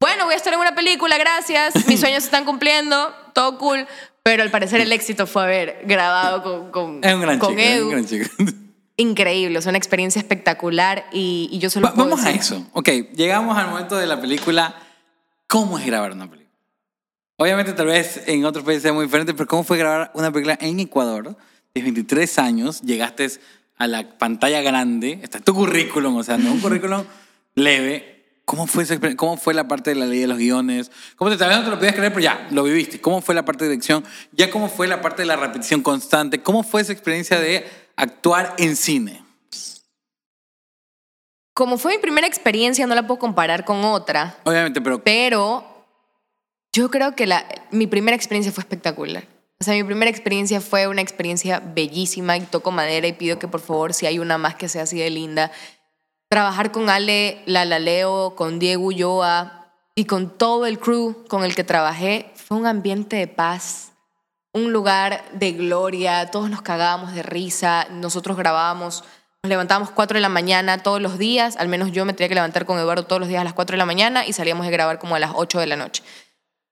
bueno, 0.00 0.24
voy 0.24 0.34
a 0.34 0.36
estar 0.36 0.52
en 0.52 0.58
una 0.58 0.74
película, 0.74 1.18
gracias. 1.18 1.86
Mis 1.86 2.00
sueños 2.00 2.22
se 2.22 2.28
están 2.28 2.44
cumpliendo, 2.44 3.14
todo 3.34 3.58
cool. 3.58 3.86
Pero 4.22 4.42
al 4.42 4.50
parecer 4.50 4.80
el 4.80 4.92
éxito 4.92 5.26
fue 5.26 5.42
haber 5.42 5.82
grabado 5.84 6.42
con, 6.42 6.70
con, 6.70 7.04
es 7.04 7.14
un 7.14 7.20
gran 7.22 7.38
con 7.38 7.50
chico, 7.50 7.60
Edu. 7.62 7.76
Es 7.76 7.82
un 7.82 7.90
gran 7.90 8.06
chico. 8.06 8.30
Increíble, 8.96 9.58
es 9.58 9.66
una 9.66 9.78
experiencia 9.78 10.20
espectacular 10.20 11.06
y, 11.10 11.48
y 11.50 11.58
yo 11.58 11.70
solo 11.70 11.86
Va, 11.86 11.94
puedo 11.94 12.10
Vamos 12.10 12.24
decir, 12.24 12.38
a 12.38 12.42
eso. 12.42 12.66
Ok, 12.72 12.88
llegamos 13.14 13.56
al 13.56 13.68
momento 13.68 13.96
de 13.96 14.06
la 14.06 14.20
película. 14.20 14.74
¿Cómo 15.46 15.78
es 15.78 15.86
grabar 15.86 16.12
una 16.12 16.28
película? 16.28 16.50
Obviamente, 17.36 17.72
tal 17.72 17.86
vez 17.86 18.22
en 18.26 18.44
otros 18.44 18.62
países 18.62 18.82
sea 18.82 18.92
muy 18.92 19.06
diferente, 19.06 19.32
pero 19.32 19.46
¿cómo 19.46 19.64
fue 19.64 19.78
grabar 19.78 20.10
una 20.12 20.30
película 20.30 20.58
en 20.60 20.78
Ecuador? 20.78 21.34
De 21.74 21.80
23 21.80 22.38
años, 22.38 22.82
llegaste 22.82 23.30
a 23.78 23.86
la 23.86 24.18
pantalla 24.18 24.60
grande, 24.60 25.20
está 25.22 25.40
tu 25.40 25.54
currículum, 25.54 26.16
o 26.16 26.22
sea, 26.22 26.36
no 26.36 26.52
un 26.52 26.60
currículum 26.60 27.02
leve. 27.54 28.19
¿Cómo 28.50 28.66
fue, 28.66 28.82
esa? 28.82 28.98
¿Cómo 29.14 29.36
fue 29.36 29.54
la 29.54 29.68
parte 29.68 29.90
de 29.90 29.96
la 29.96 30.06
ley 30.06 30.18
de 30.18 30.26
los 30.26 30.36
guiones? 30.36 30.90
¿Cómo 31.14 31.30
te, 31.30 31.36
tal 31.36 31.50
vez 31.50 31.58
no 31.58 31.64
te 31.66 31.70
lo 31.70 31.78
podías 31.78 31.94
creer, 31.94 32.12
pero 32.12 32.24
ya, 32.24 32.48
lo 32.50 32.64
viviste? 32.64 33.00
¿Cómo 33.00 33.20
fue 33.20 33.32
la 33.32 33.44
parte 33.44 33.62
de 33.62 33.70
dirección? 33.70 34.04
¿Ya 34.32 34.50
cómo 34.50 34.68
fue 34.68 34.88
la 34.88 35.00
parte 35.00 35.22
de 35.22 35.26
la 35.26 35.36
repetición 35.36 35.82
constante? 35.84 36.42
¿Cómo 36.42 36.64
fue 36.64 36.80
esa 36.80 36.92
experiencia 36.92 37.38
de 37.38 37.70
actuar 37.94 38.56
en 38.58 38.74
cine? 38.74 39.22
Como 41.54 41.78
fue 41.78 41.94
mi 41.94 42.02
primera 42.02 42.26
experiencia, 42.26 42.88
no 42.88 42.96
la 42.96 43.06
puedo 43.06 43.20
comparar 43.20 43.64
con 43.64 43.84
otra, 43.84 44.36
Obviamente, 44.42 44.80
pero 44.80 45.00
pero 45.04 45.86
yo 46.72 46.90
creo 46.90 47.14
que 47.14 47.28
la, 47.28 47.46
mi 47.70 47.86
primera 47.86 48.16
experiencia 48.16 48.50
fue 48.50 48.62
espectacular. 48.62 49.28
O 49.60 49.64
sea, 49.64 49.74
mi 49.74 49.84
primera 49.84 50.10
experiencia 50.10 50.60
fue 50.60 50.88
una 50.88 51.02
experiencia 51.02 51.60
bellísima 51.60 52.36
y 52.36 52.40
toco 52.40 52.72
madera 52.72 53.06
y 53.06 53.12
pido 53.12 53.38
que 53.38 53.46
por 53.46 53.60
favor, 53.60 53.94
si 53.94 54.06
hay 54.06 54.18
una 54.18 54.38
más 54.38 54.56
que 54.56 54.68
sea 54.68 54.82
así 54.82 54.98
de 54.98 55.10
linda, 55.10 55.52
trabajar 56.30 56.70
con 56.70 56.88
Ale 56.88 57.42
Lalaleo, 57.46 58.36
con 58.36 58.60
Diego 58.60 58.84
Ulloa 58.84 59.66
y 59.96 60.04
con 60.04 60.30
todo 60.30 60.64
el 60.64 60.78
crew 60.78 61.24
con 61.28 61.42
el 61.42 61.56
que 61.56 61.64
trabajé 61.64 62.30
fue 62.36 62.56
un 62.56 62.66
ambiente 62.66 63.16
de 63.16 63.26
paz, 63.26 63.90
un 64.52 64.72
lugar 64.72 65.24
de 65.32 65.50
gloria, 65.50 66.30
todos 66.30 66.48
nos 66.48 66.62
cagábamos 66.62 67.14
de 67.14 67.24
risa, 67.24 67.88
nosotros 67.90 68.36
grabábamos, 68.36 69.02
nos 69.42 69.50
levantábamos 69.50 69.90
4 69.90 70.18
de 70.18 70.20
la 70.20 70.28
mañana 70.28 70.84
todos 70.84 71.02
los 71.02 71.18
días, 71.18 71.56
al 71.56 71.66
menos 71.66 71.90
yo 71.90 72.04
me 72.04 72.12
tenía 72.12 72.28
que 72.28 72.36
levantar 72.36 72.64
con 72.64 72.78
Eduardo 72.78 73.06
todos 73.06 73.18
los 73.18 73.28
días 73.28 73.40
a 73.40 73.44
las 73.44 73.54
4 73.54 73.74
de 73.74 73.78
la 73.78 73.86
mañana 73.86 74.24
y 74.24 74.32
salíamos 74.32 74.64
de 74.66 74.70
grabar 74.70 75.00
como 75.00 75.16
a 75.16 75.18
las 75.18 75.32
8 75.34 75.58
de 75.58 75.66
la 75.66 75.74
noche. 75.74 76.04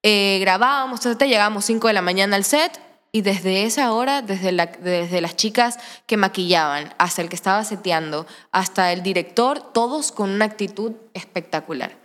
Eh, 0.04 0.38
grabábamos, 0.40 1.00
llegábamos 1.18 1.64
5 1.64 1.88
de 1.88 1.94
la 1.94 2.02
mañana 2.02 2.36
al 2.36 2.44
set 2.44 2.80
y 3.12 3.22
desde 3.22 3.64
esa 3.64 3.92
hora, 3.92 4.22
desde, 4.22 4.52
desde 4.80 5.20
las 5.20 5.36
chicas 5.36 5.78
que 6.06 6.16
maquillaban, 6.16 6.94
hasta 6.98 7.22
el 7.22 7.28
que 7.28 7.36
estaba 7.36 7.64
seteando, 7.64 8.26
hasta 8.52 8.92
el 8.92 9.02
director, 9.02 9.61
todos 9.72 10.12
con 10.12 10.30
una 10.30 10.44
actitud 10.44 10.92
espectacular. 11.14 11.96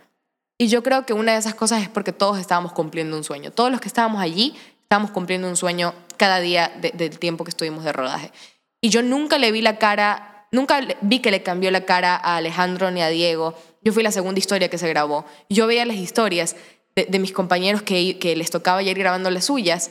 Y 0.58 0.68
yo 0.68 0.82
creo 0.82 1.04
que 1.04 1.12
una 1.12 1.32
de 1.32 1.38
esas 1.38 1.54
cosas 1.54 1.82
es 1.82 1.88
porque 1.88 2.12
todos 2.12 2.38
estábamos 2.38 2.72
cumpliendo 2.72 3.16
un 3.16 3.24
sueño. 3.24 3.50
Todos 3.50 3.70
los 3.70 3.80
que 3.80 3.88
estábamos 3.88 4.20
allí 4.22 4.54
estábamos 4.82 5.10
cumpliendo 5.10 5.48
un 5.48 5.56
sueño 5.56 5.92
cada 6.16 6.40
día 6.40 6.72
de- 6.80 6.92
del 6.92 7.18
tiempo 7.18 7.44
que 7.44 7.50
estuvimos 7.50 7.84
de 7.84 7.92
rodaje. 7.92 8.30
Y 8.80 8.88
yo 8.90 9.02
nunca 9.02 9.38
le 9.38 9.50
vi 9.50 9.62
la 9.62 9.78
cara, 9.78 10.46
nunca 10.52 10.80
vi 11.00 11.18
que 11.18 11.30
le 11.30 11.42
cambió 11.42 11.70
la 11.70 11.84
cara 11.84 12.14
a 12.16 12.36
Alejandro 12.36 12.90
ni 12.90 13.02
a 13.02 13.08
Diego. 13.08 13.54
Yo 13.82 13.92
fui 13.92 14.02
la 14.02 14.12
segunda 14.12 14.38
historia 14.38 14.68
que 14.70 14.78
se 14.78 14.88
grabó. 14.88 15.24
Yo 15.48 15.66
veía 15.66 15.84
las 15.84 15.96
historias 15.96 16.54
de, 16.94 17.18
mis 17.18 17.32
compañeros 17.32 17.82
que, 17.82 18.18
que 18.20 18.36
les 18.36 18.50
tocaba 18.50 18.80
ir 18.82 18.96
grabando 18.96 19.30
las 19.30 19.46
suyas 19.46 19.90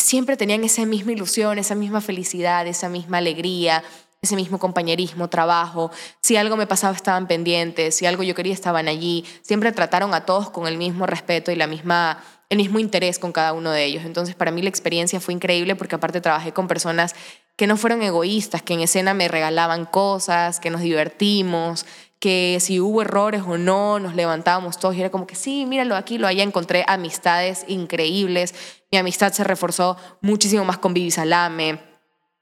siempre 0.00 0.36
tenían 0.36 0.64
esa 0.64 0.84
misma 0.86 1.12
ilusión, 1.12 1.58
esa 1.58 1.74
misma 1.74 2.00
felicidad, 2.00 2.66
esa 2.66 2.88
misma 2.88 3.18
alegría, 3.18 3.82
ese 4.22 4.36
mismo 4.36 4.58
compañerismo, 4.58 5.28
trabajo. 5.28 5.90
Si 6.20 6.36
algo 6.36 6.56
me 6.56 6.66
pasaba 6.66 6.94
estaban 6.94 7.26
pendientes, 7.26 7.94
si 7.94 8.06
algo 8.06 8.22
yo 8.22 8.34
quería 8.34 8.52
estaban 8.52 8.88
allí. 8.88 9.24
Siempre 9.42 9.72
trataron 9.72 10.12
a 10.14 10.26
todos 10.26 10.50
con 10.50 10.66
el 10.66 10.76
mismo 10.76 11.06
respeto 11.06 11.50
y 11.50 11.56
la 11.56 11.66
misma, 11.66 12.22
el 12.50 12.58
mismo 12.58 12.78
interés 12.78 13.18
con 13.18 13.32
cada 13.32 13.52
uno 13.52 13.70
de 13.70 13.84
ellos. 13.84 14.04
Entonces 14.04 14.34
para 14.34 14.50
mí 14.50 14.62
la 14.62 14.68
experiencia 14.68 15.20
fue 15.20 15.34
increíble 15.34 15.74
porque 15.76 15.94
aparte 15.94 16.20
trabajé 16.20 16.52
con 16.52 16.68
personas 16.68 17.14
que 17.56 17.66
no 17.66 17.76
fueron 17.76 18.02
egoístas, 18.02 18.62
que 18.62 18.74
en 18.74 18.80
escena 18.80 19.14
me 19.14 19.28
regalaban 19.28 19.84
cosas, 19.84 20.60
que 20.60 20.70
nos 20.70 20.80
divertimos, 20.80 21.84
que 22.20 22.58
si 22.60 22.78
hubo 22.80 23.02
errores 23.02 23.42
o 23.46 23.56
no, 23.56 23.98
nos 23.98 24.14
levantábamos 24.14 24.78
todos 24.78 24.94
y 24.94 25.00
era 25.00 25.10
como 25.10 25.26
que 25.26 25.34
sí, 25.34 25.64
míralo 25.64 25.96
aquí, 25.96 26.18
lo 26.18 26.26
allá, 26.26 26.42
encontré 26.42 26.84
amistades 26.86 27.64
increíbles. 27.66 28.54
Mi 28.92 28.98
amistad 28.98 29.32
se 29.32 29.42
reforzó 29.42 29.96
muchísimo 30.20 30.64
más 30.64 30.78
con 30.78 30.92
Vivi 30.92 31.10
Salame. 31.10 31.80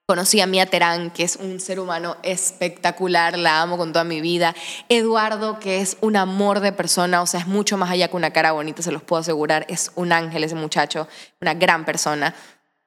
Conocí 0.04 0.40
a 0.40 0.46
Mia 0.46 0.66
Terán, 0.66 1.10
que 1.10 1.22
es 1.22 1.36
un 1.36 1.60
ser 1.60 1.78
humano 1.78 2.16
espectacular, 2.22 3.38
la 3.38 3.60
amo 3.60 3.76
con 3.76 3.92
toda 3.92 4.04
mi 4.04 4.20
vida. 4.20 4.54
Eduardo, 4.88 5.60
que 5.60 5.80
es 5.80 5.96
un 6.00 6.16
amor 6.16 6.60
de 6.60 6.72
persona, 6.72 7.22
o 7.22 7.26
sea, 7.26 7.40
es 7.40 7.46
mucho 7.46 7.76
más 7.76 7.90
allá 7.90 8.08
que 8.08 8.16
una 8.16 8.32
cara 8.32 8.52
bonita, 8.52 8.82
se 8.82 8.90
los 8.90 9.02
puedo 9.02 9.20
asegurar. 9.20 9.64
Es 9.68 9.92
un 9.94 10.12
ángel 10.12 10.42
ese 10.42 10.54
muchacho, 10.54 11.06
una 11.40 11.54
gran 11.54 11.84
persona. 11.84 12.34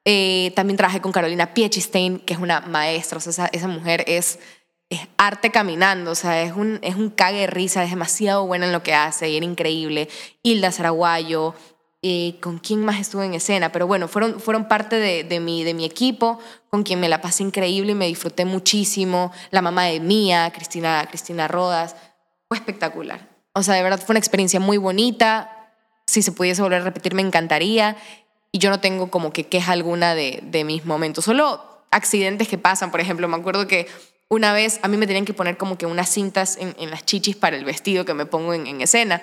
Eh, 0.03 0.51
también 0.55 0.77
trabajé 0.77 0.99
con 0.99 1.11
Carolina 1.11 1.53
Piechestein, 1.53 2.19
que 2.19 2.33
es 2.33 2.39
una 2.39 2.61
maestra, 2.61 3.19
o 3.19 3.21
sea, 3.21 3.49
esa 3.53 3.67
mujer 3.67 4.03
es, 4.07 4.39
es 4.91 5.07
arte 5.17 5.51
caminando, 5.51 6.11
o 6.11 6.15
sea, 6.15 6.43
es 6.43 6.51
un, 6.51 6.77
es 6.81 6.95
un 6.95 7.09
cague 7.09 7.39
de 7.39 7.47
risa, 7.47 7.81
es 7.81 7.89
demasiado 7.89 8.45
buena 8.45 8.65
en 8.65 8.73
lo 8.73 8.83
que 8.83 8.93
hace 8.93 9.29
y 9.29 9.37
era 9.37 9.45
increíble. 9.45 10.09
Hilda 10.43 10.69
Zaraguayo, 10.73 11.55
eh, 12.01 12.35
con 12.41 12.59
quién 12.59 12.83
más 12.83 12.99
estuve 12.99 13.25
en 13.25 13.33
escena, 13.33 13.71
pero 13.71 13.87
bueno, 13.87 14.09
fueron, 14.09 14.41
fueron 14.41 14.67
parte 14.67 14.97
de, 14.97 15.23
de, 15.23 15.39
mi, 15.39 15.63
de 15.63 15.73
mi 15.73 15.85
equipo, 15.85 16.39
con 16.69 16.83
quien 16.83 16.99
me 16.99 17.07
la 17.07 17.21
pasé 17.21 17.43
increíble 17.43 17.93
y 17.93 17.95
me 17.95 18.07
disfruté 18.07 18.43
muchísimo. 18.43 19.31
La 19.49 19.61
mamá 19.61 19.85
de 19.85 20.01
Mía, 20.01 20.51
Cristina, 20.53 21.05
Cristina 21.07 21.47
Rodas, 21.47 21.95
fue 22.49 22.57
espectacular. 22.57 23.29
O 23.53 23.63
sea, 23.63 23.75
de 23.75 23.83
verdad 23.83 24.01
fue 24.05 24.11
una 24.11 24.19
experiencia 24.19 24.59
muy 24.59 24.75
bonita. 24.75 25.69
Si 26.05 26.21
se 26.21 26.33
pudiese 26.33 26.61
volver 26.61 26.81
a 26.81 26.83
repetir, 26.83 27.15
me 27.15 27.21
encantaría. 27.21 27.95
Y 28.51 28.59
yo 28.59 28.69
no 28.69 28.81
tengo 28.81 29.09
como 29.09 29.31
que 29.31 29.47
queja 29.47 29.71
alguna 29.71 30.15
de, 30.15 30.41
de 30.43 30.65
mis 30.65 30.85
momentos, 30.85 31.23
solo 31.23 31.61
accidentes 31.91 32.49
que 32.49 32.57
pasan. 32.57 32.91
Por 32.91 32.99
ejemplo, 32.99 33.29
me 33.29 33.37
acuerdo 33.37 33.67
que 33.67 33.87
una 34.31 34.53
vez 34.53 34.79
a 34.81 34.87
mí 34.87 34.95
me 34.95 35.07
tenían 35.07 35.25
que 35.25 35.33
poner 35.33 35.57
como 35.57 35.77
que 35.77 35.85
unas 35.85 36.09
cintas 36.09 36.55
en, 36.57 36.73
en 36.79 36.89
las 36.89 37.05
chichis 37.05 37.35
para 37.35 37.57
el 37.57 37.65
vestido 37.65 38.05
que 38.05 38.13
me 38.13 38.25
pongo 38.25 38.53
en, 38.53 38.65
en 38.65 38.79
escena. 38.79 39.21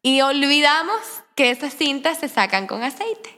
Y 0.00 0.20
olvidamos 0.20 0.96
que 1.34 1.50
esas 1.50 1.74
cintas 1.76 2.18
se 2.20 2.28
sacan 2.28 2.68
con 2.68 2.84
aceite. 2.84 3.36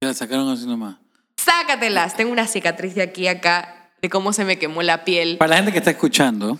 Ya 0.00 0.08
la 0.08 0.14
sacaron 0.14 0.48
así 0.50 0.66
nomás. 0.66 0.96
Sácatelas. 1.36 2.16
Tengo 2.16 2.30
una 2.30 2.46
cicatriz 2.46 2.94
de 2.94 3.02
aquí 3.02 3.26
a 3.26 3.32
acá 3.32 3.90
de 4.00 4.08
cómo 4.08 4.32
se 4.32 4.44
me 4.44 4.56
quemó 4.56 4.82
la 4.82 5.04
piel. 5.04 5.38
Para 5.38 5.50
la 5.50 5.56
gente 5.56 5.72
que 5.72 5.78
está 5.78 5.90
escuchando, 5.90 6.58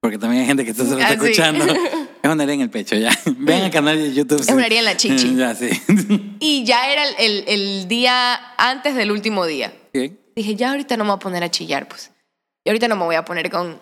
porque 0.00 0.18
también 0.18 0.42
hay 0.42 0.46
gente 0.46 0.64
que 0.66 0.72
está, 0.72 0.84
solo 0.84 0.98
está 0.98 1.14
Ah, 1.14 1.16
sí. 1.18 1.24
escuchando, 1.24 1.64
es 2.22 2.30
una 2.30 2.42
herida 2.42 2.54
en 2.54 2.60
el 2.60 2.70
pecho, 2.70 2.94
ya. 2.96 3.10
Ven 3.38 3.62
al 3.64 3.70
canal 3.70 3.96
de 3.96 4.12
YouTube. 4.12 4.40
Es 4.42 4.48
una 4.50 4.66
herida 4.66 4.80
en 4.80 4.84
la 4.84 4.96
chichi. 4.98 5.34
Ya, 5.36 5.54
sí. 5.54 5.70
Y 6.40 6.64
ya 6.64 6.92
era 6.92 7.08
el, 7.08 7.14
el- 7.18 7.44
el 7.48 7.88
día 7.88 8.34
antes 8.58 8.94
del 8.94 9.10
último 9.12 9.46
día. 9.46 9.72
Dije, 10.36 10.56
ya 10.56 10.70
ahorita 10.72 10.98
no 10.98 11.04
me 11.04 11.10
voy 11.10 11.16
a 11.16 11.20
poner 11.20 11.42
a 11.42 11.50
chillar, 11.50 11.88
pues. 11.88 12.10
Y 12.64 12.70
ahorita 12.70 12.88
no 12.88 12.96
me 12.96 13.04
voy 13.04 13.16
a 13.16 13.24
poner 13.24 13.50
con 13.50 13.78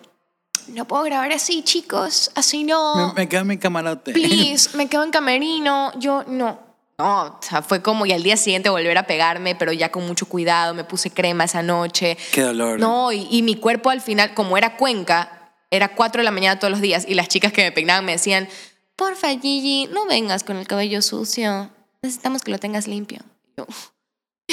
no 0.67 0.85
puedo 0.85 1.03
grabar 1.03 1.31
así, 1.33 1.61
chicos, 1.63 2.31
así 2.35 2.63
no. 2.63 3.13
Me, 3.13 3.23
me 3.23 3.29
quedo 3.29 3.41
en 3.41 3.47
mi 3.47 3.57
camarote. 3.57 4.13
Please, 4.13 4.77
me 4.77 4.87
quedo 4.87 5.03
en 5.03 5.11
camerino. 5.11 5.91
Yo 5.99 6.23
no. 6.27 6.59
No, 6.97 7.23
o 7.23 7.39
sea, 7.41 7.61
fue 7.63 7.81
como 7.81 8.05
y 8.05 8.11
al 8.11 8.21
día 8.21 8.37
siguiente 8.37 8.69
volver 8.69 8.97
a 8.97 9.07
pegarme, 9.07 9.55
pero 9.55 9.73
ya 9.73 9.91
con 9.91 10.05
mucho 10.05 10.27
cuidado, 10.27 10.73
me 10.73 10.83
puse 10.83 11.09
crema 11.09 11.45
esa 11.45 11.63
noche. 11.63 12.17
Qué 12.31 12.41
dolor. 12.41 12.79
No, 12.79 13.11
y, 13.11 13.27
y 13.31 13.41
mi 13.41 13.55
cuerpo 13.55 13.89
al 13.89 13.99
final, 13.99 14.33
como 14.35 14.57
era 14.57 14.77
Cuenca, 14.77 15.51
era 15.71 15.95
4 15.95 16.19
de 16.19 16.23
la 16.23 16.31
mañana 16.31 16.59
todos 16.59 16.71
los 16.71 16.81
días 16.81 17.05
y 17.07 17.15
las 17.15 17.27
chicas 17.27 17.51
que 17.51 17.63
me 17.63 17.71
peinaban 17.71 18.05
me 18.05 18.11
decían, 18.11 18.47
porfa 18.95 19.29
Gigi, 19.29 19.89
no 19.91 20.05
vengas 20.05 20.43
con 20.43 20.57
el 20.57 20.67
cabello 20.67 21.01
sucio, 21.01 21.71
necesitamos 22.03 22.43
que 22.43 22.51
lo 22.51 22.59
tengas 22.59 22.87
limpio. 22.87 23.21
Yo, 23.57 23.65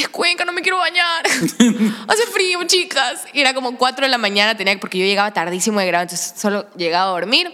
es 0.01 0.09
Cuenca, 0.09 0.45
no 0.45 0.53
me 0.53 0.63
quiero 0.63 0.79
bañar. 0.79 1.25
Hace 2.09 2.27
frío, 2.33 2.63
chicas. 2.67 3.25
Y 3.33 3.41
era 3.41 3.55
como 3.55 3.77
4 3.77 4.05
de 4.05 4.11
la 4.11 4.19
mañana, 4.19 4.57
tenía, 4.57 4.79
porque 4.79 4.99
yo 4.99 5.05
llegaba 5.05 5.33
tardísimo 5.33 5.81
de 5.81 5.87
grado, 5.87 6.03
entonces 6.03 6.35
solo 6.37 6.71
llegaba 6.77 7.11
a 7.11 7.15
dormir. 7.15 7.53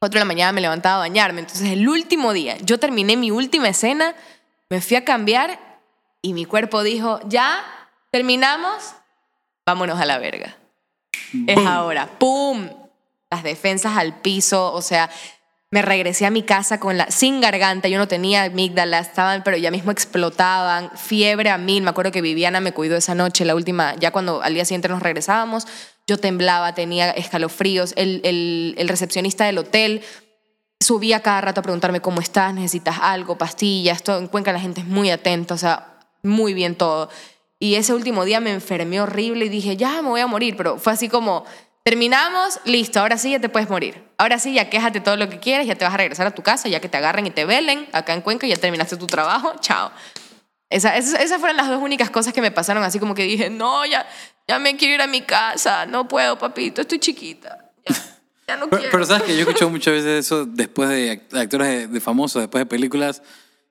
4 0.00 0.18
de 0.18 0.20
la 0.20 0.24
mañana 0.24 0.52
me 0.52 0.60
levantaba 0.60 0.96
a 0.96 0.98
bañarme. 0.98 1.40
Entonces 1.40 1.70
el 1.70 1.88
último 1.88 2.32
día, 2.32 2.56
yo 2.58 2.78
terminé 2.78 3.16
mi 3.16 3.30
última 3.30 3.68
escena, 3.68 4.14
me 4.68 4.80
fui 4.80 4.96
a 4.96 5.04
cambiar 5.04 5.58
y 6.22 6.32
mi 6.32 6.44
cuerpo 6.44 6.82
dijo, 6.82 7.20
ya, 7.26 7.64
terminamos, 8.10 8.94
vámonos 9.66 10.00
a 10.00 10.06
la 10.06 10.18
verga. 10.18 10.56
Es 11.46 11.58
ahora. 11.66 12.08
¡Pum! 12.18 12.68
Las 13.30 13.42
defensas 13.42 13.96
al 13.96 14.20
piso, 14.20 14.72
o 14.72 14.82
sea, 14.82 15.10
me 15.74 15.82
regresé 15.82 16.24
a 16.24 16.30
mi 16.30 16.44
casa 16.44 16.78
con 16.78 16.96
la, 16.96 17.10
sin 17.10 17.40
garganta, 17.40 17.88
yo 17.88 17.98
no 17.98 18.06
tenía 18.06 18.44
amígdala, 18.44 19.00
estaban, 19.00 19.42
pero 19.42 19.56
ya 19.56 19.72
mismo 19.72 19.90
explotaban, 19.90 20.92
fiebre 20.94 21.50
a 21.50 21.58
mil, 21.58 21.82
me 21.82 21.90
acuerdo 21.90 22.12
que 22.12 22.20
Viviana 22.20 22.60
me 22.60 22.70
cuidó 22.70 22.96
esa 22.96 23.16
noche, 23.16 23.44
la 23.44 23.56
última, 23.56 23.96
ya 23.96 24.12
cuando 24.12 24.40
al 24.40 24.54
día 24.54 24.64
siguiente 24.64 24.86
nos 24.86 25.02
regresábamos, 25.02 25.66
yo 26.06 26.16
temblaba, 26.16 26.76
tenía 26.76 27.10
escalofríos, 27.10 27.92
el, 27.96 28.20
el, 28.22 28.76
el 28.78 28.88
recepcionista 28.88 29.46
del 29.46 29.58
hotel 29.58 30.02
subía 30.78 31.22
cada 31.22 31.40
rato 31.40 31.58
a 31.58 31.64
preguntarme 31.64 32.00
cómo 32.00 32.20
estás, 32.20 32.54
necesitas 32.54 32.98
algo, 33.02 33.36
pastillas, 33.36 34.04
todo, 34.04 34.20
en 34.20 34.28
Cuenca 34.28 34.52
la 34.52 34.60
gente 34.60 34.82
es 34.82 34.86
muy 34.86 35.10
atenta, 35.10 35.54
o 35.54 35.58
sea, 35.58 35.98
muy 36.22 36.54
bien 36.54 36.76
todo. 36.76 37.10
Y 37.58 37.74
ese 37.74 37.94
último 37.94 38.24
día 38.24 38.38
me 38.38 38.52
enfermé 38.52 39.00
horrible 39.00 39.46
y 39.46 39.48
dije, 39.48 39.76
ya 39.76 40.02
me 40.02 40.10
voy 40.10 40.20
a 40.20 40.28
morir, 40.28 40.54
pero 40.56 40.78
fue 40.78 40.92
así 40.92 41.08
como, 41.08 41.44
terminamos, 41.84 42.60
listo, 42.64 42.98
ahora 43.00 43.18
sí 43.18 43.30
ya 43.30 43.38
te 43.40 43.48
puedes 43.48 43.68
morir. 43.68 44.02
Ahora 44.18 44.38
sí 44.38 44.54
ya 44.54 44.70
quéjate 44.70 45.00
todo 45.00 45.16
lo 45.16 45.28
que 45.28 45.38
quieres, 45.38 45.66
ya 45.66 45.74
te 45.74 45.84
vas 45.84 45.94
a 45.94 45.98
regresar 45.98 46.26
a 46.26 46.30
tu 46.32 46.42
casa, 46.42 46.68
ya 46.68 46.80
que 46.80 46.88
te 46.88 46.96
agarren 46.96 47.26
y 47.26 47.30
te 47.30 47.44
velen 47.44 47.86
acá 47.92 48.14
en 48.14 48.22
Cuenca, 48.22 48.46
ya 48.46 48.56
terminaste 48.56 48.96
tu 48.96 49.06
trabajo, 49.06 49.52
chao. 49.60 49.92
Esa, 50.70 50.96
esas, 50.96 51.20
esas 51.20 51.38
fueron 51.38 51.56
las 51.58 51.68
dos 51.68 51.80
únicas 51.80 52.10
cosas 52.10 52.32
que 52.32 52.40
me 52.40 52.50
pasaron, 52.50 52.82
así 52.82 52.98
como 52.98 53.14
que 53.14 53.22
dije, 53.24 53.50
no, 53.50 53.84
ya, 53.86 54.06
ya 54.48 54.58
me 54.58 54.76
quiero 54.76 54.94
ir 54.94 55.02
a 55.02 55.06
mi 55.06 55.20
casa, 55.20 55.86
no 55.86 56.08
puedo, 56.08 56.38
papito, 56.38 56.80
estoy 56.80 56.98
chiquita. 56.98 57.70
Ya, 57.86 57.94
ya 58.48 58.56
no 58.56 58.68
Pero, 58.68 58.80
quiero. 58.80 58.90
pero 58.90 59.06
sabes 59.06 59.22
que 59.24 59.32
yo 59.34 59.38
he 59.38 59.42
escuchado 59.42 59.70
muchas 59.70 59.92
veces 59.94 60.24
eso 60.26 60.46
después 60.46 60.88
de 60.88 61.12
act- 61.20 61.38
actores 61.38 61.68
de, 61.68 61.86
de 61.88 62.00
famosos, 62.00 62.42
después 62.42 62.62
de 62.62 62.66
películas, 62.66 63.22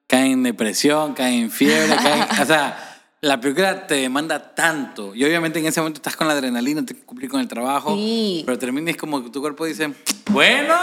caen 0.07 0.33
en 0.33 0.43
depresión, 0.43 1.13
caen 1.15 1.43
en 1.45 1.51
fiebre, 1.51 1.95
caen, 1.95 2.27
o 2.41 2.45
sea, 2.45 2.92
la 3.23 3.39
película 3.39 3.87
te 3.87 3.95
demanda 3.95 4.53
tanto 4.53 5.15
y 5.15 5.23
obviamente 5.23 5.57
en 5.59 5.65
ese 5.65 5.79
momento 5.79 5.99
estás 5.99 6.15
con 6.15 6.27
la 6.27 6.33
adrenalina, 6.33 6.85
que 6.85 6.93
cumplir 6.93 7.29
con 7.29 7.39
el 7.39 7.47
trabajo, 7.47 7.95
Sí. 7.95 8.43
pero 8.45 8.59
termina 8.59 8.91
es 8.91 8.97
como 8.97 9.23
que 9.23 9.29
tu 9.29 9.39
cuerpo 9.39 9.65
dice, 9.65 9.93
bueno, 10.29 10.75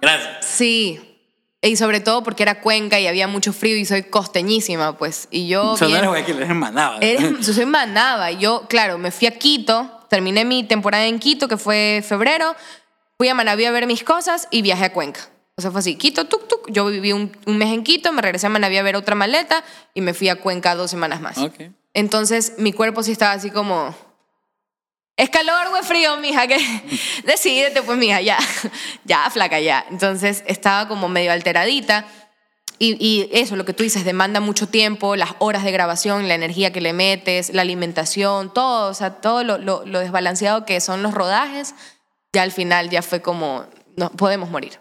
gracias. 0.00 0.44
Sí. 0.46 1.00
Y 1.62 1.76
sobre 1.76 2.00
todo 2.00 2.22
porque 2.22 2.42
era 2.42 2.60
Cuenca 2.60 3.00
y 3.00 3.06
había 3.06 3.26
mucho 3.28 3.52
frío 3.52 3.76
y 3.76 3.84
soy 3.84 4.02
costeñísima, 4.04 4.96
pues. 4.96 5.28
Y 5.30 5.48
yo. 5.48 5.74
No 5.80 5.86
bien- 5.86 6.04
eres 6.04 6.28
eres 6.28 6.54
Manaba. 6.54 6.98
Eres- 7.00 7.40
yo 7.46 7.52
soy 7.52 7.66
manaba. 7.66 8.30
Y 8.32 8.38
Yo, 8.38 8.66
claro, 8.68 8.96
me 8.98 9.10
fui 9.10 9.26
a 9.28 9.38
Quito, 9.38 9.90
terminé 10.08 10.44
mi 10.44 10.64
temporada 10.64 11.06
en 11.06 11.18
Quito, 11.18 11.48
que 11.48 11.56
fue 11.56 12.02
febrero. 12.06 12.54
Fui 13.18 13.28
a 13.28 13.34
Manaví 13.34 13.64
a 13.66 13.70
ver 13.70 13.86
mis 13.86 14.04
cosas 14.04 14.48
y 14.50 14.62
viajé 14.62 14.84
a 14.86 14.92
Cuenca. 14.92 15.20
O 15.60 15.62
sea, 15.62 15.70
fue 15.70 15.80
así, 15.80 15.94
Quito, 15.96 16.26
tuk, 16.26 16.48
tuk. 16.48 16.70
Yo 16.70 16.86
viví 16.86 17.12
un, 17.12 17.30
un 17.46 17.56
mes 17.58 17.68
en 17.72 17.84
Quito, 17.84 18.12
me 18.12 18.22
regresé 18.22 18.46
a 18.46 18.50
Manaví 18.50 18.76
a 18.78 18.82
ver 18.82 18.96
otra 18.96 19.14
maleta 19.14 19.62
y 19.94 20.00
me 20.00 20.14
fui 20.14 20.28
a 20.28 20.36
Cuenca 20.36 20.74
dos 20.74 20.90
semanas 20.90 21.20
más. 21.20 21.38
Ok. 21.38 21.54
Entonces, 21.94 22.54
mi 22.58 22.72
cuerpo 22.72 23.02
sí 23.02 23.12
estaba 23.12 23.32
así 23.32 23.50
como... 23.50 23.94
¿Es 25.16 25.28
calor 25.28 25.66
o 25.72 25.76
es 25.76 25.86
frío, 25.86 26.16
mija? 26.16 26.46
Que 26.46 26.56
Decídete, 27.24 27.82
pues, 27.82 27.98
mija, 27.98 28.20
ya. 28.20 28.38
Ya, 29.04 29.28
flaca, 29.30 29.60
ya. 29.60 29.84
Entonces, 29.90 30.42
estaba 30.46 30.88
como 30.88 31.08
medio 31.08 31.30
alteradita. 31.32 32.06
Y, 32.78 32.96
y 33.04 33.28
eso, 33.32 33.56
lo 33.56 33.66
que 33.66 33.74
tú 33.74 33.82
dices, 33.82 34.06
demanda 34.06 34.40
mucho 34.40 34.66
tiempo, 34.66 35.14
las 35.16 35.30
horas 35.38 35.64
de 35.64 35.72
grabación, 35.72 36.26
la 36.28 36.34
energía 36.34 36.72
que 36.72 36.80
le 36.80 36.94
metes, 36.94 37.52
la 37.52 37.60
alimentación, 37.60 38.54
todo, 38.54 38.88
o 38.90 38.94
sea, 38.94 39.16
todo 39.20 39.44
lo, 39.44 39.58
lo- 39.58 39.84
lo 39.84 39.98
desbalanceado 40.00 40.64
que 40.64 40.80
son 40.80 41.02
los 41.02 41.12
rodajes, 41.12 41.74
ya 42.32 42.40
al 42.42 42.52
final 42.52 42.88
ya 42.88 43.02
fue 43.02 43.20
como, 43.20 43.66
no, 43.96 44.08
podemos 44.12 44.48
morir. 44.48 44.78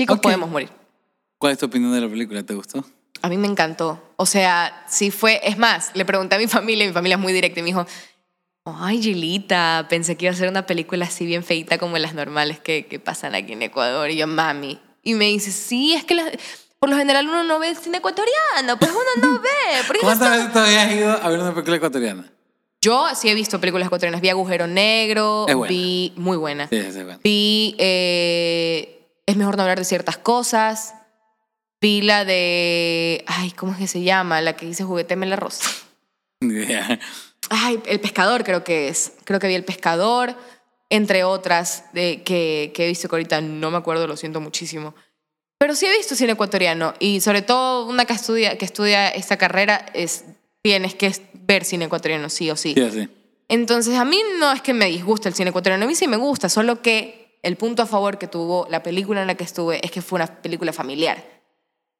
Chicos, 0.00 0.18
podemos 0.20 0.48
morir. 0.50 0.70
¿Cuál 1.38 1.52
es 1.52 1.58
tu 1.58 1.66
opinión 1.66 1.92
de 1.92 2.00
la 2.00 2.08
película? 2.08 2.42
¿Te 2.42 2.54
gustó? 2.54 2.84
A 3.22 3.28
mí 3.28 3.36
me 3.36 3.46
encantó. 3.48 4.02
O 4.16 4.24
sea, 4.26 4.84
sí 4.88 5.10
fue. 5.10 5.40
Es 5.42 5.58
más, 5.58 5.90
le 5.94 6.04
pregunté 6.04 6.36
a 6.36 6.38
mi 6.38 6.46
familia, 6.48 6.84
y 6.84 6.88
mi 6.88 6.94
familia 6.94 7.16
es 7.16 7.20
muy 7.20 7.32
directa, 7.32 7.60
y 7.60 7.62
me 7.62 7.66
dijo: 7.68 7.86
Ay, 8.64 9.02
Gilita, 9.02 9.86
pensé 9.90 10.16
que 10.16 10.26
iba 10.26 10.32
a 10.32 10.36
ser 10.36 10.48
una 10.48 10.64
película 10.66 11.04
así 11.06 11.26
bien 11.26 11.42
feita 11.44 11.76
como 11.78 11.98
las 11.98 12.14
normales 12.14 12.60
que, 12.60 12.86
que 12.86 12.98
pasan 12.98 13.34
aquí 13.34 13.52
en 13.52 13.62
Ecuador. 13.62 14.10
Y 14.10 14.16
yo, 14.16 14.26
mami. 14.26 14.80
Y 15.02 15.14
me 15.14 15.26
dice: 15.26 15.50
Sí, 15.52 15.94
es 15.94 16.04
que 16.04 16.14
las- 16.14 16.30
por 16.78 16.88
lo 16.88 16.96
general 16.96 17.28
uno 17.28 17.42
no 17.44 17.58
ve 17.58 17.74
cine 17.74 17.98
ecuatoriano, 17.98 18.78
pues 18.78 18.90
uno 18.90 19.28
no 19.28 19.40
ve. 19.40 19.98
¿Cuántas 20.00 20.30
veces 20.30 20.52
todavía 20.52 20.82
has 20.84 20.92
ido 20.94 21.10
a 21.12 21.28
ver 21.28 21.38
una 21.40 21.52
película 21.52 21.76
ecuatoriana? 21.76 22.32
Yo 22.82 23.06
sí 23.14 23.28
he 23.28 23.34
visto 23.34 23.60
películas 23.60 23.86
ecuatorianas. 23.88 24.22
Vi 24.22 24.30
Agujero 24.30 24.66
Negro, 24.66 25.44
Es 25.46 25.54
buena. 25.54 25.70
vi. 25.70 26.14
Muy 26.16 26.38
buena. 26.38 26.68
Sí, 26.68 26.80
sí, 26.90 27.02
bueno. 27.02 27.18
Vi 27.22 27.74
eh, 27.78 28.99
Es 29.30 29.36
mejor 29.36 29.56
no 29.56 29.62
hablar 29.62 29.78
de 29.78 29.84
ciertas 29.84 30.16
cosas. 30.16 30.94
Vi 31.80 32.02
la 32.02 32.24
de. 32.24 33.22
Ay, 33.28 33.52
¿cómo 33.52 33.70
es 33.70 33.78
que 33.78 33.86
se 33.86 34.02
llama? 34.02 34.40
La 34.40 34.56
que 34.56 34.66
dice 34.66 34.82
Jugueteme 34.82 35.24
la 35.24 35.36
rosa. 35.36 35.70
Ni 36.40 36.54
idea. 36.54 36.98
Ay, 37.48 37.80
El 37.86 38.00
Pescador 38.00 38.42
creo 38.42 38.64
que 38.64 38.88
es. 38.88 39.12
Creo 39.22 39.38
que 39.38 39.46
vi 39.46 39.54
El 39.54 39.64
Pescador, 39.64 40.34
entre 40.88 41.22
otras 41.22 41.84
de, 41.92 42.24
que, 42.24 42.72
que 42.74 42.86
he 42.86 42.88
visto 42.88 43.08
que 43.08 43.14
ahorita 43.14 43.40
no 43.40 43.70
me 43.70 43.76
acuerdo, 43.76 44.08
lo 44.08 44.16
siento 44.16 44.40
muchísimo. 44.40 44.96
Pero 45.58 45.76
sí 45.76 45.86
he 45.86 45.96
visto 45.96 46.16
cine 46.16 46.32
ecuatoriano 46.32 46.94
y 46.98 47.20
sobre 47.20 47.42
todo 47.42 47.86
una 47.86 48.06
que 48.06 48.14
estudia, 48.14 48.58
que 48.58 48.64
estudia 48.64 49.10
esta 49.10 49.36
carrera 49.36 49.86
es 49.94 50.24
tienes 50.60 50.96
que 50.96 51.14
ver 51.34 51.64
cine 51.64 51.84
ecuatoriano 51.84 52.30
sí 52.30 52.50
o 52.50 52.56
sí. 52.56 52.74
Sí, 52.74 52.82
así. 52.82 53.08
Entonces, 53.46 53.94
a 53.94 54.04
mí 54.04 54.20
no 54.40 54.50
es 54.50 54.60
que 54.60 54.74
me 54.74 54.86
disguste 54.86 55.28
el 55.28 55.36
cine 55.36 55.50
ecuatoriano, 55.50 55.84
a 55.84 55.88
mí 55.88 55.94
sí 55.94 56.08
me 56.08 56.16
gusta, 56.16 56.48
solo 56.48 56.82
que 56.82 57.19
el 57.42 57.56
punto 57.56 57.82
a 57.82 57.86
favor 57.86 58.18
que 58.18 58.26
tuvo 58.26 58.66
la 58.70 58.82
película 58.82 59.20
en 59.20 59.26
la 59.26 59.34
que 59.34 59.44
estuve 59.44 59.84
es 59.84 59.90
que 59.90 60.02
fue 60.02 60.16
una 60.16 60.26
película 60.26 60.72
familiar. 60.72 61.24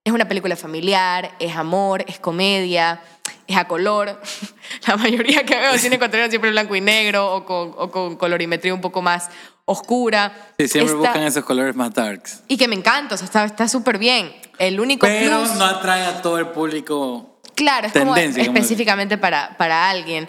Es 0.04 0.12
una 0.14 0.26
película 0.26 0.56
familiar, 0.56 1.32
es 1.38 1.54
amor, 1.56 2.04
es 2.08 2.18
comedia, 2.18 3.02
es 3.46 3.56
a 3.56 3.66
color. 3.68 4.18
La 4.86 4.96
mayoría 4.96 5.44
que 5.44 5.54
veo 5.56 5.76
cine 5.76 5.96
ecuatoriano 5.96 6.30
siempre 6.30 6.48
es 6.50 6.54
blanco 6.54 6.74
y 6.74 6.80
negro 6.80 7.34
o 7.34 7.44
con, 7.44 7.74
o 7.76 7.90
con 7.90 8.16
colorimetría 8.16 8.72
un 8.72 8.80
poco 8.80 9.02
más 9.02 9.28
oscura. 9.66 10.32
Sí, 10.58 10.68
siempre 10.68 10.94
Está- 10.94 11.08
buscan 11.10 11.22
esos 11.24 11.44
colores 11.44 11.76
más 11.76 11.92
darks. 11.92 12.42
Y 12.48 12.56
que 12.56 12.66
me 12.66 12.76
encanta, 12.76 13.14
o 13.14 13.18
sea, 13.18 13.44
está- 13.44 13.68
súper 13.68 13.98
bien. 13.98 14.32
El 14.58 14.80
único 14.80 15.06
Pero 15.06 15.40
plus... 15.42 15.54
no 15.56 15.64
atrae 15.66 16.04
a 16.06 16.22
todo 16.22 16.38
el 16.38 16.48
público. 16.48 17.38
Claro, 17.54 17.86
es 17.88 17.92
como 17.92 18.16
específicamente 18.16 19.18
para, 19.18 19.54
para 19.58 19.90
alguien, 19.90 20.28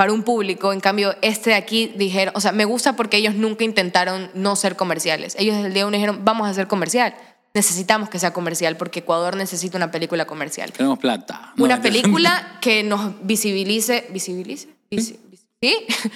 para 0.00 0.14
un 0.14 0.22
público. 0.22 0.72
En 0.72 0.80
cambio, 0.80 1.14
este 1.20 1.50
de 1.50 1.56
aquí 1.56 1.92
dijeron, 1.94 2.32
o 2.34 2.40
sea, 2.40 2.52
me 2.52 2.64
gusta 2.64 2.96
porque 2.96 3.18
ellos 3.18 3.34
nunca 3.34 3.64
intentaron 3.64 4.30
no 4.32 4.56
ser 4.56 4.74
comerciales. 4.74 5.36
Ellos 5.38 5.56
desde 5.56 5.68
el 5.68 5.74
día 5.74 5.84
uno 5.86 5.94
dijeron, 5.94 6.24
vamos 6.24 6.48
a 6.48 6.54
ser 6.54 6.66
comercial. 6.68 7.14
Necesitamos 7.52 8.08
que 8.08 8.18
sea 8.18 8.32
comercial 8.32 8.78
porque 8.78 9.00
Ecuador 9.00 9.36
necesita 9.36 9.76
una 9.76 9.90
película 9.90 10.24
comercial. 10.24 10.72
Queremos 10.72 10.98
plata. 10.98 11.52
No, 11.54 11.64
Una 11.64 11.82
película 11.82 12.56
que 12.62 12.82
nos 12.82 13.12
visibilice, 13.26 14.06
visibilice, 14.08 14.68
Visi- 14.90 15.18
visi- 15.30 15.44
¿sí? 15.60 15.86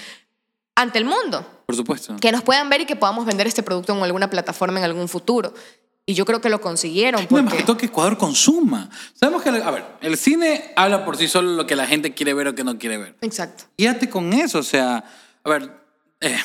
Ante 0.76 0.98
el 0.98 1.04
mundo. 1.04 1.46
Por 1.66 1.76
supuesto. 1.76 2.16
Que 2.16 2.32
nos 2.32 2.40
puedan 2.42 2.70
ver 2.70 2.80
y 2.80 2.86
que 2.86 2.96
podamos 2.96 3.26
vender 3.26 3.46
este 3.46 3.62
producto 3.62 3.94
en 3.94 4.02
alguna 4.02 4.30
plataforma 4.30 4.78
en 4.78 4.86
algún 4.86 5.08
futuro. 5.10 5.52
Y 6.06 6.12
yo 6.14 6.26
creo 6.26 6.40
que 6.40 6.50
lo 6.50 6.60
consiguieron 6.60 7.26
No, 7.30 7.36
más 7.36 7.44
porque... 7.44 7.56
que 7.58 7.62
todo 7.64 7.76
que 7.78 7.86
Ecuador 7.86 8.18
consuma. 8.18 8.90
Sabemos 9.14 9.42
que, 9.42 9.48
a 9.48 9.70
ver, 9.70 9.84
el 10.02 10.18
cine 10.18 10.72
habla 10.76 11.04
por 11.04 11.16
sí 11.16 11.28
solo 11.28 11.52
lo 11.52 11.66
que 11.66 11.76
la 11.76 11.86
gente 11.86 12.12
quiere 12.12 12.34
ver 12.34 12.48
o 12.48 12.54
que 12.54 12.62
no 12.62 12.78
quiere 12.78 12.98
ver. 12.98 13.16
Exacto. 13.22 13.64
Quédate 13.78 14.10
con 14.10 14.32
eso, 14.34 14.58
o 14.58 14.62
sea, 14.62 15.02
a 15.42 15.48
ver, 15.48 15.70
eh, 16.20 16.38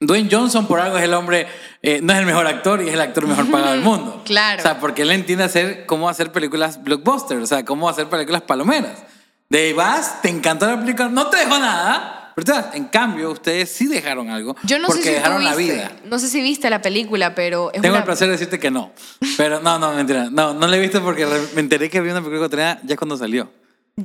Dwayne 0.00 0.28
Johnson 0.30 0.66
por 0.66 0.80
algo 0.80 0.98
es 0.98 1.04
el 1.04 1.14
hombre, 1.14 1.46
eh, 1.82 2.00
no 2.02 2.12
es 2.12 2.18
el 2.18 2.26
mejor 2.26 2.46
actor 2.48 2.82
y 2.82 2.88
es 2.88 2.94
el 2.94 3.00
actor 3.00 3.26
mejor 3.28 3.48
pagado 3.50 3.72
del 3.72 3.80
mundo. 3.82 4.22
Claro. 4.24 4.58
O 4.58 4.62
sea, 4.62 4.80
porque 4.80 5.02
él 5.02 5.12
entiende 5.12 5.44
hacer, 5.44 5.86
cómo 5.86 6.08
hacer 6.08 6.32
películas 6.32 6.82
blockbuster, 6.82 7.38
o 7.38 7.46
sea, 7.46 7.64
cómo 7.64 7.88
hacer 7.88 8.08
películas 8.08 8.42
palomeras. 8.42 9.04
De 9.48 9.72
vas, 9.72 10.20
te 10.20 10.28
encantó 10.28 10.66
la 10.66 10.80
película, 10.80 11.08
no 11.08 11.28
te 11.30 11.36
dejó 11.36 11.58
nada, 11.60 12.15
das- 12.44 12.74
en 12.74 12.84
cambio 12.84 13.30
ustedes 13.30 13.70
sí 13.70 13.86
dejaron 13.86 14.28
algo 14.30 14.54
Yo 14.64 14.78
no 14.78 14.88
porque 14.88 15.02
sé 15.02 15.08
si 15.08 15.14
dejaron 15.14 15.42
la 15.44 15.54
viste- 15.54 15.72
vida. 15.74 15.92
No 16.04 16.18
sé 16.18 16.28
si 16.28 16.42
viste 16.42 16.68
la 16.68 16.82
película, 16.82 17.34
pero 17.34 17.72
es 17.72 17.80
Tengo 17.80 17.94
una- 17.94 18.00
el 18.00 18.04
placer 18.04 18.28
de 18.28 18.32
decirte 18.32 18.58
que 18.58 18.70
no. 18.70 18.92
Pero 19.38 19.60
no, 19.60 19.78
no, 19.78 19.92
mentira. 19.94 20.28
No, 20.30 20.52
no 20.54 20.66
la 20.66 20.76
he 20.76 20.80
visto 20.80 21.02
porque 21.02 21.26
me 21.54 21.60
enteré 21.60 21.88
que 21.88 21.98
había 21.98 22.12
una 22.12 22.20
película 22.20 22.38
ecuatoriana 22.46 22.80
ya 22.84 22.96
cuando 22.96 23.16
salió. 23.16 23.50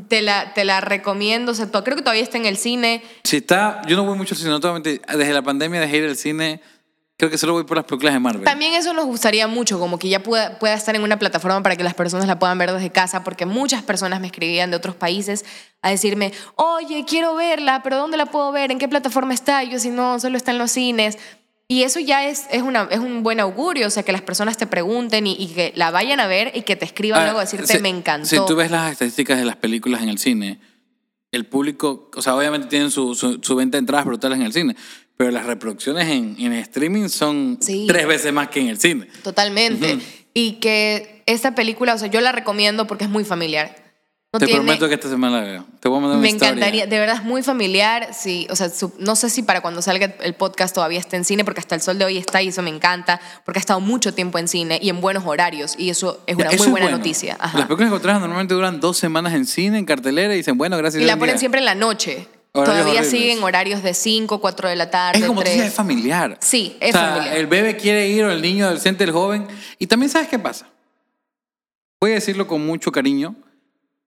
te 0.07 0.21
la, 0.21 0.53
te 0.53 0.63
la 0.63 0.79
recomiendo. 0.79 1.51
O 1.51 1.55
sea, 1.55 1.67
creo 1.69 1.97
que 1.97 2.01
todavía 2.01 2.23
está 2.23 2.38
en 2.38 2.45
el 2.45 2.55
cine. 2.55 3.03
Si 3.25 3.38
está, 3.38 3.82
yo 3.88 3.97
no 3.97 4.05
voy 4.05 4.17
mucho 4.17 4.34
al 4.36 4.38
cine, 4.38 4.49
no 4.51 4.61
te 4.61 4.67
voy 4.67 4.71
a 4.71 4.73
mentir. 4.75 5.01
Desde 5.05 5.34
la 5.34 5.41
pandemia 5.41 5.82
dejé 5.82 5.97
ir 5.97 6.05
al 6.05 6.15
cine 6.15 6.61
creo 7.22 7.30
que 7.30 7.38
solo 7.38 7.53
voy 7.53 7.65
por 7.65 7.78
las 7.78 7.86
películas 7.86 8.15
de 8.15 8.19
Marvel. 8.19 8.43
También 8.45 8.74
eso 8.74 8.95
nos 8.95 9.05
gustaría 9.05 9.45
mucho, 9.47 9.78
como 9.78 9.99
que 9.99 10.09
ya 10.09 10.24
pueda, 10.24 10.57
pueda 10.57 10.74
estar 10.74 10.95
en 10.95 11.03
una 11.03 11.19
plataforma 11.19 11.61
para 11.61 11.76
que 11.76 11.84
las 11.84 11.93
personas 11.93 12.26
la 12.26 12.39
puedan 12.39 12.57
ver 12.57 12.72
desde 12.74 12.89
casa, 12.89 13.24
porque 13.24 13.45
muchas 13.45 13.84
personas 13.84 14.19
me 14.19 14.26
escribían 14.26 14.72
de 14.72 14.78
otros 14.78 14.95
países 14.95 15.45
a 15.84 15.91
decirme, 15.91 16.34
oye, 16.55 17.05
quiero 17.07 17.36
verla, 17.36 17.82
pero 17.84 17.97
¿dónde 17.97 18.17
la 18.17 18.26
puedo 18.26 18.51
ver? 18.51 18.72
¿En 18.72 18.80
qué 18.80 18.88
plataforma 18.88 19.36
está? 19.36 19.63
Y 19.63 19.69
yo, 19.69 19.78
si 19.78 19.91
no, 19.91 20.19
solo 20.19 20.36
está 20.36 20.49
en 20.49 20.57
los 20.57 20.72
cines. 20.72 21.19
Y 21.67 21.84
eso 21.84 21.99
ya 21.99 22.28
es, 22.28 22.47
es, 22.49 22.63
una, 22.63 22.88
es 22.89 22.97
un 22.97 23.22
buen 23.22 23.39
augurio, 23.39 23.86
o 23.86 23.89
sea, 23.91 24.01
que 24.01 24.11
las 24.11 24.24
personas 24.24 24.57
te 24.57 24.65
pregunten 24.65 25.28
y, 25.28 25.34
y 25.38 25.47
que 25.53 25.74
la 25.76 25.91
vayan 25.91 26.19
a 26.19 26.26
ver 26.26 26.51
y 26.55 26.63
que 26.63 26.76
te 26.76 26.86
escriban 26.86 27.22
Ah, 27.22 27.26
luego 27.26 27.38
a 27.38 27.43
decirte, 27.43 27.67
si- 27.78 27.80
me 27.84 27.89
encantó. 27.89 28.28
Si 28.28 28.36
tú 28.47 28.55
ves 28.55 28.72
las 28.72 28.91
estadísticas 28.91 29.38
de 29.38 29.45
las 29.45 29.57
películas 29.57 30.01
en 30.01 30.09
el 30.09 30.17
cine, 30.17 30.59
el 31.32 31.45
público, 31.45 32.09
o 32.15 32.22
sea, 32.24 32.36
obviamente 32.36 32.67
tienen 32.67 32.89
su, 32.91 33.13
su, 33.15 33.39
su 33.43 33.55
venta 33.55 33.78
de 33.78 33.80
entradas 33.80 34.05
brutales 34.05 34.39
en 34.39 34.45
el 34.45 34.51
cine, 34.53 34.76
pero 35.22 35.30
las 35.30 35.45
reproducciones 35.45 36.07
en, 36.09 36.36
en 36.39 36.53
streaming 36.53 37.07
son 37.07 37.59
Sí. 37.61 37.86
tres 37.88 38.07
veces 38.07 38.34
más 38.34 38.47
que 38.47 38.59
en 38.59 38.69
el 38.69 38.80
cine. 38.80 39.07
Totalmente. 39.22 39.99
Y 40.34 40.53
que 40.53 41.22
esta 41.28 41.53
película, 41.53 41.93
o 41.93 41.97
sea, 41.99 42.07
yo 42.07 42.22
la 42.22 42.32
recomiendo 42.32 42.88
porque 42.88 43.03
es 43.03 43.09
muy 43.11 43.24
familiar. 43.24 43.76
No 44.34 44.39
Te 44.39 44.47
tiene- 44.47 44.61
prometo 44.63 44.88
que 44.88 44.95
esta 44.95 45.09
semana 45.09 45.41
la 45.41 45.43
veo. 45.47 45.65
Te 45.80 45.89
voy 45.89 45.99
a 45.99 46.01
mandar 46.01 46.17
una 46.17 46.24
Me 46.24 46.30
historia. 46.30 46.49
encantaría, 46.53 46.88
de 46.88 46.99
verdad 46.99 47.17
es 47.17 47.24
muy 47.24 47.43
familiar. 47.43 48.15
Sí, 48.17 48.47
o 48.49 48.55
sea, 48.55 48.69
su- 48.69 48.93
no 48.97 49.15
sé 49.15 49.30
si 49.30 49.43
para 49.43 49.61
cuando 49.61 49.84
salga 49.84 50.15
el 50.24 50.34
podcast 50.34 50.74
todavía 50.74 50.99
esté 50.99 51.17
en 51.17 51.24
cine, 51.26 51.45
porque 51.45 51.59
hasta 51.59 51.76
el 51.76 51.82
sol 51.82 51.99
de 51.99 52.05
hoy 52.05 52.17
está 52.17 52.41
y 52.41 52.47
eso 52.47 52.63
me 52.63 52.72
encanta, 52.72 53.22
porque 53.45 53.59
ha 53.59 53.61
estado 53.61 53.80
mucho 53.80 54.15
tiempo 54.15 54.39
en 54.39 54.47
cine 54.47 54.80
y 54.82 54.89
en 54.89 55.01
buenos 55.01 55.24
horarios, 55.28 55.76
y 55.78 55.91
eso 55.91 56.24
es 56.26 56.36
una 56.36 56.45
eso 56.45 56.57
muy 56.57 56.65
es 56.65 56.72
buena 56.72 56.86
bueno. 56.88 56.97
noticia. 56.97 57.38
Ajá. 57.39 57.59
Las 57.59 57.67
películas 57.67 57.89
encontradas 57.89 58.22
normalmente 58.22 58.55
duran 58.55 58.80
dos 58.80 58.97
semanas 58.97 59.34
en 59.36 59.45
cine, 59.45 59.78
en 59.78 59.86
cartelera, 59.86 60.34
y 60.34 60.38
dicen, 60.38 60.57
bueno, 60.57 60.78
gracias 60.78 61.03
Y 61.03 61.05
la 61.05 61.17
ponen 61.17 61.36
día. 61.36 61.39
siempre 61.39 61.59
en 61.59 61.65
la 61.65 61.76
noche. 61.76 62.26
Horarios 62.54 62.76
Todavía 62.84 62.99
horribles. 63.02 63.10
siguen 63.22 63.43
horarios 63.43 63.82
de 63.84 63.93
5, 63.93 64.41
4 64.41 64.70
de 64.70 64.76
la 64.76 64.89
tarde, 64.91 65.20
Es 65.20 65.26
como 65.26 65.39
tú 65.39 65.45
3. 65.45 65.54
dices, 65.56 65.70
es 65.70 65.74
familiar. 65.76 66.38
Sí, 66.41 66.76
es 66.82 66.93
o 66.93 66.97
sea, 66.97 67.14
familiar. 67.14 67.38
El 67.38 67.47
bebé 67.47 67.78
quiere 67.78 68.10
ir, 68.10 68.26
o 68.26 68.32
el 68.32 68.41
niño, 68.41 68.66
adolescente, 68.66 69.04
el 69.06 69.12
joven. 69.12 69.47
Y 69.80 69.88
también, 69.88 70.10
¿sabes 70.10 70.28
qué 70.28 70.38
pasa? 70.38 70.68
Voy 72.02 72.12
a 72.12 72.16
decirlo 72.16 72.47
con 72.47 72.66
mucho 72.66 72.91
cariño. 72.91 73.36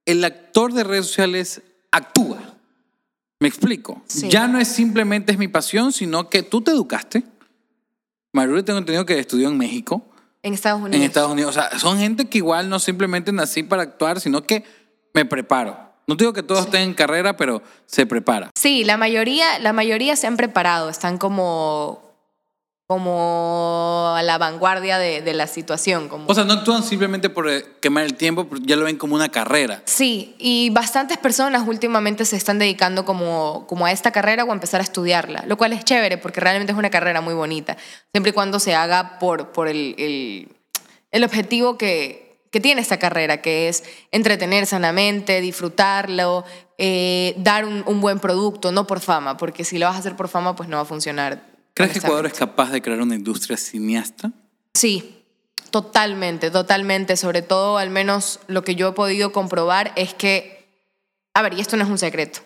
El 0.05 0.23
actor 0.25 0.75
de 0.75 0.85
redes 0.85 1.07
sociales 1.07 1.63
actúa. 1.91 2.39
Me 3.41 3.49
explico. 3.49 4.03
Sí. 4.07 4.29
Ya 4.29 4.47
no 4.47 4.59
es 4.61 4.69
simplemente 4.69 5.33
es 5.33 5.39
mi 5.39 5.49
pasión, 5.49 5.93
sino 5.93 6.29
que 6.29 6.43
tú 6.43 6.61
te 6.61 6.71
educaste. 6.71 7.23
Maruri 8.33 8.63
tengo 8.63 8.79
entendido 8.81 9.07
que 9.07 9.19
estudió 9.19 9.49
en 9.49 9.57
México, 9.57 10.05
En 10.43 10.53
Estados 10.53 10.81
Unidos. 10.83 10.97
en 10.97 11.03
Estados 11.03 11.31
Unidos. 11.33 11.57
O 11.57 11.61
sea, 11.61 11.79
son 11.79 11.99
gente 11.99 12.27
que 12.27 12.39
igual 12.39 12.69
no 12.69 12.79
simplemente 12.79 13.33
nací 13.33 13.63
para 13.63 13.83
actuar, 13.83 14.21
sino 14.21 14.43
que 14.43 14.65
me 15.15 15.25
preparo. 15.25 15.94
No 16.07 16.17
digo 16.17 16.33
que 16.33 16.43
todos 16.43 16.67
estén 16.67 16.83
en 16.83 16.95
carrera, 16.95 17.37
pero 17.37 17.63
se 17.87 18.07
prepara. 18.07 18.51
Sí, 18.55 18.85
la 18.85 18.97
mayoría, 18.97 19.59
la 19.59 19.73
mayoría 19.73 20.17
se 20.17 20.27
han 20.27 20.37
preparado, 20.37 20.91
están 20.91 21.17
como, 21.17 22.03
como 22.87 24.13
a 24.15 24.23
la 24.23 24.37
vanguardia 24.37 24.99
de, 24.99 25.23
de 25.23 25.33
la 25.33 25.47
situación. 25.47 26.09
Como... 26.09 26.27
O 26.29 26.35
sea, 26.35 26.45
no 26.45 26.53
actúan 26.53 26.83
simplemente 26.83 27.31
por 27.31 27.49
eh, 27.49 27.65
quemar 27.81 28.05
el 28.05 28.15
tiempo, 28.15 28.47
ya 28.61 28.77
lo 28.77 28.85
ven 28.85 28.99
como 28.99 29.15
una 29.15 29.31
carrera. 29.31 29.83
Sí, 29.87 30.35
y 30.39 30.69
bastantes 30.71 31.17
personas 31.17 31.67
últimamente 31.67 32.27
se 32.27 32.37
están 32.37 32.59
dedicando 32.59 33.07
como, 33.07 33.65
como 33.67 33.87
a 33.87 33.93
esta 33.93 34.11
carrera 34.13 34.45
o 34.45 34.51
a 34.51 34.55
empezar 34.55 34.81
a 34.81 34.85
estudiarla, 34.85 35.45
lo 35.47 35.57
cual 35.57 35.73
es 35.73 35.85
chévere 35.85 36.19
porque 36.19 36.41
realmente 36.41 36.73
es 36.73 36.79
una 36.79 36.91
carrera 36.91 37.23
muy 37.23 37.35
bonita, 37.35 37.79
siempre 38.13 38.31
y 38.31 38.35
cuando 38.35 38.61
se 38.61 38.75
haga 38.75 39.19
por, 39.19 39.53
por 39.53 39.69
el, 39.69 39.95
el, 39.97 40.49
el 41.11 41.25
objetivo 41.25 41.79
que, 41.79 42.24
que 42.55 42.61
tiene 42.61 42.81
esta 42.81 43.01
carrera, 43.01 43.43
que 43.43 43.69
es 43.69 43.83
entretener 44.13 44.65
sanamente, 44.67 45.41
disfrutarlo, 45.41 46.45
eh, 46.79 47.35
dar 47.39 47.65
un, 47.65 47.83
un 47.85 48.01
buen 48.01 48.21
producto, 48.21 48.71
no 48.71 48.87
por 48.87 49.01
fama, 49.01 49.37
porque 49.37 49.65
si 49.65 49.77
lo 49.77 49.87
vas 49.87 49.97
a 49.97 49.99
hacer 49.99 50.15
por 50.15 50.29
fama, 50.29 50.55
pues 50.55 50.69
no 50.69 50.77
va 50.77 50.85
a 50.85 50.87
funcionar. 50.87 51.45
¿Crees 51.75 51.91
que 51.91 51.99
Ecuador 51.99 52.27
es 52.27 52.35
capaz 52.35 52.71
de 52.71 52.81
crear 52.81 53.01
una 53.01 53.17
industria 53.17 53.57
cineasta? 53.57 54.31
Sí, 54.73 55.25
totalmente, 55.71 56.53
totalmente. 56.53 57.17
Sobre 57.17 57.43
todo, 57.43 57.77
al 57.77 57.91
menos 57.91 58.39
lo 58.47 58.63
que 58.63 58.77
yo 58.77 58.91
he 58.91 58.93
podido 58.93 59.33
comprobar 59.33 59.91
es 59.97 60.15
que, 60.15 60.65
a 61.35 61.43
ver, 61.43 61.55
y 61.55 61.61
esto 61.61 61.77
no 61.77 61.83
es 61.83 61.91
un 61.91 61.99
secreto. 61.99 62.39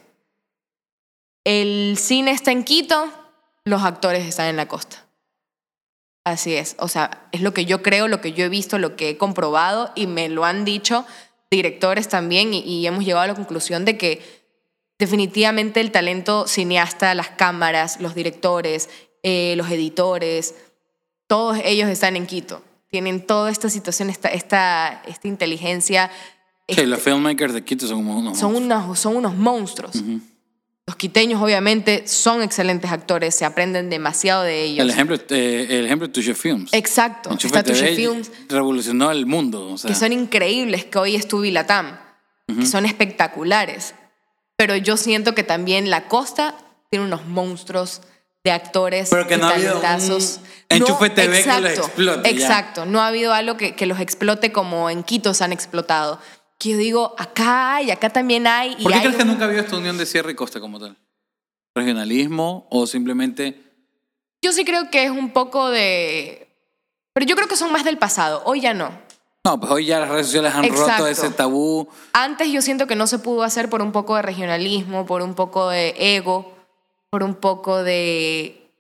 El 1.44 1.98
cine 1.98 2.30
está 2.30 2.50
en 2.50 2.64
Quito, 2.64 3.12
los 3.64 3.82
actores 3.82 4.24
están 4.24 4.46
en 4.46 4.56
la 4.56 4.68
costa. 4.68 5.04
Así 6.28 6.54
es, 6.54 6.76
o 6.78 6.88
sea, 6.88 7.26
es 7.32 7.40
lo 7.40 7.54
que 7.54 7.64
yo 7.64 7.82
creo, 7.82 8.06
lo 8.06 8.20
que 8.20 8.32
yo 8.34 8.44
he 8.44 8.48
visto, 8.50 8.78
lo 8.78 8.96
que 8.96 9.08
he 9.10 9.16
comprobado 9.16 9.92
y 9.94 10.06
me 10.06 10.28
lo 10.28 10.44
han 10.44 10.66
dicho 10.66 11.06
directores 11.50 12.06
también 12.08 12.52
y, 12.52 12.58
y 12.60 12.86
hemos 12.86 13.02
llegado 13.02 13.22
a 13.24 13.28
la 13.28 13.34
conclusión 13.34 13.86
de 13.86 13.96
que 13.96 14.20
definitivamente 14.98 15.80
el 15.80 15.90
talento 15.90 16.46
cineasta, 16.46 17.14
las 17.14 17.30
cámaras, 17.30 17.98
los 18.00 18.14
directores, 18.14 18.90
eh, 19.22 19.54
los 19.56 19.70
editores, 19.70 20.54
todos 21.26 21.58
ellos 21.64 21.88
están 21.88 22.14
en 22.16 22.26
Quito. 22.26 22.62
Tienen 22.90 23.26
toda 23.26 23.50
esta 23.50 23.70
situación, 23.70 24.10
esta, 24.10 24.28
esta, 24.28 25.02
esta 25.06 25.28
inteligencia. 25.28 26.10
Sí, 26.68 26.72
este- 26.74 26.86
los 26.86 27.00
filmmakers 27.00 27.54
de 27.54 27.64
Quito 27.64 27.86
son 27.86 28.06
unos... 28.06 28.38
son, 28.38 28.52
monstruos. 28.52 28.84
unos, 28.84 28.98
son 28.98 29.16
unos 29.16 29.34
monstruos. 29.34 29.94
Los 30.88 30.96
quiteños, 30.96 31.42
obviamente, 31.42 32.08
son 32.08 32.40
excelentes 32.42 32.90
actores, 32.90 33.34
se 33.34 33.44
aprenden 33.44 33.90
demasiado 33.90 34.42
de 34.42 34.62
ellos. 34.62 34.84
El 34.84 34.88
ejemplo, 34.88 35.18
eh, 35.28 35.66
el 35.68 35.84
ejemplo 35.84 36.06
de 36.06 36.14
Tuche 36.14 36.32
Films. 36.32 36.72
Exacto. 36.72 37.28
Está 37.38 37.62
Tuche 37.62 37.94
Films, 37.94 38.32
revolucionó 38.48 39.10
el 39.10 39.26
mundo. 39.26 39.72
O 39.72 39.76
sea, 39.76 39.86
que 39.86 39.94
son 39.94 40.14
increíbles, 40.14 40.86
que 40.86 40.98
hoy 40.98 41.14
es 41.14 41.28
tu 41.28 41.42
Vilatam, 41.42 41.98
que 42.46 42.64
son 42.64 42.86
espectaculares. 42.86 43.94
Pero 44.56 44.76
yo 44.76 44.96
siento 44.96 45.34
que 45.34 45.42
también 45.42 45.90
la 45.90 46.08
costa 46.08 46.54
tiene 46.88 47.04
unos 47.04 47.26
monstruos 47.26 48.00
de 48.42 48.50
actores 48.50 49.10
Pero 49.10 49.26
que 49.26 49.36
no 49.36 49.46
ha 49.46 49.56
habido 49.56 49.78
un. 49.78 50.22
Enchufe 50.70 51.10
TV 51.10 51.42
que 51.42 51.60
los 51.60 51.72
explote, 51.72 52.34
ya. 52.34 52.46
Exacto, 52.46 52.86
no 52.86 53.02
ha 53.02 53.08
habido 53.08 53.34
algo 53.34 53.58
que, 53.58 53.74
que 53.76 53.84
los 53.84 54.00
explote 54.00 54.52
como 54.52 54.88
en 54.88 55.02
Quito 55.02 55.34
se 55.34 55.44
han 55.44 55.52
explotado. 55.52 56.18
Que 56.58 56.70
yo 56.70 56.76
digo, 56.76 57.14
acá 57.18 57.76
hay, 57.76 57.90
acá 57.90 58.10
también 58.10 58.46
hay. 58.46 58.74
Y 58.78 58.82
¿Por 58.82 58.92
qué 58.92 58.98
hay 58.98 59.04
crees 59.04 59.16
que 59.16 59.22
un- 59.22 59.28
nunca 59.28 59.44
ha 59.44 59.46
habido 59.48 59.62
esta 59.62 59.76
unión 59.76 59.96
de 59.96 60.06
Sierra 60.06 60.30
y 60.30 60.34
Costa 60.34 60.58
como 60.60 60.78
tal? 60.80 60.96
¿Regionalismo 61.74 62.66
o 62.70 62.86
simplemente... 62.86 63.62
Yo 64.42 64.52
sí 64.52 64.64
creo 64.64 64.90
que 64.90 65.04
es 65.04 65.10
un 65.10 65.30
poco 65.32 65.68
de... 65.70 66.48
Pero 67.12 67.26
yo 67.26 67.36
creo 67.36 67.48
que 67.48 67.56
son 67.56 67.72
más 67.72 67.84
del 67.84 67.98
pasado, 67.98 68.42
hoy 68.44 68.60
ya 68.60 68.74
no. 68.74 68.90
No, 69.44 69.58
pues 69.58 69.72
hoy 69.72 69.86
ya 69.86 69.98
las 70.00 70.08
redes 70.10 70.26
sociales 70.26 70.52
han 70.54 70.62
roto 70.68 70.74
Exacto. 70.82 71.06
ese 71.06 71.30
tabú. 71.30 71.88
Antes 72.12 72.50
yo 72.52 72.60
siento 72.62 72.86
que 72.86 72.94
no 72.96 73.06
se 73.06 73.18
pudo 73.18 73.42
hacer 73.42 73.68
por 73.70 73.82
un 73.82 73.92
poco 73.92 74.14
de 74.16 74.22
regionalismo, 74.22 75.06
por 75.06 75.22
un 75.22 75.34
poco 75.34 75.68
de 75.70 75.94
ego, 75.98 76.54
por 77.10 77.22
un 77.22 77.34
poco 77.34 77.82
de... 77.82 78.70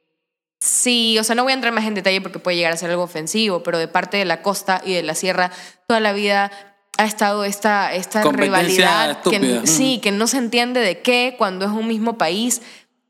Sí, 0.60 1.16
o 1.18 1.24
sea, 1.24 1.34
no 1.36 1.44
voy 1.44 1.52
a 1.52 1.54
entrar 1.54 1.72
más 1.72 1.84
en 1.86 1.94
detalle 1.94 2.20
porque 2.20 2.40
puede 2.40 2.56
llegar 2.56 2.72
a 2.72 2.76
ser 2.76 2.90
algo 2.90 3.04
ofensivo, 3.04 3.62
pero 3.62 3.78
de 3.78 3.86
parte 3.88 4.16
de 4.16 4.24
la 4.24 4.42
costa 4.42 4.82
y 4.84 4.92
de 4.92 5.02
la 5.04 5.14
sierra, 5.14 5.52
toda 5.86 6.00
la 6.00 6.12
vida 6.12 6.50
ha 6.98 7.04
estado 7.04 7.44
esta, 7.44 7.94
esta 7.94 8.22
rivalidad 8.24 9.22
que 9.22 9.62
sí, 9.66 10.00
que 10.00 10.10
no 10.10 10.26
se 10.26 10.36
entiende 10.38 10.80
de 10.80 11.00
qué 11.00 11.36
cuando 11.38 11.64
es 11.64 11.70
un 11.70 11.86
mismo 11.86 12.18
país 12.18 12.60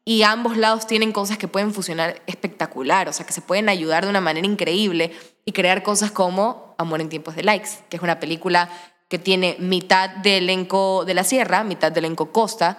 y 0.04 0.22
ambos 0.22 0.56
lados 0.58 0.86
tienen 0.86 1.10
cosas 1.10 1.38
que 1.38 1.48
pueden 1.48 1.72
funcionar 1.72 2.20
espectacular, 2.26 3.08
o 3.08 3.12
sea, 3.12 3.26
que 3.26 3.32
se 3.32 3.40
pueden 3.40 3.68
ayudar 3.68 4.04
de 4.04 4.10
una 4.10 4.20
manera 4.20 4.46
increíble 4.46 5.12
y 5.44 5.52
crear 5.52 5.82
cosas 5.82 6.10
como 6.10 6.68
Amor 6.78 7.00
en 7.00 7.08
tiempos 7.08 7.34
de 7.34 7.42
likes, 7.42 7.70
que 7.88 7.96
es 7.96 8.02
una 8.02 8.20
película 8.20 8.68
que 9.08 9.18
tiene 9.18 9.56
mitad 9.58 10.10
de 10.10 10.36
elenco 10.38 11.04
de 11.04 11.14
la 11.14 11.24
sierra, 11.24 11.64
mitad 11.64 11.90
de 11.90 11.98
elenco 11.98 12.30
costa, 12.30 12.78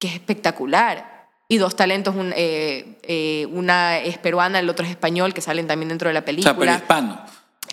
que 0.00 0.08
es 0.08 0.14
espectacular. 0.14 1.28
Y 1.48 1.58
dos 1.58 1.76
talentos, 1.76 2.16
un, 2.16 2.32
eh, 2.36 2.98
eh, 3.04 3.46
una 3.52 3.98
es 3.98 4.18
peruana, 4.18 4.58
el 4.58 4.68
otro 4.68 4.84
es 4.84 4.90
español, 4.90 5.32
que 5.34 5.40
salen 5.40 5.66
también 5.66 5.90
dentro 5.90 6.08
de 6.08 6.14
la 6.14 6.20
O 6.20 6.22
sea, 6.22 6.26
película. 6.26 6.56
pero 6.58 6.72
hispano. 6.72 7.20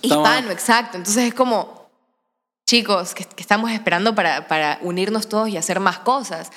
Estamos- 0.02 0.28
Hispano, 0.28 0.52
exacto. 0.52 0.98
Entonces 0.98 1.24
es 1.24 1.34
como, 1.34 1.85
chicos, 2.66 3.14
que, 3.14 3.26
estamos 3.38 3.72
esperando 3.72 4.16
para, 4.16 4.48
para 4.48 4.80
unirnos 4.82 5.28
todos 5.30 5.50
y 5.50 5.58
hacer 5.58 5.80
más 5.80 6.00
cosas. 6.00 6.52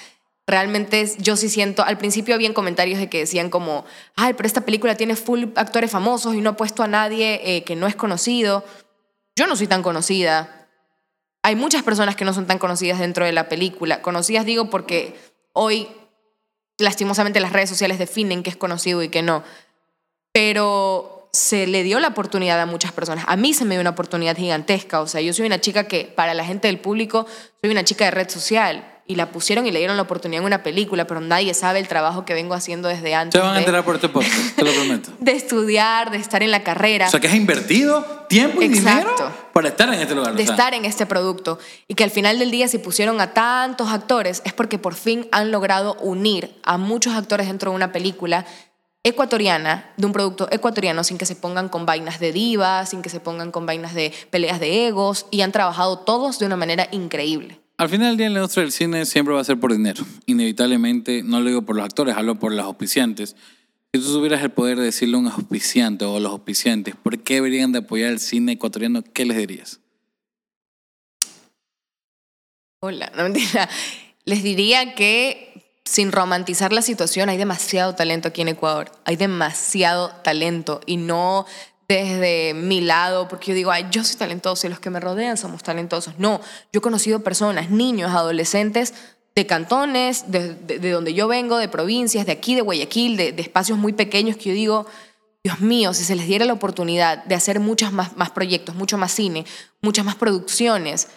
Realmente 0.47 1.12
yo 1.18 1.36
sí 1.36 1.51
siento, 1.51 1.85
al 1.85 1.98
principio 1.98 2.35
habían 2.35 2.55
comentarios 2.55 2.98
de 2.98 3.10
que 3.10 3.18
decían 3.18 3.51
como, 3.51 3.85
ay, 4.16 4.32
pero 4.32 4.47
esta 4.47 4.62
película 4.62 4.97
tiene 4.97 5.14
full 5.14 5.44
actores 5.56 5.90
famosos 5.90 6.35
y 6.35 6.40
no 6.40 6.51
ha 6.51 6.56
puesto 6.56 6.82
a 6.82 6.89
nadie 6.89 7.40
eh, 7.44 7.64
que 7.64 7.76
no 7.76 7.86
es 7.86 7.94
conocido. 7.94 8.64
Yo 9.36 9.47
no 9.47 9.56
soy 9.56 9.66
tan 9.66 9.82
conocida. 9.82 10.68
Hay 11.43 11.55
muchas 11.55 11.82
personas 11.82 12.16
que 12.16 12.24
no 12.24 12.32
son 12.32 12.47
tan 12.47 12.59
conocidas 12.59 12.98
dentro 12.98 13.26
de 13.26 13.32
la 13.32 13.48
película. 13.48 14.01
Conocidas 14.01 14.47
digo 14.47 14.70
porque 14.70 15.16
hoy 15.52 15.89
lastimosamente 16.78 17.40
las 17.40 17.52
redes 17.52 17.68
sociales 17.68 17.98
definen 17.98 18.43
qué 18.43 18.51
es 18.51 18.56
conocido 18.56 19.02
y 19.02 19.10
qué 19.10 19.22
no. 19.22 19.44
Pero 20.32 21.18
se 21.32 21.66
le 21.66 21.82
dio 21.82 22.00
la 22.00 22.09
oportunidad 22.09 22.60
a 22.60 22.66
muchas 22.66 22.92
personas. 22.92 23.24
A 23.28 23.36
mí 23.36 23.55
se 23.55 23.64
me 23.64 23.74
dio 23.74 23.80
una 23.80 23.90
oportunidad 23.90 24.36
gigantesca. 24.36 25.00
O 25.00 25.06
sea, 25.06 25.20
yo 25.20 25.32
soy 25.32 25.46
una 25.46 25.60
chica 25.60 25.84
que, 25.84 26.05
para 26.05 26.34
la 26.34 26.44
gente 26.44 26.68
del 26.68 26.78
público, 26.78 27.26
soy 27.60 27.70
una 27.70 27.84
chica 27.84 28.06
de 28.06 28.10
red 28.10 28.28
social. 28.28 28.94
Y 29.10 29.14
la 29.14 29.32
pusieron 29.32 29.66
y 29.66 29.70
le 29.70 29.78
dieron 29.78 29.96
la 29.96 30.02
oportunidad 30.02 30.42
en 30.42 30.46
una 30.46 30.62
película, 30.62 31.06
pero 31.06 31.22
nadie 31.22 31.55
sabe 31.55 31.78
el 31.78 31.88
trabajo 31.88 32.26
que 32.26 32.34
vengo 32.34 32.52
haciendo 32.52 32.88
desde 32.88 33.14
antes. 33.14 33.40
Se 33.40 33.46
van 33.46 33.56
a 33.56 33.59
enterar 33.59 33.82
por 33.82 33.94
este 33.94 34.10
podcast, 34.10 34.55
te 34.55 34.62
lo 34.62 34.70
prometo. 34.70 35.10
de 35.18 35.32
estudiar, 35.32 36.10
de 36.10 36.18
estar 36.18 36.42
en 36.42 36.50
la 36.50 36.62
carrera. 36.62 37.06
O 37.06 37.10
sea, 37.10 37.18
que 37.18 37.26
has 37.26 37.34
invertido 37.34 38.05
tiempo 38.28 38.60
y 38.60 38.66
Exacto. 38.66 39.09
dinero 39.09 39.48
para 39.55 39.68
estar 39.70 39.92
en 39.92 40.00
este 40.00 40.14
lugar. 40.14 40.34
de 40.34 40.42
o 40.42 40.46
sea. 40.46 40.55
estar 40.55 40.74
en 40.74 40.84
este 40.84 41.06
producto 41.06 41.59
y 41.88 41.94
que 41.94 42.05
al 42.05 42.10
final 42.10 42.38
del 42.38 42.50
día 42.50 42.68
si 42.68 42.78
pusieron 42.78 43.20
a 43.20 43.32
tantos 43.32 43.90
actores 43.90 44.42
es 44.44 44.52
porque 44.52 44.78
por 44.78 44.94
fin 44.94 45.26
han 45.32 45.50
logrado 45.50 45.94
unir 46.00 46.60
a 46.62 46.76
muchos 46.76 47.14
actores 47.14 47.48
dentro 47.48 47.70
de 47.70 47.76
una 47.76 47.90
película 47.90 48.44
ecuatoriana, 49.09 49.93
de 49.97 50.06
un 50.06 50.12
producto 50.12 50.48
ecuatoriano, 50.51 51.05
sin 51.05 51.18
que 51.18 51.26
se 51.26 51.36
pongan 51.36 51.68
con 51.68 51.86
vainas 51.86 52.20
de 52.20 52.32
divas, 52.32 52.90
sin 52.90 53.02
que 53.02 53.09
se 53.09 53.20
pongan 53.20 53.51
con 53.51 53.66
vainas 53.66 53.94
de 53.94 54.12
peleas 54.30 54.60
de 54.60 54.86
egos, 54.86 55.26
y 55.30 55.40
han 55.40 55.52
trabajado 55.52 55.98
todos 55.98 56.39
de 56.39 56.47
una 56.47 56.56
manera 56.56 56.89
increíble. 56.93 57.60
Al 57.78 57.89
final 57.89 58.09
del 58.09 58.16
día, 58.16 58.28
la 58.30 58.40
industria 58.40 58.62
del 58.64 58.72
cine 58.72 59.06
siempre 59.06 59.35
va 59.35 59.40
a 59.40 59.44
ser 59.44 59.60
por 59.60 59.72
dinero. 59.72 60.05
Inevitablemente, 60.26 61.22
no 61.22 61.40
lo 61.40 61.48
digo 61.48 61.62
por 61.62 61.76
los 61.76 61.85
actores, 61.85 62.16
hablo 62.16 62.36
por 62.36 62.52
los 62.52 62.64
auspiciantes. 62.64 63.36
Si 63.94 64.01
tú 64.01 64.12
tuvieras 64.12 64.43
el 64.43 64.51
poder 64.51 64.78
de 64.78 64.85
decirle 64.85 65.16
a 65.16 65.20
un 65.20 65.28
auspiciante 65.28 66.05
o 66.05 66.16
a 66.16 66.20
los 66.20 66.32
auspiciantes 66.32 66.94
por 66.97 67.18
qué 67.20 67.35
deberían 67.35 67.72
de 67.72 67.78
apoyar 67.78 68.10
el 68.10 68.18
cine 68.18 68.52
ecuatoriano, 68.52 69.02
¿qué 69.02 69.24
les 69.24 69.36
dirías? 69.36 69.80
Hola, 72.80 73.10
no 73.16 73.22
mentira. 73.22 73.68
Les 74.24 74.43
diría 74.43 74.94
que 74.94 75.47
sin 75.89 76.12
romantizar 76.12 76.70
la 76.73 76.82
situación, 76.82 77.31
hay 77.31 77.39
demasiado 77.39 77.94
talento 77.94 78.28
aquí 78.28 78.43
en 78.43 78.48
Ecuador. 78.48 78.93
Hay 79.06 79.16
demasiado 79.16 80.10
talento 80.23 80.82
y 80.85 80.98
no 80.98 81.47
desde 81.89 82.52
mi 82.52 82.82
lado, 82.82 83.27
porque 83.27 83.52
yo 83.52 83.55
digo, 83.55 83.70
ay, 83.70 83.86
yo 83.90 84.05
soy 84.05 84.16
talentoso 84.16 84.66
y 84.66 84.70
los 84.70 84.81
que 84.81 84.90
me 84.90 85.01
rodean 85.01 85.39
somos 85.39 85.62
talentosos. 85.62 86.19
No, 86.19 86.43
yo 86.73 86.78
he 86.78 86.81
conocido 86.82 87.20
personas, 87.20 87.70
niños, 87.70 88.10
adolescentes 88.10 88.93
de 89.35 89.47
cantones, 89.47 90.31
de, 90.31 90.90
donde 90.90 91.15
yo 91.15 91.27
vengo, 91.27 91.56
de 91.56 91.69
provincias, 91.69 92.27
de 92.27 92.32
aquí, 92.32 92.55
de 92.55 92.60
Guayaquil, 92.60 93.16
de, 93.16 93.35
espacios 93.39 93.78
muy 93.78 93.94
pequeños 93.94 94.36
que 94.36 94.51
yo 94.51 94.55
digo, 94.55 94.86
Dios 95.43 95.60
mío, 95.60 95.94
si 95.94 96.05
se 96.05 96.16
les 96.16 96.27
diera 96.27 96.44
la 96.44 96.52
oportunidad 96.52 97.24
de 97.24 97.35
hacer 97.35 97.60
muchos 97.60 97.93
más, 97.93 98.15
más 98.15 98.31
proyectos, 98.31 98.74
mucho 98.74 98.98
más 98.98 99.10
cine, 99.10 99.47
muchas 99.81 100.05
más 100.05 100.16
producciones. 100.16 101.09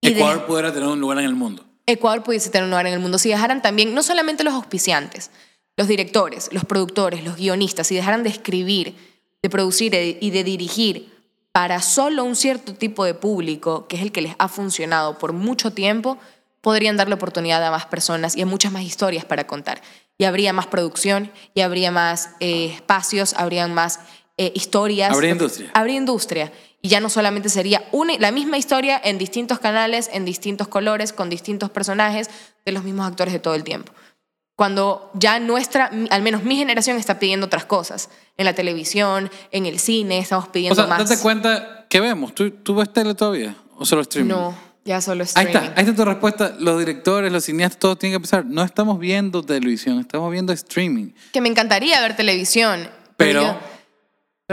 Ecuador 0.00 0.46
pudiera 0.46 0.72
tener 0.72 0.88
un 0.88 1.00
lugar 1.00 1.18
en 1.18 1.24
el 1.24 1.34
mundo. 1.34 1.69
Ecuador 1.92 2.22
pudiese 2.22 2.50
tener 2.50 2.64
un 2.64 2.70
lugar 2.70 2.86
en 2.86 2.94
el 2.94 3.00
mundo. 3.00 3.18
Si 3.18 3.28
dejaran 3.28 3.62
también, 3.62 3.94
no 3.94 4.02
solamente 4.02 4.44
los 4.44 4.54
auspiciantes, 4.54 5.30
los 5.76 5.88
directores, 5.88 6.48
los 6.52 6.64
productores, 6.64 7.24
los 7.24 7.36
guionistas, 7.36 7.86
si 7.86 7.94
dejaran 7.94 8.22
de 8.22 8.30
escribir, 8.30 8.96
de 9.42 9.50
producir 9.50 9.94
y 9.94 10.30
de 10.30 10.44
dirigir 10.44 11.10
para 11.52 11.80
solo 11.80 12.24
un 12.24 12.36
cierto 12.36 12.74
tipo 12.74 13.04
de 13.04 13.14
público, 13.14 13.88
que 13.88 13.96
es 13.96 14.02
el 14.02 14.12
que 14.12 14.22
les 14.22 14.34
ha 14.38 14.48
funcionado 14.48 15.18
por 15.18 15.32
mucho 15.32 15.72
tiempo, 15.72 16.18
podrían 16.60 16.96
darle 16.96 17.14
oportunidad 17.14 17.64
a 17.64 17.70
más 17.70 17.86
personas 17.86 18.36
y 18.36 18.42
a 18.42 18.46
muchas 18.46 18.72
más 18.72 18.82
historias 18.82 19.24
para 19.24 19.46
contar. 19.46 19.80
Y 20.18 20.24
habría 20.24 20.52
más 20.52 20.66
producción, 20.66 21.32
y 21.54 21.62
habría 21.62 21.90
más 21.90 22.30
eh, 22.40 22.66
espacios, 22.74 23.34
habrían 23.34 23.72
más 23.72 24.00
eh, 24.36 24.52
historias. 24.54 25.12
Habría 25.12 25.32
industria. 25.32 25.70
Habría 25.72 25.96
industria. 25.96 26.52
Y 26.82 26.88
ya 26.88 27.00
no 27.00 27.10
solamente 27.10 27.48
sería 27.48 27.84
una, 27.92 28.14
la 28.18 28.32
misma 28.32 28.56
historia 28.56 29.00
en 29.02 29.18
distintos 29.18 29.58
canales, 29.58 30.08
en 30.12 30.24
distintos 30.24 30.68
colores, 30.68 31.12
con 31.12 31.28
distintos 31.28 31.70
personajes, 31.70 32.30
de 32.64 32.72
los 32.72 32.84
mismos 32.84 33.06
actores 33.06 33.32
de 33.32 33.38
todo 33.38 33.54
el 33.54 33.64
tiempo. 33.64 33.92
Cuando 34.56 35.10
ya 35.14 35.40
nuestra, 35.40 35.90
al 36.10 36.22
menos 36.22 36.42
mi 36.44 36.56
generación 36.56 36.96
está 36.96 37.18
pidiendo 37.18 37.46
otras 37.46 37.64
cosas. 37.64 38.10
En 38.36 38.44
la 38.44 38.54
televisión, 38.54 39.30
en 39.52 39.66
el 39.66 39.78
cine, 39.78 40.18
estamos 40.18 40.48
pidiendo 40.48 40.74
o 40.74 40.86
sea, 40.86 40.86
más. 40.86 41.08
Date 41.08 41.20
cuenta, 41.22 41.86
¿qué 41.88 42.00
vemos? 42.00 42.34
¿Tú, 42.34 42.50
¿Tú 42.50 42.74
ves 42.74 42.92
tele 42.92 43.14
todavía? 43.14 43.56
¿O 43.78 43.86
solo 43.86 44.02
streaming? 44.02 44.30
No, 44.30 44.54
ya 44.84 45.00
solo 45.00 45.24
streaming. 45.24 45.56
Ahí 45.56 45.64
está, 45.64 45.80
ahí 45.80 45.84
está 45.86 45.96
tu 45.96 46.04
respuesta. 46.04 46.54
Los 46.58 46.78
directores, 46.78 47.32
los 47.32 47.44
cineastas, 47.44 47.78
todos 47.78 47.98
tienen 47.98 48.18
que 48.18 48.20
pensar, 48.20 48.44
no 48.44 48.62
estamos 48.62 48.98
viendo 48.98 49.42
televisión, 49.42 49.98
estamos 49.98 50.30
viendo 50.30 50.52
streaming. 50.52 51.12
Que 51.32 51.40
me 51.40 51.48
encantaría 51.48 52.00
ver 52.00 52.16
televisión. 52.16 52.88
Pero 53.16 53.42
pero 53.42 53.69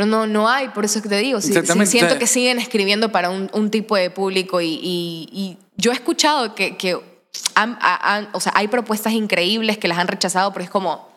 no, 0.06 0.28
no 0.28 0.48
hay, 0.48 0.70
por 0.70 0.86
eso 0.86 1.02
que 1.02 1.10
te 1.10 1.18
digo. 1.18 1.42
siento 1.42 2.20
que 2.20 2.28
siguen 2.28 2.60
escribiendo 2.60 3.12
para 3.12 3.30
un, 3.30 3.72
tipo 3.72 3.96
de 3.96 4.10
público 4.10 4.62
y, 4.62 5.58
yo 5.76 5.92
he 5.92 5.96
escuchado 5.96 6.56
que, 6.56 6.78
que 6.78 6.96
o 6.96 8.40
sea, 8.40 8.52
hay 8.56 8.68
propuestas 8.68 9.14
increíbles 9.14 9.78
que 9.78 9.88
las 9.88 9.98
han 9.98 10.08
rechazado, 10.08 10.52
pero 10.54 10.64
es 10.64 10.70
como, 10.70 11.08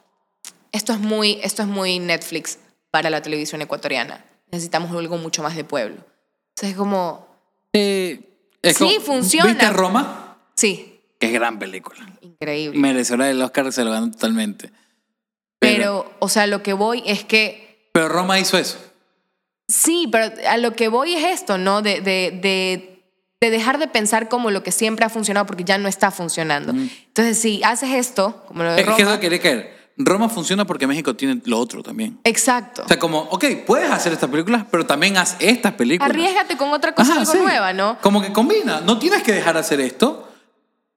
esto 0.72 0.92
es 0.92 1.00
muy, 1.00 1.38
esto 1.42 1.62
es 1.62 1.68
muy 1.68 1.98
Netflix 1.98 2.58
para 2.90 3.10
la 3.10 3.22
televisión 3.22 3.62
ecuatoriana. 3.62 4.24
Necesitamos 4.50 4.90
algo 4.96 5.16
mucho 5.16 5.42
más 5.42 5.56
de 5.56 5.64
pueblo. 5.64 6.04
Entonces 6.50 6.70
es 6.70 6.76
como... 6.76 7.26
Eh, 7.72 8.20
sí, 8.62 8.98
funciona. 9.04 9.50
¿Viste 9.50 9.70
Roma? 9.70 10.38
Sí. 10.56 11.00
Qué 11.18 11.30
gran 11.30 11.58
película. 11.58 12.00
Increíble. 12.20 12.78
Merecedora 12.78 13.26
del 13.26 13.40
Oscar, 13.42 13.72
se 13.72 13.84
lo 13.84 13.90
ganó 13.90 14.10
totalmente. 14.10 14.72
pero, 15.58 16.10
o 16.18 16.28
sea, 16.28 16.46
lo 16.46 16.62
que 16.62 16.72
voy 16.72 17.02
es 17.06 17.24
que 17.24 17.69
pero 17.92 18.08
Roma 18.08 18.38
hizo 18.38 18.56
eso. 18.58 18.78
Sí, 19.68 20.08
pero 20.10 20.32
a 20.48 20.56
lo 20.56 20.74
que 20.74 20.88
voy 20.88 21.14
es 21.14 21.24
esto, 21.24 21.58
¿no? 21.58 21.82
De, 21.82 22.00
de, 22.00 22.38
de, 22.42 23.04
de 23.40 23.50
dejar 23.50 23.78
de 23.78 23.86
pensar 23.86 24.28
como 24.28 24.50
lo 24.50 24.62
que 24.62 24.72
siempre 24.72 25.04
ha 25.04 25.08
funcionado 25.08 25.46
porque 25.46 25.64
ya 25.64 25.78
no 25.78 25.88
está 25.88 26.10
funcionando. 26.10 26.72
Entonces, 26.72 27.38
si 27.38 27.62
haces 27.62 27.90
esto, 27.90 28.44
como 28.48 28.64
lo 28.64 28.72
de 28.72 28.82
Roma... 28.82 28.96
Es 28.98 29.18
que 29.18 29.26
eso 29.28 29.42
caer. 29.42 29.80
Roma 29.96 30.28
funciona 30.28 30.64
porque 30.64 30.86
México 30.86 31.14
tiene 31.14 31.40
lo 31.44 31.58
otro 31.58 31.82
también. 31.82 32.18
Exacto. 32.24 32.82
O 32.84 32.88
sea, 32.88 32.98
como, 32.98 33.20
ok, 33.20 33.44
puedes 33.66 33.90
hacer 33.90 34.12
estas 34.12 34.30
películas, 34.30 34.64
pero 34.70 34.86
también 34.86 35.16
haz 35.18 35.36
estas 35.40 35.74
películas. 35.74 36.10
Arriesgate 36.10 36.56
con 36.56 36.72
otra 36.72 36.94
cosa 36.94 37.20
algo 37.20 37.34
nueva, 37.34 37.72
¿no? 37.72 37.98
Como 38.00 38.22
que 38.22 38.32
combina. 38.32 38.80
No 38.80 38.98
tienes 38.98 39.22
que 39.22 39.32
dejar 39.32 39.54
de 39.54 39.60
hacer 39.60 39.80
esto. 39.80 40.26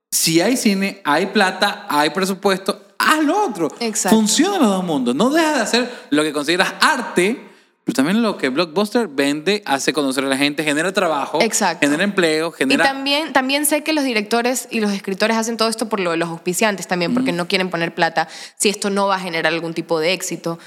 Si 0.10 0.41
hay 0.41 0.56
cine, 0.56 1.02
hay 1.03 1.28
plata, 1.28 1.86
hay 1.90 2.11
presupuesto, 2.11 2.82
haz 2.98 3.24
lo 3.24 3.45
otro. 3.45 3.70
Exacto. 3.80 4.15
Funciona 4.15 4.57
los 4.57 4.70
dos 4.70 4.84
mundos. 4.84 5.15
No 5.15 5.30
dejas 5.30 5.56
de 5.56 5.61
hacer 5.61 6.07
lo 6.10 6.24
que 6.24 6.34
consideras 6.34 6.74
arte, 6.82 7.53
pero 7.84 7.95
también 7.95 8.22
lo 8.22 8.38
que 8.38 8.48
Blockbuster 8.48 9.10
vende, 9.10 9.61
hace 9.65 9.91
conocer 9.91 10.24
a 10.24 10.28
la 10.28 10.38
gente, 10.38 10.64
genera 10.64 10.94
trabajo, 10.94 11.40
genera 11.82 12.03
empleo, 12.03 12.52
genera... 12.52 12.84
Y 12.84 12.88
también, 12.88 13.34
también 13.34 13.65
sé 13.65 13.84
que 13.84 13.91
los 13.91 14.06
directores 14.06 14.70
y 14.72 14.80
los 14.80 14.91
escritores 14.94 15.36
hacen 15.36 15.57
todo 15.57 15.68
esto 15.68 15.90
por 15.90 15.99
lo 15.99 16.11
de 16.11 16.18
los 16.18 16.30
auspiciantes 16.30 16.88
también, 16.88 17.14
porque 17.14 17.34
no 17.34 17.48
quieren 17.48 17.70
poner 17.70 17.94
plata 17.94 18.30
si 18.57 18.70
esto 18.70 18.90
no 18.90 19.07
va 19.07 19.15
a 19.15 19.20
generar 19.20 19.53
algún 19.53 19.74
tipo 19.74 19.99
de 19.99 20.14
éxito. 20.14 20.60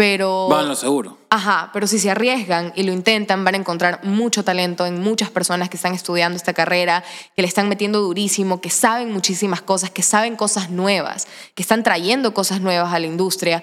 Pero... 0.00 0.48
Van 0.48 0.66
lo 0.66 0.74
seguro. 0.74 1.18
Ajá, 1.28 1.68
pero 1.74 1.86
si 1.86 1.98
se 1.98 2.10
arriesgan 2.10 2.72
y 2.74 2.84
lo 2.84 2.92
intentan, 2.92 3.44
van 3.44 3.54
a 3.54 3.58
encontrar 3.58 4.02
mucho 4.02 4.42
talento 4.42 4.86
en 4.86 4.98
muchas 4.98 5.28
personas 5.28 5.68
que 5.68 5.76
están 5.76 5.92
estudiando 5.92 6.38
esta 6.38 6.54
carrera, 6.54 7.04
que 7.36 7.42
le 7.42 7.48
están 7.48 7.68
metiendo 7.68 8.00
durísimo, 8.00 8.62
que 8.62 8.70
saben 8.70 9.12
muchísimas 9.12 9.60
cosas, 9.60 9.90
que 9.90 10.00
saben 10.00 10.36
cosas 10.36 10.70
nuevas, 10.70 11.28
que 11.54 11.60
están 11.60 11.82
trayendo 11.82 12.32
cosas 12.32 12.62
nuevas 12.62 12.94
a 12.94 12.98
la 12.98 13.04
industria. 13.04 13.62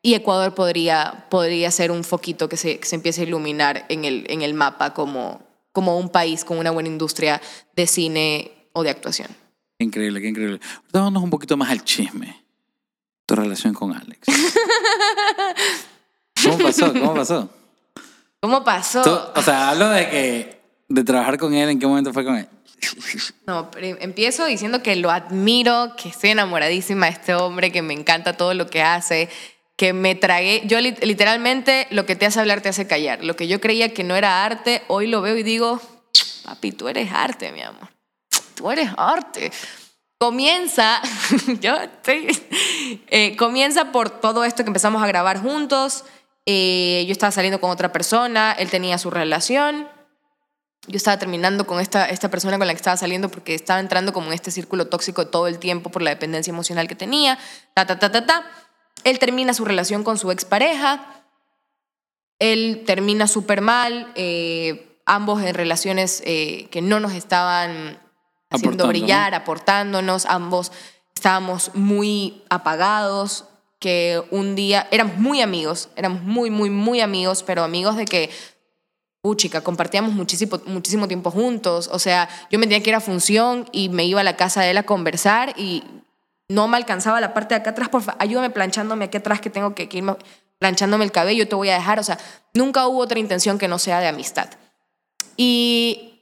Y 0.00 0.14
Ecuador 0.14 0.54
podría, 0.54 1.26
podría 1.28 1.70
ser 1.70 1.90
un 1.90 2.02
foquito 2.02 2.48
que 2.48 2.56
se, 2.56 2.80
se 2.82 2.96
empiece 2.96 3.20
a 3.20 3.24
iluminar 3.24 3.84
en 3.90 4.06
el, 4.06 4.24
en 4.30 4.40
el 4.40 4.54
mapa 4.54 4.94
como, 4.94 5.42
como 5.72 5.98
un 5.98 6.08
país 6.08 6.46
con 6.46 6.56
una 6.56 6.70
buena 6.70 6.88
industria 6.88 7.42
de 7.76 7.86
cine 7.86 8.52
o 8.72 8.84
de 8.84 8.88
actuación. 8.88 9.28
Increíble, 9.78 10.22
qué 10.22 10.28
increíble. 10.28 10.60
Ahora 10.94 11.18
un 11.18 11.28
poquito 11.28 11.58
más 11.58 11.68
al 11.68 11.84
chisme 11.84 12.43
tu 13.26 13.34
relación 13.34 13.74
con 13.74 13.94
Alex. 13.94 14.20
¿Cómo 16.42 16.58
pasó? 16.58 16.92
¿Cómo 16.92 17.14
pasó? 17.14 17.50
¿Cómo 18.40 18.64
pasó? 18.64 19.32
o 19.34 19.42
sea, 19.42 19.70
hablo 19.70 19.88
de 19.88 20.10
que 20.10 20.60
de 20.88 21.04
trabajar 21.04 21.38
con 21.38 21.54
él, 21.54 21.70
¿en 21.70 21.78
qué 21.78 21.86
momento 21.86 22.12
fue 22.12 22.24
con 22.24 22.36
él? 22.36 22.48
No, 23.46 23.70
empiezo 23.80 24.44
diciendo 24.44 24.82
que 24.82 24.96
lo 24.96 25.10
admiro, 25.10 25.94
que 25.96 26.10
estoy 26.10 26.30
enamoradísima 26.30 27.06
de 27.06 27.12
este 27.12 27.34
hombre, 27.34 27.72
que 27.72 27.80
me 27.80 27.94
encanta 27.94 28.34
todo 28.34 28.52
lo 28.52 28.66
que 28.66 28.82
hace, 28.82 29.30
que 29.76 29.94
me 29.94 30.14
tragué. 30.14 30.62
Yo 30.66 30.80
literalmente 30.80 31.86
lo 31.90 32.04
que 32.04 32.16
te 32.16 32.26
hace 32.26 32.40
hablar 32.40 32.60
te 32.60 32.68
hace 32.68 32.86
callar. 32.86 33.24
Lo 33.24 33.36
que 33.36 33.48
yo 33.48 33.60
creía 33.60 33.94
que 33.94 34.04
no 34.04 34.16
era 34.16 34.44
arte, 34.44 34.82
hoy 34.88 35.06
lo 35.06 35.22
veo 35.22 35.36
y 35.36 35.42
digo, 35.42 35.80
papi, 36.44 36.72
tú 36.72 36.88
eres 36.88 37.10
arte, 37.12 37.52
mi 37.52 37.62
amor. 37.62 37.88
Tú 38.54 38.70
eres 38.70 38.90
arte 38.96 39.50
comienza, 40.24 41.02
yo 41.60 41.76
eh, 43.08 43.36
comienza 43.36 43.92
por 43.92 44.08
todo 44.08 44.44
esto 44.44 44.64
que 44.64 44.70
empezamos 44.70 45.02
a 45.02 45.06
grabar 45.06 45.38
juntos. 45.42 46.06
Eh, 46.46 47.04
yo 47.06 47.12
estaba 47.12 47.30
saliendo 47.30 47.60
con 47.60 47.70
otra 47.70 47.92
persona, 47.92 48.52
él 48.52 48.70
tenía 48.70 48.96
su 48.96 49.10
relación. 49.10 49.86
Yo 50.86 50.96
estaba 50.96 51.18
terminando 51.18 51.66
con 51.66 51.78
esta, 51.78 52.08
esta 52.08 52.30
persona 52.30 52.56
con 52.56 52.66
la 52.66 52.72
que 52.72 52.78
estaba 52.78 52.96
saliendo 52.96 53.28
porque 53.28 53.54
estaba 53.54 53.80
entrando 53.80 54.14
como 54.14 54.28
en 54.28 54.32
este 54.32 54.50
círculo 54.50 54.86
tóxico 54.86 55.26
todo 55.26 55.46
el 55.46 55.58
tiempo 55.58 55.90
por 55.90 56.00
la 56.00 56.08
dependencia 56.08 56.50
emocional 56.50 56.88
que 56.88 56.94
tenía. 56.94 57.38
Ta, 57.74 57.86
ta, 57.86 57.98
ta, 57.98 58.10
ta, 58.10 58.24
ta. 58.24 58.46
Él 59.04 59.18
termina 59.18 59.52
su 59.52 59.66
relación 59.66 60.04
con 60.04 60.16
su 60.16 60.30
expareja. 60.30 61.22
Él 62.38 62.84
termina 62.86 63.26
súper 63.26 63.60
mal. 63.60 64.10
Eh, 64.14 65.00
ambos 65.04 65.42
en 65.42 65.52
relaciones 65.52 66.22
que 66.22 66.80
no 66.82 66.98
nos 66.98 67.12
estaban 67.12 67.98
haciendo 68.50 68.86
brillar, 68.86 69.34
aportándonos, 69.34 70.26
ambos 70.26 70.72
estábamos 71.14 71.70
muy 71.74 72.42
apagados, 72.50 73.46
que 73.78 74.22
un 74.30 74.54
día 74.54 74.88
éramos 74.90 75.16
muy 75.16 75.40
amigos, 75.40 75.88
éramos 75.96 76.22
muy, 76.22 76.50
muy, 76.50 76.70
muy 76.70 77.00
amigos, 77.00 77.42
pero 77.42 77.62
amigos 77.62 77.96
de 77.96 78.04
que, 78.06 78.30
chica, 79.36 79.62
compartíamos 79.62 80.12
muchísimo, 80.12 80.60
muchísimo 80.66 81.08
tiempo 81.08 81.30
juntos, 81.30 81.88
o 81.92 81.98
sea, 81.98 82.28
yo 82.50 82.58
me 82.58 82.66
tenía 82.66 82.82
que 82.82 82.90
ir 82.90 82.96
a 82.96 83.00
función 83.00 83.66
y 83.72 83.88
me 83.88 84.04
iba 84.04 84.20
a 84.20 84.24
la 84.24 84.36
casa 84.36 84.62
de 84.62 84.70
él 84.70 84.78
a 84.78 84.84
conversar 84.84 85.54
y 85.56 85.82
no 86.48 86.68
me 86.68 86.76
alcanzaba 86.76 87.20
la 87.20 87.32
parte 87.32 87.54
de 87.54 87.60
acá 87.60 87.70
atrás, 87.70 87.88
por 87.88 88.02
favor, 88.02 88.22
ayúdame 88.22 88.50
planchándome 88.50 89.06
aquí 89.06 89.16
atrás 89.16 89.40
que 89.40 89.50
tengo 89.50 89.74
que 89.74 89.88
irme 89.90 90.16
planchándome 90.58 91.04
el 91.04 91.12
cabello, 91.12 91.48
te 91.48 91.54
voy 91.54 91.68
a 91.68 91.74
dejar, 91.74 91.98
o 91.98 92.02
sea, 92.02 92.18
nunca 92.54 92.86
hubo 92.86 93.00
otra 93.00 93.18
intención 93.18 93.58
que 93.58 93.68
no 93.68 93.78
sea 93.78 94.00
de 94.00 94.08
amistad. 94.08 94.48
Y 95.36 96.13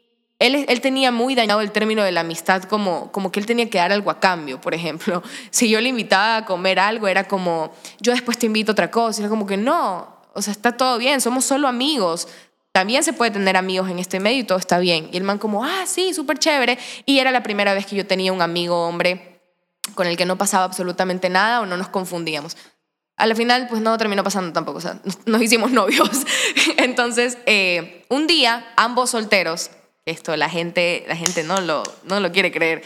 él, 0.42 0.80
tenía 0.80 1.12
muy 1.12 1.34
dañado 1.34 1.60
el 1.60 1.70
término 1.70 2.02
de 2.02 2.10
la 2.10 2.20
amistad 2.20 2.64
como, 2.64 3.12
que 3.30 3.40
él 3.40 3.46
tenía 3.46 3.70
que 3.70 3.78
dar 3.78 3.92
algo 3.92 4.10
a 4.10 4.18
cambio, 4.18 4.60
por 4.60 4.74
ejemplo. 4.74 5.22
Si 5.50 5.68
yo 5.68 5.80
le 5.80 5.88
invitaba 5.88 6.38
a 6.38 6.44
comer 6.44 6.78
algo, 6.78 7.06
era 7.08 7.24
como, 7.24 7.72
yo 8.00 8.12
después 8.12 8.38
te 8.38 8.46
invito 8.46 8.72
otra 8.72 8.90
cosa. 8.90 9.20
Era 9.20 9.28
como 9.28 9.46
que 9.46 9.56
no, 9.56 10.16
o 10.34 10.42
sea, 10.42 10.52
está 10.52 10.76
todo 10.76 10.98
bien, 10.98 11.20
somos 11.20 11.44
solo 11.44 11.68
amigos. 11.68 12.28
También 12.72 13.04
se 13.04 13.12
puede 13.12 13.30
tener 13.30 13.56
amigos 13.56 13.90
en 13.90 13.98
este 13.98 14.18
medio 14.18 14.40
y 14.40 14.44
todo 14.44 14.58
está 14.58 14.78
bien. 14.78 15.08
Y 15.12 15.16
el 15.16 15.24
man 15.24 15.38
como, 15.38 15.64
ah, 15.64 15.84
sí, 15.86 16.14
súper 16.14 16.38
chévere. 16.38 16.78
Y 17.06 17.18
era 17.18 17.30
la 17.30 17.42
primera 17.42 17.74
vez 17.74 17.86
que 17.86 17.96
yo 17.96 18.06
tenía 18.06 18.32
un 18.32 18.42
amigo 18.42 18.86
hombre 18.86 19.40
con 19.94 20.06
el 20.06 20.16
que 20.16 20.24
no 20.24 20.38
pasaba 20.38 20.64
absolutamente 20.64 21.28
nada 21.28 21.60
o 21.60 21.66
no 21.66 21.76
nos 21.76 21.88
confundíamos. 21.88 22.56
A 23.16 23.26
la 23.26 23.34
final, 23.34 23.68
pues 23.68 23.82
no 23.82 23.96
terminó 23.98 24.24
pasando 24.24 24.52
tampoco, 24.52 24.78
o 24.78 24.80
sea, 24.80 24.98
nos 25.26 25.42
hicimos 25.42 25.70
novios. 25.70 26.08
Entonces, 26.78 27.38
eh, 27.46 28.04
un 28.08 28.26
día, 28.26 28.72
ambos 28.76 29.10
solteros, 29.10 29.70
esto 30.06 30.36
la 30.36 30.48
gente, 30.48 31.04
la 31.06 31.16
gente 31.16 31.42
no, 31.44 31.60
lo, 31.60 31.82
no 32.04 32.20
lo 32.20 32.32
quiere 32.32 32.50
creer, 32.52 32.82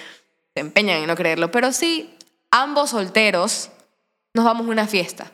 se 0.55 0.61
empeñan 0.61 0.99
en 0.99 1.07
no 1.07 1.17
creerlo, 1.17 1.51
pero 1.51 1.73
sí, 1.73 2.15
ambos 2.51 2.91
solteros 2.91 3.71
nos 4.35 4.45
vamos 4.45 4.67
a 4.67 4.71
una 4.71 4.87
fiesta 4.87 5.31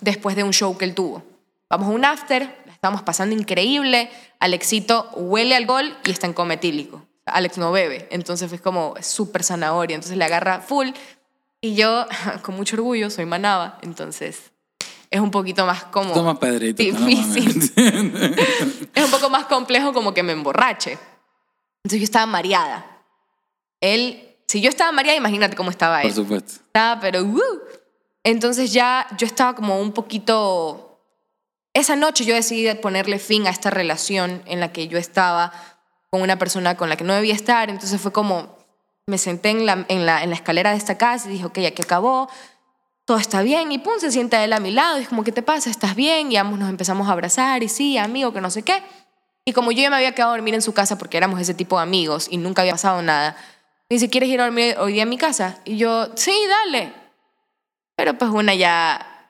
después 0.00 0.36
de 0.36 0.44
un 0.44 0.52
show 0.52 0.76
que 0.76 0.84
él 0.84 0.94
tuvo. 0.94 1.22
Vamos 1.68 1.88
a 1.88 1.92
un 1.92 2.04
after, 2.04 2.54
estamos 2.70 3.02
pasando 3.02 3.34
increíble, 3.34 4.10
Alexito 4.38 5.10
huele 5.14 5.54
alcohol 5.54 5.96
y 6.04 6.10
está 6.10 6.26
en 6.26 6.34
coma 6.34 6.54
etílico. 6.54 7.06
Alex 7.24 7.56
no 7.56 7.72
bebe, 7.72 8.08
entonces 8.10 8.48
fue 8.48 8.58
como 8.58 8.94
súper 9.00 9.44
zanahoria, 9.44 9.94
entonces 9.94 10.18
le 10.18 10.24
agarra 10.24 10.60
full 10.60 10.88
y 11.60 11.74
yo, 11.74 12.06
con 12.42 12.56
mucho 12.56 12.76
orgullo, 12.76 13.08
soy 13.10 13.24
manaba, 13.24 13.78
entonces 13.82 14.51
es 15.12 15.20
un 15.20 15.30
poquito 15.30 15.66
más 15.66 15.84
como... 15.84 16.14
Toma 16.14 16.40
Pedrito. 16.40 16.82
Difícil. 16.82 17.70
es 18.94 19.04
un 19.04 19.10
poco 19.10 19.28
más 19.28 19.44
complejo 19.44 19.92
como 19.92 20.14
que 20.14 20.22
me 20.22 20.32
emborrache. 20.32 20.98
Entonces 21.84 22.00
yo 22.00 22.04
estaba 22.04 22.24
mareada. 22.24 23.04
Él, 23.82 24.38
si 24.48 24.62
yo 24.62 24.70
estaba 24.70 24.90
mareada, 24.90 25.18
imagínate 25.18 25.54
cómo 25.54 25.68
estaba 25.68 26.00
él. 26.00 26.08
Por 26.08 26.16
supuesto. 26.16 26.54
Estaba, 26.64 26.98
pero... 26.98 27.22
Uh. 27.22 27.60
Entonces 28.24 28.72
ya 28.72 29.06
yo 29.18 29.26
estaba 29.26 29.54
como 29.54 29.78
un 29.78 29.92
poquito... 29.92 30.98
Esa 31.74 31.94
noche 31.94 32.24
yo 32.24 32.34
decidí 32.34 32.72
ponerle 32.76 33.18
fin 33.18 33.46
a 33.46 33.50
esta 33.50 33.68
relación 33.68 34.42
en 34.46 34.60
la 34.60 34.72
que 34.72 34.88
yo 34.88 34.96
estaba 34.96 35.52
con 36.08 36.22
una 36.22 36.38
persona 36.38 36.74
con 36.78 36.88
la 36.88 36.96
que 36.96 37.04
no 37.04 37.14
debía 37.14 37.34
estar. 37.34 37.68
Entonces 37.68 38.00
fue 38.00 38.12
como, 38.12 38.56
me 39.06 39.18
senté 39.18 39.50
en 39.50 39.66
la, 39.66 39.84
en 39.88 40.06
la, 40.06 40.22
en 40.22 40.30
la 40.30 40.36
escalera 40.36 40.70
de 40.70 40.78
esta 40.78 40.96
casa 40.96 41.28
y 41.28 41.32
dije, 41.32 41.44
ok, 41.44 41.58
aquí 41.66 41.82
acabó, 41.82 42.30
todo 43.04 43.16
está 43.16 43.42
bien. 43.42 43.72
Y 43.72 43.78
pum, 43.78 43.94
se 43.98 44.10
sienta 44.10 44.42
él 44.44 44.52
a 44.52 44.60
mi 44.60 44.70
lado 44.70 44.98
y 44.98 45.02
es 45.02 45.08
como, 45.08 45.24
¿qué 45.24 45.32
te 45.32 45.42
pasa? 45.42 45.70
¿Estás 45.70 45.94
bien? 45.94 46.30
Y 46.32 46.36
ambos 46.36 46.58
nos 46.58 46.68
empezamos 46.68 47.08
a 47.08 47.12
abrazar 47.12 47.62
y 47.62 47.68
sí, 47.68 47.98
amigo, 47.98 48.32
que 48.32 48.40
no 48.40 48.50
sé 48.50 48.62
qué. 48.62 48.82
Y 49.44 49.52
como 49.52 49.72
yo 49.72 49.82
ya 49.82 49.90
me 49.90 49.96
había 49.96 50.14
quedado 50.14 50.32
a 50.32 50.36
dormir 50.36 50.54
en 50.54 50.62
su 50.62 50.72
casa 50.72 50.98
porque 50.98 51.16
éramos 51.16 51.40
ese 51.40 51.54
tipo 51.54 51.76
de 51.76 51.82
amigos 51.82 52.28
y 52.30 52.36
nunca 52.36 52.62
había 52.62 52.74
pasado 52.74 53.02
nada, 53.02 53.36
me 53.90 53.94
dice, 53.94 54.08
¿quieres 54.08 54.28
ir 54.28 54.40
a 54.40 54.44
dormir 54.44 54.76
hoy 54.78 54.92
día 54.92 55.02
en 55.02 55.08
mi 55.08 55.18
casa? 55.18 55.58
Y 55.64 55.76
yo, 55.76 56.10
sí, 56.14 56.34
dale. 56.48 56.92
Pero 57.96 58.16
pues 58.16 58.30
una 58.30 58.54
ya 58.54 59.28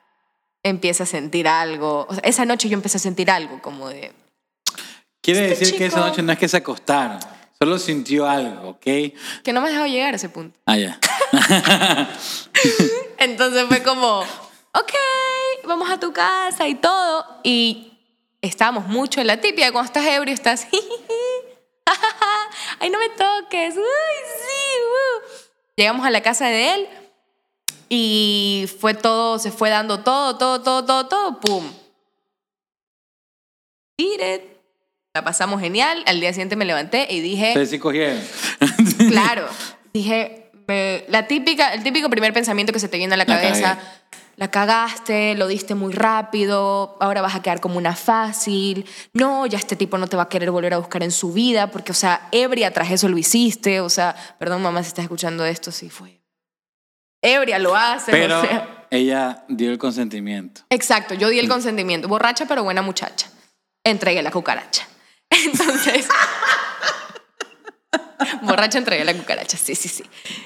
empieza 0.61 1.03
a 1.03 1.07
sentir 1.07 1.47
algo. 1.47 2.05
O 2.09 2.13
sea, 2.13 2.23
esa 2.23 2.45
noche 2.45 2.69
yo 2.69 2.75
empecé 2.75 2.97
a 2.97 3.01
sentir 3.01 3.29
algo 3.29 3.61
como 3.61 3.89
de... 3.89 4.13
Quiere 5.21 5.51
Este 5.51 5.59
decir 5.59 5.77
que 5.77 5.85
esa 5.85 5.99
noche 5.99 6.21
no 6.21 6.31
es 6.31 6.37
que 6.37 6.47
se 6.47 6.57
acostaron, 6.57 7.19
solo 7.63 7.79
sintió 7.79 8.27
algo, 8.27 8.71
¿ok? 8.71 8.83
que 9.41 9.53
no 9.53 9.61
me 9.61 9.71
dejó 9.71 9.85
llegar 9.85 10.11
a 10.11 10.17
ese 10.17 10.27
punto. 10.27 10.59
Ah, 10.65 10.75
ya. 10.75 10.99
Entonces 13.17 13.65
fue 13.69 13.81
como, 13.81 14.19
ok, 14.19 14.93
vamos 15.63 15.89
a 15.89 15.97
tu 15.97 16.11
casa 16.11 16.67
y 16.67 16.75
todo. 16.75 17.25
Y 17.41 17.93
estábamos 18.41 18.87
mucho 18.87 19.21
en 19.21 19.27
la 19.27 19.39
típica, 19.39 19.71
cuando 19.71 19.87
estás 19.87 20.05
ebrio 20.05 20.33
estás, 20.33 20.67
ay, 22.81 22.89
no 22.89 22.99
me 22.99 23.07
toques, 23.11 23.77
uy, 23.77 23.81
sí, 23.81 24.81
uh". 24.83 25.21
Llegamos 25.77 26.05
a 26.05 26.09
la 26.09 26.21
casa 26.21 26.47
de 26.47 26.73
él 26.73 26.89
y 27.87 28.69
fue 28.77 28.93
todo, 28.93 29.39
se 29.39 29.51
fue 29.51 29.69
dando 29.69 30.01
todo, 30.01 30.37
todo, 30.37 30.61
todo, 30.61 30.83
todo, 30.83 31.07
todo, 31.07 31.39
pum. 31.39 31.71
It. 33.99 34.52
La 35.15 35.23
pasamos 35.23 35.61
genial. 35.61 36.01
Al 36.07 36.19
día 36.19 36.31
siguiente 36.33 36.55
me 36.55 36.65
levanté 36.65 37.07
y 37.07 37.19
dije, 37.21 37.49
Ustedes 37.49 37.69
sí 37.69 37.77
cogieron. 37.79 38.19
Claro. 39.09 39.45
Dije, 39.93 40.49
me- 40.67 41.05
la 41.07 41.27
típica, 41.27 41.71
el 41.73 41.83
típico 41.83 42.09
primer 42.09 42.33
pensamiento 42.33 42.73
que 42.73 42.79
se 42.79 42.87
te 42.89 42.97
viene 42.97 43.13
a 43.13 43.17
la 43.17 43.25
La 43.25 43.35
cabeza. 43.39 43.75
cagué. 43.75 43.87
La 44.35 44.49
cagaste, 44.49 45.35
lo 45.35 45.45
diste 45.45 45.75
muy 45.75 45.93
rápido, 45.93 46.97
ahora 46.99 47.21
vas 47.21 47.35
a 47.35 47.43
quedar 47.43 47.61
como 47.61 47.77
una 47.77 47.95
fácil. 47.95 48.89
No, 49.13 49.45
ya 49.45 49.59
este 49.59 49.75
tipo 49.75 49.99
no 49.99 50.07
te 50.07 50.17
va 50.17 50.23
a 50.23 50.29
querer 50.29 50.49
volver 50.49 50.73
a 50.73 50.79
buscar 50.79 51.03
en 51.03 51.11
su 51.11 51.31
vida, 51.31 51.69
porque, 51.69 51.91
o 51.91 51.95
sea, 51.95 52.29
ebria 52.31 52.71
tras 52.71 52.89
eso 52.89 53.07
lo 53.07 53.15
hiciste. 53.19 53.79
O 53.81 53.89
sea, 53.89 54.15
perdón, 54.39 54.63
mamá, 54.63 54.81
si 54.81 54.87
estás 54.87 55.03
escuchando 55.03 55.45
esto, 55.45 55.71
sí 55.71 55.91
fue. 55.91 56.19
Ebria 57.21 57.59
lo 57.59 57.75
hace. 57.75 58.11
Pero 58.11 58.39
o 58.39 58.41
sea. 58.41 58.87
ella 58.89 59.43
dio 59.47 59.69
el 59.69 59.77
consentimiento. 59.77 60.61
Exacto, 60.71 61.13
yo 61.13 61.29
di 61.29 61.37
el 61.37 61.47
consentimiento. 61.47 62.07
Borracha, 62.07 62.47
pero 62.47 62.63
buena 62.63 62.81
muchacha. 62.81 63.27
Entregué 63.83 64.23
la 64.23 64.31
cucaracha. 64.31 64.87
Entonces. 65.45 66.07
Borracha, 68.41 68.77
entregué 68.77 69.03
la 69.03 69.13
cucaracha. 69.13 69.57
Sí, 69.57 69.75
sí, 69.75 69.89
sí. 69.89 70.03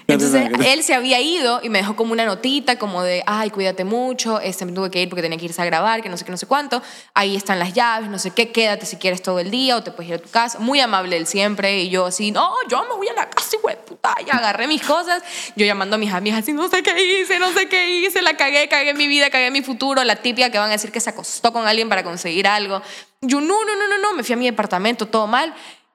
Entonces, 0.07 0.49
él 0.65 0.83
se 0.83 0.93
había 0.93 1.19
ido 1.21 1.59
y 1.63 1.69
me 1.69 1.79
dejó 1.79 1.95
como 1.95 2.11
una 2.11 2.25
notita, 2.25 2.77
como 2.77 3.03
de, 3.03 3.23
ay, 3.25 3.49
cuídate 3.49 3.83
mucho. 3.83 4.39
Este, 4.39 4.65
me 4.65 4.71
tuve 4.71 4.89
que 4.89 5.01
ir 5.01 5.09
porque 5.09 5.21
tenía 5.21 5.37
que 5.37 5.45
irse 5.45 5.61
a 5.61 5.65
grabar, 5.65 6.01
que 6.01 6.09
no 6.09 6.17
sé 6.17 6.25
qué, 6.25 6.31
no 6.31 6.37
sé 6.37 6.47
cuánto. 6.47 6.81
Ahí 7.13 7.35
están 7.35 7.59
las 7.59 7.73
llaves, 7.73 8.09
no 8.09 8.19
sé 8.19 8.31
qué, 8.31 8.51
quédate 8.51 8.85
si 8.85 8.97
quieres 8.97 9.21
todo 9.21 9.39
el 9.39 9.51
día 9.51 9.77
o 9.77 9.83
te 9.83 9.91
puedes 9.91 10.09
ir 10.09 10.15
a 10.15 10.19
tu 10.19 10.29
casa. 10.29 10.59
Muy 10.59 10.79
amable 10.79 11.17
él 11.17 11.27
siempre. 11.27 11.81
Y 11.81 11.89
yo 11.89 12.05
así, 12.07 12.31
no, 12.31 12.53
yo 12.69 12.83
me 12.83 12.95
voy 12.95 13.07
a 13.09 13.13
la 13.13 13.29
casa, 13.29 13.57
güey, 13.61 13.77
Y 14.25 14.29
agarré 14.29 14.67
mis 14.67 14.81
cosas. 14.81 15.23
Yo 15.55 15.65
llamando 15.65 15.95
a 15.95 15.99
mis 15.99 16.13
amigas 16.13 16.39
así, 16.39 16.53
no 16.53 16.69
sé 16.69 16.83
qué 16.83 17.21
hice, 17.21 17.39
no 17.39 17.51
sé 17.51 17.67
qué 17.67 17.99
hice. 17.99 18.21
La 18.21 18.35
cagué, 18.35 18.67
cagué 18.67 18.93
mi 18.93 19.07
vida, 19.07 19.29
cagué 19.29 19.51
mi 19.51 19.61
futuro. 19.61 20.03
La 20.03 20.17
típica 20.17 20.49
que 20.49 20.57
van 20.57 20.69
a 20.69 20.73
decir 20.73 20.91
que 20.91 20.99
se 20.99 21.09
acostó 21.09 21.51
con 21.53 21.67
alguien 21.67 21.89
para 21.89 22.03
conseguir 22.03 22.47
algo. 22.47 22.81
Yo, 23.21 23.41
no, 23.41 23.65
no, 23.65 23.75
no, 23.75 23.87
no, 23.87 23.97
no. 23.97 24.13
Me 24.13 24.23
fui 24.23 24.33
a 24.33 24.37
mi 24.37 24.45
departamento, 24.45 25.07
todo 25.07 25.27
mal. 25.27 25.53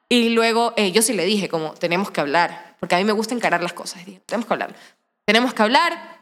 Y 0.09 0.31
luego 0.31 0.75
eh, 0.77 0.93
yo 0.93 1.03
sí 1.03 1.13
le 1.13 1.25
dije, 1.25 1.49
como, 1.49 1.73
tenemos 1.75 2.11
que 2.11 2.21
hablar. 2.21 2.77
Porque 2.81 2.95
a 2.95 2.99
mí 2.99 3.05
me 3.05 3.13
gusta 3.13 3.35
encarar 3.35 3.63
las 3.63 3.73
cosas. 3.73 4.05
Dije, 4.05 4.21
tenemos 4.27 4.47
que 4.47 4.55
hablar. 4.55 4.75
Tenemos 5.25 5.55
que 5.55 5.63
hablar. 5.63 6.21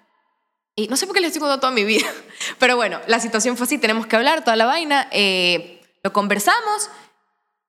Y 0.77 0.89
no 0.89 0.97
sé 0.97 1.07
por 1.07 1.15
qué 1.15 1.21
les 1.21 1.29
estoy 1.29 1.41
contando 1.41 1.61
toda 1.61 1.73
mi 1.73 1.85
vida. 1.85 2.07
Pero 2.59 2.77
bueno, 2.77 3.01
la 3.07 3.21
situación 3.21 3.57
fue 3.57 3.65
así, 3.65 3.79
tenemos 3.79 4.07
que 4.07 4.17
hablar, 4.17 4.45
toda 4.45 4.57
la 4.57 4.67
vaina. 4.67 5.09
eh, 5.11 5.77
lo 6.03 6.12
conversamos. 6.12 6.91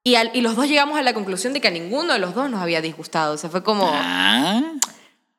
Y, 0.04 0.16
al- 0.16 0.30
y 0.34 0.40
los 0.40 0.56
dos 0.56 0.66
llegamos 0.68 0.98
a 0.98 1.02
la 1.02 1.14
conclusión 1.14 1.52
de 1.52 1.60
que 1.60 1.68
a 1.68 1.70
ninguno 1.70 2.12
de 2.12 2.18
los 2.18 2.34
dos 2.34 2.50
nos 2.50 2.60
había 2.60 2.80
disgustado. 2.80 3.34
O 3.34 3.38
sea, 3.38 3.50
fue 3.50 3.62
como... 3.62 3.88
Ah. 3.92 4.60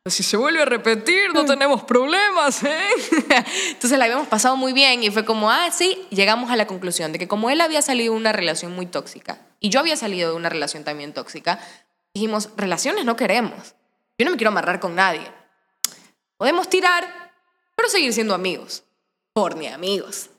Si 0.06 0.22
se 0.22 0.36
vuelve 0.36 0.62
a 0.62 0.66
repetir, 0.66 1.34
no 1.34 1.46
tenemos 1.46 1.84
problemas, 1.84 2.62
¿eh? 2.64 2.90
Entonces 3.70 3.98
la 3.98 4.04
habíamos 4.04 4.28
pasado 4.28 4.58
muy 4.58 4.74
bien 4.74 5.02
y 5.02 5.10
fue 5.10 5.24
como, 5.24 5.50
ah, 5.50 5.72
sí, 5.72 5.98
llegamos 6.10 6.52
a 6.52 6.58
la 6.58 6.68
conclusión 6.68 7.14
de 7.14 7.20
que 7.20 7.30
como 7.30 7.50
él 7.50 7.62
había 7.62 7.82
salido 7.82 8.12
de 8.14 8.20
una 8.20 8.34
relación 8.34 8.74
muy 8.76 8.86
tóxica 8.86 9.40
y 9.62 9.70
yo 9.70 9.80
había 9.80 9.96
salido 9.96 10.32
de 10.32 10.36
una 10.36 10.50
relación 10.50 10.84
también 10.84 11.14
tóxica, 11.14 11.58
dijimos, 12.14 12.50
relaciones 12.58 13.06
no 13.06 13.16
queremos. 13.16 13.76
Yo 14.18 14.26
no 14.26 14.32
me 14.32 14.38
quiero 14.38 14.50
amarrar 14.50 14.82
con 14.82 14.94
nadie. 14.94 15.22
Podemos 16.36 16.68
tirar, 16.70 17.32
pero 17.78 17.88
seguir 17.88 18.12
siendo 18.12 18.34
amigos. 18.34 18.84
Por 19.32 19.56
ni 19.56 19.68
amigos. 19.68 20.30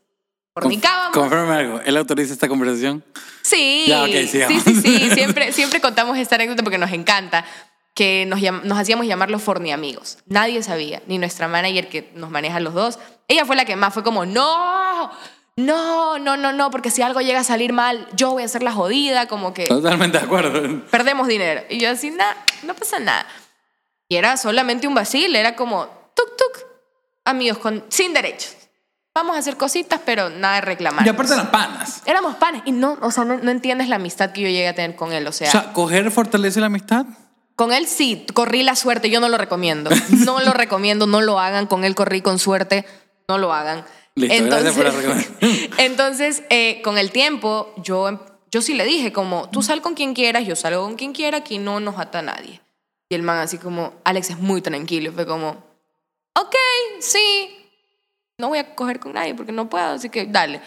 Fornicábamos. 0.54 1.12
Confirme 1.12 1.52
algo. 1.52 1.80
¿Él 1.84 1.96
autoriza 1.96 2.32
esta 2.32 2.48
conversación? 2.48 3.04
Sí, 3.42 3.86
Ya, 3.88 4.04
ok, 4.04 4.10
sí, 4.10 4.60
sí, 4.64 4.74
sí, 4.82 5.10
siempre, 5.10 5.52
siempre 5.52 5.80
contamos 5.80 6.16
esta 6.16 6.36
anécdota 6.36 6.62
porque 6.62 6.78
nos 6.78 6.92
encanta, 6.92 7.44
que 7.92 8.24
nos, 8.26 8.40
nos 8.64 8.78
hacíamos 8.78 9.06
llamar 9.06 9.30
los 9.30 9.42
forni 9.42 9.72
amigos. 9.72 10.18
Nadie 10.26 10.62
sabía, 10.62 11.02
ni 11.06 11.18
nuestra 11.18 11.48
manager 11.48 11.88
que 11.88 12.10
nos 12.14 12.30
maneja 12.30 12.60
los 12.60 12.72
dos. 12.74 12.98
Ella 13.28 13.44
fue 13.44 13.56
la 13.56 13.64
que 13.64 13.76
más 13.76 13.92
fue 13.92 14.02
como, 14.04 14.26
no, 14.26 15.10
no, 15.56 16.18
no, 16.18 16.36
no, 16.36 16.52
no, 16.52 16.70
porque 16.70 16.90
si 16.90 17.02
algo 17.02 17.20
llega 17.20 17.40
a 17.40 17.44
salir 17.44 17.72
mal, 17.72 18.06
yo 18.14 18.30
voy 18.30 18.42
a 18.44 18.48
ser 18.48 18.62
la 18.62 18.72
jodida, 18.72 19.26
como 19.26 19.54
que 19.54 19.66
Totalmente 19.66 20.18
de 20.18 20.24
acuerdo. 20.24 20.84
perdemos 20.90 21.26
dinero. 21.28 21.62
Y 21.68 21.78
yo 21.78 21.90
así, 21.90 22.10
nada, 22.10 22.36
no 22.62 22.74
pasa 22.74 22.98
nada. 22.98 23.26
Y 24.08 24.16
era 24.16 24.36
solamente 24.36 24.86
un 24.86 24.94
vacil, 24.94 25.34
era 25.34 25.56
como, 25.56 25.86
tuk, 26.14 26.36
tuk, 26.36 26.64
amigos 27.24 27.58
con, 27.58 27.84
sin 27.88 28.12
derechos. 28.14 28.56
Vamos 29.14 29.36
a 29.36 29.38
hacer 29.38 29.56
cositas, 29.56 30.00
pero 30.04 30.28
nada 30.28 30.56
de 30.56 30.60
reclamar. 30.62 31.06
Y 31.06 31.08
aparte 31.08 31.36
las 31.36 31.46
panas. 31.46 32.02
Éramos 32.04 32.34
panes 32.36 32.62
y 32.64 32.72
no, 32.72 32.98
o 33.00 33.10
sea, 33.12 33.24
no, 33.24 33.36
no 33.36 33.50
entiendes 33.50 33.88
la 33.88 33.96
amistad 33.96 34.32
que 34.32 34.40
yo 34.40 34.48
llegué 34.48 34.66
a 34.66 34.74
tener 34.74 34.96
con 34.96 35.12
él. 35.12 35.26
O 35.26 35.32
sea, 35.32 35.48
O 35.48 35.52
sea, 35.52 35.72
¿coger 35.72 36.10
fortalece 36.10 36.60
la 36.60 36.66
amistad? 36.66 37.06
con 37.56 37.72
él 37.72 37.86
sí, 37.86 38.26
corrí 38.34 38.62
la 38.62 38.74
suerte, 38.74 39.10
yo 39.10 39.20
no 39.20 39.28
lo 39.28 39.38
recomiendo. 39.38 39.90
No 40.10 40.40
lo 40.40 40.52
recomiendo, 40.52 41.06
no 41.06 41.20
lo 41.20 41.38
hagan. 41.38 41.66
Con 41.66 41.84
él 41.84 41.94
corrí 41.94 42.20
con 42.22 42.38
suerte, 42.38 42.84
no 43.28 43.38
lo 43.38 43.52
hagan. 43.52 43.84
Listo, 44.16 44.44
gracias 44.46 44.74
por 44.74 44.86
entonces 45.78 46.44
eh, 46.48 46.80
con 46.82 46.98
el 46.98 47.10
tiempo, 47.10 47.72
yo, 47.78 48.20
yo 48.50 48.62
sí 48.62 48.74
le 48.74 48.84
dije 48.84 49.12
como, 49.12 49.50
tú 49.50 49.60
sal 49.60 49.82
con 49.82 49.94
quien 49.94 50.14
quieras, 50.14 50.46
yo 50.46 50.54
salgo 50.54 50.82
con 50.84 50.94
quien 50.94 51.12
quiera, 51.12 51.38
aquí 51.38 51.58
no 51.58 51.80
nos 51.80 51.98
ata 51.98 52.20
a 52.20 52.22
nadie. 52.22 52.60
Y 53.08 53.14
el 53.16 53.22
man 53.22 53.38
así 53.38 53.58
como, 53.58 53.92
Alex 54.04 54.30
es 54.30 54.38
muy 54.38 54.62
tranquilo. 54.62 55.12
Fue 55.12 55.26
como, 55.26 55.64
ok, 56.34 56.54
sí, 57.00 57.53
no 58.38 58.48
voy 58.48 58.58
a 58.58 58.74
coger 58.74 59.00
con 59.00 59.12
nadie 59.14 59.34
porque 59.34 59.52
no 59.52 59.68
puedo, 59.68 59.86
así 59.94 60.08
que 60.10 60.26
dale. 60.26 60.60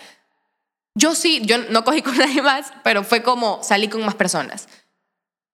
Yo 0.96 1.14
sí, 1.16 1.42
yo 1.46 1.58
no 1.70 1.84
cogí 1.84 2.02
con 2.02 2.18
nadie 2.18 2.42
más, 2.42 2.72
pero 2.84 3.04
fue 3.04 3.22
como 3.24 3.62
salí 3.64 3.88
con 3.88 4.04
más 4.06 4.16
personas. 4.16 4.68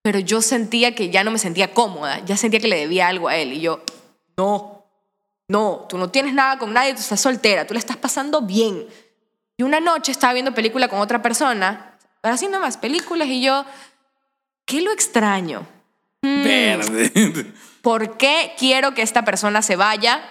pero 0.02 0.20
yo 0.20 0.42
sentía 0.42 0.96
que 0.96 1.10
ya 1.10 1.24
no 1.24 1.32
me 1.32 1.38
sentía 1.40 1.74
cómoda, 1.74 2.20
ya 2.26 2.36
sentía 2.38 2.60
que 2.60 2.68
le 2.68 2.78
debía 2.78 3.08
algo 3.08 3.28
a 3.30 3.36
él. 3.38 3.54
Y 3.54 3.62
yo, 3.62 3.82
no, 4.38 4.86
no, 5.48 5.86
tú 5.90 5.98
no 5.98 6.10
tienes 6.10 6.34
nada 6.34 6.58
con 6.60 6.74
nadie, 6.74 6.94
tú 6.94 7.00
estás 7.00 7.22
soltera, 7.22 7.66
tú 7.66 7.74
le 7.74 7.80
estás 7.80 7.98
pasando 7.98 8.42
bien. 8.42 8.86
Y 9.58 9.64
una 9.64 9.80
noche 9.80 10.12
estaba 10.12 10.34
viendo 10.34 10.54
película 10.54 10.88
con 10.90 11.00
otra 11.00 11.22
persona, 11.22 11.98
haciendo 12.22 12.60
más 12.60 12.76
películas, 12.78 13.28
y 13.28 13.42
yo, 13.42 13.66
¿qué 14.66 14.82
lo 14.82 14.92
extraño? 14.92 15.66
Mm, 16.22 16.44
Verde. 16.44 17.54
¿Por 17.82 18.18
qué 18.18 18.54
quiero 18.58 18.94
que 18.94 19.02
esta 19.04 19.24
persona 19.26 19.62
se 19.62 19.76
vaya 19.76 20.22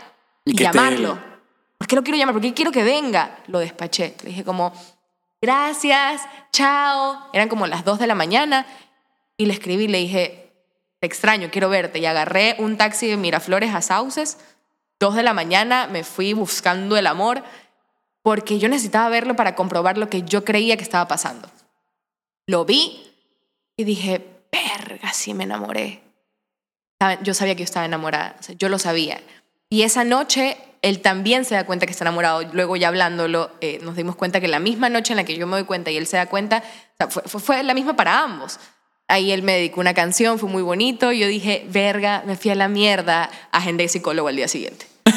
y, 0.44 0.52
Y 0.52 0.54
te- 0.54 0.64
llamarlo? 0.64 1.18
¿Por 1.82 1.88
qué 1.88 1.96
lo 1.96 2.04
quiero 2.04 2.16
llamar? 2.16 2.34
¿Por 2.34 2.42
qué 2.42 2.54
quiero 2.54 2.70
que 2.70 2.84
venga? 2.84 3.38
Lo 3.48 3.58
despaché. 3.58 4.14
Le 4.22 4.28
dije 4.28 4.44
como, 4.44 4.72
gracias, 5.40 6.22
chao. 6.52 7.28
Eran 7.32 7.48
como 7.48 7.66
las 7.66 7.84
2 7.84 7.98
de 7.98 8.06
la 8.06 8.14
mañana 8.14 8.68
y 9.36 9.46
le 9.46 9.52
escribí, 9.52 9.88
le 9.88 9.98
dije, 9.98 10.52
te 11.00 11.08
extraño, 11.08 11.48
quiero 11.50 11.68
verte. 11.68 11.98
Y 11.98 12.06
agarré 12.06 12.54
un 12.60 12.76
taxi 12.76 13.08
de 13.08 13.16
Miraflores 13.16 13.74
a 13.74 13.82
Sauces. 13.82 14.38
2 15.00 15.16
de 15.16 15.24
la 15.24 15.32
mañana 15.32 15.88
me 15.88 16.04
fui 16.04 16.34
buscando 16.34 16.96
el 16.96 17.08
amor 17.08 17.42
porque 18.22 18.60
yo 18.60 18.68
necesitaba 18.68 19.08
verlo 19.08 19.34
para 19.34 19.56
comprobar 19.56 19.98
lo 19.98 20.08
que 20.08 20.22
yo 20.22 20.44
creía 20.44 20.76
que 20.76 20.84
estaba 20.84 21.08
pasando. 21.08 21.50
Lo 22.46 22.64
vi 22.64 23.12
y 23.76 23.82
dije, 23.82 24.24
verga, 24.52 25.12
sí 25.12 25.34
me 25.34 25.42
enamoré. 25.42 26.00
Yo 27.24 27.34
sabía 27.34 27.56
que 27.56 27.62
yo 27.62 27.64
estaba 27.64 27.86
enamorada, 27.86 28.36
yo 28.56 28.68
lo 28.68 28.78
sabía. 28.78 29.20
Y 29.68 29.82
esa 29.82 30.04
noche 30.04 30.58
él 30.82 31.00
también 31.00 31.44
se 31.44 31.54
da 31.54 31.64
cuenta 31.64 31.86
que 31.86 31.92
está 31.92 32.04
enamorado. 32.04 32.42
Luego 32.52 32.76
ya 32.76 32.88
hablándolo, 32.88 33.50
eh, 33.60 33.78
nos 33.82 33.96
dimos 33.96 34.16
cuenta 34.16 34.40
que 34.40 34.48
la 34.48 34.58
misma 34.58 34.88
noche 34.88 35.12
en 35.12 35.16
la 35.16 35.24
que 35.24 35.36
yo 35.36 35.46
me 35.46 35.56
doy 35.56 35.64
cuenta 35.64 35.90
y 35.90 35.96
él 35.96 36.06
se 36.06 36.16
da 36.16 36.26
cuenta, 36.26 36.58
o 36.64 36.96
sea, 36.98 37.08
fue, 37.08 37.22
fue- 37.26 37.40
fue 37.40 37.62
la 37.62 37.72
misma 37.74 37.94
para 37.96 38.20
ambos. 38.22 38.58
Ahí 39.08 39.30
él 39.32 39.42
me 39.42 39.52
dedicó 39.54 39.80
una 39.80 39.94
canción, 39.94 40.38
fue 40.38 40.48
muy 40.48 40.62
bonito. 40.62 41.12
Yo 41.12 41.26
dije, 41.26 41.66
verga, 41.68 42.22
me 42.26 42.36
fui 42.36 42.50
a 42.50 42.54
la 42.54 42.68
mierda. 42.68 43.30
Agendé 43.50 43.88
psicólogo 43.88 44.28
al 44.28 44.36
día 44.36 44.48
siguiente. 44.48 44.86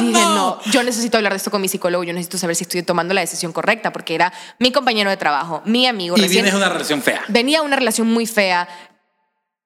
Dije, 0.00 0.12
no, 0.12 0.60
yo 0.70 0.82
necesito 0.84 1.16
hablar 1.16 1.32
de 1.32 1.38
esto 1.38 1.50
con 1.50 1.60
mi 1.60 1.66
psicólogo, 1.68 2.04
yo 2.04 2.12
necesito 2.12 2.38
saber 2.38 2.54
si 2.54 2.62
estoy 2.62 2.82
tomando 2.84 3.14
la 3.14 3.20
decisión 3.20 3.52
correcta, 3.52 3.92
porque 3.92 4.14
era 4.14 4.32
mi 4.60 4.70
compañero 4.70 5.10
de 5.10 5.16
trabajo, 5.16 5.60
mi 5.64 5.86
amigo. 5.88 6.16
Y 6.16 6.20
recién- 6.20 6.44
vienes 6.44 6.52
de 6.52 6.56
una 6.58 6.68
relación 6.68 7.02
fea. 7.02 7.22
venía 7.28 7.62
una 7.62 7.74
relación 7.74 8.06
muy 8.06 8.24
fea. 8.26 8.68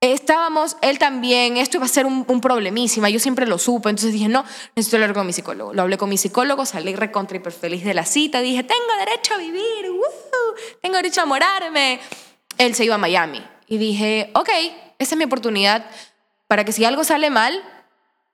Estábamos, 0.02 0.76
él 0.82 0.98
también, 0.98 1.56
esto 1.58 1.76
iba 1.76 1.86
a 1.86 1.88
ser 1.88 2.06
un, 2.06 2.24
un 2.26 2.40
problemísima, 2.40 3.08
yo 3.08 3.20
siempre 3.20 3.46
lo 3.46 3.56
supe, 3.56 3.88
entonces 3.88 4.12
dije, 4.12 4.26
no, 4.28 4.44
necesito 4.74 4.96
hablar 4.96 5.14
con 5.14 5.24
mi 5.24 5.32
psicólogo. 5.32 5.72
Lo 5.72 5.82
hablé 5.82 5.96
con 5.96 6.08
mi 6.08 6.18
psicólogo, 6.18 6.66
salí 6.66 6.96
recontra 6.96 7.36
hiper 7.36 7.52
feliz 7.52 7.84
de 7.84 7.94
la 7.94 8.04
cita, 8.04 8.40
dije, 8.40 8.64
tengo 8.64 8.82
derecho 8.98 9.34
a 9.34 9.36
vivir, 9.36 9.62
tengo 10.80 10.96
derecho 10.96 11.20
a 11.20 11.22
enamorarme. 11.22 12.00
Él 12.58 12.74
se 12.74 12.84
iba 12.84 12.96
a 12.96 12.98
Miami 12.98 13.46
y 13.68 13.78
dije, 13.78 14.32
ok, 14.34 14.48
esa 14.98 15.14
es 15.14 15.16
mi 15.16 15.22
oportunidad 15.24 15.86
para 16.48 16.64
que 16.64 16.72
si 16.72 16.84
algo 16.84 17.04
sale 17.04 17.30
mal, 17.30 17.62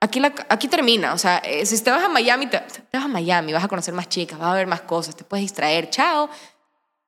aquí, 0.01 0.20
la- 0.20 0.32
aquí 0.49 0.69
termina. 0.69 1.12
O 1.12 1.19
sea, 1.19 1.36
eh, 1.45 1.66
si 1.66 1.78
te 1.85 1.90
vas 1.90 2.09
Miami, 2.09 2.47
te, 2.47 2.61
te 2.61 2.97
vas 2.97 3.05
a 3.05 3.09
Miami, 3.09 3.53
vas 3.53 3.65
a 3.65 3.69
conocer 3.69 3.93
más 3.93 4.09
chicas, 4.09 4.39
vas 4.39 4.53
a 4.53 4.55
ver 4.55 4.66
más 4.66 4.81
cosas, 4.81 5.15
te 5.15 5.23
puedes 5.24 5.45
distraer, 5.45 5.90
chao 5.90 6.31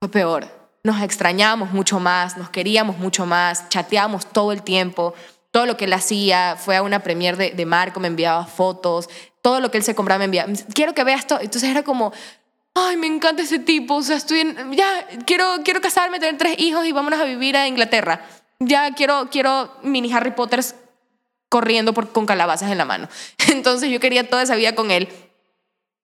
fue 0.01 0.11
peor. 0.11 0.60
Nos 0.82 1.02
extrañábamos 1.02 1.73
mucho 1.73 2.01
más, 2.01 2.36
nos 2.36 2.51
queríamos 2.51 2.98
mucho 2.98 3.27
más, 3.27 3.69
chateábamos 3.69 4.27
todo 4.27 4.52
el 4.52 4.62
tiempo. 4.62 5.15
Todo 5.51 5.66
lo 5.66 5.77
que 5.77 5.86
él 5.86 5.93
hacía, 5.93 6.57
fue 6.57 6.77
a 6.77 6.82
una 6.82 7.02
premier 7.02 7.36
de, 7.36 7.66
Marco, 7.66 7.98
me 7.98 8.07
enviaba 8.07 8.47
fotos, 8.47 9.09
todo 9.43 9.61
lo 9.61 9.70
que 9.70 9.78
él 9.78 9.85
se 9.85 9.97
compraba 9.97 10.20
me 10.20 10.27
enviaba. 10.27 10.52
Quiero 10.74 10.94
que 10.94 11.02
veas 11.02 11.20
esto. 11.20 11.40
Entonces 11.40 11.69
era 11.70 11.82
como, 11.82 12.12
ay, 12.74 12.97
me 12.97 13.09
encanta 13.09 13.43
ese 13.43 13.59
tipo, 13.59 13.97
o 13.97 14.02
sea, 14.02 14.16
estoy 14.16 14.40
en, 14.40 14.73
ya, 14.73 15.07
quiero, 15.27 15.44
quiero 15.65 15.81
casarme, 15.81 16.20
tener 16.20 16.39
tres 16.39 16.55
hijos 16.59 16.86
y 16.86 16.93
vámonos 16.93 17.19
a 17.20 17.24
vivir 17.24 17.57
a 17.57 17.66
Inglaterra. 17.66 18.24
Ya 18.61 18.94
quiero, 18.94 19.28
quiero 19.31 19.74
mini 19.82 20.12
Harry 20.12 20.32
Potters 20.32 20.77
corriendo 21.48 21.93
por, 21.93 22.12
con 22.12 22.27
calabazas 22.27 22.70
en 22.70 22.78
la 22.78 22.85
mano. 22.85 23.09
Entonces 23.48 23.90
yo 23.90 24.01
quería 24.01 24.28
toda 24.28 24.43
esa 24.43 24.55
vida 24.55 24.74
con 24.74 24.90
él. 24.90 25.09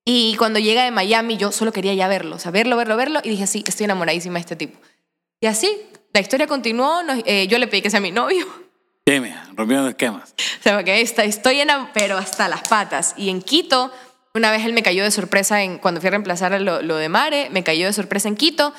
Y 0.09 0.37
cuando 0.37 0.61
llega 0.61 0.85
de 0.85 0.93
Miami, 0.93 1.37
yo 1.37 1.51
solo 1.51 1.73
quería 1.73 1.93
ya 1.93 2.07
verlo, 2.07 2.37
o 2.37 2.39
sea, 2.39 2.53
verlo, 2.53 2.77
verlo, 2.77 2.97
verlo, 2.97 3.21
y 3.25 3.31
dije, 3.31 3.47
sí, 3.49 3.65
estoy 3.67 3.85
enamoradísima 3.85 4.35
de 4.35 4.41
este 4.41 4.55
tipo. 4.57 4.79
Y 5.41 5.47
así, 5.49 5.69
la 6.15 6.21
historia 6.21 6.47
continuó, 6.47 7.03
nos- 7.03 7.23
eh, 7.27 7.49
yo 7.49 7.59
le 7.59 7.67
pedí 7.67 7.83
que 7.83 7.91
sea 7.91 7.99
mi 8.01 8.13
novio, 8.13 8.47
Dime, 9.05 9.37
rompiendo 9.55 9.89
esquemas. 9.89 10.33
o 10.61 10.63
sea, 10.63 10.77
porque 10.77 11.01
está, 11.01 11.25
estoy 11.25 11.61
enamorada, 11.61 11.93
pero 11.93 12.17
hasta 12.19 12.49
las 12.49 12.67
patas. 12.69 13.15
Y 13.17 13.31
en 13.31 13.41
Quito, 13.43 13.93
una 14.35 14.51
vez 14.53 14.65
él 14.65 14.73
me 14.73 14.83
cayó 14.83 15.03
de 15.05 15.11
sorpresa 15.11 15.63
en, 15.63 15.79
cuando 15.79 16.01
fui 16.01 16.09
a 16.09 16.13
reemplazar 16.13 16.53
a 16.53 16.59
lo, 16.61 16.83
lo 16.83 16.97
de 16.97 17.09
Mare, 17.09 17.49
me 17.51 17.63
cayó 17.65 17.87
de 17.87 17.93
sorpresa 17.93 18.29
en 18.29 18.37
Quito 18.37 18.73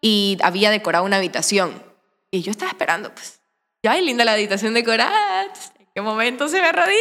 y 0.00 0.38
había 0.42 0.70
decorado 0.70 1.04
una 1.04 1.16
habitación. 1.18 1.82
Y 2.30 2.42
yo 2.42 2.50
estaba 2.52 2.70
esperando, 2.70 3.12
pues, 3.14 3.40
yo, 3.82 3.90
ay, 3.90 4.04
linda 4.04 4.24
la 4.24 4.32
habitación 4.34 4.74
decorada, 4.74 5.42
¿en 5.44 5.86
qué 5.94 6.00
momento 6.02 6.48
se 6.48 6.60
me 6.60 6.68
arrodilla? 6.68 6.98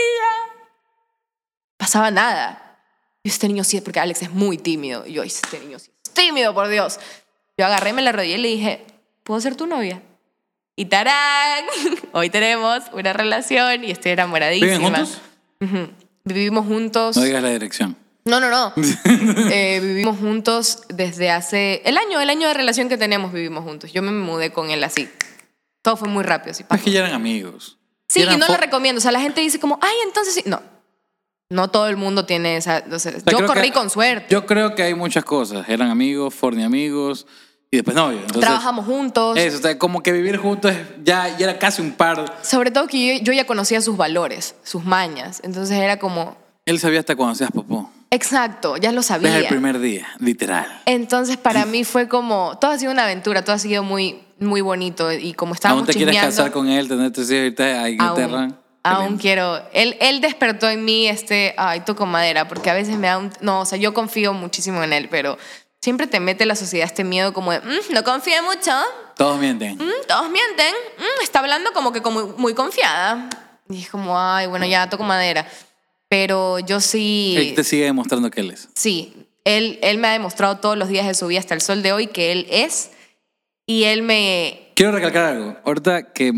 Pasaba 1.78 2.12
nada. 2.12 2.66
Este 3.28 3.48
niño 3.48 3.64
sí, 3.64 3.80
porque 3.82 3.99
Alex 3.99 4.22
es 4.24 4.32
muy 4.32 4.58
tímido. 4.58 5.06
Y 5.06 5.14
yo, 5.14 5.22
"Ay, 5.22 5.28
este 5.28 5.60
niño 5.60 5.80
sí 5.80 5.91
es 6.06 6.14
tímido, 6.14 6.54
por 6.54 6.68
Dios. 6.68 6.99
Yo 7.58 7.66
agarré, 7.66 7.94
me 7.94 8.02
la 8.02 8.10
arrodillé 8.12 8.36
y 8.36 8.41
le 8.41 8.48
dije, 8.49 8.86
¿puedo 9.24 9.40
ser 9.41 9.56
tu 9.56 9.66
novia? 9.68 10.02
Y 10.76 10.86
tarán, 10.86 11.66
hoy 12.14 12.30
tenemos 12.30 12.84
una 12.94 13.14
relación 13.14 13.84
y 13.84 13.91
estoy 13.91 14.12
enamoradísima. 14.12 14.78
¿Viven 14.78 14.84
juntos? 14.84 15.22
Ujú. 15.62 15.90
Vivimos 16.24 16.66
juntos. 16.66 17.18
No 17.18 17.24
digas 17.24 17.41
la 17.41 17.49
dirección. 17.49 17.98
No, 18.26 18.40
no, 18.40 18.49
no. 18.49 18.74
Eh, 19.52 19.80
vivimos 19.82 20.20
juntos 20.20 20.84
desde 20.90 21.32
hace... 21.32 21.82
El 21.86 21.98
año, 21.98 22.20
el 22.20 22.30
año 22.30 22.48
de 22.48 22.54
relación 22.54 22.90
que 22.90 22.98
tenemos 22.98 23.32
vivimos 23.34 23.64
juntos. 23.64 23.91
Yo 23.94 24.02
me 24.02 24.12
mudé 24.12 24.52
con 24.52 24.70
él 24.70 24.84
así. 24.84 25.10
Todo 25.82 25.98
fue 25.98 26.10
muy 26.10 26.24
rápido. 26.24 26.52
Así, 26.52 26.66
Es 26.70 26.82
que 26.82 26.91
ya 26.91 26.99
eran 26.99 27.14
amigos. 27.14 27.78
Sí, 28.10 28.20
Y 28.20 28.24
y 28.24 28.38
no 28.38 28.48
lo 28.48 28.58
recomiendo. 28.58 28.99
O 28.99 29.02
sea, 29.02 29.12
la 29.12 29.22
gente 29.22 29.41
dice 29.41 29.60
como, 29.60 29.80
ay, 29.82 29.95
entonces 30.06 30.34
sí. 30.34 30.44
No. 30.45 30.62
No 31.49 31.69
todo 31.69 31.88
el 31.88 31.95
mundo 31.98 32.26
tiene 32.26 32.57
esa... 32.57 32.84
o 32.91 32.99
sea, 32.99 33.14
O 33.15 33.19
sea, 33.19 33.40
yo 33.40 33.45
corrí 33.45 33.69
que- 33.69 33.74
con 33.74 33.90
suerte. 33.90 34.28
Yo 34.30 34.45
creo 34.45 34.76
que 34.76 34.84
hay 34.84 34.94
muchas 34.94 35.24
cosas. 35.24 35.68
Eran 35.69 35.90
amigos, 35.90 36.34
forni 36.34 36.64
amigos 36.64 37.26
y 37.72 37.78
después 37.78 37.95
novios. 37.95 38.26
Trabajamos 38.28 38.86
juntos. 38.86 39.38
Eso, 39.38 39.57
o 39.57 39.61
sea, 39.61 39.78
como 39.80 40.03
que 40.03 40.11
vivir 40.11 40.38
juntos 40.38 40.74
ya, 41.03 41.38
ya 41.38 41.45
era 41.49 41.57
casi 41.60 41.82
un 41.82 41.91
par. 41.94 42.38
Sobre 42.44 42.72
todo 42.72 42.88
que 42.88 43.18
yo, 43.19 43.24
yo 43.24 43.34
ya 43.34 43.45
conocía 43.45 43.80
sus 43.82 43.95
valores, 43.95 44.56
sus 44.64 44.84
mañas. 44.84 45.40
Entonces 45.44 45.78
era 45.78 45.98
como, 45.99 46.36
Él 46.65 46.80
sabía 46.80 46.99
hasta 46.99 47.15
cuando 47.15 47.36
seas 47.36 47.52
popó. 47.52 47.90
exacto, 48.11 48.76
ya 48.76 48.91
lo 48.91 49.02
sabía. 49.02 49.30
Desde 49.32 49.44
el 49.44 49.48
primer 49.48 49.80
día, 49.80 50.06
literal. 50.19 50.82
Entonces 50.86 51.38
para 51.38 51.65
mí 51.65 51.86
fue 51.86 52.10
como, 52.10 52.57
todo 52.60 52.72
ha 52.72 52.78
sido 52.78 52.91
una 52.91 53.03
aventura, 53.03 53.41
todo 53.45 53.56
ha 53.56 53.60
sido 53.60 53.84
muy, 53.84 54.19
muy 54.40 54.60
bonito. 54.60 55.14
Y 55.14 55.34
como 55.34 55.52
¿Aún 55.52 55.56
estábamos 55.56 55.88
te 55.88 55.94
quieres 55.94 56.18
casar 56.18 56.52
con 56.52 56.68
él, 56.68 56.90
tener 56.90 57.11
tus 57.14 57.32
hijos 57.32 57.45
irte 57.48 57.64
a 57.74 57.90
Inglaterra? 57.90 58.40
aún, 58.41 58.57
aún 58.96 59.18
quiero. 59.18 59.62
Él, 59.74 59.98
él 60.00 60.22
despertó 60.22 60.70
en 60.70 60.84
mí 60.86 61.08
este, 61.08 61.54
ay, 61.58 61.82
toco 61.82 62.06
madera, 62.06 62.48
porque 62.48 62.70
a 62.70 62.74
veces 62.74 62.98
me 62.98 63.08
da 63.08 63.18
un, 63.18 63.32
no, 63.42 63.62
o 63.62 63.66
sea, 63.66 63.78
yo 63.78 63.94
confío 63.94 64.34
muchísimo 64.34 64.84
en 64.84 64.94
él, 64.94 65.08
pero 65.10 65.38
siempre 65.82 66.08
te 66.08 66.20
mete 66.20 66.46
la 66.46 66.56
sociedad 66.56 66.86
este 66.88 67.04
miedo 67.04 67.34
como 67.34 67.52
de, 67.52 67.60
"Mm, 67.62 67.94
no 67.94 68.04
confíe 68.04 68.42
mucho, 68.42 68.72
Todos 69.16 69.40
mienten. 69.40 69.76
Mm, 69.78 70.06
todos 70.08 70.30
mienten, 70.30 70.74
Mm, 70.98 71.24
está 71.24 71.40
hablando 71.40 71.72
como 71.74 71.92
que 71.92 72.02
como 72.02 72.28
muy 72.38 72.54
confiada. 72.54 73.30
Y 73.70 73.82
es 73.82 73.90
como, 73.90 74.20
ay, 74.20 74.48
bueno, 74.48 74.66
ya 74.66 74.90
toco 74.90 75.04
madera. 75.04 75.48
Pero 76.08 76.60
yo 76.60 76.80
sí... 76.80 77.36
Él 77.38 77.56
te 77.56 77.64
sigue 77.64 77.84
demostrando 77.86 78.30
que 78.32 78.40
él 78.42 78.52
es. 78.52 78.70
Sí, 78.76 79.28
él, 79.44 79.78
él 79.82 79.98
me 79.98 80.08
ha 80.08 80.12
demostrado 80.14 80.60
todos 80.60 80.78
los 80.78 80.88
días 80.88 81.06
de 81.08 81.14
su 81.16 81.28
vida 81.28 81.40
hasta 81.40 81.54
el 81.54 81.62
sol 81.62 81.82
de 81.84 81.92
hoy 81.92 82.08
que 82.08 82.32
él 82.32 82.48
es. 82.50 82.92
Y 83.66 83.84
él 83.86 84.04
me... 84.04 84.72
Quiero 84.76 84.92
recalcar 84.94 85.26
algo. 85.26 85.58
Ahorita 85.66 86.14
que 86.14 86.32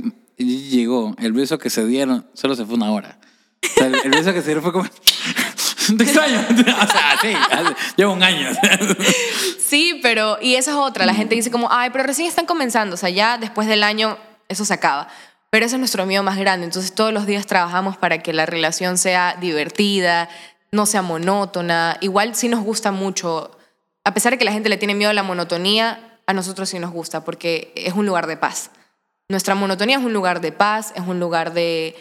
llegó, 0.46 1.16
el 1.20 1.34
beso 1.34 1.58
que 1.58 1.70
se 1.70 1.86
dieron 1.86 2.26
solo 2.34 2.56
se 2.56 2.66
fue 2.66 2.76
una 2.76 2.92
hora. 2.92 3.20
O 3.64 3.68
sea, 3.68 3.88
el, 3.88 3.96
el 4.04 4.12
beso 4.12 4.34
que 4.34 4.42
se 4.42 4.48
dieron 4.48 4.64
fue 4.64 4.72
como... 4.72 4.88
Te 5.98 6.04
extraño. 6.04 6.46
O 6.50 6.88
sea, 6.88 7.18
sí, 7.22 7.34
lleva 7.96 8.14
un 8.14 8.22
año. 8.22 8.50
Sí, 9.60 10.00
pero... 10.02 10.38
Y 10.42 10.56
esa 10.56 10.72
es 10.72 10.78
otra. 10.78 11.06
La 11.06 11.14
gente 11.14 11.36
dice 11.36 11.52
como, 11.52 11.68
ay, 11.72 11.90
pero 11.92 12.04
recién 12.04 12.28
están 12.28 12.46
comenzando. 12.46 12.94
O 12.94 12.98
sea, 12.98 13.10
ya 13.10 13.38
después 13.38 13.68
del 13.68 13.84
año 13.84 14.18
eso 14.48 14.66
se 14.66 14.74
acaba. 14.74 15.08
Pero 15.50 15.66
ese 15.66 15.76
es 15.76 15.80
nuestro 15.80 16.06
miedo 16.06 16.24
más 16.24 16.38
grande. 16.38 16.66
Entonces 16.66 16.94
todos 16.94 17.14
los 17.14 17.26
días 17.26 17.48
trabajamos 17.48 17.98
para 17.98 18.22
que 18.22 18.34
la 18.34 18.46
relación 18.46 18.98
sea 18.98 19.38
divertida, 19.40 20.30
no 20.72 20.86
sea 20.86 21.02
monótona. 21.02 21.98
Igual 22.02 22.36
sí 22.36 22.50
nos 22.50 22.64
gusta 22.64 22.92
mucho. 22.92 23.52
A 24.04 24.14
pesar 24.14 24.32
de 24.34 24.38
que 24.38 24.46
la 24.46 24.52
gente 24.52 24.70
le 24.70 24.78
tiene 24.78 24.96
miedo 24.96 25.12
a 25.12 25.14
la 25.14 25.24
monotonía, 25.24 26.18
a 26.26 26.34
nosotros 26.34 26.70
sí 26.70 26.80
nos 26.80 26.92
gusta 26.92 27.24
porque 27.24 27.74
es 27.76 27.94
un 27.94 28.06
lugar 28.06 28.28
de 28.28 28.38
paz. 28.38 28.72
Nuestra 29.30 29.54
monotonía 29.56 29.98
es 29.98 30.04
un 30.04 30.12
lugar 30.14 30.42
de 30.42 30.52
paz, 30.52 30.92
es 30.96 31.04
un 31.08 31.20
lugar 31.20 31.54
de, 31.54 31.96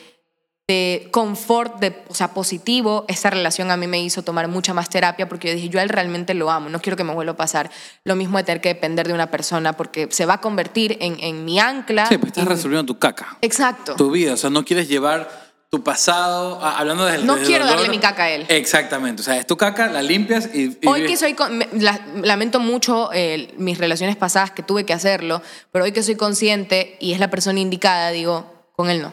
de 0.67 1.09
confort, 1.11 1.79
de, 1.79 2.03
o 2.09 2.15
sea, 2.15 2.29
positivo. 2.33 3.05
Esta 3.07 3.29
relación 3.29 3.71
a 3.71 3.77
mí 3.77 3.87
me 3.87 4.01
hizo 4.01 4.23
tomar 4.23 4.49
mucha 4.49 4.73
más 4.73 4.89
terapia 4.89 5.29
porque 5.29 5.49
yo 5.49 5.55
dije, 5.55 5.69
yo 5.69 5.79
a 5.79 5.83
él 5.83 5.91
realmente 5.91 6.33
lo 6.33 6.51
amo, 6.51 6.71
no 6.71 6.81
quiero 6.81 6.97
que 6.97 7.05
me 7.05 7.13
vuelva 7.13 7.33
a 7.33 7.37
pasar 7.37 7.71
lo 8.05 8.17
mismo 8.17 8.39
de 8.39 8.45
tener 8.45 8.63
que 8.63 8.71
depender 8.71 9.07
de 9.07 9.13
una 9.13 9.31
persona 9.31 9.75
porque 9.75 10.09
se 10.11 10.25
va 10.25 10.35
a 10.35 10.41
convertir 10.41 10.97
en, 11.01 11.19
en 11.21 11.45
mi 11.45 11.61
ancla. 11.61 12.07
Sí, 12.07 12.17
pues 12.17 12.29
estás 12.29 12.45
en- 12.45 12.49
resolviendo 12.49 12.87
tu 12.95 12.99
caca. 12.99 13.37
Exacto. 13.43 13.95
Tu 13.95 14.11
vida. 14.11 14.33
O 14.33 14.37
sea, 14.39 14.49
no 14.49 14.65
quieres 14.65 14.89
llevar 14.89 15.48
tu 15.71 15.83
pasado, 15.85 16.59
ah, 16.63 16.79
hablando 16.79 17.05
desde 17.05 17.25
No 17.25 17.37
el 17.37 17.45
quiero 17.45 17.67
darle 17.67 17.91
mi 17.91 17.99
caca 17.99 18.25
a 18.25 18.31
él. 18.31 18.47
Exactamente, 18.49 19.21
o 19.21 19.25
sea, 19.25 19.37
es 19.37 19.47
tu 19.47 19.57
caca, 19.59 19.89
la 19.89 20.01
limpias 20.03 20.49
y... 20.55 20.79
y 20.81 20.87
Hoy 20.87 21.03
que 21.07 21.17
soy, 21.19 21.35
con- 21.35 21.59
me- 21.59 21.69
la- 21.73 22.01
lamento 22.23 22.59
mucho 22.59 23.11
eh, 23.13 23.53
mis 23.59 23.77
relaciones 23.77 24.17
pasadas 24.17 24.51
que 24.51 24.63
tuve 24.63 24.85
que 24.85 24.95
hacerlo, 24.95 25.43
pero 25.71 25.85
hoy 25.85 25.93
que 25.93 26.03
soy 26.03 26.17
consciente 26.17 26.97
y 27.01 27.13
es 27.13 27.21
la 27.21 27.29
persona 27.29 27.61
indicada, 27.61 28.11
digo, 28.11 28.51
con 28.77 28.89
él 28.89 29.03
no. 29.03 29.13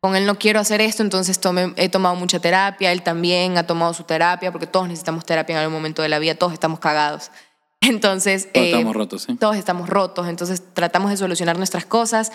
Con 0.00 0.16
él 0.16 0.26
no 0.26 0.36
quiero 0.36 0.58
hacer 0.58 0.80
esto, 0.80 1.02
entonces 1.04 1.40
tomé- 1.40 1.72
he 1.76 1.88
tomado 1.88 2.16
mucha 2.16 2.40
terapia, 2.40 2.90
él 2.90 3.02
también 3.02 3.56
ha 3.56 3.66
tomado 3.66 3.94
su 3.94 4.02
terapia, 4.02 4.50
porque 4.50 4.66
todos 4.66 4.88
necesitamos 4.88 5.24
terapia 5.24 5.54
en 5.54 5.60
algún 5.60 5.74
momento 5.74 6.02
de 6.02 6.08
la 6.08 6.18
vida, 6.18 6.34
todos 6.34 6.52
estamos 6.52 6.80
cagados. 6.80 7.30
Entonces... 7.80 8.48
Todos 8.52 8.66
eh, 8.66 8.70
estamos 8.70 8.96
rotos, 8.96 9.22
sí. 9.22 9.34
Todos 9.36 9.56
estamos 9.56 9.88
rotos, 9.88 10.26
entonces 10.26 10.60
tratamos 10.74 11.10
de 11.10 11.16
solucionar 11.18 11.56
nuestras 11.56 11.84
cosas 11.86 12.32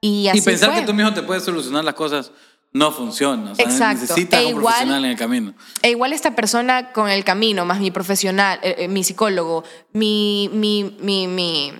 y 0.00 0.28
así 0.28 0.38
Y 0.38 0.42
pensar 0.42 0.70
fue. 0.70 0.80
que 0.80 0.86
tú 0.86 0.94
mismo 0.94 1.12
te 1.12 1.22
puedes 1.22 1.42
solucionar 1.42 1.84
las 1.84 1.94
cosas 1.94 2.30
no 2.72 2.92
funciona. 2.92 3.52
O 3.52 3.54
sea, 3.54 3.64
Exacto. 3.64 4.00
necesitas 4.02 4.40
E 4.42 4.54
un 4.54 4.62
profesional 4.62 5.04
en 5.04 5.10
el 5.10 5.16
camino. 5.16 5.54
E 5.82 5.90
igual 5.90 6.12
esta 6.12 6.34
persona 6.36 6.92
con 6.92 7.08
el 7.08 7.24
camino, 7.24 7.64
más 7.64 7.80
mi 7.80 7.90
profesional, 7.90 8.58
eh, 8.62 8.76
eh, 8.78 8.88
mi 8.88 9.02
psicólogo, 9.04 9.64
mi, 9.92 10.48
mi, 10.52 10.96
mi, 11.00 11.26
mi- 11.26 11.72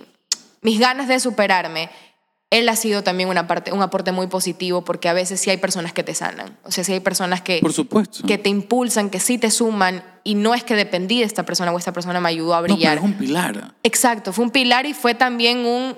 mis 0.61 0.79
ganas 0.79 1.07
de 1.07 1.19
superarme, 1.19 1.89
él 2.49 2.67
ha 2.67 2.75
sido 2.75 3.01
también 3.01 3.29
una 3.29 3.47
parte, 3.47 3.71
un 3.71 3.81
aporte 3.81 4.11
muy 4.11 4.27
positivo 4.27 4.83
porque 4.83 5.07
a 5.07 5.13
veces 5.13 5.39
sí 5.39 5.49
hay 5.49 5.55
personas 5.57 5.93
que 5.93 6.03
te 6.03 6.13
sanan. 6.13 6.57
O 6.63 6.71
sea, 6.71 6.83
sí 6.83 6.91
hay 6.91 6.99
personas 6.99 7.41
que, 7.41 7.59
Por 7.61 7.71
supuesto. 7.71 8.27
que 8.27 8.37
te 8.37 8.49
impulsan, 8.49 9.09
que 9.09 9.21
sí 9.21 9.37
te 9.37 9.49
suman 9.49 10.03
y 10.25 10.35
no 10.35 10.53
es 10.53 10.65
que 10.65 10.75
dependí 10.75 11.19
de 11.19 11.25
esta 11.25 11.43
persona 11.45 11.71
o 11.71 11.77
esta 11.77 11.93
persona 11.93 12.19
me 12.19 12.27
ayudó 12.27 12.53
a 12.53 12.57
no, 12.57 12.63
pero 12.63 12.75
brillar. 12.75 12.97
es 12.97 13.03
un 13.05 13.13
pilar. 13.13 13.73
Exacto, 13.83 14.33
fue 14.33 14.43
un 14.43 14.51
pilar 14.51 14.85
y 14.85 14.93
fue 14.93 15.15
también 15.15 15.65
un 15.65 15.97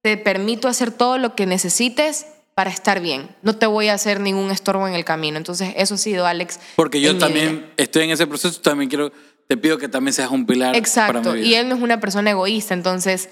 te 0.00 0.16
permito 0.16 0.68
hacer 0.68 0.92
todo 0.92 1.18
lo 1.18 1.34
que 1.34 1.44
necesites 1.46 2.26
para 2.54 2.70
estar 2.70 3.00
bien. 3.00 3.28
No 3.42 3.56
te 3.56 3.66
voy 3.66 3.88
a 3.88 3.94
hacer 3.94 4.20
ningún 4.20 4.50
estorbo 4.50 4.86
en 4.88 4.94
el 4.94 5.04
camino. 5.04 5.36
Entonces, 5.36 5.72
eso 5.76 5.94
ha 5.94 5.98
sido 5.98 6.26
Alex. 6.26 6.60
Porque 6.76 7.00
yo 7.00 7.16
también 7.18 7.70
estoy 7.76 8.04
en 8.04 8.10
ese 8.10 8.26
proceso, 8.26 8.60
también 8.60 8.88
quiero, 8.88 9.12
te 9.48 9.56
pido 9.56 9.76
que 9.78 9.88
también 9.88 10.12
seas 10.14 10.30
un 10.30 10.46
pilar 10.46 10.68
para 10.72 10.78
Exacto. 10.78 11.32
mi 11.32 11.40
vida. 11.40 11.46
Y 11.48 11.54
él 11.54 11.68
no 11.68 11.74
es 11.76 11.82
una 11.82 11.98
persona 12.00 12.30
egoísta, 12.30 12.74
entonces, 12.74 13.28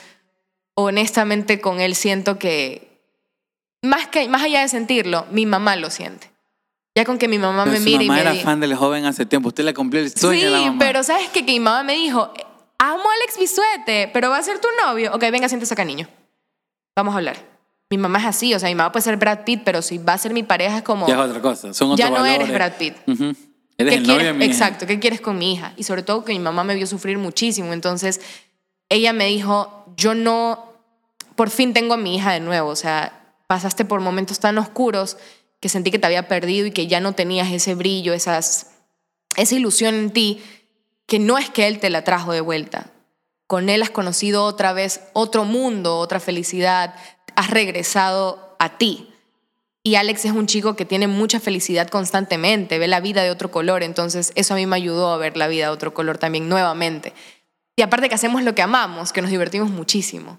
honestamente, 0.74 1.60
con 1.60 1.80
él 1.80 1.94
siento 1.94 2.38
que, 2.38 3.00
más, 3.82 4.08
que, 4.08 4.28
más 4.28 4.42
allá 4.42 4.60
de 4.62 4.68
sentirlo, 4.68 5.26
mi 5.30 5.46
mamá 5.46 5.76
lo 5.76 5.90
siente. 5.90 6.30
Ya 6.94 7.04
con 7.06 7.16
que 7.16 7.26
mi 7.28 7.38
mamá 7.38 7.64
Pero 7.64 7.78
me 7.78 7.80
mire 7.80 8.04
y 8.04 8.08
mamá 8.08 8.14
me 8.16 8.20
era 8.20 8.30
diga. 8.32 8.44
fan 8.44 8.60
del 8.60 8.74
joven 8.74 9.06
hace 9.06 9.24
tiempo. 9.24 9.48
Usted 9.48 9.64
le 9.64 9.72
cumplió 9.72 10.02
el 10.02 10.10
sueño 10.14 10.40
Sí, 10.40 10.46
a 10.46 10.50
la 10.50 10.60
mamá. 10.60 10.76
pero 10.78 11.02
¿sabes 11.02 11.28
qué? 11.30 11.46
Que 11.46 11.52
mi 11.52 11.60
mamá 11.60 11.82
me 11.84 11.94
dijo, 11.94 12.30
amo 12.78 13.02
a 13.10 13.14
Alex 13.14 13.38
Bisuete, 13.38 14.10
pero 14.12 14.28
va 14.28 14.36
a 14.38 14.42
ser 14.42 14.58
tu 14.58 14.68
novio. 14.84 15.10
Ok, 15.14 15.22
venga, 15.30 15.48
siéntese 15.48 15.72
acá, 15.72 15.84
niño. 15.86 16.06
Vamos 16.94 17.14
a 17.14 17.18
hablar. 17.18 17.51
Mi 17.92 17.98
mamá 17.98 18.20
es 18.20 18.24
así, 18.24 18.54
o 18.54 18.58
sea, 18.58 18.70
mi 18.70 18.74
mamá 18.74 18.90
puede 18.90 19.02
ser 19.02 19.18
Brad 19.18 19.44
Pitt, 19.44 19.64
pero 19.66 19.82
si 19.82 19.98
va 19.98 20.14
a 20.14 20.18
ser 20.18 20.32
mi 20.32 20.42
pareja 20.42 20.78
es 20.78 20.82
como... 20.82 21.06
Ya 21.06 21.12
es 21.12 21.28
otra 21.28 21.42
cosa. 21.42 21.74
Son 21.74 21.90
otros 21.90 21.98
Ya 21.98 22.08
no 22.08 22.24
eres. 22.24 22.50
Brad 22.50 22.78
Pitt. 22.78 22.96
Eres 23.06 23.36
¿Qué 23.76 23.94
el 23.96 24.06
novio 24.06 24.24
de 24.28 24.32
mi. 24.32 24.46
Exacto, 24.46 24.86
¿qué 24.86 24.98
quieres 24.98 25.20
con 25.20 25.36
mi 25.36 25.52
hija? 25.52 25.74
Y 25.76 25.82
sobre 25.82 26.02
todo 26.02 26.24
que 26.24 26.32
mi 26.32 26.38
mamá 26.38 26.64
me 26.64 26.74
vio 26.74 26.86
sufrir 26.86 27.18
muchísimo, 27.18 27.74
entonces 27.74 28.22
ella 28.88 29.12
me 29.12 29.26
dijo, 29.26 29.84
yo 29.94 30.14
no, 30.14 30.72
por 31.36 31.50
fin 31.50 31.74
tengo 31.74 31.92
a 31.92 31.96
mi 31.98 32.16
hija 32.16 32.32
de 32.32 32.40
nuevo, 32.40 32.70
o 32.70 32.76
sea, 32.76 33.34
pasaste 33.46 33.84
por 33.84 34.00
momentos 34.00 34.40
tan 34.40 34.56
oscuros 34.56 35.18
que 35.60 35.68
sentí 35.68 35.90
que 35.90 35.98
te 35.98 36.06
había 36.06 36.28
perdido 36.28 36.68
y 36.68 36.70
que 36.70 36.86
ya 36.86 36.98
no 36.98 37.12
tenías 37.12 37.52
ese 37.52 37.74
brillo, 37.74 38.14
esas, 38.14 38.70
esa 39.36 39.54
ilusión 39.54 39.94
en 39.96 40.12
ti, 40.12 40.42
que 41.06 41.18
no 41.18 41.36
es 41.36 41.50
que 41.50 41.66
él 41.66 41.78
te 41.78 41.90
la 41.90 42.04
trajo 42.04 42.32
de 42.32 42.40
vuelta. 42.40 42.86
Con 43.46 43.68
él 43.68 43.82
has 43.82 43.90
conocido 43.90 44.44
otra 44.44 44.72
vez 44.72 45.02
otro 45.12 45.44
mundo, 45.44 45.98
otra 45.98 46.20
felicidad, 46.20 46.94
has 47.36 47.50
regresado 47.50 48.56
a 48.58 48.78
ti. 48.78 49.08
Y 49.84 49.96
Alex 49.96 50.24
es 50.26 50.32
un 50.32 50.46
chico 50.46 50.76
que 50.76 50.84
tiene 50.84 51.08
mucha 51.08 51.40
felicidad 51.40 51.88
constantemente, 51.88 52.78
ve 52.78 52.86
la 52.86 53.00
vida 53.00 53.22
de 53.24 53.30
otro 53.30 53.50
color, 53.50 53.82
entonces 53.82 54.30
eso 54.36 54.54
a 54.54 54.56
mí 54.56 54.64
me 54.66 54.76
ayudó 54.76 55.12
a 55.12 55.16
ver 55.16 55.36
la 55.36 55.48
vida 55.48 55.64
de 55.66 55.70
otro 55.72 55.92
color 55.92 56.18
también 56.18 56.48
nuevamente. 56.48 57.12
Y 57.74 57.82
aparte 57.82 58.08
que 58.08 58.14
hacemos 58.14 58.42
lo 58.44 58.54
que 58.54 58.62
amamos, 58.62 59.12
que 59.12 59.22
nos 59.22 59.30
divertimos 59.30 59.70
muchísimo. 59.70 60.38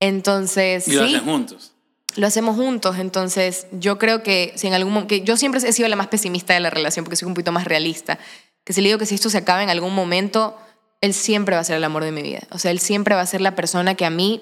Entonces, 0.00 0.88
Y 0.88 0.92
lo 0.92 1.06
sí, 1.06 1.14
hacen 1.14 1.24
juntos. 1.24 1.72
lo 2.16 2.26
hacemos 2.26 2.56
juntos, 2.56 2.98
entonces 2.98 3.66
yo 3.72 3.98
creo 3.98 4.22
que 4.22 4.52
si 4.56 4.66
en 4.66 4.74
algún 4.74 4.92
momento, 4.92 5.08
que 5.08 5.22
yo 5.22 5.36
siempre 5.36 5.60
he 5.60 5.72
sido 5.72 5.88
la 5.88 5.96
más 5.96 6.08
pesimista 6.08 6.52
de 6.54 6.60
la 6.60 6.70
relación 6.70 7.04
porque 7.04 7.16
soy 7.16 7.28
un 7.28 7.34
poquito 7.34 7.52
más 7.52 7.64
realista, 7.64 8.18
que 8.64 8.72
si 8.72 8.80
le 8.80 8.88
digo 8.88 8.98
que 8.98 9.06
si 9.06 9.14
esto 9.14 9.30
se 9.30 9.38
acaba 9.38 9.62
en 9.62 9.70
algún 9.70 9.94
momento, 9.94 10.56
él 11.00 11.14
siempre 11.14 11.54
va 11.54 11.60
a 11.60 11.64
ser 11.64 11.76
el 11.76 11.84
amor 11.84 12.02
de 12.02 12.12
mi 12.12 12.22
vida. 12.22 12.40
O 12.50 12.58
sea, 12.58 12.70
él 12.70 12.80
siempre 12.80 13.14
va 13.14 13.20
a 13.20 13.26
ser 13.26 13.40
la 13.40 13.54
persona 13.54 13.94
que 13.94 14.04
a 14.04 14.10
mí 14.10 14.40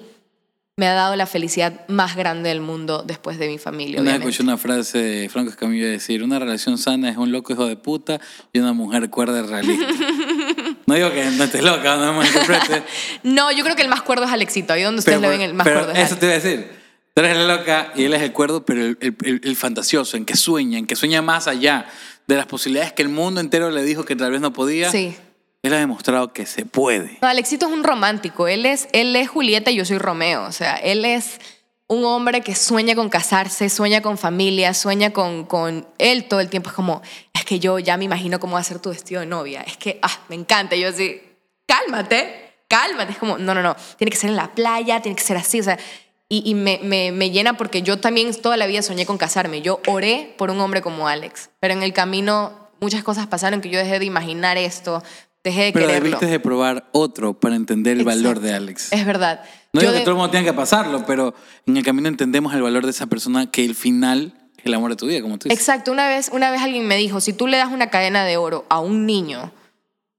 me 0.75 0.87
ha 0.87 0.93
dado 0.93 1.15
la 1.15 1.27
felicidad 1.27 1.87
más 1.87 2.15
grande 2.15 2.49
del 2.49 2.59
mundo 2.59 3.03
después 3.05 3.37
de 3.37 3.47
mi 3.47 3.59
familia. 3.59 4.01
Una 4.01 4.13
vez 4.13 4.21
escuché 4.21 4.41
una 4.41 4.57
frase 4.57 4.97
de 4.97 5.29
Franco 5.29 5.51
Escamillo 5.51 5.87
decir, 5.87 6.23
una 6.23 6.39
relación 6.39 6.79
sana 6.79 7.09
es 7.11 7.17
un 7.17 7.31
loco 7.31 7.53
hijo 7.53 7.67
de 7.67 7.75
puta 7.75 8.19
y 8.51 8.57
una 8.59 8.73
mujer 8.73 9.07
cuerda 9.11 9.43
realista. 9.43 9.85
no 10.87 10.95
digo 10.95 11.11
que 11.11 11.25
no 11.25 11.43
estés 11.43 11.63
loca, 11.63 11.95
no 11.97 12.13
me 12.13 12.19
malinterpretes. 12.19 12.81
No, 13.23 13.51
yo 13.51 13.63
creo 13.63 13.75
que 13.75 13.83
el 13.83 13.87
más 13.87 14.01
cuerdo 14.01 14.25
es 14.25 14.31
Alexito. 14.31 14.73
Ahí 14.73 14.81
donde 14.81 14.99
ustedes 14.99 15.21
le 15.21 15.29
ven 15.29 15.41
el 15.41 15.53
más 15.53 15.63
pero 15.65 15.81
cuerdo. 15.85 15.93
es 15.93 16.07
eso 16.07 16.17
te 16.17 16.25
iba 16.25 16.33
a 16.35 16.39
decir. 16.39 16.67
Tú 17.13 17.21
eres 17.21 17.37
la 17.37 17.55
loca 17.57 17.91
y 17.95 18.05
él 18.05 18.13
es 18.15 18.23
el 18.23 18.31
cuerdo, 18.31 18.65
pero 18.65 18.83
el, 18.83 18.97
el- 18.99 19.15
el- 19.23 19.41
el 19.43 19.55
fantasioso, 19.55 20.17
en 20.17 20.25
que 20.25 20.35
sueña, 20.35 20.79
en 20.79 20.87
que 20.87 20.95
sueña 20.95 21.21
más 21.21 21.47
allá 21.47 21.85
de 22.25 22.35
las 22.35 22.47
posibilidades 22.47 22.93
que 22.93 23.03
el 23.03 23.09
mundo 23.09 23.39
entero 23.41 23.69
le 23.69 23.83
dijo 23.83 24.05
que 24.05 24.15
tal 24.15 24.31
vez 24.31 24.41
no 24.41 24.51
podía. 24.53 24.89
Sí. 24.89 25.15
Él 25.63 25.73
ha 25.73 25.77
demostrado 25.77 26.33
que 26.33 26.45
se 26.45 26.65
puede. 26.65 27.17
Alexito 27.21 27.67
es 27.67 27.71
un 27.71 27.85
romántico. 27.85 28.49
Él 28.49 28.65
es, 28.65 28.89
él 28.91 29.15
es 29.15 29.29
Julieta 29.29 29.71
y 29.71 29.75
yo 29.75 29.85
soy 29.85 29.97
Romeo. 29.97 30.43
O 30.43 30.51
sea, 30.51 30.75
él 30.75 31.05
es 31.05 31.39
un 31.87 32.03
hombre 32.03 32.41
que 32.41 32.53
sueña 32.53 32.95
con 32.95 33.07
casarse, 33.09 33.69
sueña 33.69 34.01
con 34.01 34.17
familia, 34.17 34.73
sueña 34.73 35.13
con, 35.13 35.45
con 35.45 35.87
él 35.99 36.25
todo 36.25 36.41
el 36.41 36.49
tiempo. 36.49 36.69
Es 36.69 36.75
como, 36.75 37.01
es 37.33 37.45
que 37.45 37.59
yo 37.59 37.79
ya 37.79 37.95
me 37.95 38.03
imagino 38.03 38.41
cómo 38.41 38.55
va 38.55 38.59
a 38.59 38.63
ser 38.65 38.79
tu 38.79 38.89
vestido 38.89 39.21
de 39.21 39.25
novia. 39.25 39.61
Es 39.61 39.77
que, 39.77 39.99
ah, 40.01 40.19
me 40.27 40.35
encanta. 40.35 40.75
Yo 40.75 40.89
así, 40.89 41.21
cálmate, 41.65 42.55
cálmate. 42.67 43.13
Es 43.13 43.17
como, 43.17 43.37
no, 43.37 43.53
no, 43.53 43.63
no. 43.63 43.77
Tiene 43.97 44.11
que 44.11 44.17
ser 44.17 44.31
en 44.31 44.35
la 44.35 44.53
playa, 44.53 45.01
tiene 45.01 45.15
que 45.15 45.23
ser 45.23 45.37
así. 45.37 45.61
O 45.61 45.63
sea, 45.63 45.79
y, 46.27 46.43
y 46.45 46.55
me, 46.55 46.81
me, 46.83 47.13
me 47.13 47.31
llena 47.31 47.55
porque 47.55 47.83
yo 47.83 48.01
también 48.01 48.35
toda 48.35 48.57
la 48.57 48.67
vida 48.67 48.81
soñé 48.81 49.05
con 49.05 49.17
casarme. 49.17 49.61
Yo 49.61 49.79
oré 49.87 50.35
por 50.37 50.51
un 50.51 50.59
hombre 50.59 50.81
como 50.81 51.07
Alex. 51.07 51.51
Pero 51.61 51.73
en 51.73 51.83
el 51.83 51.93
camino 51.93 52.63
muchas 52.81 53.03
cosas 53.03 53.27
pasaron 53.27 53.61
que 53.61 53.69
yo 53.69 53.79
dejé 53.79 53.99
de 53.99 54.05
imaginar 54.05 54.57
esto, 54.57 55.01
dejé 55.43 55.63
de 55.65 55.73
Pero 55.73 55.87
quererlo. 55.87 56.05
debiste 56.05 56.25
de 56.27 56.39
probar 56.39 56.87
otro 56.91 57.33
para 57.39 57.55
entender 57.55 57.97
el 57.97 58.03
valor 58.05 58.39
de 58.39 58.53
Alex. 58.53 58.91
Es 58.93 59.05
verdad. 59.05 59.41
No 59.73 59.81
Yo 59.81 59.87
digo 59.87 59.93
que 59.93 59.99
de- 59.99 60.05
todo 60.05 60.11
el 60.11 60.17
mundo 60.17 60.31
tenga 60.31 60.51
que 60.51 60.55
pasarlo, 60.57 61.05
pero 61.05 61.33
en 61.65 61.77
el 61.77 61.83
camino 61.83 62.07
entendemos 62.07 62.53
el 62.53 62.61
valor 62.61 62.85
de 62.85 62.91
esa 62.91 63.07
persona 63.07 63.49
que 63.51 63.65
el 63.65 63.75
final 63.75 64.33
es 64.57 64.65
el 64.65 64.73
amor 64.73 64.91
de 64.91 64.95
tu 64.97 65.07
vida, 65.07 65.21
como 65.21 65.37
tú 65.37 65.49
dices. 65.49 65.59
Exacto, 65.59 65.91
una 65.91 66.07
vez, 66.07 66.29
una 66.31 66.51
vez 66.51 66.61
alguien 66.61 66.87
me 66.87 66.95
dijo, 66.95 67.19
si 67.21 67.33
tú 67.33 67.47
le 67.47 67.57
das 67.57 67.71
una 67.71 67.89
cadena 67.89 68.23
de 68.23 68.37
oro 68.37 68.65
a 68.69 68.79
un 68.79 69.05
niño, 69.05 69.51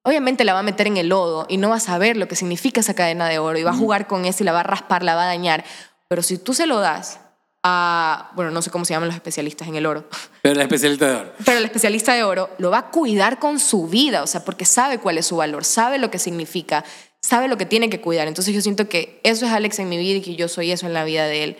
obviamente 0.02 0.44
la 0.44 0.52
va 0.52 0.59
a 0.60 0.62
meter 0.64 0.86
en 0.88 0.96
el 0.98 1.09
lodo 1.09 1.46
y 1.48 1.56
no 1.56 1.70
va 1.70 1.76
a 1.76 1.80
saber 1.80 2.16
lo 2.16 2.28
que 2.28 2.36
significa 2.36 2.80
esa 2.80 2.94
cadena 2.94 3.26
de 3.28 3.38
oro 3.38 3.59
y 3.59 3.62
va 3.62 3.70
a 3.70 3.76
jugar 3.76 4.06
con 4.06 4.24
eso 4.26 4.42
y 4.42 4.46
la 4.46 4.52
va 4.52 4.60
a 4.60 4.64
raspar, 4.64 5.02
la 5.02 5.14
va 5.14 5.22
a 5.22 5.26
dañar. 5.26 5.64
Pero 6.09 6.22
si 6.22 6.36
tú 6.36 6.52
se 6.52 6.66
lo 6.66 6.80
das 6.80 7.20
a, 7.66 8.30
bueno, 8.34 8.50
no 8.50 8.60
sé 8.60 8.70
cómo 8.70 8.84
se 8.84 8.92
llaman 8.92 9.08
los 9.08 9.16
especialistas 9.16 9.66
en 9.66 9.74
el 9.74 9.86
oro, 9.86 10.06
Pero 10.42 10.54
el 10.54 10.60
especialista 10.60 11.08
de 11.08 11.16
oro. 11.16 11.32
pero 11.44 11.58
el 11.58 11.64
especialista 11.64 12.12
de 12.12 12.22
oro 12.22 12.50
lo 12.58 12.70
va 12.70 12.78
a 12.78 12.90
cuidar 12.90 13.38
con 13.38 13.58
su 13.58 13.88
vida, 13.88 14.22
o 14.22 14.26
sea, 14.26 14.44
porque 14.44 14.66
sabe 14.66 14.98
cuál 14.98 15.16
es 15.16 15.26
su 15.26 15.36
valor, 15.36 15.64
sabe 15.64 15.98
lo 15.98 16.10
que 16.10 16.18
significa, 16.18 16.84
sabe 17.22 17.48
lo 17.48 17.56
que 17.56 17.64
tiene 17.64 17.88
que 17.88 18.02
cuidar. 18.02 18.28
Entonces 18.28 18.54
yo 18.54 18.60
siento 18.60 18.88
que 18.88 19.18
eso 19.24 19.46
es 19.46 19.52
Alex 19.52 19.78
en 19.78 19.88
mi 19.88 19.96
vida 19.96 20.18
y 20.18 20.20
que 20.20 20.36
yo 20.36 20.46
soy 20.48 20.72
eso 20.72 20.86
en 20.86 20.92
la 20.92 21.04
vida 21.04 21.26
de 21.26 21.44
él. 21.44 21.56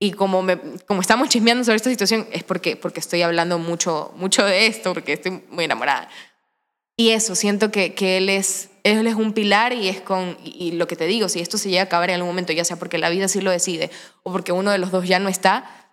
Y 0.00 0.12
como, 0.12 0.42
me, 0.42 0.58
como 0.86 1.00
estamos 1.00 1.28
chismeando 1.28 1.64
sobre 1.64 1.76
esta 1.76 1.90
situación, 1.90 2.26
es 2.32 2.42
porque, 2.42 2.76
porque 2.76 2.98
estoy 3.00 3.22
hablando 3.22 3.58
mucho, 3.58 4.12
mucho 4.16 4.44
de 4.44 4.66
esto, 4.66 4.92
porque 4.92 5.12
estoy 5.12 5.42
muy 5.50 5.64
enamorada. 5.64 6.08
Y 6.96 7.10
eso, 7.10 7.36
siento 7.36 7.70
que, 7.70 7.94
que 7.94 8.16
él, 8.16 8.28
es, 8.28 8.70
él 8.96 9.06
es 9.06 9.14
un 9.14 9.32
pilar 9.32 9.72
y 9.72 9.88
es 9.88 10.00
con, 10.00 10.36
y, 10.44 10.68
y 10.68 10.72
lo 10.72 10.86
que 10.86 10.96
te 10.96 11.06
digo, 11.06 11.28
si 11.28 11.40
esto 11.40 11.58
se 11.58 11.68
llega 11.68 11.82
a 11.82 11.84
acabar 11.84 12.10
en 12.10 12.16
algún 12.16 12.30
momento, 12.30 12.52
ya 12.52 12.64
sea 12.64 12.78
porque 12.78 12.98
la 12.98 13.10
vida 13.10 13.28
sí 13.28 13.40
lo 13.40 13.50
decide 13.50 13.90
o 14.22 14.32
porque 14.32 14.52
uno 14.52 14.70
de 14.70 14.78
los 14.78 14.90
dos 14.90 15.06
ya 15.06 15.18
no 15.18 15.28
está, 15.28 15.88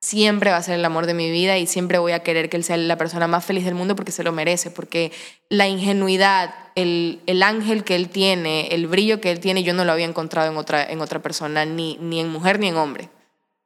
siempre 0.00 0.50
va 0.50 0.58
a 0.58 0.62
ser 0.62 0.74
el 0.74 0.84
amor 0.84 1.06
de 1.06 1.14
mi 1.14 1.30
vida 1.30 1.58
y 1.58 1.66
siempre 1.66 1.98
voy 1.98 2.12
a 2.12 2.20
querer 2.20 2.48
que 2.48 2.56
él 2.56 2.64
sea 2.64 2.76
la 2.76 2.96
persona 2.96 3.26
más 3.26 3.44
feliz 3.44 3.64
del 3.64 3.74
mundo 3.74 3.96
porque 3.96 4.12
se 4.12 4.22
lo 4.22 4.32
merece, 4.32 4.70
porque 4.70 5.12
la 5.48 5.66
ingenuidad, 5.66 6.54
el, 6.74 7.20
el 7.26 7.42
ángel 7.42 7.84
que 7.84 7.96
él 7.96 8.08
tiene, 8.08 8.68
el 8.68 8.86
brillo 8.86 9.20
que 9.20 9.30
él 9.30 9.40
tiene, 9.40 9.64
yo 9.64 9.74
no 9.74 9.84
lo 9.84 9.92
había 9.92 10.06
encontrado 10.06 10.50
en 10.50 10.56
otra, 10.56 10.84
en 10.84 11.00
otra 11.00 11.20
persona, 11.20 11.64
ni, 11.64 11.96
ni 12.00 12.20
en 12.20 12.28
mujer 12.28 12.60
ni 12.60 12.68
en 12.68 12.76
hombre. 12.76 13.08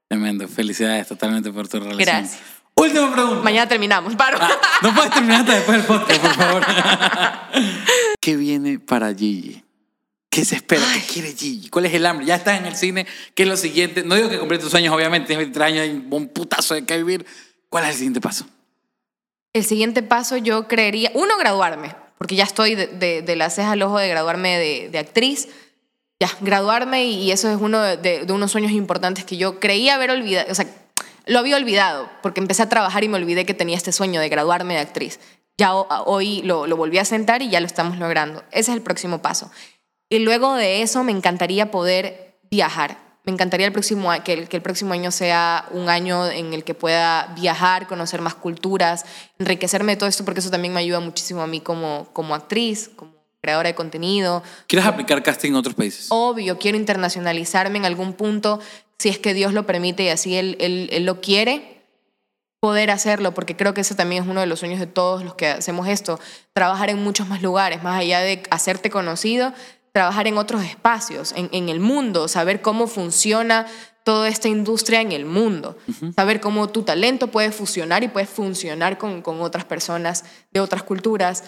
Tremendo. 0.08 0.48
Felicidades 0.48 1.08
totalmente 1.08 1.50
por 1.50 1.68
tu 1.68 1.78
relación. 1.78 2.00
Gracias. 2.00 2.40
Última 2.82 3.12
pregunta. 3.12 3.42
Mañana 3.42 3.68
terminamos, 3.68 4.14
paro. 4.16 4.38
Ah, 4.40 4.50
no 4.82 4.94
puedes 4.94 5.10
terminar 5.12 5.40
hasta 5.40 5.54
después 5.54 5.78
del 5.78 5.86
podcast, 5.86 6.20
por 6.20 6.34
favor. 6.34 6.62
¿Qué 8.20 8.36
viene 8.36 8.78
para 8.78 9.14
Gigi? 9.14 9.62
¿Qué 10.30 10.44
se 10.44 10.56
espera? 10.56 10.82
¿Qué 10.94 11.00
quiere 11.12 11.32
Gigi? 11.34 11.68
¿Cuál 11.68 11.86
es 11.86 11.94
el 11.94 12.06
hambre? 12.06 12.24
Ya 12.26 12.36
estás 12.36 12.58
en 12.58 12.66
el 12.66 12.74
cine. 12.74 13.06
¿Qué 13.34 13.42
es 13.42 13.48
lo 13.48 13.56
siguiente? 13.56 14.02
No 14.02 14.14
digo 14.14 14.28
que 14.30 14.38
completes 14.38 14.64
tus 14.64 14.70
sueños, 14.70 14.94
obviamente. 14.94 15.26
Tienes 15.28 15.46
23 15.46 15.66
años, 15.66 15.82
hay 15.82 16.06
un 16.10 16.28
putazo 16.28 16.74
de 16.74 16.84
que 16.84 16.96
vivir. 16.96 17.26
¿Cuál 17.68 17.84
es 17.84 17.90
el 17.90 17.96
siguiente 17.96 18.20
paso? 18.20 18.46
El 19.52 19.64
siguiente 19.64 20.02
paso 20.02 20.36
yo 20.38 20.66
creería, 20.66 21.10
uno, 21.14 21.36
graduarme, 21.38 21.94
porque 22.16 22.34
ya 22.36 22.44
estoy 22.44 22.74
de, 22.74 22.86
de, 22.86 23.20
de 23.22 23.36
la 23.36 23.50
ceja 23.50 23.72
al 23.72 23.82
ojo 23.82 23.98
de 23.98 24.08
graduarme 24.08 24.58
de, 24.58 24.88
de 24.90 24.98
actriz. 24.98 25.48
Ya, 26.18 26.30
graduarme 26.40 27.04
y, 27.04 27.24
y 27.24 27.32
eso 27.32 27.50
es 27.50 27.58
uno 27.60 27.80
de, 27.82 27.96
de- 27.98 28.24
de 28.24 28.32
unos 28.32 28.50
sueños 28.52 28.72
importantes 28.72 29.24
que 29.24 29.36
yo 29.36 29.60
creía 29.60 29.96
haber 29.96 30.10
olvidado. 30.10 30.50
O 30.50 30.54
sea, 30.54 30.66
Lo 31.26 31.38
había 31.38 31.56
olvidado 31.56 32.08
porque 32.22 32.40
empecé 32.40 32.62
a 32.62 32.68
trabajar 32.68 33.04
y 33.04 33.08
me 33.08 33.16
olvidé 33.18 33.46
que 33.46 33.54
tenía 33.54 33.76
este 33.76 33.92
sueño 33.92 34.20
de 34.20 34.28
graduarme 34.28 34.74
de 34.74 34.80
actriz. 34.80 35.20
Ya 35.58 35.74
ho- 35.74 35.86
hoy 36.06 36.42
lo, 36.42 36.66
volví 36.76 36.98
a 36.98 37.04
sentar 37.04 37.42
y 37.42 37.50
ya 37.50 37.60
lo 37.60 37.66
estamos 37.66 37.98
logrando. 37.98 38.42
Ese 38.50 38.70
es 38.72 38.76
el 38.76 38.82
próximo 38.82 39.20
paso. 39.22 39.50
Y 40.08 40.18
luego 40.18 40.54
de 40.54 40.82
eso 40.82 41.04
me 41.04 41.12
encantaría 41.12 41.70
poder 41.70 42.38
viajar. 42.50 42.98
Me 43.24 43.32
encantaría 43.32 43.66
el 43.66 43.72
próximo, 43.72 44.10
que, 44.24 44.32
el, 44.32 44.48
que 44.48 44.56
el 44.56 44.62
próximo 44.62 44.94
año 44.94 45.12
sea 45.12 45.66
un 45.70 45.88
año 45.88 46.26
en 46.26 46.52
el 46.54 46.64
que 46.64 46.74
pueda 46.74 47.32
viajar, 47.38 47.86
conocer 47.86 48.20
más 48.20 48.34
culturas, 48.34 49.04
enriquecerme 49.38 49.92
de 49.92 49.96
todo 49.96 50.08
esto, 50.08 50.24
porque 50.24 50.40
eso 50.40 50.50
también 50.50 50.74
me 50.74 50.80
ayuda 50.80 50.98
muchísimo 50.98 51.40
a 51.40 51.46
mí 51.46 51.60
como, 51.60 52.08
como 52.12 52.34
actriz, 52.34 52.90
creadora 53.42 53.68
de 53.68 53.74
contenido. 53.74 54.42
¿Quieres 54.68 54.86
aplicar 54.86 55.22
casting 55.22 55.50
en 55.50 55.56
otros 55.56 55.74
países? 55.74 56.06
Obvio, 56.10 56.58
quiero 56.58 56.78
internacionalizarme 56.78 57.76
en 57.78 57.84
algún 57.84 58.14
punto, 58.14 58.60
si 58.98 59.08
es 59.10 59.18
que 59.18 59.34
Dios 59.34 59.52
lo 59.52 59.66
permite 59.66 60.04
y 60.04 60.08
así 60.08 60.36
Él, 60.36 60.56
él- 60.60 60.88
él 60.92 61.04
lo 61.04 61.20
quiere, 61.20 61.82
poder 62.60 62.92
hacerlo, 62.92 63.34
porque 63.34 63.56
creo 63.56 63.74
que 63.74 63.80
ese 63.80 63.96
también 63.96 64.22
es 64.22 64.28
uno 64.28 64.40
de 64.40 64.46
los 64.46 64.60
sueños 64.60 64.78
de 64.78 64.86
todos 64.86 65.24
los 65.24 65.34
que 65.34 65.48
hacemos 65.48 65.88
esto, 65.88 66.20
trabajar 66.52 66.90
en 66.90 67.02
muchos 67.02 67.26
más 67.28 67.42
lugares, 67.42 67.82
más 67.82 67.98
allá 67.98 68.20
de 68.20 68.44
hacerte 68.50 68.88
conocido, 68.88 69.52
trabajar 69.92 70.28
en 70.28 70.38
otros 70.38 70.62
espacios, 70.62 71.32
en, 71.36 71.48
en 71.52 71.68
el 71.68 71.80
mundo, 71.80 72.28
saber 72.28 72.62
cómo 72.62 72.86
funciona 72.86 73.66
toda 74.04 74.28
esta 74.28 74.48
industria 74.48 75.00
en 75.00 75.10
el 75.12 75.24
mundo, 75.24 75.76
saber 76.14 76.40
cómo 76.40 76.68
tu 76.68 76.82
talento 76.84 77.26
puede 77.28 77.50
fusionar 77.50 78.04
y 78.04 78.08
puede 78.08 78.26
funcionar 78.26 78.96
con, 78.98 79.22
con 79.22 79.40
otras 79.40 79.64
personas 79.64 80.24
de 80.52 80.60
otras 80.60 80.82
culturas, 80.84 81.42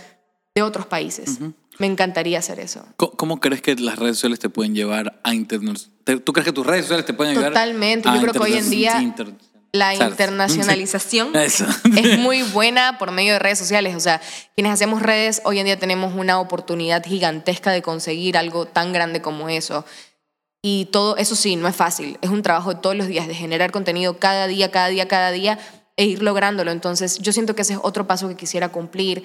de 0.54 0.62
otros 0.62 0.86
países. 0.86 1.38
Me 1.78 1.86
encantaría 1.86 2.38
hacer 2.38 2.60
eso. 2.60 2.86
¿Cómo, 2.96 3.12
cómo 3.12 3.40
crees 3.40 3.60
que 3.62 3.74
las 3.76 3.98
redes 3.98 4.16
sociales 4.16 4.38
te 4.38 4.48
pueden 4.48 4.74
llevar 4.74 5.20
a 5.24 5.34
internet? 5.34 5.78
¿Tú 6.24 6.32
crees 6.32 6.44
que 6.46 6.52
tus 6.52 6.66
redes 6.66 6.82
sociales 6.82 7.04
te 7.06 7.14
pueden 7.14 7.32
ayudar? 7.32 7.52
Totalmente. 7.52 8.08
a 8.08 8.14
Yo 8.14 8.20
creo 8.20 8.32
que 8.32 8.38
hoy 8.38 8.54
en 8.54 8.70
día 8.70 9.00
interna- 9.02 9.36
la 9.72 9.92
internacionalización 9.94 11.32
es 11.34 12.18
muy 12.18 12.42
buena 12.42 12.96
por 12.98 13.10
medio 13.10 13.32
de 13.32 13.38
redes 13.40 13.58
sociales. 13.58 13.96
O 13.96 14.00
sea, 14.00 14.20
quienes 14.54 14.72
hacemos 14.72 15.02
redes, 15.02 15.42
hoy 15.44 15.58
en 15.58 15.64
día 15.66 15.78
tenemos 15.78 16.14
una 16.14 16.38
oportunidad 16.38 17.04
gigantesca 17.04 17.72
de 17.72 17.82
conseguir 17.82 18.36
algo 18.36 18.66
tan 18.66 18.92
grande 18.92 19.20
como 19.20 19.48
eso. 19.48 19.84
Y 20.62 20.86
todo, 20.86 21.16
eso 21.16 21.34
sí, 21.34 21.56
no 21.56 21.66
es 21.68 21.74
fácil. 21.76 22.18
Es 22.22 22.30
un 22.30 22.42
trabajo 22.42 22.74
de 22.74 22.80
todos 22.80 22.96
los 22.96 23.06
días, 23.08 23.26
de 23.26 23.34
generar 23.34 23.70
contenido 23.72 24.18
cada 24.18 24.46
día, 24.46 24.70
cada 24.70 24.88
día, 24.88 25.08
cada 25.08 25.30
día, 25.30 25.58
e 25.96 26.04
ir 26.06 26.22
lográndolo. 26.22 26.70
Entonces, 26.70 27.18
yo 27.18 27.32
siento 27.32 27.54
que 27.54 27.62
ese 27.62 27.74
es 27.74 27.78
otro 27.82 28.06
paso 28.06 28.28
que 28.28 28.36
quisiera 28.36 28.70
cumplir 28.70 29.24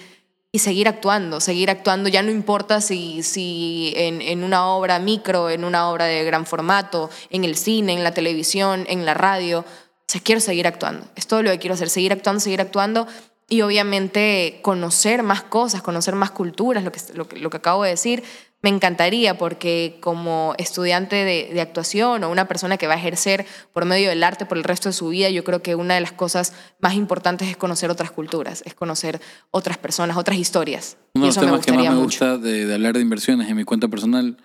y 0.51 0.59
seguir 0.59 0.87
actuando, 0.87 1.39
seguir 1.39 1.69
actuando. 1.69 2.09
Ya 2.09 2.23
no 2.23 2.31
importa 2.31 2.81
si, 2.81 3.21
si 3.23 3.93
en, 3.95 4.21
en 4.21 4.43
una 4.43 4.67
obra 4.67 4.99
micro, 4.99 5.49
en 5.49 5.63
una 5.63 5.89
obra 5.89 6.05
de 6.05 6.23
gran 6.23 6.45
formato, 6.45 7.09
en 7.29 7.43
el 7.43 7.55
cine, 7.55 7.93
en 7.93 8.03
la 8.03 8.13
televisión, 8.13 8.85
en 8.87 9.05
la 9.05 9.13
radio. 9.13 9.59
O 9.61 10.19
quiero 10.23 10.41
seguir 10.41 10.65
actuando. 10.65 11.07
Es 11.15 11.27
todo 11.27 11.43
lo 11.43 11.51
que 11.51 11.59
quiero 11.59 11.75
hacer, 11.75 11.89
seguir 11.89 12.13
actuando, 12.13 12.39
seguir 12.39 12.61
actuando 12.61 13.07
y 13.47 13.61
obviamente 13.61 14.59
conocer 14.63 15.21
más 15.21 15.43
cosas, 15.43 15.83
conocer 15.83 16.15
más 16.15 16.31
culturas, 16.31 16.83
lo 16.83 16.91
que, 16.91 16.99
lo 17.13 17.27
lo 17.31 17.49
que 17.49 17.57
acabo 17.57 17.83
de 17.83 17.91
decir. 17.91 18.23
Me 18.61 18.69
encantaría 18.69 19.37
porque 19.37 19.97
como 20.01 20.53
estudiante 20.57 21.15
de, 21.15 21.49
de 21.53 21.61
actuación 21.61 22.23
o 22.25 22.29
una 22.29 22.47
persona 22.49 22.75
que 22.77 22.87
va 22.87 22.95
a 22.95 22.97
ejercer 22.97 23.45
por 23.71 23.85
medio 23.85 24.09
del 24.09 24.21
arte 24.21 24.45
por 24.45 24.57
el 24.57 24.65
resto 24.65 24.89
de 24.89 24.93
su 24.93 25.07
vida, 25.09 25.29
yo 25.29 25.45
creo 25.45 25.61
que 25.61 25.75
una 25.75 25.95
de 25.95 26.01
las 26.01 26.11
cosas 26.11 26.53
más 26.81 26.93
importantes 26.95 27.47
es 27.47 27.55
conocer 27.55 27.89
otras 27.89 28.11
culturas, 28.11 28.61
es 28.65 28.73
conocer 28.73 29.21
otras 29.51 29.77
personas, 29.77 30.17
otras 30.17 30.37
historias. 30.37 30.97
Uno 31.13 31.25
de 31.25 31.27
los 31.29 31.37
temas 31.39 31.65
que 31.65 31.71
más 31.71 31.83
me 31.83 31.89
mucho. 31.91 32.03
gusta 32.03 32.37
de, 32.37 32.65
de 32.65 32.73
hablar 32.73 32.95
de 32.95 33.01
inversiones 33.01 33.47
en 33.49 33.55
mi 33.55 33.63
cuenta 33.63 33.87
personal 33.87 34.35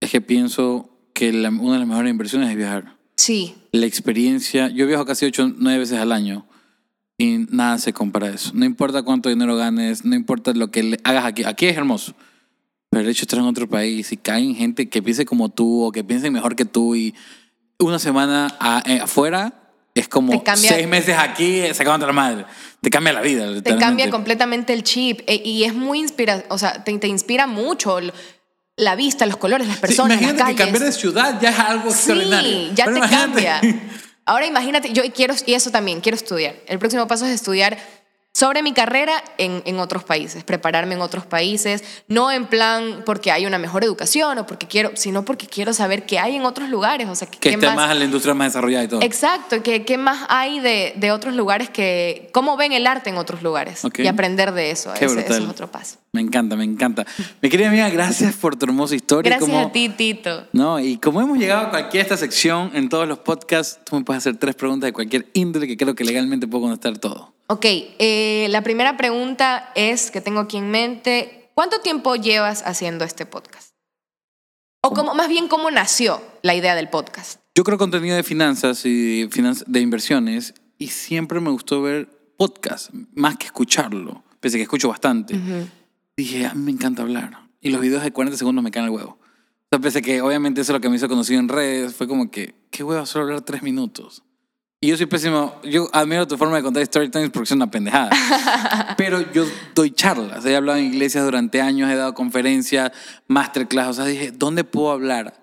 es 0.00 0.10
que 0.10 0.20
pienso 0.20 0.90
que 1.14 1.32
la- 1.32 1.48
una 1.48 1.72
de 1.74 1.78
las 1.80 1.88
mejores 1.88 2.10
inversiones 2.10 2.50
es 2.50 2.56
viajar. 2.56 2.96
Sí, 3.16 3.54
La 3.72 3.86
experiencia, 3.86 4.68
yo 4.68 4.86
viajo 4.86 5.04
casi 5.04 5.24
8 5.26 5.52
9 5.56 5.78
veces 5.80 5.98
al 5.98 6.12
año 6.12 6.46
y 7.16 7.46
nada 7.50 7.78
se 7.78 7.92
compara 7.92 8.28
a 8.28 8.30
eso. 8.30 8.50
No 8.54 8.64
importa 8.64 9.02
cuánto 9.02 9.28
dinero 9.28 9.56
ganes, 9.56 10.04
no 10.04 10.14
importa 10.14 10.52
lo 10.52 10.70
que 10.70 10.82
le 10.84 11.00
hagas 11.04 11.24
aquí. 11.24 11.42
Aquí 11.44 11.66
es 11.66 11.76
hermoso. 11.76 12.14
Pero 12.90 13.02
el 13.04 13.10
hecho 13.10 13.20
de 13.20 13.24
estar 13.24 13.38
en 13.38 13.44
otro 13.46 13.68
país 13.68 14.10
y 14.12 14.16
caen 14.16 14.54
gente 14.54 14.88
que 14.88 15.02
piense 15.02 15.24
como 15.26 15.50
tú 15.50 15.84
o 15.84 15.92
que 15.92 16.04
piense 16.04 16.30
mejor 16.30 16.56
que 16.56 16.64
tú 16.64 16.94
y 16.94 17.14
una 17.78 17.98
semana 17.98 18.56
a- 18.58 18.82
eh, 18.86 19.00
afuera 19.00 19.52
es 19.94 20.08
como 20.08 20.42
seis 20.54 20.86
meses 20.88 21.16
aquí 21.18 21.58
eh, 21.60 21.74
sacando 21.74 22.06
la 22.06 22.12
madre. 22.12 22.44
Te 22.80 22.88
cambia 22.90 23.12
la 23.12 23.20
vida. 23.20 23.60
te 23.62 23.76
cambia 23.76 24.10
completamente 24.10 24.72
el 24.72 24.84
chip 24.84 25.20
e- 25.26 25.42
y 25.44 25.64
es 25.64 25.74
muy 25.74 25.98
inspira, 25.98 26.44
o 26.48 26.56
sea, 26.58 26.82
te, 26.84 26.96
te 26.98 27.08
inspira 27.08 27.46
mucho 27.46 27.98
la 28.76 28.94
vista, 28.94 29.26
los 29.26 29.36
colores, 29.36 29.66
las 29.66 29.76
Sí, 29.76 29.80
personas, 29.82 30.20
las 30.20 30.22
imagínate 30.30 30.50
que 30.52 30.56
calles. 30.56 30.72
cambiar 30.72 30.92
de 30.92 30.98
ciudad 30.98 31.40
ya 31.40 31.50
es 31.50 31.58
algo 31.58 31.90
extraordinario. 31.90 32.50
Sí, 32.68 32.70
ya 32.74 32.84
Pero 32.84 33.00
te 33.00 33.06
imagínate- 33.06 33.44
cambia. 33.44 33.82
Ahora 34.24 34.46
imagínate, 34.46 34.92
yo 34.92 35.02
quiero, 35.14 35.34
y 35.46 35.54
eso 35.54 35.70
también, 35.70 36.00
quiero 36.00 36.14
estudiar. 36.16 36.54
El 36.66 36.78
próximo 36.78 37.06
paso 37.08 37.24
es 37.26 37.32
estudiar 37.32 37.78
sobre 38.34 38.62
mi 38.62 38.72
carrera 38.72 39.14
en, 39.36 39.62
en 39.64 39.80
otros 39.80 40.04
países, 40.04 40.44
prepararme 40.44 40.94
en 40.94 41.00
otros 41.00 41.26
países, 41.26 41.82
no 42.06 42.30
en 42.30 42.46
plan 42.46 43.02
porque 43.04 43.32
hay 43.32 43.46
una 43.46 43.58
mejor 43.58 43.82
educación 43.82 44.38
o 44.38 44.46
porque 44.46 44.68
quiero, 44.68 44.92
sino 44.94 45.24
porque 45.24 45.46
quiero 45.48 45.72
saber 45.72 46.06
qué 46.06 46.20
hay 46.20 46.36
en 46.36 46.44
otros 46.44 46.68
lugares, 46.68 47.08
o 47.08 47.14
sea, 47.16 47.28
Que 47.28 47.38
qué 47.38 47.48
esté 47.50 47.66
más... 47.66 47.74
más 47.74 47.90
en 47.90 47.98
la 47.98 48.04
industria 48.04 48.34
más 48.34 48.52
desarrollada 48.52 48.84
y 48.84 48.88
todo. 48.88 49.02
Exacto, 49.02 49.60
¿qué, 49.64 49.84
qué 49.84 49.98
más 49.98 50.24
hay 50.28 50.60
de, 50.60 50.92
de 50.96 51.10
otros 51.10 51.34
lugares 51.34 51.68
que, 51.68 52.30
cómo 52.32 52.56
ven 52.56 52.70
el 52.72 52.86
arte 52.86 53.10
en 53.10 53.16
otros 53.16 53.42
lugares 53.42 53.82
y 53.98 54.06
aprender 54.06 54.52
de 54.52 54.70
eso, 54.70 54.92
Qué 54.96 55.06
ese, 55.06 55.14
ese 55.14 55.24
brutal. 55.24 55.42
es 55.42 55.48
otro 55.48 55.70
paso. 55.72 55.96
Me 56.12 56.20
encanta, 56.20 56.54
me 56.54 56.64
encanta. 56.64 57.04
Mi 57.42 57.48
querida 57.50 57.68
amiga, 57.68 57.88
gracias 57.90 58.34
por 58.36 58.54
tu 58.56 58.66
hermosa 58.66 58.94
historia. 58.94 59.30
Gracias 59.30 59.50
Como- 59.50 59.66
a 59.66 59.72
ti, 59.72 59.88
Tito. 59.88 60.46
No, 60.52 60.78
y 60.78 60.96
como 60.98 61.20
hemos 61.20 61.38
llegado 61.38 61.66
a 61.66 61.70
cualquier 61.70 62.02
esta 62.02 62.16
sección 62.16 62.70
en 62.74 62.88
todos 62.88 63.08
los 63.08 63.18
podcasts, 63.18 63.80
tú 63.84 63.96
me 63.96 64.04
puedes 64.04 64.22
hacer 64.22 64.36
tres 64.36 64.54
preguntas 64.54 64.86
de 64.86 64.92
cualquier 64.92 65.26
índole 65.34 65.66
que 65.66 65.76
creo 65.76 65.94
que 65.94 66.04
legalmente 66.04 66.46
puedo 66.46 66.62
contestar 66.64 66.98
todo. 66.98 67.34
Ok, 67.50 67.64
eh, 67.64 68.46
la 68.50 68.62
primera 68.62 68.98
pregunta 68.98 69.72
es 69.74 70.10
que 70.10 70.20
tengo 70.20 70.40
aquí 70.40 70.58
en 70.58 70.70
mente, 70.70 71.50
¿cuánto 71.54 71.80
tiempo 71.80 72.14
llevas 72.14 72.62
haciendo 72.66 73.06
este 73.06 73.24
podcast? 73.24 73.70
O 74.82 74.92
cómo, 74.92 75.14
más 75.14 75.30
bien, 75.30 75.48
¿cómo 75.48 75.70
nació 75.70 76.20
la 76.42 76.54
idea 76.54 76.74
del 76.74 76.90
podcast? 76.90 77.40
Yo 77.54 77.64
creo 77.64 77.78
contenido 77.78 78.16
de 78.16 78.22
finanzas 78.22 78.84
y 78.84 79.26
de 79.26 79.80
inversiones 79.80 80.52
y 80.76 80.88
siempre 80.88 81.40
me 81.40 81.50
gustó 81.50 81.80
ver 81.80 82.10
podcast, 82.36 82.90
más 83.14 83.38
que 83.38 83.46
escucharlo, 83.46 84.22
pese 84.40 84.56
a 84.56 84.58
que 84.58 84.64
escucho 84.64 84.90
bastante. 84.90 85.40
Dije, 86.18 86.44
a 86.44 86.52
mí 86.52 86.64
me 86.64 86.72
encanta 86.72 87.00
hablar. 87.00 87.48
Y 87.62 87.70
los 87.70 87.80
videos 87.80 88.02
de 88.02 88.12
40 88.12 88.36
segundos 88.36 88.62
me 88.62 88.70
caen 88.70 88.84
el 88.84 88.90
huevo. 88.90 89.18
O 89.22 89.68
sea, 89.70 89.80
pese 89.80 90.00
a 90.00 90.02
que 90.02 90.20
obviamente 90.20 90.60
eso 90.60 90.72
es 90.72 90.74
lo 90.74 90.80
que 90.82 90.90
me 90.90 90.96
hizo 90.96 91.08
conocido 91.08 91.40
en 91.40 91.48
redes, 91.48 91.94
fue 91.94 92.06
como 92.06 92.30
que, 92.30 92.54
qué 92.70 92.84
huevo 92.84 93.06
solo 93.06 93.24
hablar 93.24 93.40
tres 93.40 93.62
minutos. 93.62 94.22
Y 94.80 94.88
yo 94.88 94.96
soy 94.96 95.06
pésimo, 95.06 95.56
yo 95.64 95.88
admiro 95.92 96.28
tu 96.28 96.36
forma 96.36 96.56
de 96.56 96.62
contar 96.62 96.86
storytelling 96.86 97.30
porque 97.32 97.44
es 97.44 97.50
una 97.50 97.68
pendejada. 97.68 98.10
Pero 98.96 99.32
yo 99.32 99.44
doy 99.74 99.90
charlas, 99.90 100.44
he 100.44 100.54
hablado 100.54 100.78
en 100.78 100.84
iglesias 100.84 101.24
durante 101.24 101.60
años, 101.60 101.90
he 101.90 101.96
dado 101.96 102.14
conferencias, 102.14 102.92
masterclass, 103.26 103.88
o 103.88 103.92
sea, 103.94 104.04
dije, 104.04 104.30
¿dónde 104.30 104.62
puedo 104.62 104.92
hablar 104.92 105.34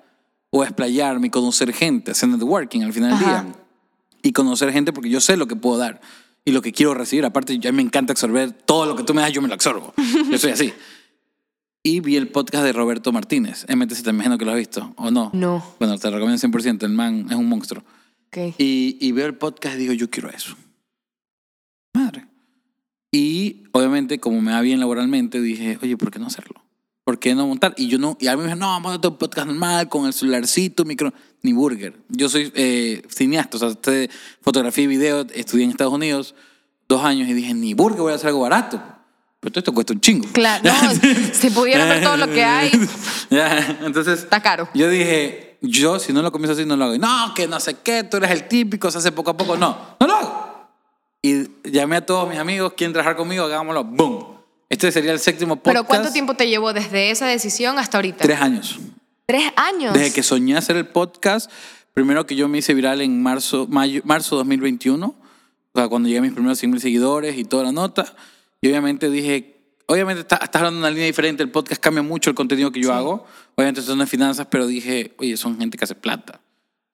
o 0.51 0.63
explayarme 0.63 1.27
y 1.27 1.29
conocer 1.31 1.73
gente, 1.73 2.11
hacer 2.11 2.29
networking 2.29 2.83
al 2.83 2.93
final 2.93 3.09
del 3.19 3.27
Ajá. 3.27 3.43
día? 3.43 3.55
Y 4.23 4.31
conocer 4.31 4.71
gente 4.71 4.93
porque 4.93 5.09
yo 5.09 5.19
sé 5.19 5.35
lo 5.35 5.47
que 5.47 5.57
puedo 5.57 5.77
dar 5.79 5.99
y 6.45 6.51
lo 6.51 6.61
que 6.61 6.71
quiero 6.71 6.93
recibir. 6.93 7.25
Aparte, 7.25 7.53
a 7.53 7.57
mí 7.57 7.75
me 7.75 7.81
encanta 7.81 8.13
absorber 8.13 8.53
todo 8.53 8.85
lo 8.85 8.95
que 8.95 9.03
tú 9.03 9.13
me 9.13 9.21
das, 9.21 9.33
yo 9.33 9.41
me 9.41 9.49
lo 9.49 9.53
absorbo. 9.55 9.93
Yo 10.31 10.37
soy 10.37 10.51
así. 10.51 10.73
Y 11.83 11.99
vi 11.99 12.15
el 12.15 12.29
podcast 12.29 12.63
de 12.63 12.71
Roberto 12.71 13.11
Martínez, 13.11 13.65
MTZ, 13.67 14.01
te 14.01 14.09
imagino 14.11 14.37
que 14.37 14.45
lo 14.45 14.51
has 14.51 14.57
visto, 14.57 14.93
¿o 14.95 15.11
no? 15.11 15.29
No. 15.33 15.63
Bueno, 15.77 15.99
te 15.99 16.09
lo 16.09 16.17
recomiendo 16.17 16.47
100%, 16.47 16.83
el 16.83 16.93
man 16.93 17.27
es 17.29 17.35
un 17.35 17.47
monstruo. 17.47 17.83
Ok. 18.35 18.55
Y, 18.57 18.97
y 18.99 19.11
veo 19.11 19.27
el 19.27 19.35
podcast 19.35 19.75
y 19.75 19.79
digo, 19.79 19.93
yo 19.93 20.09
quiero 20.09 20.29
eso. 20.29 20.55
Madre. 21.93 22.27
Y 23.11 23.63
obviamente, 23.71 24.19
como 24.19 24.41
me 24.41 24.51
va 24.51 24.59
bien 24.59 24.79
laboralmente, 24.79 25.39
dije, 25.39 25.79
oye, 25.81 25.95
¿por 25.95 26.11
qué 26.11 26.19
no 26.19 26.27
hacerlo? 26.27 26.61
¿Por 27.05 27.19
qué 27.19 27.33
no 27.33 27.47
montar? 27.47 27.73
Y 27.77 27.87
yo 27.87 27.97
no, 27.97 28.17
y 28.19 28.27
a 28.27 28.35
mí 28.35 28.41
me 28.41 28.47
dijo, 28.47 28.57
no, 28.57 28.79
montate 28.79 29.07
un 29.07 29.17
podcast 29.17 29.47
normal, 29.47 29.87
con 29.87 30.05
el 30.05 30.13
celularcito, 30.13 30.83
micro, 30.85 31.13
ni 31.43 31.53
burger. 31.53 31.93
Yo 32.09 32.27
soy 32.27 32.51
eh, 32.55 33.03
cineasta, 33.07 33.57
o 33.57 33.59
sea, 33.59 33.69
sé 33.81 34.09
fotografía 34.41 34.83
y 34.83 34.87
video, 34.87 35.25
estudié 35.33 35.63
en 35.63 35.69
Estados 35.69 35.93
Unidos 35.93 36.35
dos 36.89 37.03
años 37.05 37.29
y 37.29 37.33
dije, 37.33 37.53
ni 37.53 37.73
burger, 37.73 38.01
voy 38.01 38.11
a 38.11 38.15
hacer 38.15 38.27
algo 38.29 38.41
barato. 38.41 38.83
Pero 39.39 39.51
todo 39.51 39.59
esto 39.59 39.73
cuesta 39.73 39.93
un 39.93 40.01
chingo. 40.01 40.27
Claro, 40.33 40.63
no, 40.63 40.73
si 41.33 41.51
pudieran 41.51 41.87
ver 41.87 42.03
todo 42.03 42.17
lo 42.17 42.27
que 42.27 42.43
hay, 42.43 42.71
entonces, 43.85 44.23
está 44.23 44.41
caro. 44.41 44.67
yo 44.73 44.89
dije, 44.89 45.44
yo 45.67 45.99
si 45.99 46.13
no 46.13 46.21
lo 46.21 46.31
comienzo 46.31 46.53
así, 46.53 46.65
no 46.65 46.75
lo 46.75 46.85
hago. 46.85 46.97
No, 46.97 47.33
que 47.35 47.47
no 47.47 47.59
sé 47.59 47.77
qué, 47.83 48.03
tú 48.03 48.17
eres 48.17 48.31
el 48.31 48.47
típico, 48.47 48.89
se 48.91 48.97
hace 48.97 49.11
poco 49.11 49.31
a 49.31 49.37
poco. 49.37 49.57
No, 49.57 49.95
no 49.99 50.07
lo 50.07 50.15
hago. 50.15 50.69
Y 51.21 51.47
llamé 51.69 51.97
a 51.97 52.05
todos 52.05 52.29
mis 52.29 52.37
amigos, 52.37 52.73
quieren 52.77 52.93
trabajar 52.93 53.15
conmigo, 53.15 53.45
hagámoslo. 53.45 53.83
¡Boom! 53.83 54.35
Este 54.69 54.91
sería 54.91 55.11
el 55.11 55.19
séptimo 55.19 55.55
podcast. 55.55 55.73
Pero 55.73 55.83
¿cuánto 55.85 56.11
tiempo 56.11 56.35
te 56.35 56.47
llevó 56.47 56.73
desde 56.73 57.11
esa 57.11 57.27
decisión 57.27 57.79
hasta 57.79 57.97
ahorita? 57.97 58.23
Tres 58.23 58.41
años. 58.41 58.79
Tres 59.25 59.51
años. 59.55 59.93
Desde 59.93 60.13
que 60.13 60.21
soñé 60.21 60.57
hacer 60.57 60.75
el 60.75 60.87
podcast, 60.87 61.49
primero 61.93 62.25
que 62.25 62.35
yo 62.35 62.47
me 62.47 62.59
hice 62.59 62.73
viral 62.73 63.01
en 63.01 63.23
marzo, 63.23 63.67
mayo, 63.69 64.01
marzo 64.03 64.35
2021, 64.35 65.05
o 65.07 65.15
sea, 65.79 65.87
cuando 65.87 66.07
llegué 66.07 66.19
a 66.19 66.21
mis 66.21 66.33
primeros 66.33 66.59
100 66.59 66.71
mil 66.71 66.81
seguidores 66.81 67.37
y 67.37 67.43
toda 67.43 67.63
la 67.63 67.71
nota. 67.71 68.05
Y 68.61 68.67
obviamente 68.67 69.09
dije, 69.09 69.54
obviamente 69.87 70.21
está- 70.21 70.37
estás 70.37 70.55
hablando 70.61 70.77
de 70.79 70.83
una 70.87 70.89
línea 70.91 71.05
diferente, 71.05 71.43
el 71.43 71.51
podcast 71.51 71.81
cambia 71.81 72.01
mucho 72.03 72.29
el 72.29 72.35
contenido 72.35 72.71
que 72.71 72.81
yo 72.81 72.93
hago. 72.93 73.25
Obviamente 73.55 73.81
son 73.81 73.99
de 73.99 74.07
finanzas, 74.07 74.47
pero 74.49 74.67
dije, 74.67 75.13
oye, 75.17 75.37
son 75.37 75.57
gente 75.59 75.77
que 75.77 75.83
hace 75.83 75.95
plata. 75.95 76.39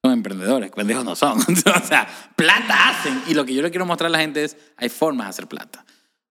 son 0.04 0.14
emprendedores, 0.14 0.72
pendejos 0.72 1.06
no 1.06 1.16
son. 1.16 1.40
o 1.42 1.88
sea, 1.88 2.08
plata 2.36 2.90
hacen. 2.90 3.22
Y 3.28 3.34
lo 3.36 3.46
que 3.46 3.54
yo 3.54 3.62
le 3.62 3.70
quiero 3.70 3.86
mostrar 3.86 4.08
a 4.08 4.12
la 4.12 4.20
gente 4.20 4.44
es, 4.44 4.58
hay 4.78 4.90
formas 4.90 5.28
de 5.28 5.30
hacer 5.30 5.48
plata. 5.48 5.86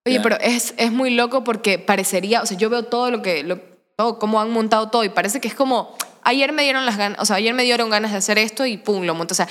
Oye, 0.05 0.15
Ya. 0.17 0.21
pero 0.21 0.37
es, 0.41 0.73
es 0.77 0.91
muy 0.91 1.09
loco 1.11 1.43
porque 1.43 1.79
parecería, 1.79 2.41
o 2.41 2.45
sea, 2.45 2.57
yo 2.57 2.69
veo 2.69 2.83
todo 2.83 3.09
lo 3.11 3.21
que, 3.21 3.43
lo, 3.43 3.59
todo, 3.95 4.19
cómo 4.19 4.41
han 4.41 4.51
montado 4.51 4.89
todo 4.89 5.03
y 5.05 5.09
parece 5.09 5.39
que 5.39 5.47
es 5.47 5.53
como, 5.55 5.95
ayer 6.23 6.51
me 6.53 6.63
dieron 6.63 6.85
las 6.85 6.97
ganas, 6.97 7.19
o 7.21 7.25
sea, 7.25 7.37
ayer 7.37 7.53
me 7.53 7.63
dieron 7.63 7.89
ganas 7.89 8.11
de 8.11 8.17
hacer 8.17 8.37
esto 8.39 8.65
y 8.65 8.77
pum, 8.77 9.03
lo 9.05 9.15
monto. 9.15 9.33
O 9.33 9.35
sea, 9.35 9.47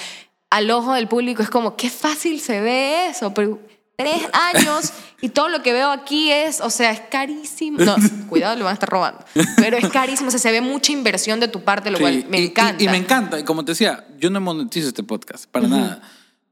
al 0.50 0.70
ojo 0.70 0.92
del 0.92 1.06
público 1.08 1.42
es 1.42 1.48
como, 1.48 1.76
qué 1.76 1.88
fácil 1.88 2.40
se 2.40 2.60
ve 2.60 3.06
eso, 3.06 3.32
pero 3.32 3.58
tres 4.02 4.22
años 4.32 4.92
y 5.20 5.28
todo 5.28 5.48
lo 5.48 5.62
que 5.62 5.72
veo 5.72 5.90
aquí 5.90 6.30
es, 6.30 6.60
o 6.60 6.70
sea, 6.70 6.90
es 6.92 7.00
carísimo. 7.10 7.78
No, 7.80 7.96
cuidado, 8.28 8.56
lo 8.56 8.64
van 8.64 8.72
a 8.72 8.74
estar 8.74 8.88
robando. 8.88 9.24
Pero 9.56 9.76
es 9.76 9.88
carísimo, 9.90 10.28
o 10.28 10.30
sea, 10.30 10.40
se 10.40 10.50
ve 10.50 10.60
mucha 10.60 10.92
inversión 10.92 11.40
de 11.40 11.48
tu 11.48 11.62
parte, 11.62 11.90
lo 11.90 11.98
Sí, 11.98 12.02
cual 12.02 12.24
me 12.28 12.40
y- 12.40 12.46
encanta. 12.46 12.82
Y, 12.82 12.88
me 12.88 12.96
encanta. 12.96 13.38
Y 13.38 13.44
como 13.44 13.64
te 13.64 13.72
decía, 13.72 14.06
yo 14.18 14.30
no 14.30 14.40
monetizo 14.40 14.88
este 14.88 15.02
podcast, 15.02 15.46
para 15.46 15.68
nada. 15.68 16.00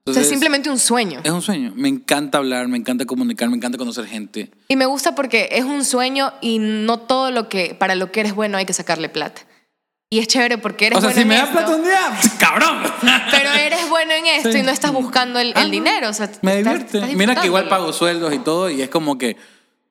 o 0.04 0.12
sea, 0.12 0.22
es 0.22 0.28
simplemente 0.28 0.68
un 0.70 0.78
sueño. 0.78 1.20
Es 1.24 1.30
un 1.32 1.42
sueño. 1.42 1.72
Me 1.76 1.88
encanta 1.88 2.38
hablar, 2.38 2.68
me 2.68 2.76
encanta 2.78 3.04
comunicar, 3.06 3.48
me 3.48 3.56
encanta 3.56 3.78
conocer 3.78 4.06
gente. 4.06 4.50
Y 4.68 4.76
me 4.76 4.86
gusta 4.86 5.14
porque 5.14 5.48
es 5.52 5.64
un 5.64 5.84
sueño 5.84 6.32
y 6.40 6.58
no 6.58 6.98
todo 6.98 7.30
lo 7.30 7.48
que, 7.48 7.74
para 7.74 7.94
lo 7.94 8.12
que 8.12 8.20
eres 8.20 8.34
bueno 8.34 8.58
hay 8.58 8.66
que 8.66 8.72
sacarle 8.74 9.08
plata. 9.08 9.42
Y 10.10 10.20
es 10.20 10.26
chévere 10.28 10.56
porque 10.58 10.86
eres 10.86 10.98
o 10.98 11.00
sea, 11.02 11.10
bueno 11.10 11.20
si 11.22 11.28
me 11.28 11.34
en 11.34 11.40
da 11.40 11.46
esto, 11.46 11.58
plata 11.58 11.76
un 11.76 11.84
día, 11.84 12.18
¡cabrón! 12.40 12.78
pero 13.30 13.50
eres 13.50 13.88
bueno 13.90 14.12
en 14.12 14.26
esto 14.26 14.50
Sí. 14.52 14.58
y 14.58 14.62
no 14.62 14.70
estás 14.70 14.92
buscando 14.92 15.38
el, 15.38 15.48
el 15.48 15.54
Ah, 15.56 15.64
dinero. 15.66 16.08
O 16.08 16.12
sea, 16.14 16.30
me 16.40 16.56
divierte. 16.56 17.00
Mira 17.14 17.34
que 17.34 17.46
igual 17.46 17.68
pago 17.68 17.92
sueldos 17.92 18.32
y 18.32 18.38
todo 18.38 18.70
y 18.70 18.80
es 18.80 18.88
como 18.88 19.18
que 19.18 19.36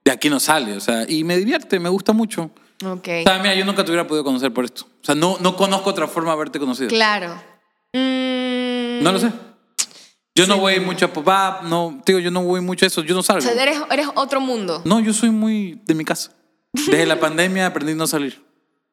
de 0.03 0.11
aquí 0.11 0.29
no 0.29 0.39
sale. 0.39 0.73
O 0.75 0.79
sea, 0.79 1.05
y 1.07 1.23
me 1.23 1.37
divierte, 1.37 1.79
me 1.79 1.89
gusta 1.89 2.13
mucho. 2.13 2.49
Ok. 2.83 3.07
O 3.19 3.23
sea, 3.23 3.37
mira, 3.39 3.53
yo 3.53 3.63
nunca 3.65 3.83
te 3.85 3.91
hubiera 3.91 4.07
podido 4.07 4.23
conocer 4.23 4.51
por 4.51 4.65
esto. 4.65 4.85
O 5.01 5.05
sea, 5.05 5.13
no, 5.13 5.37
no 5.39 5.55
conozco 5.55 5.89
otra 5.91 6.07
forma 6.07 6.29
de 6.31 6.33
haberte 6.35 6.57
conocido. 6.59 6.89
Claro. 6.89 7.35
Mm, 7.93 9.03
No 9.03 9.11
lo 9.11 9.19
sé. 9.19 9.31
Yo 10.35 10.45
no 10.47 10.57
voy 10.57 10.79
mucho 10.79 11.05
a 11.05 11.13
papá, 11.13 11.61
no, 11.63 12.01
digo, 12.05 12.19
yo 12.19 12.29
no 12.29 12.43
voy 12.43 12.61
mucho 12.61 12.85
a 12.85 12.87
eso, 12.87 13.01
yo 13.01 13.15
no 13.15 13.21
O 13.21 13.23
salgo. 13.23 13.41
sea, 13.41 13.53
eres, 13.61 13.79
eres 13.89 14.07
otro 14.15 14.39
mundo. 14.39 14.81
No, 14.85 14.99
yo 14.99 15.11
soy 15.11 15.31
muy 15.31 15.81
de 15.85 15.95
mi 15.95 16.05
casa. 16.05 16.31
Desde 16.73 17.07
la 17.07 17.19
pandemia 17.19 17.65
aprendí 17.67 17.93
a 17.93 17.95
no 17.95 18.05
salir. 18.05 18.43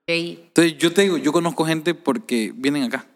Entonces, 0.07 0.77
yo 0.79 0.93
te 0.93 1.03
digo, 1.03 1.17
yo 1.17 1.33
conozco 1.33 1.65
gente 1.65 1.95
porque 1.95 2.53
vienen 2.55 2.83
acá. 2.85 3.07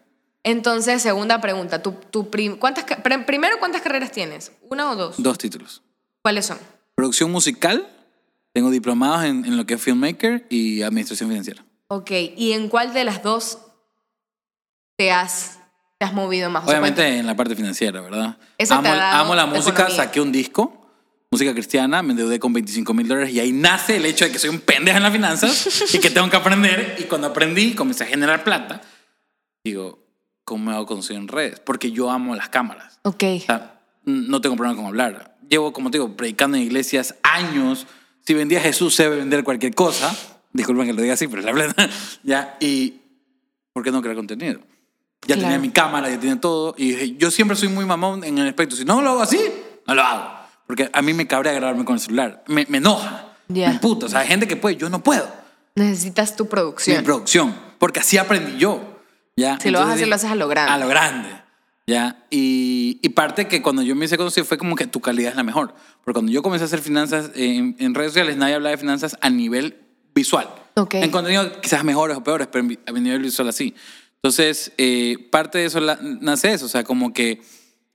Entonces, 0.43 1.01
segunda 1.01 1.39
pregunta. 1.41 1.81
Tu, 1.83 1.91
tu 1.91 2.29
prim- 2.29 2.57
¿cuántas, 2.57 2.85
primero, 3.25 3.57
¿cuántas 3.59 3.81
carreras 3.81 4.11
tienes? 4.11 4.51
¿Una 4.69 4.89
o 4.91 4.95
dos? 4.95 5.21
Dos 5.21 5.37
títulos. 5.37 5.83
¿Cuáles 6.21 6.45
son? 6.45 6.57
Producción 6.95 7.31
musical, 7.31 7.87
tengo 8.53 8.71
diplomados 8.71 9.23
en, 9.25 9.45
en 9.45 9.57
lo 9.57 9.65
que 9.65 9.75
es 9.75 9.81
filmmaker 9.81 10.47
y 10.49 10.81
administración 10.81 11.29
financiera. 11.29 11.63
Ok. 11.87 12.11
¿Y 12.35 12.53
en 12.53 12.69
cuál 12.69 12.93
de 12.93 13.03
las 13.03 13.21
dos 13.23 13.59
te 14.97 15.11
has, 15.11 15.59
te 15.97 16.05
has 16.05 16.13
movido 16.13 16.49
más? 16.49 16.63
O 16.63 16.67
sea, 16.67 16.79
Obviamente 16.79 17.17
en 17.19 17.25
la 17.25 17.35
parte 17.35 17.55
financiera, 17.55 18.01
¿verdad? 18.01 18.37
Eso 18.57 18.73
amo, 18.73 18.83
te 18.83 18.89
ha 18.89 18.95
dado 18.95 19.21
amo 19.25 19.35
la 19.35 19.45
música, 19.45 19.71
economía. 19.83 19.95
saqué 19.95 20.21
un 20.21 20.31
disco, 20.31 20.78
música 21.31 21.53
cristiana, 21.53 22.01
me 22.01 22.11
endeudé 22.11 22.39
con 22.39 22.53
25 22.53 22.93
mil 22.93 23.07
dólares 23.07 23.31
y 23.31 23.39
ahí 23.39 23.51
nace 23.51 23.97
el 23.97 24.05
hecho 24.05 24.25
de 24.25 24.31
que 24.31 24.39
soy 24.39 24.49
un 24.49 24.59
pendejo 24.61 24.97
en 24.97 25.03
las 25.03 25.11
finanzas 25.11 25.93
y 25.93 25.99
que 25.99 26.09
tengo 26.09 26.29
que 26.29 26.37
aprender. 26.37 26.95
Y 26.99 27.03
cuando 27.03 27.27
aprendí, 27.27 27.73
comencé 27.75 28.03
a 28.03 28.07
generar 28.07 28.43
plata. 28.43 28.81
Digo, 29.63 29.99
¿cómo 30.43 30.65
me 30.65 30.75
hago 30.75 30.85
conocido 30.87 31.19
en 31.19 31.27
redes? 31.27 31.59
Porque 31.59 31.91
yo 31.91 32.09
amo 32.09 32.35
las 32.35 32.49
cámaras. 32.49 32.99
Ok. 33.03 33.23
O 33.37 33.39
sea, 33.41 33.79
no 34.05 34.41
tengo 34.41 34.55
problema 34.55 34.75
con 34.75 34.87
hablar. 34.87 35.37
Llevo, 35.47 35.71
como 35.71 35.91
te 35.91 35.97
digo, 35.99 36.15
predicando 36.17 36.57
en 36.57 36.63
iglesias 36.63 37.15
años. 37.21 37.85
Si 38.25 38.33
vendía 38.33 38.59
a 38.59 38.61
Jesús, 38.61 38.95
se 38.95 39.03
debe 39.03 39.17
vender 39.17 39.43
cualquier 39.43 39.75
cosa. 39.75 40.15
Disculpen 40.53 40.87
que 40.87 40.93
lo 40.93 41.01
diga 41.01 41.13
así, 41.13 41.27
pero 41.27 41.43
la 41.43 41.51
verdad. 41.51 41.89
ya, 42.23 42.57
y 42.59 42.95
¿por 43.71 43.83
qué 43.83 43.91
no 43.91 44.01
crear 44.01 44.15
contenido? 44.15 44.59
Ya 45.27 45.35
Claro. 45.35 45.41
tenía 45.41 45.59
mi 45.59 45.69
cámara, 45.69 46.09
ya 46.09 46.19
tenía 46.19 46.39
todo. 46.41 46.73
Y 46.77 46.89
dije, 46.91 47.15
yo 47.17 47.29
siempre 47.29 47.55
soy 47.55 47.67
muy 47.67 47.85
mamón 47.85 48.23
en 48.23 48.37
el 48.39 48.47
aspecto. 48.47 48.75
Si 48.75 48.83
no 48.85 49.01
lo 49.01 49.11
hago 49.11 49.21
así, 49.21 49.39
no 49.85 49.93
lo 49.93 50.01
hago. 50.01 50.38
Porque 50.69 50.87
a 50.93 51.01
mí 51.01 51.13
me 51.13 51.25
cabrea 51.25 51.51
grabarme 51.53 51.83
con 51.83 51.95
el 51.95 51.99
celular. 51.99 52.43
Me, 52.45 52.67
me 52.69 52.77
enoja. 52.77 53.25
Ya. 53.47 53.71
Me 53.73 53.79
puta. 53.79 54.05
O 54.05 54.09
sea, 54.09 54.19
hay 54.19 54.27
gente 54.27 54.47
que 54.47 54.55
puede, 54.55 54.75
yo 54.75 54.87
no 54.87 55.01
puedo. 55.01 55.27
Necesitas 55.73 56.35
tu 56.35 56.43
Mi 56.43 56.49
producción. 56.51 57.03
producción. 57.03 57.55
Porque 57.79 57.99
así 58.01 58.19
aprendí 58.19 58.59
yo. 58.59 58.99
¿ya? 59.35 59.57
Si 59.59 59.71
lo 59.71 59.79
vas 59.79 59.87
a 59.89 59.93
Entonces 59.93 59.95
hacer, 59.95 60.07
lo 60.09 60.15
haces 60.15 60.29
a 60.31 60.35
lo 60.35 60.47
grande. 60.47 60.71
A 60.71 60.77
lo 60.77 60.87
grande. 60.87 61.29
¿ya? 61.87 62.23
Y, 62.29 62.99
y 63.01 63.09
parte 63.09 63.47
que 63.47 63.63
cuando 63.63 63.81
yo 63.81 63.95
me 63.95 64.05
hice 64.05 64.15
conocido 64.15 64.45
fue 64.45 64.59
como 64.59 64.75
que 64.75 64.85
tu 64.85 65.01
calidad 65.01 65.31
es 65.31 65.35
la 65.37 65.41
mejor. 65.43 65.73
Porque 66.05 66.13
cuando 66.19 66.31
yo 66.31 66.43
comencé 66.43 66.65
a 66.65 66.67
hacer 66.67 66.81
finanzas 66.81 67.31
en, 67.33 67.75
en 67.79 67.95
redes 67.95 68.11
sociales, 68.11 68.37
nadie 68.37 68.53
hablaba 68.53 68.69
de 68.71 68.77
finanzas 68.77 69.17
a 69.21 69.31
nivel 69.31 69.75
visual. 70.13 70.47
Ok. 70.75 70.93
En 70.93 71.09
contenido 71.09 71.59
quizás 71.61 71.83
mejores 71.83 72.15
o 72.15 72.23
peores, 72.23 72.47
pero 72.51 72.67
a 72.85 72.91
nivel 72.91 73.23
visual 73.23 73.49
así. 73.49 73.73
Entonces, 74.21 74.71
eh, 74.77 75.17
parte 75.31 75.57
de 75.57 75.65
eso 75.65 75.79
la- 75.79 75.97
nace 76.01 76.53
eso. 76.53 76.67
O 76.67 76.69
sea, 76.69 76.83
como 76.83 77.11
que 77.11 77.41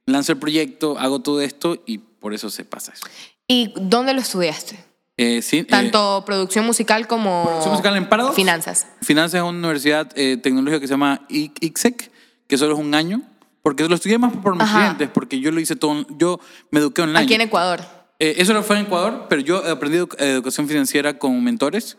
lanzo 0.06 0.32
el 0.32 0.38
proyecto, 0.38 0.98
hago 0.98 1.20
todo 1.20 1.40
esto 1.40 1.80
y 1.86 1.98
por 2.24 2.32
eso 2.32 2.48
se 2.48 2.64
pasa 2.64 2.90
eso. 2.94 3.04
¿Y 3.46 3.74
dónde 3.76 4.14
lo 4.14 4.20
estudiaste? 4.22 4.82
Eh, 5.18 5.42
sí, 5.42 5.58
eh, 5.58 5.64
Tanto 5.64 6.22
producción 6.24 6.64
musical 6.64 7.06
como 7.06 7.44
Producción 7.44 7.72
musical 7.72 7.96
en 7.98 8.08
Paradox. 8.08 8.34
finanzas. 8.34 8.86
Finanzas 9.02 9.34
es 9.34 9.42
una 9.42 9.58
universidad 9.58 10.10
eh, 10.16 10.38
tecnológica 10.38 10.80
que 10.80 10.86
se 10.86 10.94
llama 10.94 11.20
ICSEC, 11.28 12.10
que 12.48 12.56
solo 12.56 12.72
es 12.72 12.80
un 12.80 12.94
año. 12.94 13.20
Porque 13.62 13.86
lo 13.86 13.94
estudié 13.94 14.16
más 14.16 14.32
por 14.38 14.54
mis 14.54 14.62
Ajá. 14.62 14.78
clientes, 14.78 15.10
porque 15.12 15.38
yo 15.38 15.52
lo 15.52 15.60
hice 15.60 15.76
todo, 15.76 16.06
yo 16.16 16.40
me 16.70 16.80
eduqué 16.80 17.02
online. 17.02 17.20
Aquí 17.24 17.34
en 17.34 17.42
Ecuador. 17.42 17.82
Eh, 18.18 18.36
eso 18.38 18.54
lo 18.54 18.62
fue 18.62 18.78
en 18.78 18.86
Ecuador, 18.86 19.26
pero 19.28 19.42
yo 19.42 19.58
aprendí 19.70 19.98
edu- 19.98 20.16
educación 20.18 20.66
financiera 20.66 21.18
con 21.18 21.44
mentores, 21.44 21.98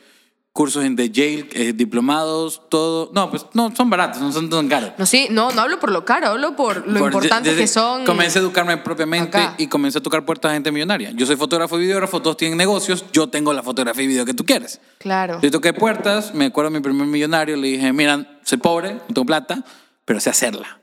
cursos 0.56 0.86
en 0.86 0.96
de 0.96 1.10
Yale, 1.12 1.50
eh, 1.52 1.74
diplomados, 1.74 2.62
todo. 2.70 3.12
No, 3.14 3.30
pues 3.30 3.46
no, 3.54 3.76
son 3.76 3.90
baratos, 3.90 4.22
no 4.22 4.32
son 4.32 4.50
tan 4.50 4.70
caros. 4.70 4.92
No, 4.98 5.06
sí, 5.06 5.28
no, 5.30 5.52
no 5.52 5.60
hablo 5.62 5.82
por 5.82 5.92
lo 5.92 6.06
caro, 6.06 6.28
hablo 6.28 6.56
por 6.56 6.88
lo 6.88 7.00
Por- 7.00 7.10
importante 7.12 7.50
desde- 7.50 7.64
que 7.64 7.68
son. 7.68 8.06
Comencé 8.06 8.40
a 8.40 8.42
educarme 8.42 8.78
propiamente 8.78 9.38
acá. 9.38 9.56
y 9.58 9.68
comencé 9.68 9.98
a 9.98 10.02
tocar 10.02 10.24
puertas 10.24 10.52
a 10.52 10.54
gente 10.54 10.72
millonaria. 10.72 11.12
Yo 11.12 11.26
soy 11.26 11.36
fotógrafo 11.36 11.78
y 11.78 11.82
videógrafo, 11.82 12.22
todos 12.22 12.38
tienen 12.38 12.58
negocios, 12.58 13.04
yo 13.12 13.28
tengo 13.28 13.52
la 13.52 13.64
fotografía 13.64 14.06
y 14.06 14.08
video 14.08 14.24
que 14.26 14.34
tú 14.34 14.46
quieres. 14.46 14.80
Claro. 15.00 15.42
Yo 15.42 15.52
toqué 15.52 15.74
puertas, 15.74 16.34
me 16.34 16.46
acuerdo 16.46 16.72
de 16.72 16.80
mi 16.80 16.84
primer 16.84 17.06
millonario, 17.06 17.58
le 17.58 17.68
dije, 17.68 17.92
mira, 17.92 18.40
soy 18.46 18.58
pobre, 18.58 18.94
no 18.94 19.14
tengo 19.14 19.26
plata, 19.26 19.66
pero 20.06 20.22
sé 20.22 20.30
hacerla. 20.30 20.80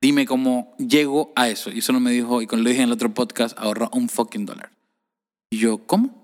Dime 0.00 0.26
cómo 0.26 0.74
llego 0.78 1.32
a 1.36 1.48
eso. 1.48 1.70
Y 1.70 1.80
solo 1.80 2.00
me 2.00 2.10
dijo, 2.10 2.42
y 2.42 2.48
cuando 2.48 2.64
lo 2.64 2.70
dije 2.70 2.82
en 2.82 2.88
el 2.88 2.92
otro 2.94 3.14
podcast, 3.14 3.56
ahorra 3.56 3.88
un 3.92 4.08
fucking 4.08 4.46
dólar. 4.46 4.72
Y 5.48 5.58
yo, 5.58 5.78
¿cómo? 5.86 6.21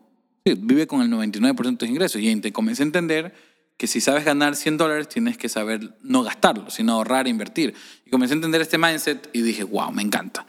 Vive 0.55 0.87
con 0.87 1.01
el 1.03 1.11
99% 1.11 1.79
de 1.79 1.87
ingresos. 1.87 2.21
Y 2.21 2.35
te 2.41 2.53
comencé 2.53 2.83
a 2.83 2.87
entender 2.87 3.35
que 3.77 3.87
si 3.87 4.01
sabes 4.01 4.25
ganar 4.25 4.57
100 4.57 4.77
dólares, 4.77 5.09
tienes 5.09 5.39
que 5.39 5.49
saber 5.49 5.97
no 6.03 6.23
gastarlo, 6.23 6.69
sino 6.71 6.95
ahorrar 6.95 7.27
e 7.27 7.31
invertir. 7.31 7.75
Y 8.05 8.11
comencé 8.11 8.35
a 8.35 8.37
entender 8.37 8.61
este 8.61 8.77
mindset 8.79 9.29
y 9.33 9.43
dije, 9.43 9.65
wow, 9.65 9.93
me 9.93 10.03
encanta. 10.03 10.45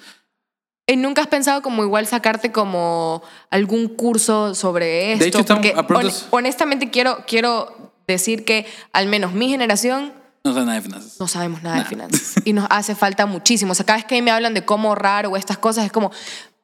¿Y 0.87 0.95
nunca 0.97 1.21
has 1.21 1.27
pensado 1.27 1.61
como 1.61 1.83
igual 1.83 2.07
sacarte 2.07 2.51
como 2.51 3.21
algún 3.51 3.87
curso 3.89 4.55
sobre 4.55 5.13
esto? 5.13 5.25
hecho, 5.25 5.39
estamos- 5.39 5.63
Porque 5.63 5.79
a 5.79 5.85
pronto 5.85 6.07
hon- 6.07 6.11
es- 6.11 6.25
honestamente 6.31 6.89
quiero, 6.89 7.23
quiero 7.27 7.93
decir 8.07 8.43
que 8.43 8.65
al 8.91 9.05
menos 9.07 9.33
mi 9.33 9.49
generación 9.49 10.11
No 10.43 10.51
sé 10.55 10.61
nada 10.61 10.73
de 10.73 10.81
finanzas. 10.81 11.19
no 11.19 11.27
sabemos 11.27 11.61
nada 11.61 11.75
Nada. 11.75 11.83
de 11.83 11.89
finanzas. 11.95 12.35
Y 12.45 12.53
nos 12.53 12.65
hace 12.71 12.95
falta 12.95 13.27
muchísimo. 13.27 13.73
O 13.73 13.75
sea, 13.75 13.85
cada 13.85 13.97
vez 13.97 14.05
que 14.07 14.19
me 14.23 14.31
hablan 14.31 14.55
de 14.55 14.65
cómo 14.65 14.89
ahorrar 14.89 15.27
o 15.27 15.37
estas 15.37 15.59
cosas, 15.59 15.85
es 15.85 15.91
como, 15.91 16.11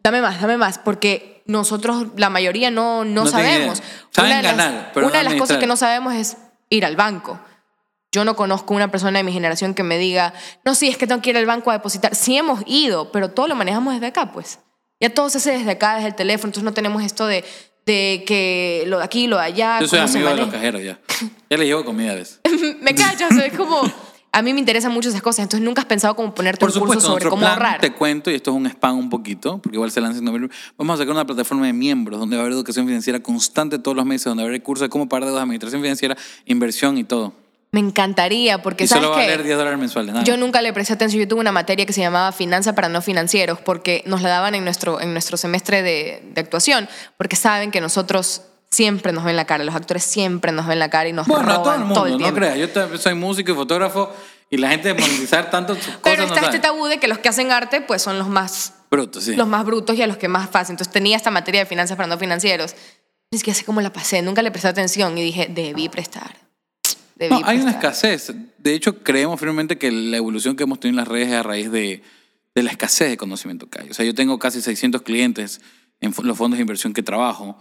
dame 0.02 0.22
más, 0.22 0.42
dame 0.42 0.58
más. 0.58 0.80
Porque 0.80 1.35
nosotros, 1.46 2.08
la 2.18 2.30
mayoría, 2.30 2.72
no, 2.72 3.06
no, 3.06 3.24
No 3.24 3.30
sabemos. 3.30 3.82
una 4.18 4.38
de 4.38 4.44
las, 4.44 4.58
ganar, 4.58 4.92
pero 4.94 5.08
una 5.08 5.18
no 5.18 5.24
de 5.24 5.30
las 5.30 5.40
cosas 5.40 5.58
que 5.58 5.68
no 5.68 5.78
sabemos 5.78 6.14
es 6.16 6.38
ir 6.70 6.86
al 6.86 6.96
banco. 6.96 7.40
Yo 8.12 8.26
no 8.26 8.36
conozco 8.36 8.74
una 8.74 8.90
persona 8.90 9.20
de 9.20 9.24
mi 9.24 9.32
generación 9.32 9.74
que 9.74 9.84
me 9.84 9.98
diga, 9.98 10.34
no, 10.64 10.74
sí, 10.74 10.88
es 10.88 10.98
que 10.98 11.06
tengo 11.06 11.22
que 11.22 11.32
ir 11.32 11.38
al 11.38 11.46
banco 11.46 11.70
a 11.70 11.74
depositar. 11.74 12.16
Sí 12.16 12.38
hemos 12.38 12.62
ido, 12.66 13.12
pero 13.12 13.30
todo 13.30 13.48
lo 13.48 13.56
manejamos 13.56 13.94
desde 13.94 14.08
acá, 14.08 14.32
pues. 14.32 14.60
Ya 15.00 15.14
todo 15.14 15.30
se 15.30 15.38
hace 15.38 15.52
desde 15.52 15.72
acá, 15.72 15.96
desde 15.96 16.08
el 16.08 16.16
teléfono, 16.16 16.50
entonces 16.50 16.64
no 16.64 16.74
tenemos 16.74 17.04
esto 17.04 17.28
de, 17.28 17.44
de 17.86 18.24
que 18.26 18.86
lo 18.88 19.00
de 19.00 19.04
aquí, 19.04 19.28
lo 19.28 19.38
de 19.38 19.44
allá. 19.44 19.80
Yo 19.82 19.88
soy 19.88 20.00
amigo 20.00 20.30
de 20.30 20.36
los 20.36 20.50
cajeros 20.50 20.82
ya. 20.82 21.00
Ya 21.50 21.58
les 21.58 21.68
llevo 21.68 21.84
comida 21.84 22.14
a 22.14 22.16
veces. 22.16 22.40
me 22.82 22.92
o 22.92 22.98
sea, 22.98 23.46
es 23.46 23.58
como... 23.58 23.82
A 24.36 24.42
mí 24.42 24.54
me 24.54 24.60
interesan 24.60 24.92
mucho 24.92 25.08
esas 25.08 25.22
cosas, 25.22 25.44
entonces 25.44 25.66
nunca 25.66 25.82
has 25.82 25.88
pensado 25.88 26.14
como 26.14 26.36
ponerte 26.36 26.60
Por 26.60 26.70
un 26.70 26.88
curso 26.88 27.08
sobre 27.08 27.30
cómo 27.30 27.40
plan, 27.40 27.54
ahorrar. 27.54 27.80
te 27.80 27.94
cuento, 27.94 28.30
y 28.30 28.36
esto 28.36 28.52
es 28.52 28.58
un 28.58 28.68
spam 28.68 28.98
un 28.98 29.10
poquito, 29.10 29.60
porque 29.60 29.78
igual 29.78 29.92
se 29.92 30.02
lanza 30.02 30.20
en 30.20 30.26
noviembre. 30.26 30.54
Vamos 30.78 30.96
a 30.96 30.98
sacar 30.98 31.14
una 31.14 31.26
plataforma 31.26 31.66
de 31.68 31.72
miembros 31.72 32.20
donde 32.20 32.36
va 32.36 32.42
a 32.42 32.44
haber 32.44 32.52
educación 32.52 32.86
financiera 32.86 33.22
constante 33.22 33.80
todos 33.80 33.96
los 33.96 34.06
meses, 34.06 34.26
donde 34.26 34.44
va 34.44 34.48
a 34.48 34.50
haber 34.50 34.62
cursos 34.62 34.88
de 34.88 34.90
cómo 34.90 35.08
pagar 35.08 35.24
deudas, 35.28 35.42
administración 35.42 35.82
financiera, 35.82 36.18
inversión 36.46 36.98
y 36.98 37.06
todo. 37.06 37.32
Me 37.72 37.80
encantaría, 37.80 38.62
porque 38.62 38.84
y 38.84 38.88
¿sabes 38.88 39.06
solo 39.06 39.16
va 39.16 39.24
a 39.24 39.26
valer 39.26 39.42
10 39.42 39.58
dólares 39.58 39.80
mensuales. 39.80 40.14
Nada. 40.14 40.26
Yo 40.26 40.36
nunca 40.36 40.62
le 40.62 40.74
presté 40.74 40.92
atención. 40.92 41.22
Yo 41.22 41.30
tuve 41.30 41.40
una 41.40 41.54
materia 41.54 41.86
que 41.86 41.94
se 41.94 42.02
llamaba 42.02 42.34
Finanza 42.34 42.76
para 42.76 42.90
no 42.90 43.02
financieros, 43.02 43.60
porque 43.60 44.04
nos 44.06 44.22
la 44.22 44.28
daban 44.28 44.54
en 44.54 44.66
nuestro, 44.66 45.00
en 45.00 45.14
nuestro 45.14 45.38
semestre 45.38 45.82
de, 45.82 46.22
de 46.34 46.42
actuación, 46.42 46.90
porque 47.16 47.38
saben 47.38 47.72
que 47.72 47.80
nosotros 47.80 48.42
siempre 48.70 49.12
nos 49.14 49.24
ven 49.24 49.36
la 49.36 49.46
cara, 49.46 49.64
los 49.64 49.76
actores 49.76 50.04
siempre 50.04 50.52
nos 50.52 50.68
ven 50.68 50.80
la 50.80 50.90
cara 50.90 51.10
y 51.10 51.14
nos 51.14 51.28
bueno, 51.28 51.44
roban 51.44 51.64
todo 51.64 51.74
el 51.76 51.80
mundo, 51.86 52.08
no 52.10 52.18
tiempo. 52.18 52.36
creas. 52.36 52.58
Yo 52.58 52.98
soy 52.98 53.14
músico 53.16 53.52
y 53.52 53.56
fotógrafo 53.56 54.12
y 54.50 54.58
la 54.58 54.70
gente 54.70 54.90
de 54.90 54.94
monetizar 54.94 55.50
tanto 55.50 55.76
sus 55.76 55.86
Pero 55.86 56.00
cosas 56.02 56.18
no 56.18 56.24
está 56.26 56.40
este 56.42 56.46
sabe. 56.58 56.60
tabú 56.60 56.86
de 56.88 57.00
que 57.00 57.08
los 57.08 57.18
que 57.20 57.30
hacen 57.30 57.52
arte 57.52 57.82
pues 57.82 58.02
son 58.02 58.18
los 58.20 58.28
más, 58.28 58.74
Bruto, 58.92 59.22
sí. 59.22 59.36
los 59.36 59.48
más 59.48 59.66
brutos 59.66 59.98
y 59.98 60.02
a 60.02 60.08
los 60.08 60.18
que 60.18 60.28
más 60.28 60.50
fácil. 60.50 60.74
Entonces 60.74 60.94
tenía 60.94 61.16
esta 61.18 61.32
materia 61.32 61.62
de 61.62 61.66
finanzas 61.66 61.96
para 61.98 62.08
no 62.08 62.18
financieros. 62.18 62.76
Es 63.32 63.44
que 63.44 63.54
sé 63.54 63.66
cómo 63.66 63.82
la 63.82 63.92
pasé, 63.92 64.22
nunca 64.22 64.42
le 64.42 64.52
presté 64.52 64.68
atención 64.68 65.18
y 65.18 65.24
dije, 65.24 65.48
debí 65.50 65.90
prestar. 65.90 66.38
No, 67.18 67.38
VIP 67.38 67.48
hay 67.48 67.60
una 67.60 67.72
escasez. 67.72 68.34
De 68.58 68.74
hecho, 68.74 69.02
creemos 69.04 69.40
firmemente 69.40 69.78
que 69.78 69.92
la 69.92 70.18
evolución 70.18 70.56
que 70.56 70.64
hemos 70.64 70.80
tenido 70.80 71.00
en 71.00 71.06
las 71.06 71.08
redes 71.08 71.30
es 71.30 71.34
a 71.36 71.44
raíz 71.44 71.72
de, 71.72 72.04
de 72.54 72.64
la 72.64 72.72
escasez 72.72 73.10
de 73.10 73.18
conocimiento 73.18 73.70
que 73.70 73.82
hay. 73.82 73.90
O 73.90 73.94
sea, 73.94 74.06
yo 74.06 74.14
tengo 74.14 74.38
casi 74.38 74.62
600 74.62 75.02
clientes 75.02 75.62
en 76.02 76.14
los 76.24 76.38
fondos 76.38 76.58
de 76.58 76.62
inversión 76.62 76.94
que 76.94 77.02
trabajo 77.04 77.58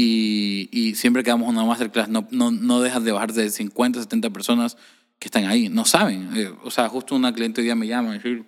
y, 0.00 0.68
y 0.72 0.94
siempre 0.94 1.22
que 1.22 1.30
damos 1.30 1.48
una 1.48 1.64
masterclass 1.64 2.08
no, 2.08 2.28
no, 2.30 2.50
no 2.50 2.80
dejas 2.82 3.02
de 3.02 3.12
bajar 3.12 3.32
de 3.32 3.48
50, 3.50 4.00
70 4.02 4.30
personas 4.30 4.76
que 5.18 5.28
están 5.28 5.44
ahí. 5.46 5.68
No 5.70 5.84
saben. 5.86 6.28
Eh, 6.36 6.52
o 6.62 6.70
sea, 6.70 6.88
justo 6.88 7.14
una 7.14 7.32
cliente 7.32 7.60
hoy 7.62 7.64
día 7.64 7.74
me 7.74 7.86
llama 7.86 8.10
y 8.14 8.18
dice, 8.18 8.44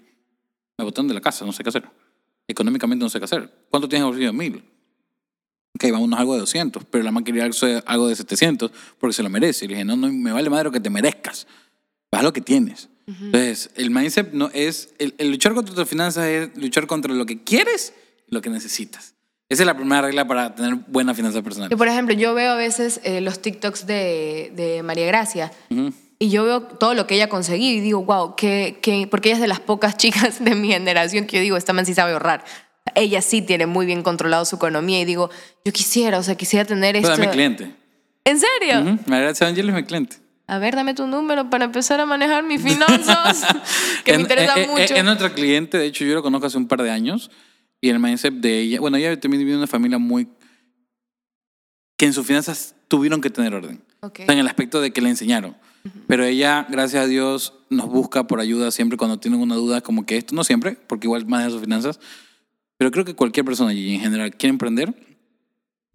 me 0.76 0.84
botaron 0.84 1.08
de 1.08 1.14
la 1.14 1.20
casa, 1.22 1.44
no 1.46 1.52
sé 1.52 1.62
qué 1.62 1.70
hacer. 1.70 1.84
Económicamente 2.46 3.02
no 3.02 3.08
sé 3.08 3.18
qué 3.18 3.24
hacer. 3.24 3.50
¿Cuánto 3.70 3.88
tienes 3.88 4.04
bolsillo? 4.06 4.32
Mil. 4.32 4.62
Ok, 5.74 5.90
vámonos 5.92 6.18
a 6.18 6.20
algo 6.20 6.34
de 6.34 6.40
200, 6.40 6.84
pero 6.90 7.04
la 7.04 7.10
más 7.12 7.22
quería 7.24 7.44
algo- 7.86 8.08
de 8.08 8.16
700 8.16 8.70
porque 8.98 9.14
se 9.14 9.22
lo 9.22 9.30
merece. 9.30 9.64
Y 9.64 9.68
le 9.68 9.74
dije, 9.74 9.84
no, 9.84 9.96
no, 9.96 10.12
me 10.12 10.32
vale 10.32 10.50
madre 10.50 10.64
lo 10.64 10.72
que 10.72 10.80
te 10.80 10.90
merezcas. 10.90 11.46
Haz 12.10 12.22
lo 12.22 12.32
que 12.32 12.40
tienes. 12.40 12.88
Entonces, 13.06 13.70
el 13.76 13.90
mindset 13.90 14.32
no 14.34 14.50
es, 14.52 14.92
el, 14.98 15.14
el 15.16 15.30
luchar 15.30 15.54
contra 15.54 15.74
tus 15.74 15.88
finanzas 15.88 16.26
es 16.26 16.56
luchar 16.58 16.86
contra 16.86 17.14
lo 17.14 17.24
que 17.24 17.42
quieres 17.42 17.94
y 18.26 18.34
lo 18.34 18.42
que 18.42 18.50
necesitas. 18.50 19.14
Esa 19.48 19.62
es 19.62 19.66
la 19.66 19.74
primera 19.74 20.02
regla 20.02 20.26
para 20.26 20.54
tener 20.54 20.74
buenas 20.88 21.16
finanzas 21.16 21.42
personales. 21.42 21.70
Que, 21.70 21.76
por 21.76 21.88
ejemplo, 21.88 22.14
yo 22.14 22.34
veo 22.34 22.52
a 22.52 22.56
veces 22.56 23.00
eh, 23.02 23.22
los 23.22 23.40
TikToks 23.40 23.86
de, 23.86 24.52
de 24.54 24.82
María 24.82 25.06
Gracia 25.06 25.52
y 26.18 26.30
yo 26.30 26.44
veo 26.44 26.62
todo 26.62 26.94
lo 26.94 27.06
que 27.06 27.14
ella 27.14 27.24
ha 27.24 27.28
conseguido 27.28 27.78
y 27.78 27.80
digo, 27.80 28.04
wow, 28.04 28.36
que, 28.36 28.78
que, 28.82 29.06
porque 29.10 29.30
ella 29.30 29.36
es 29.36 29.40
de 29.40 29.48
las 29.48 29.60
pocas 29.60 29.96
chicas 29.96 30.44
de 30.44 30.54
mi 30.54 30.68
generación 30.68 31.26
que 31.26 31.36
yo 31.36 31.42
digo, 31.42 31.56
esta 31.56 31.72
man 31.72 31.86
sí 31.86 31.94
sabe 31.94 32.12
ahorrar. 32.12 32.44
Ella 32.94 33.22
sí 33.22 33.42
tiene 33.42 33.66
muy 33.66 33.86
bien 33.86 34.02
controlado 34.02 34.44
su 34.44 34.56
economía 34.56 35.00
y 35.00 35.04
digo, 35.04 35.30
yo 35.64 35.72
quisiera, 35.72 36.18
o 36.18 36.22
sea, 36.22 36.34
quisiera 36.34 36.64
tener 36.66 36.94
Pero 36.94 37.08
esto. 37.08 37.22
es 37.22 37.28
mi 37.28 37.32
cliente. 37.32 37.74
¿En 38.24 38.38
serio? 38.38 38.80
Ujú. 38.80 38.98
María 39.06 39.26
Gracia 39.26 39.46
Ángel 39.46 39.68
es 39.68 39.74
mi 39.74 39.84
cliente. 39.84 40.16
A 40.46 40.58
ver, 40.58 40.74
dame 40.74 40.94
tu 40.94 41.06
número 41.06 41.48
para 41.50 41.66
empezar 41.66 42.00
a 42.00 42.06
manejar 42.06 42.42
mis 42.42 42.62
finanzas, 42.62 43.46
que 44.04 44.14
me 44.14 44.22
interesa 44.22 44.58
eh, 44.58 44.64
eh, 44.64 44.66
mucho. 44.66 44.94
Es 44.94 45.04
nuestra 45.04 45.30
cliente, 45.32 45.78
de 45.78 45.86
hecho 45.86 46.04
yo 46.04 46.14
lo 46.14 46.22
conozco 46.22 46.46
hace 46.46 46.56
un 46.56 46.66
par 46.68 46.82
de 46.82 46.90
años 46.90 47.30
y 47.80 47.88
el 47.88 47.98
mindset 47.98 48.34
de 48.34 48.60
ella, 48.60 48.80
bueno, 48.80 48.96
ella 48.96 49.18
también 49.18 49.40
vive 49.40 49.52
en 49.52 49.59
una 49.59 49.66
familia 49.66 49.98
muy 49.98 50.28
que 51.96 52.06
en 52.06 52.12
sus 52.12 52.26
finanzas 52.26 52.74
tuvieron 52.88 53.20
que 53.20 53.30
tener 53.30 53.55
orden. 53.55 53.82
Ok. 54.00 54.20
O 54.20 54.24
sea, 54.24 54.32
en 54.32 54.38
el 54.40 54.46
aspecto 54.46 54.80
de 54.80 54.92
que 54.92 55.00
le 55.00 55.09
enseñaron. 55.10 55.56
Pero 56.06 56.24
ella, 56.24 56.66
gracias 56.68 57.05
a 57.05 57.06
Dios, 57.06 57.55
nos 57.70 57.86
busca 57.86 58.26
por 58.26 58.40
ayuda 58.40 58.70
siempre 58.70 58.98
cuando 58.98 59.18
tienen 59.18 59.40
una 59.40 59.55
duda 59.55 59.80
como 59.80 60.05
que 60.06 60.16
esto, 60.16 60.34
no 60.34 60.44
siempre, 60.44 60.76
porque 60.86 61.06
igual 61.06 61.26
maneja 61.26 61.50
sus 61.50 61.60
finanzas, 61.60 61.98
pero 62.76 62.90
creo 62.90 63.05
que 63.05 63.14
cualquier 63.14 63.44
persona 63.44 63.72
y 63.72 63.94
en 63.94 64.00
general 64.00 64.34
quiere 64.36 64.50
emprender, 64.50 64.94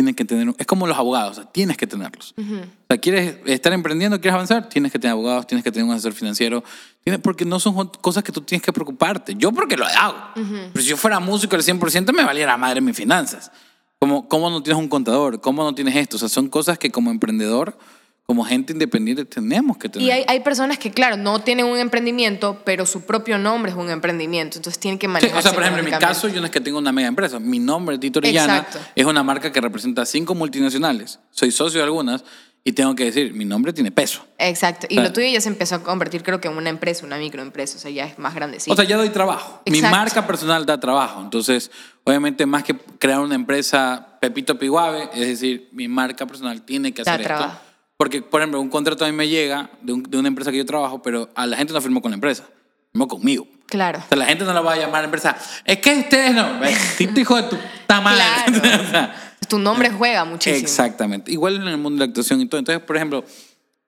tiene 0.03 0.15
que 0.15 0.25
tener, 0.25 0.53
es 0.57 0.67
como 0.67 0.85
los 0.85 0.97
abogados, 0.97 1.31
o 1.31 1.41
sea, 1.41 1.51
tienes 1.51 1.77
que 1.77 1.87
tenerlos. 1.87 2.33
Ujú. 2.37 2.55
O 2.55 2.85
sea, 2.89 2.97
quieres 2.97 3.37
estar 3.45 3.71
emprendiendo, 3.71 4.19
quieres 4.19 4.35
avanzar, 4.35 4.67
tienes 4.67 4.91
que 4.91 4.99
tener 4.99 5.13
abogados, 5.13 5.47
tienes 5.47 5.63
que 5.63 5.71
tener 5.71 5.85
un 5.85 5.93
asesor 5.93 6.13
financiero, 6.13 6.63
tienes, 7.03 7.21
porque 7.21 7.45
no 7.45 7.59
son 7.59 7.87
cosas 8.01 8.23
que 8.23 8.31
tú 8.31 8.41
tienes 8.41 8.63
que 8.63 8.73
preocuparte. 8.73 9.35
Yo 9.37 9.51
porque 9.51 9.77
lo 9.77 9.85
hago. 9.85 10.17
Pero 10.35 10.81
si 10.83 10.89
yo 10.89 10.97
fuera 10.97 11.19
músico 11.19 11.55
al 11.55 11.63
100% 11.63 12.13
me 12.13 12.23
valiera 12.23 12.57
madre 12.57 12.81
mis 12.81 12.95
finanzas. 12.95 13.51
Como, 13.99 14.27
¿Cómo 14.27 14.49
no 14.49 14.61
tienes 14.61 14.81
un 14.81 14.89
contador? 14.89 15.39
¿Cómo 15.39 15.63
no 15.63 15.73
tienes 15.73 15.95
esto? 15.95 16.17
O 16.17 16.19
sea, 16.19 16.27
son 16.27 16.49
cosas 16.49 16.77
que 16.77 16.91
como 16.91 17.09
emprendedor, 17.09 17.77
como 18.25 18.45
gente 18.45 18.71
independiente, 18.71 19.25
tenemos 19.25 19.77
que 19.77 19.89
tener. 19.89 20.07
Y 20.07 20.11
hay, 20.11 20.23
hay 20.27 20.39
personas 20.39 20.77
que, 20.77 20.91
claro, 20.91 21.17
no 21.17 21.41
tienen 21.41 21.65
un 21.65 21.77
emprendimiento, 21.77 22.61
pero 22.63 22.85
su 22.85 23.01
propio 23.01 23.37
nombre 23.37 23.71
es 23.71 23.77
un 23.77 23.89
emprendimiento. 23.89 24.57
Entonces 24.57 24.79
tienen 24.79 24.97
que 24.97 25.07
Sí, 25.07 25.11
manejar. 25.11 25.39
o 25.39 25.41
sea, 25.41 25.51
por 25.53 25.61
ejemplo, 25.63 25.83
en 25.83 25.89
mi 25.89 25.97
caso, 25.99 26.29
yo 26.29 26.39
no 26.39 26.45
es 26.45 26.51
que 26.51 26.61
tengo 26.61 26.77
una 26.77 26.91
mega 26.93 27.07
empresa. 27.09 27.39
Mi 27.39 27.59
nombre, 27.59 27.97
Tito 27.97 28.19
Orellana, 28.19 28.59
Exacto. 28.59 28.79
es 28.95 29.05
una 29.05 29.23
marca 29.23 29.51
que 29.51 29.59
representa 29.59 30.05
cinco 30.05 30.35
multinacionales. 30.35 31.19
Soy 31.31 31.51
socio 31.51 31.79
de 31.79 31.83
algunas 31.83 32.23
y 32.63 32.71
tengo 32.71 32.95
que 32.95 33.03
decir, 33.03 33.33
mi 33.33 33.43
nombre 33.43 33.73
tiene 33.73 33.91
peso. 33.91 34.25
Exacto. 34.37 34.87
Y 34.89 35.01
lo 35.01 35.11
tuyo 35.11 35.27
ya 35.27 35.41
se 35.41 35.49
empezó 35.49 35.75
a 35.75 35.83
convertir, 35.83 36.23
creo 36.23 36.39
que 36.39 36.47
en 36.47 36.55
una 36.55 36.69
empresa, 36.69 37.05
una 37.05 37.17
microempresa. 37.17 37.75
O 37.75 37.79
sea, 37.81 37.91
ya 37.91 38.05
es 38.05 38.17
más 38.19 38.33
grandecito. 38.35 38.71
O 38.71 38.75
sea, 38.77 38.85
ya 38.85 38.95
doy 38.95 39.09
trabajo. 39.09 39.61
Mi 39.65 39.81
marca 39.81 40.25
personal 40.25 40.65
da 40.65 40.79
trabajo. 40.79 41.19
Entonces, 41.21 41.71
obviamente, 42.05 42.45
más 42.45 42.63
que 42.63 42.73
crear 42.99 43.19
una 43.19 43.35
empresa 43.35 44.17
Pepito 44.21 44.57
Piguave, 44.57 45.09
es 45.13 45.27
decir, 45.27 45.67
mi 45.73 45.89
marca 45.89 46.25
personal 46.25 46.61
tiene 46.61 46.93
que 46.93 47.03
Da 47.03 47.15
hacer 47.15 47.21
esto. 47.25 47.35
trabajo. 47.37 47.59
Porque, 48.03 48.21
por 48.21 48.41
ejemplo, 48.41 48.59
un 48.59 48.69
contrato 48.69 49.05
a 49.05 49.07
mí 49.07 49.15
me 49.15 49.29
llega 49.29 49.69
de, 49.81 49.93
un- 49.93 50.03
de 50.03 50.17
una 50.17 50.27
empresa 50.27 50.51
que 50.51 50.57
yo 50.57 50.65
trabajo, 50.65 51.01
pero 51.01 51.29
a 51.35 51.47
la 51.47 51.55
gente 51.55 51.71
no 51.71 51.79
firmó 51.79 52.01
con 52.01 52.11
la 52.11 52.15
empresa, 52.15 52.45
firmó 52.91 53.07
conmigo. 53.07 53.47
claro. 53.67 53.99
O 53.99 54.07
sea, 54.09 54.17
la 54.17 54.25
gente 54.25 54.43
no 54.43 54.51
la 54.53 54.59
va 54.61 54.73
a 54.73 54.77
llamar 54.77 54.95
a 54.95 55.01
la 55.01 55.05
empresa. 55.05 55.37
Es 55.63 55.77
que 55.79 55.99
ustedes 55.99 56.33
no. 56.35 56.59
Tito, 56.97 57.17
hijo 57.19 57.37
de 57.37 57.43
tu 57.43 57.55
madre. 57.87 58.21
Claro. 58.59 58.83
O 58.87 58.89
sea, 58.91 59.35
Tu 59.47 59.57
nombre 59.57 59.89
juega 59.89 60.25
muchísimo. 60.25 60.57
Exactamente. 60.61 61.31
Igual 61.31 61.55
en 61.55 61.67
el 61.69 61.77
mundo 61.77 61.99
de 61.99 62.07
la 62.07 62.09
actuación 62.09 62.41
y 62.41 62.45
todo. 62.47 62.59
Entonces, 62.59 62.83
por 62.83 62.95
ejemplo, 62.97 63.23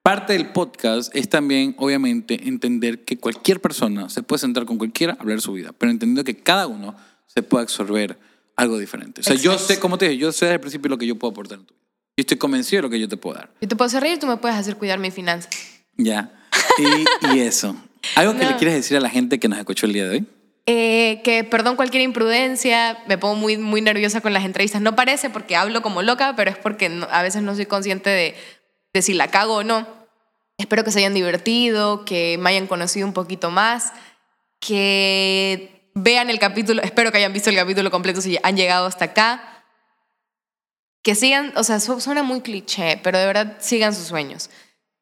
parte 0.01 0.31
del 0.33 0.51
podcast 0.53 1.13
es 1.15 1.27
también, 1.27 1.75
obviamente, 1.77 2.47
entender 2.47 3.03
que 3.03 3.17
cualquier 3.17 3.59
persona 3.59 4.07
se 4.09 4.23
puede 4.23 4.39
sentar 4.39 4.65
con 4.65 4.77
cualquiera 4.77 5.13
a 5.13 5.21
hablar 5.21 5.37
de 5.37 5.41
su 5.41 5.51
vida, 5.53 5.71
pero 5.77 5.91
entendiendo 5.91 6.23
que 6.23 6.37
cada 6.41 6.67
uno 6.67 6.95
se 7.27 7.41
puede 7.43 7.63
absorber 7.63 8.17
algo 8.55 8.77
diferente. 8.77 9.19
O 9.21 9.23
sea, 9.25 9.35
yo 9.35 9.51
Exacto. 9.53 9.73
sé, 9.73 9.79
como 9.81 9.97
te 9.97 10.07
dije, 10.07 10.17
yo 10.19 10.31
sé 10.31 10.45
desde 10.45 10.53
el 10.55 10.61
principio 10.61 10.89
lo 10.89 10.97
que 10.97 11.05
yo 11.07 11.15
puedo 11.17 11.31
aportar 11.31 11.57
en 11.59 11.65
tu 11.65 11.73
vida. 11.73 11.85
Yo 12.17 12.21
estoy 12.21 12.37
convencido 12.37 12.79
de 12.79 12.83
lo 12.83 12.89
que 12.89 12.99
yo 12.99 13.09
te 13.09 13.17
puedo 13.17 13.37
dar. 13.37 13.49
Yo 13.59 13.67
te 13.67 13.75
puedo 13.75 13.87
hacer 13.87 14.01
reír, 14.01 14.19
tú 14.19 14.27
me 14.27 14.37
puedes 14.37 14.57
hacer 14.57 14.77
cuidar 14.77 14.99
mis 14.99 15.13
finanzas. 15.13 15.51
Ya. 15.97 16.31
Y, 16.77 17.35
y 17.35 17.39
eso. 17.41 17.75
¿Algo 18.15 18.33
que 18.37 18.43
No. 18.45 18.51
le 18.51 18.55
quieres 18.57 18.75
decir 18.75 18.95
a 18.95 19.01
la 19.01 19.09
gente 19.09 19.37
que 19.39 19.49
nos 19.49 19.59
escuchó 19.59 19.85
el 19.85 19.93
día 19.93 20.03
de 20.05 20.09
hoy? 20.11 20.25
Eh, 20.67 21.21
que 21.25 21.43
perdón 21.43 21.75
cualquier 21.75 22.03
imprudencia, 22.03 22.97
me 23.07 23.17
pongo 23.17 23.35
muy, 23.35 23.57
muy 23.57 23.81
nerviosa 23.81 24.21
con 24.21 24.31
las 24.33 24.45
entrevistas. 24.45 24.81
No 24.81 24.95
parece 24.95 25.29
porque 25.29 25.55
hablo 25.57 25.81
como 25.81 26.01
loca, 26.01 26.35
pero 26.37 26.49
es 26.51 26.57
porque 26.57 26.87
no- 26.89 27.07
a 27.11 27.21
veces 27.21 27.41
no 27.43 27.53
soy 27.53 27.65
consciente 27.65 28.09
de, 28.09 28.35
de 28.93 29.01
si 29.01 29.13
la 29.13 29.27
cago 29.27 29.55
o 29.57 29.63
no. 29.63 29.85
Espero 30.57 30.85
que 30.85 30.91
se 30.91 30.99
hayan 30.99 31.13
divertido, 31.13 32.05
que 32.05 32.37
me 32.39 32.49
hayan 32.51 32.65
conocido 32.67 33.05
un 33.05 33.13
poquito 33.13 33.51
más, 33.51 33.91
que 34.61 35.89
vean 35.93 36.29
el 36.29 36.39
capítulo, 36.39 36.81
espero 36.81 37.11
que 37.11 37.17
hayan 37.17 37.33
visto 37.33 37.49
el 37.49 37.55
capítulo 37.57 37.91
completo 37.91 38.21
si 38.21 38.37
han 38.41 38.55
llegado 38.55 38.85
hasta 38.85 39.05
acá. 39.05 39.55
Que 41.06 41.15
sigan, 41.15 41.53
o 41.56 41.64
sea, 41.64 41.80
su- 41.80 42.02
suena 42.02 42.23
muy 42.23 42.41
cliché, 42.41 42.99
pero 43.02 43.18
de 43.18 43.26
verdad 43.27 43.57
sigan 43.60 43.95
sus 43.95 44.07
sueños 44.07 44.49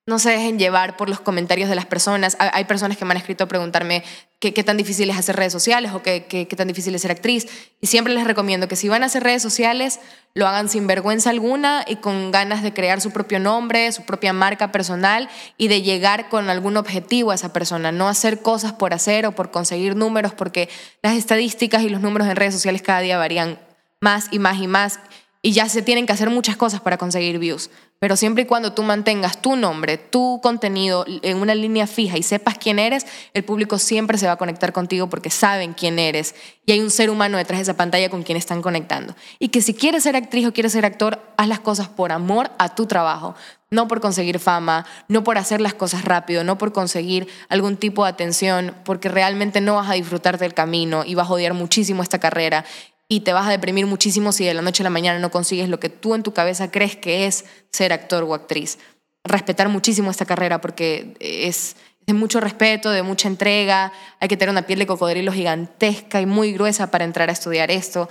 no 0.06 0.20
se 0.20 0.32
dejen 0.32 0.60
llevar 0.60 0.98
por 0.98 1.08
los 1.08 1.22
comentarios 1.22 1.70
de 1.70 1.76
las 1.76 1.86
personas. 1.86 2.36
Ha- 2.38 2.52
Hay 2.58 2.66
personas 2.66 2.98
que 2.98 3.06
me 3.06 3.12
han 3.12 3.18
escrito 3.18 3.46
a 3.46 3.48
preguntarme 3.48 4.04
qué, 4.40 4.52
tan 4.52 4.76
difícil 4.76 5.10
es 5.10 5.16
hacer 5.18 5.38
redes 5.38 5.54
sociales 5.54 5.94
o 5.94 6.04
qué, 6.04 6.26
qué 6.26 6.46
tan 6.58 6.68
difícil 6.68 6.94
es 6.94 7.04
ser 7.04 7.12
actriz. 7.12 7.48
Y 7.80 7.88
siempre 7.88 8.14
les 8.14 8.26
recomiendo 8.26 8.68
que 8.68 8.76
si 8.76 8.90
van 8.90 9.04
a 9.04 9.06
hacer 9.06 9.24
redes 9.24 9.42
sociales, 9.42 10.02
lo 10.34 10.46
hagan 10.46 10.68
sin 10.68 10.88
vergüenza 10.88 11.30
alguna 11.30 11.86
y 11.88 11.96
con 11.96 12.32
ganas 12.32 12.64
de 12.64 12.74
crear 12.74 13.00
su 13.00 13.12
propio 13.12 13.40
nombre, 13.40 13.90
su 13.94 14.04
propia 14.04 14.34
marca 14.34 14.74
personal 14.74 15.30
y 15.58 15.70
de 15.70 15.84
llegar 15.84 16.28
con 16.28 16.50
algún 16.50 16.76
objetivo 16.76 17.32
a 17.32 17.36
esa 17.36 17.54
persona. 17.54 17.94
No 17.94 18.10
hacer 18.10 18.42
cosas 18.42 18.74
por 18.74 18.94
hacer 18.94 19.26
o 19.26 19.32
por 19.32 19.52
conseguir 19.52 19.96
números, 19.96 20.34
porque 20.34 20.68
las 21.02 21.16
estadísticas 21.16 21.82
y 21.82 21.88
los 21.88 22.02
números 22.02 22.28
en 22.28 22.36
redes 22.36 22.54
sociales 22.56 22.82
cada 22.82 23.00
día 23.00 23.18
varían 23.18 23.58
más 24.02 24.28
y 24.32 24.40
más 24.40 24.60
y 24.60 24.68
más 24.68 25.00
y 25.46 25.52
ya 25.52 25.68
se 25.68 25.82
tienen 25.82 26.06
que 26.06 26.14
hacer 26.14 26.30
muchas 26.30 26.56
cosas 26.56 26.80
para 26.80 26.98
conseguir 26.98 27.38
views. 27.38 27.70
Pero 28.00 28.16
siempre 28.16 28.44
y 28.44 28.46
cuando 28.46 28.74
tú 28.74 28.82
mantengas 28.82 29.42
tu 29.42 29.58
nombre, 29.58 29.98
tu 29.98 30.40
contenido 30.42 31.06
en 31.08 31.38
una 31.38 31.54
línea 31.54 31.86
fija 31.86 32.18
y 32.18 32.24
sepas 32.24 32.58
quién 32.58 32.80
eres, 32.80 33.06
el 33.34 33.44
público 33.44 33.78
siempre 33.78 34.18
se 34.18 34.26
va 34.26 34.34
a 34.34 34.38
conectar 34.38 34.72
contigo 34.72 35.10
porque 35.10 35.30
saben 35.30 35.74
quién 35.74 36.00
eres. 36.00 36.34
Y 36.66 36.72
hay 36.72 36.80
un 36.80 36.90
ser 36.90 37.10
humano 37.10 37.38
detrás 37.38 37.60
de 37.60 37.64
esa 37.64 37.76
pantalla 37.76 38.10
con 38.10 38.24
quien 38.24 38.38
están 38.38 38.62
conectando. 38.62 39.16
Y 39.38 39.50
que 39.50 39.62
si 39.62 39.74
quieres 39.74 40.04
ser 40.04 40.16
actriz 40.16 40.48
o 40.48 40.54
quieres 40.54 40.72
ser 40.72 40.86
actor, 40.86 41.22
haz 41.38 41.48
las 41.50 41.60
cosas 41.60 41.90
por 41.90 42.14
amor 42.14 42.52
a 42.58 42.74
tu 42.74 42.86
trabajo. 42.86 43.36
No 43.70 43.88
por 43.88 44.02
conseguir 44.02 44.40
fama, 44.40 44.86
no 45.08 45.24
por 45.24 45.38
hacer 45.38 45.60
las 45.60 45.74
cosas 45.74 46.06
rápido, 46.06 46.44
no 46.44 46.58
por 46.58 46.74
conseguir 46.74 47.28
algún 47.50 47.76
tipo 47.76 48.04
de 48.04 48.12
atención, 48.12 48.76
porque 48.86 49.10
realmente 49.10 49.62
no 49.62 49.76
vas 49.76 49.90
a 49.90 49.94
disfrutar 49.94 50.38
del 50.38 50.54
camino 50.54 51.04
y 51.06 51.16
vas 51.16 51.28
a 51.28 51.34
odiar 51.34 51.54
muchísimo 51.54 52.04
esta 52.04 52.20
carrera 52.20 52.66
y 53.16 53.20
te 53.20 53.32
vas 53.34 53.46
a 53.48 53.52
deprimir 53.52 53.86
muchísimo 53.86 54.32
si 54.32 54.44
de 54.46 54.54
la 54.56 54.62
noche 54.64 54.82
a 54.82 54.86
la 54.86 54.90
mañana 54.90 55.20
no 55.20 55.30
consigues 55.30 55.70
lo 55.70 55.80
que 55.80 55.90
tú 55.90 56.16
en 56.16 56.24
tu 56.24 56.34
cabeza 56.34 56.72
crees 56.72 56.96
que 56.96 57.28
es 57.28 57.46
ser 57.72 57.94
actor 57.94 58.24
o 58.24 58.34
actriz. 58.34 58.80
Respetar 59.24 59.70
muchísimo 59.70 60.10
esta 60.10 60.26
carrera 60.26 60.60
porque 60.62 61.16
es 61.20 61.76
de 62.08 62.14
mucho 62.14 62.40
respeto, 62.40 62.90
de 62.90 63.04
mucha 63.04 63.28
entrega, 63.28 63.94
hay 64.20 64.28
que 64.28 64.36
tener 64.36 64.50
una 64.52 64.64
piel 64.66 64.80
de 64.80 64.88
cocodrilo 64.88 65.32
gigantesca 65.32 66.20
y 66.22 66.26
muy 66.26 66.54
gruesa 66.54 66.90
para 66.92 67.06
entrar 67.06 67.30
a 67.30 67.34
estudiar 67.34 67.70
esto. 67.70 68.10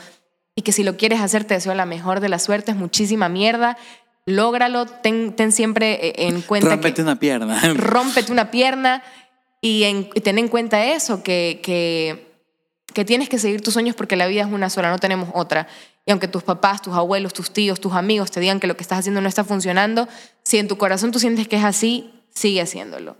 Y 0.54 0.62
que 0.62 0.72
si 0.72 0.84
lo 0.84 0.96
quieres 0.96 1.20
hacer, 1.20 1.44
te 1.44 1.54
deseo 1.54 1.74
la 1.74 1.84
mejor 1.86 2.20
de 2.20 2.28
las 2.28 2.42
suertes, 2.44 2.76
muchísima 2.76 3.28
mierda, 3.28 3.76
lógralo, 4.24 4.86
ten, 4.86 5.34
ten 5.34 5.50
siempre 5.52 5.94
eh, 6.08 6.14
en 6.28 6.42
cuenta 6.42 6.68
Rómpete 6.70 6.94
que 6.94 7.02
una 7.02 7.18
pierna. 7.18 7.60
rómpete 7.74 8.30
una 8.32 8.50
pierna 8.50 9.02
y, 9.60 9.82
en- 9.84 10.08
y 10.14 10.20
ten 10.20 10.38
en 10.38 10.48
cuenta 10.48 10.84
eso, 10.86 11.22
que, 11.22 11.60
que, 11.62 12.31
que 12.93 13.05
tienes 13.05 13.28
que 13.28 13.39
seguir 13.39 13.60
tus 13.62 13.74
sueños 13.74 13.97
porque 13.97 14.16
la 14.16 14.27
vida 14.27 14.43
es 14.43 14.48
una 14.48 14.70
sola, 14.70 14.90
no 14.90 14.98
tenemos 14.98 15.31
otra. 15.35 15.69
Y 16.05 16.10
aunque 16.10 16.28
tus 16.28 16.43
papás, 16.43 16.82
tus 16.82 16.94
abuelos, 16.94 17.32
tus 17.32 17.52
tíos, 17.52 17.81
tus 17.81 17.93
amigos 17.93 18.31
te 18.31 18.40
digan 18.40 18.60
que 18.60 18.66
lo 18.66 18.77
que 18.77 18.82
estás 18.82 19.01
haciendo 19.01 19.20
no 19.20 19.28
está 19.28 19.44
funcionando, 19.44 20.09
si 20.43 20.59
en 20.59 20.69
tu 20.69 20.78
corazón 20.78 21.12
tú 21.12 21.19
sientes 21.19 21.48
que 21.48 21.56
es 21.56 21.64
así, 21.64 22.12
sigue 22.35 22.60
haciéndolo. 22.60 23.16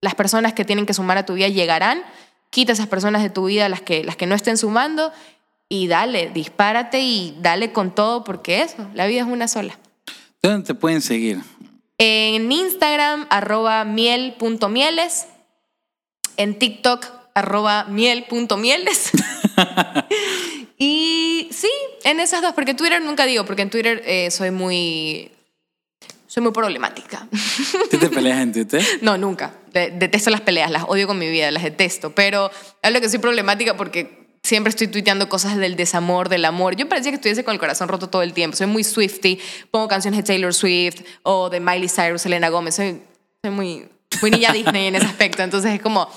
Las 0.00 0.14
personas 0.14 0.52
que 0.52 0.64
tienen 0.64 0.86
que 0.86 0.94
sumar 0.94 1.18
a 1.18 1.26
tu 1.26 1.34
vida 1.34 1.48
llegarán, 1.48 2.02
quita 2.50 2.72
esas 2.72 2.86
personas 2.86 3.22
de 3.22 3.30
tu 3.30 3.46
vida, 3.46 3.68
las 3.68 3.80
que, 3.80 4.04
las 4.04 4.16
que 4.16 4.26
no 4.26 4.34
estén 4.34 4.56
sumando, 4.56 5.12
y 5.68 5.86
dale, 5.86 6.30
dispárate 6.30 7.00
y 7.00 7.36
dale 7.40 7.72
con 7.72 7.94
todo 7.94 8.24
porque 8.24 8.62
eso, 8.62 8.88
la 8.94 9.06
vida 9.06 9.20
es 9.20 9.26
una 9.26 9.46
sola. 9.46 9.78
¿Dónde 10.42 10.66
te 10.66 10.74
pueden 10.74 11.02
seguir? 11.02 11.40
En 11.98 12.50
Instagram, 12.50 13.26
arroba 13.28 13.84
miel.mieles. 13.84 15.26
En 16.38 16.58
TikTok, 16.58 17.19
arroba 17.34 17.84
miel.mieles. 17.84 19.10
y 20.78 21.48
sí, 21.52 21.70
en 22.04 22.20
esas 22.20 22.42
dos, 22.42 22.52
porque 22.54 22.74
Twitter 22.74 23.02
nunca 23.02 23.26
digo, 23.26 23.44
porque 23.44 23.62
en 23.62 23.70
Twitter 23.70 24.02
eh, 24.04 24.30
soy 24.30 24.50
muy... 24.50 25.30
Soy 26.26 26.44
muy 26.44 26.52
problemática. 26.52 27.26
¿Tú 27.90 27.98
te 27.98 28.08
peleas 28.08 28.38
en 28.40 28.52
Twitter? 28.52 28.84
No, 29.02 29.18
nunca. 29.18 29.52
De- 29.72 29.90
detesto 29.90 30.30
las 30.30 30.40
peleas, 30.40 30.70
las 30.70 30.84
odio 30.86 31.08
con 31.08 31.18
mi 31.18 31.28
vida, 31.28 31.50
las 31.50 31.64
detesto. 31.64 32.10
Pero 32.14 32.52
hablo 32.82 33.00
que 33.00 33.08
soy 33.08 33.18
problemática 33.18 33.76
porque 33.76 34.28
siempre 34.44 34.70
estoy 34.70 34.86
tuiteando 34.86 35.28
cosas 35.28 35.56
del 35.56 35.74
desamor, 35.74 36.28
del 36.28 36.44
amor. 36.44 36.76
Yo 36.76 36.88
parecía 36.88 37.10
que 37.10 37.16
estuviese 37.16 37.42
con 37.42 37.54
el 37.54 37.58
corazón 37.58 37.88
roto 37.88 38.08
todo 38.08 38.22
el 38.22 38.32
tiempo. 38.32 38.56
Soy 38.56 38.68
muy 38.68 38.84
Swifty. 38.84 39.40
Pongo 39.72 39.88
canciones 39.88 40.18
de 40.18 40.22
Taylor 40.22 40.54
Swift 40.54 41.00
o 41.24 41.50
de 41.50 41.58
Miley 41.58 41.88
Cyrus, 41.88 42.22
Selena 42.22 42.48
Gomez. 42.48 42.76
Soy, 42.76 43.02
soy 43.42 43.50
muy, 43.50 43.88
muy 44.22 44.30
niña 44.30 44.52
Disney 44.52 44.86
en 44.86 44.94
ese 44.94 45.06
aspecto. 45.06 45.42
Entonces 45.42 45.74
es 45.74 45.82
como... 45.82 46.08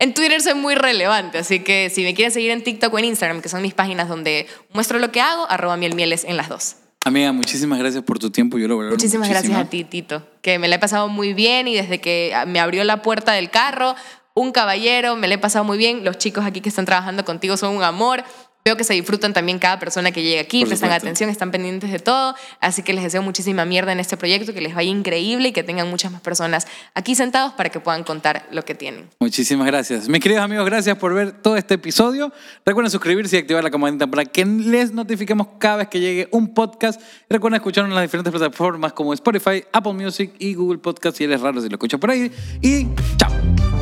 En 0.00 0.14
Twitter 0.14 0.40
soy 0.40 0.54
muy 0.54 0.76
relevante, 0.76 1.38
así 1.38 1.60
que 1.60 1.90
si 1.90 2.02
me 2.04 2.14
quieren 2.14 2.30
seguir 2.32 2.52
en 2.52 2.62
TikTok 2.62 2.94
o 2.94 2.98
en 3.00 3.06
Instagram, 3.06 3.42
que 3.42 3.48
son 3.48 3.62
mis 3.62 3.74
páginas 3.74 4.08
donde 4.08 4.46
muestro 4.72 5.00
lo 5.00 5.10
que 5.10 5.20
hago, 5.20 5.50
arroba 5.50 5.76
mielmieles 5.76 6.22
en 6.24 6.36
las 6.36 6.48
dos. 6.48 6.76
Amiga, 7.04 7.32
muchísimas 7.32 7.78
gracias 7.80 8.04
por 8.04 8.18
tu 8.18 8.30
tiempo. 8.30 8.58
Yo 8.58 8.68
lo 8.68 8.76
valoro 8.76 8.94
Muchísimas 8.94 9.28
muchísimo. 9.28 9.54
gracias 9.54 9.66
a 9.66 9.70
ti, 9.70 9.84
Tito, 9.84 10.22
que 10.40 10.58
me 10.58 10.68
la 10.68 10.76
he 10.76 10.78
pasado 10.78 11.08
muy 11.08 11.32
bien 11.32 11.66
y 11.66 11.74
desde 11.74 12.00
que 12.00 12.32
me 12.46 12.60
abrió 12.60 12.84
la 12.84 13.02
puerta 13.02 13.32
del 13.32 13.50
carro, 13.50 13.96
un 14.34 14.52
caballero, 14.52 15.16
me 15.16 15.26
la 15.26 15.34
he 15.34 15.38
pasado 15.38 15.64
muy 15.64 15.78
bien. 15.78 16.04
Los 16.04 16.18
chicos 16.18 16.44
aquí 16.44 16.60
que 16.60 16.68
están 16.68 16.84
trabajando 16.84 17.24
contigo 17.24 17.56
son 17.56 17.76
un 17.76 17.82
amor. 17.82 18.22
Veo 18.68 18.76
que 18.76 18.84
se 18.84 18.92
disfrutan 18.92 19.32
también 19.32 19.58
cada 19.58 19.78
persona 19.78 20.12
que 20.12 20.22
llega 20.22 20.42
aquí, 20.42 20.66
prestan 20.66 20.92
atención, 20.92 21.30
están 21.30 21.50
pendientes 21.50 21.90
de 21.90 22.00
todo. 22.00 22.34
Así 22.60 22.82
que 22.82 22.92
les 22.92 23.02
deseo 23.02 23.22
muchísima 23.22 23.64
mierda 23.64 23.92
en 23.92 23.98
este 23.98 24.18
proyecto, 24.18 24.52
que 24.52 24.60
les 24.60 24.74
vaya 24.74 24.90
increíble 24.90 25.48
y 25.48 25.52
que 25.52 25.62
tengan 25.62 25.88
muchas 25.88 26.12
más 26.12 26.20
personas 26.20 26.66
aquí 26.92 27.14
sentados 27.14 27.54
para 27.54 27.70
que 27.70 27.80
puedan 27.80 28.04
contar 28.04 28.46
lo 28.52 28.66
que 28.66 28.74
tienen. 28.74 29.08
Muchísimas 29.20 29.66
gracias. 29.66 30.06
Mis 30.10 30.20
queridos 30.20 30.44
amigos, 30.44 30.66
gracias 30.66 30.98
por 30.98 31.14
ver 31.14 31.32
todo 31.32 31.56
este 31.56 31.76
episodio. 31.76 32.30
Recuerden 32.66 32.90
suscribirse 32.90 33.36
y 33.36 33.38
activar 33.38 33.64
la 33.64 33.70
campanita 33.70 34.06
para 34.06 34.26
que 34.26 34.44
les 34.44 34.92
notifiquemos 34.92 35.46
cada 35.58 35.76
vez 35.76 35.88
que 35.88 36.00
llegue 36.00 36.28
un 36.32 36.52
podcast. 36.52 37.00
Recuerden 37.30 37.56
escucharnos 37.56 37.92
en 37.92 37.94
las 37.94 38.04
diferentes 38.04 38.30
plataformas 38.30 38.92
como 38.92 39.14
Spotify, 39.14 39.64
Apple 39.72 39.94
Music 39.94 40.32
y 40.38 40.52
Google 40.52 40.76
Podcast 40.76 41.16
si 41.16 41.24
eres 41.24 41.40
raro 41.40 41.62
si 41.62 41.70
lo 41.70 41.76
escuchas 41.76 41.98
por 41.98 42.10
ahí. 42.10 42.30
Y 42.60 42.86
chao. 43.16 43.77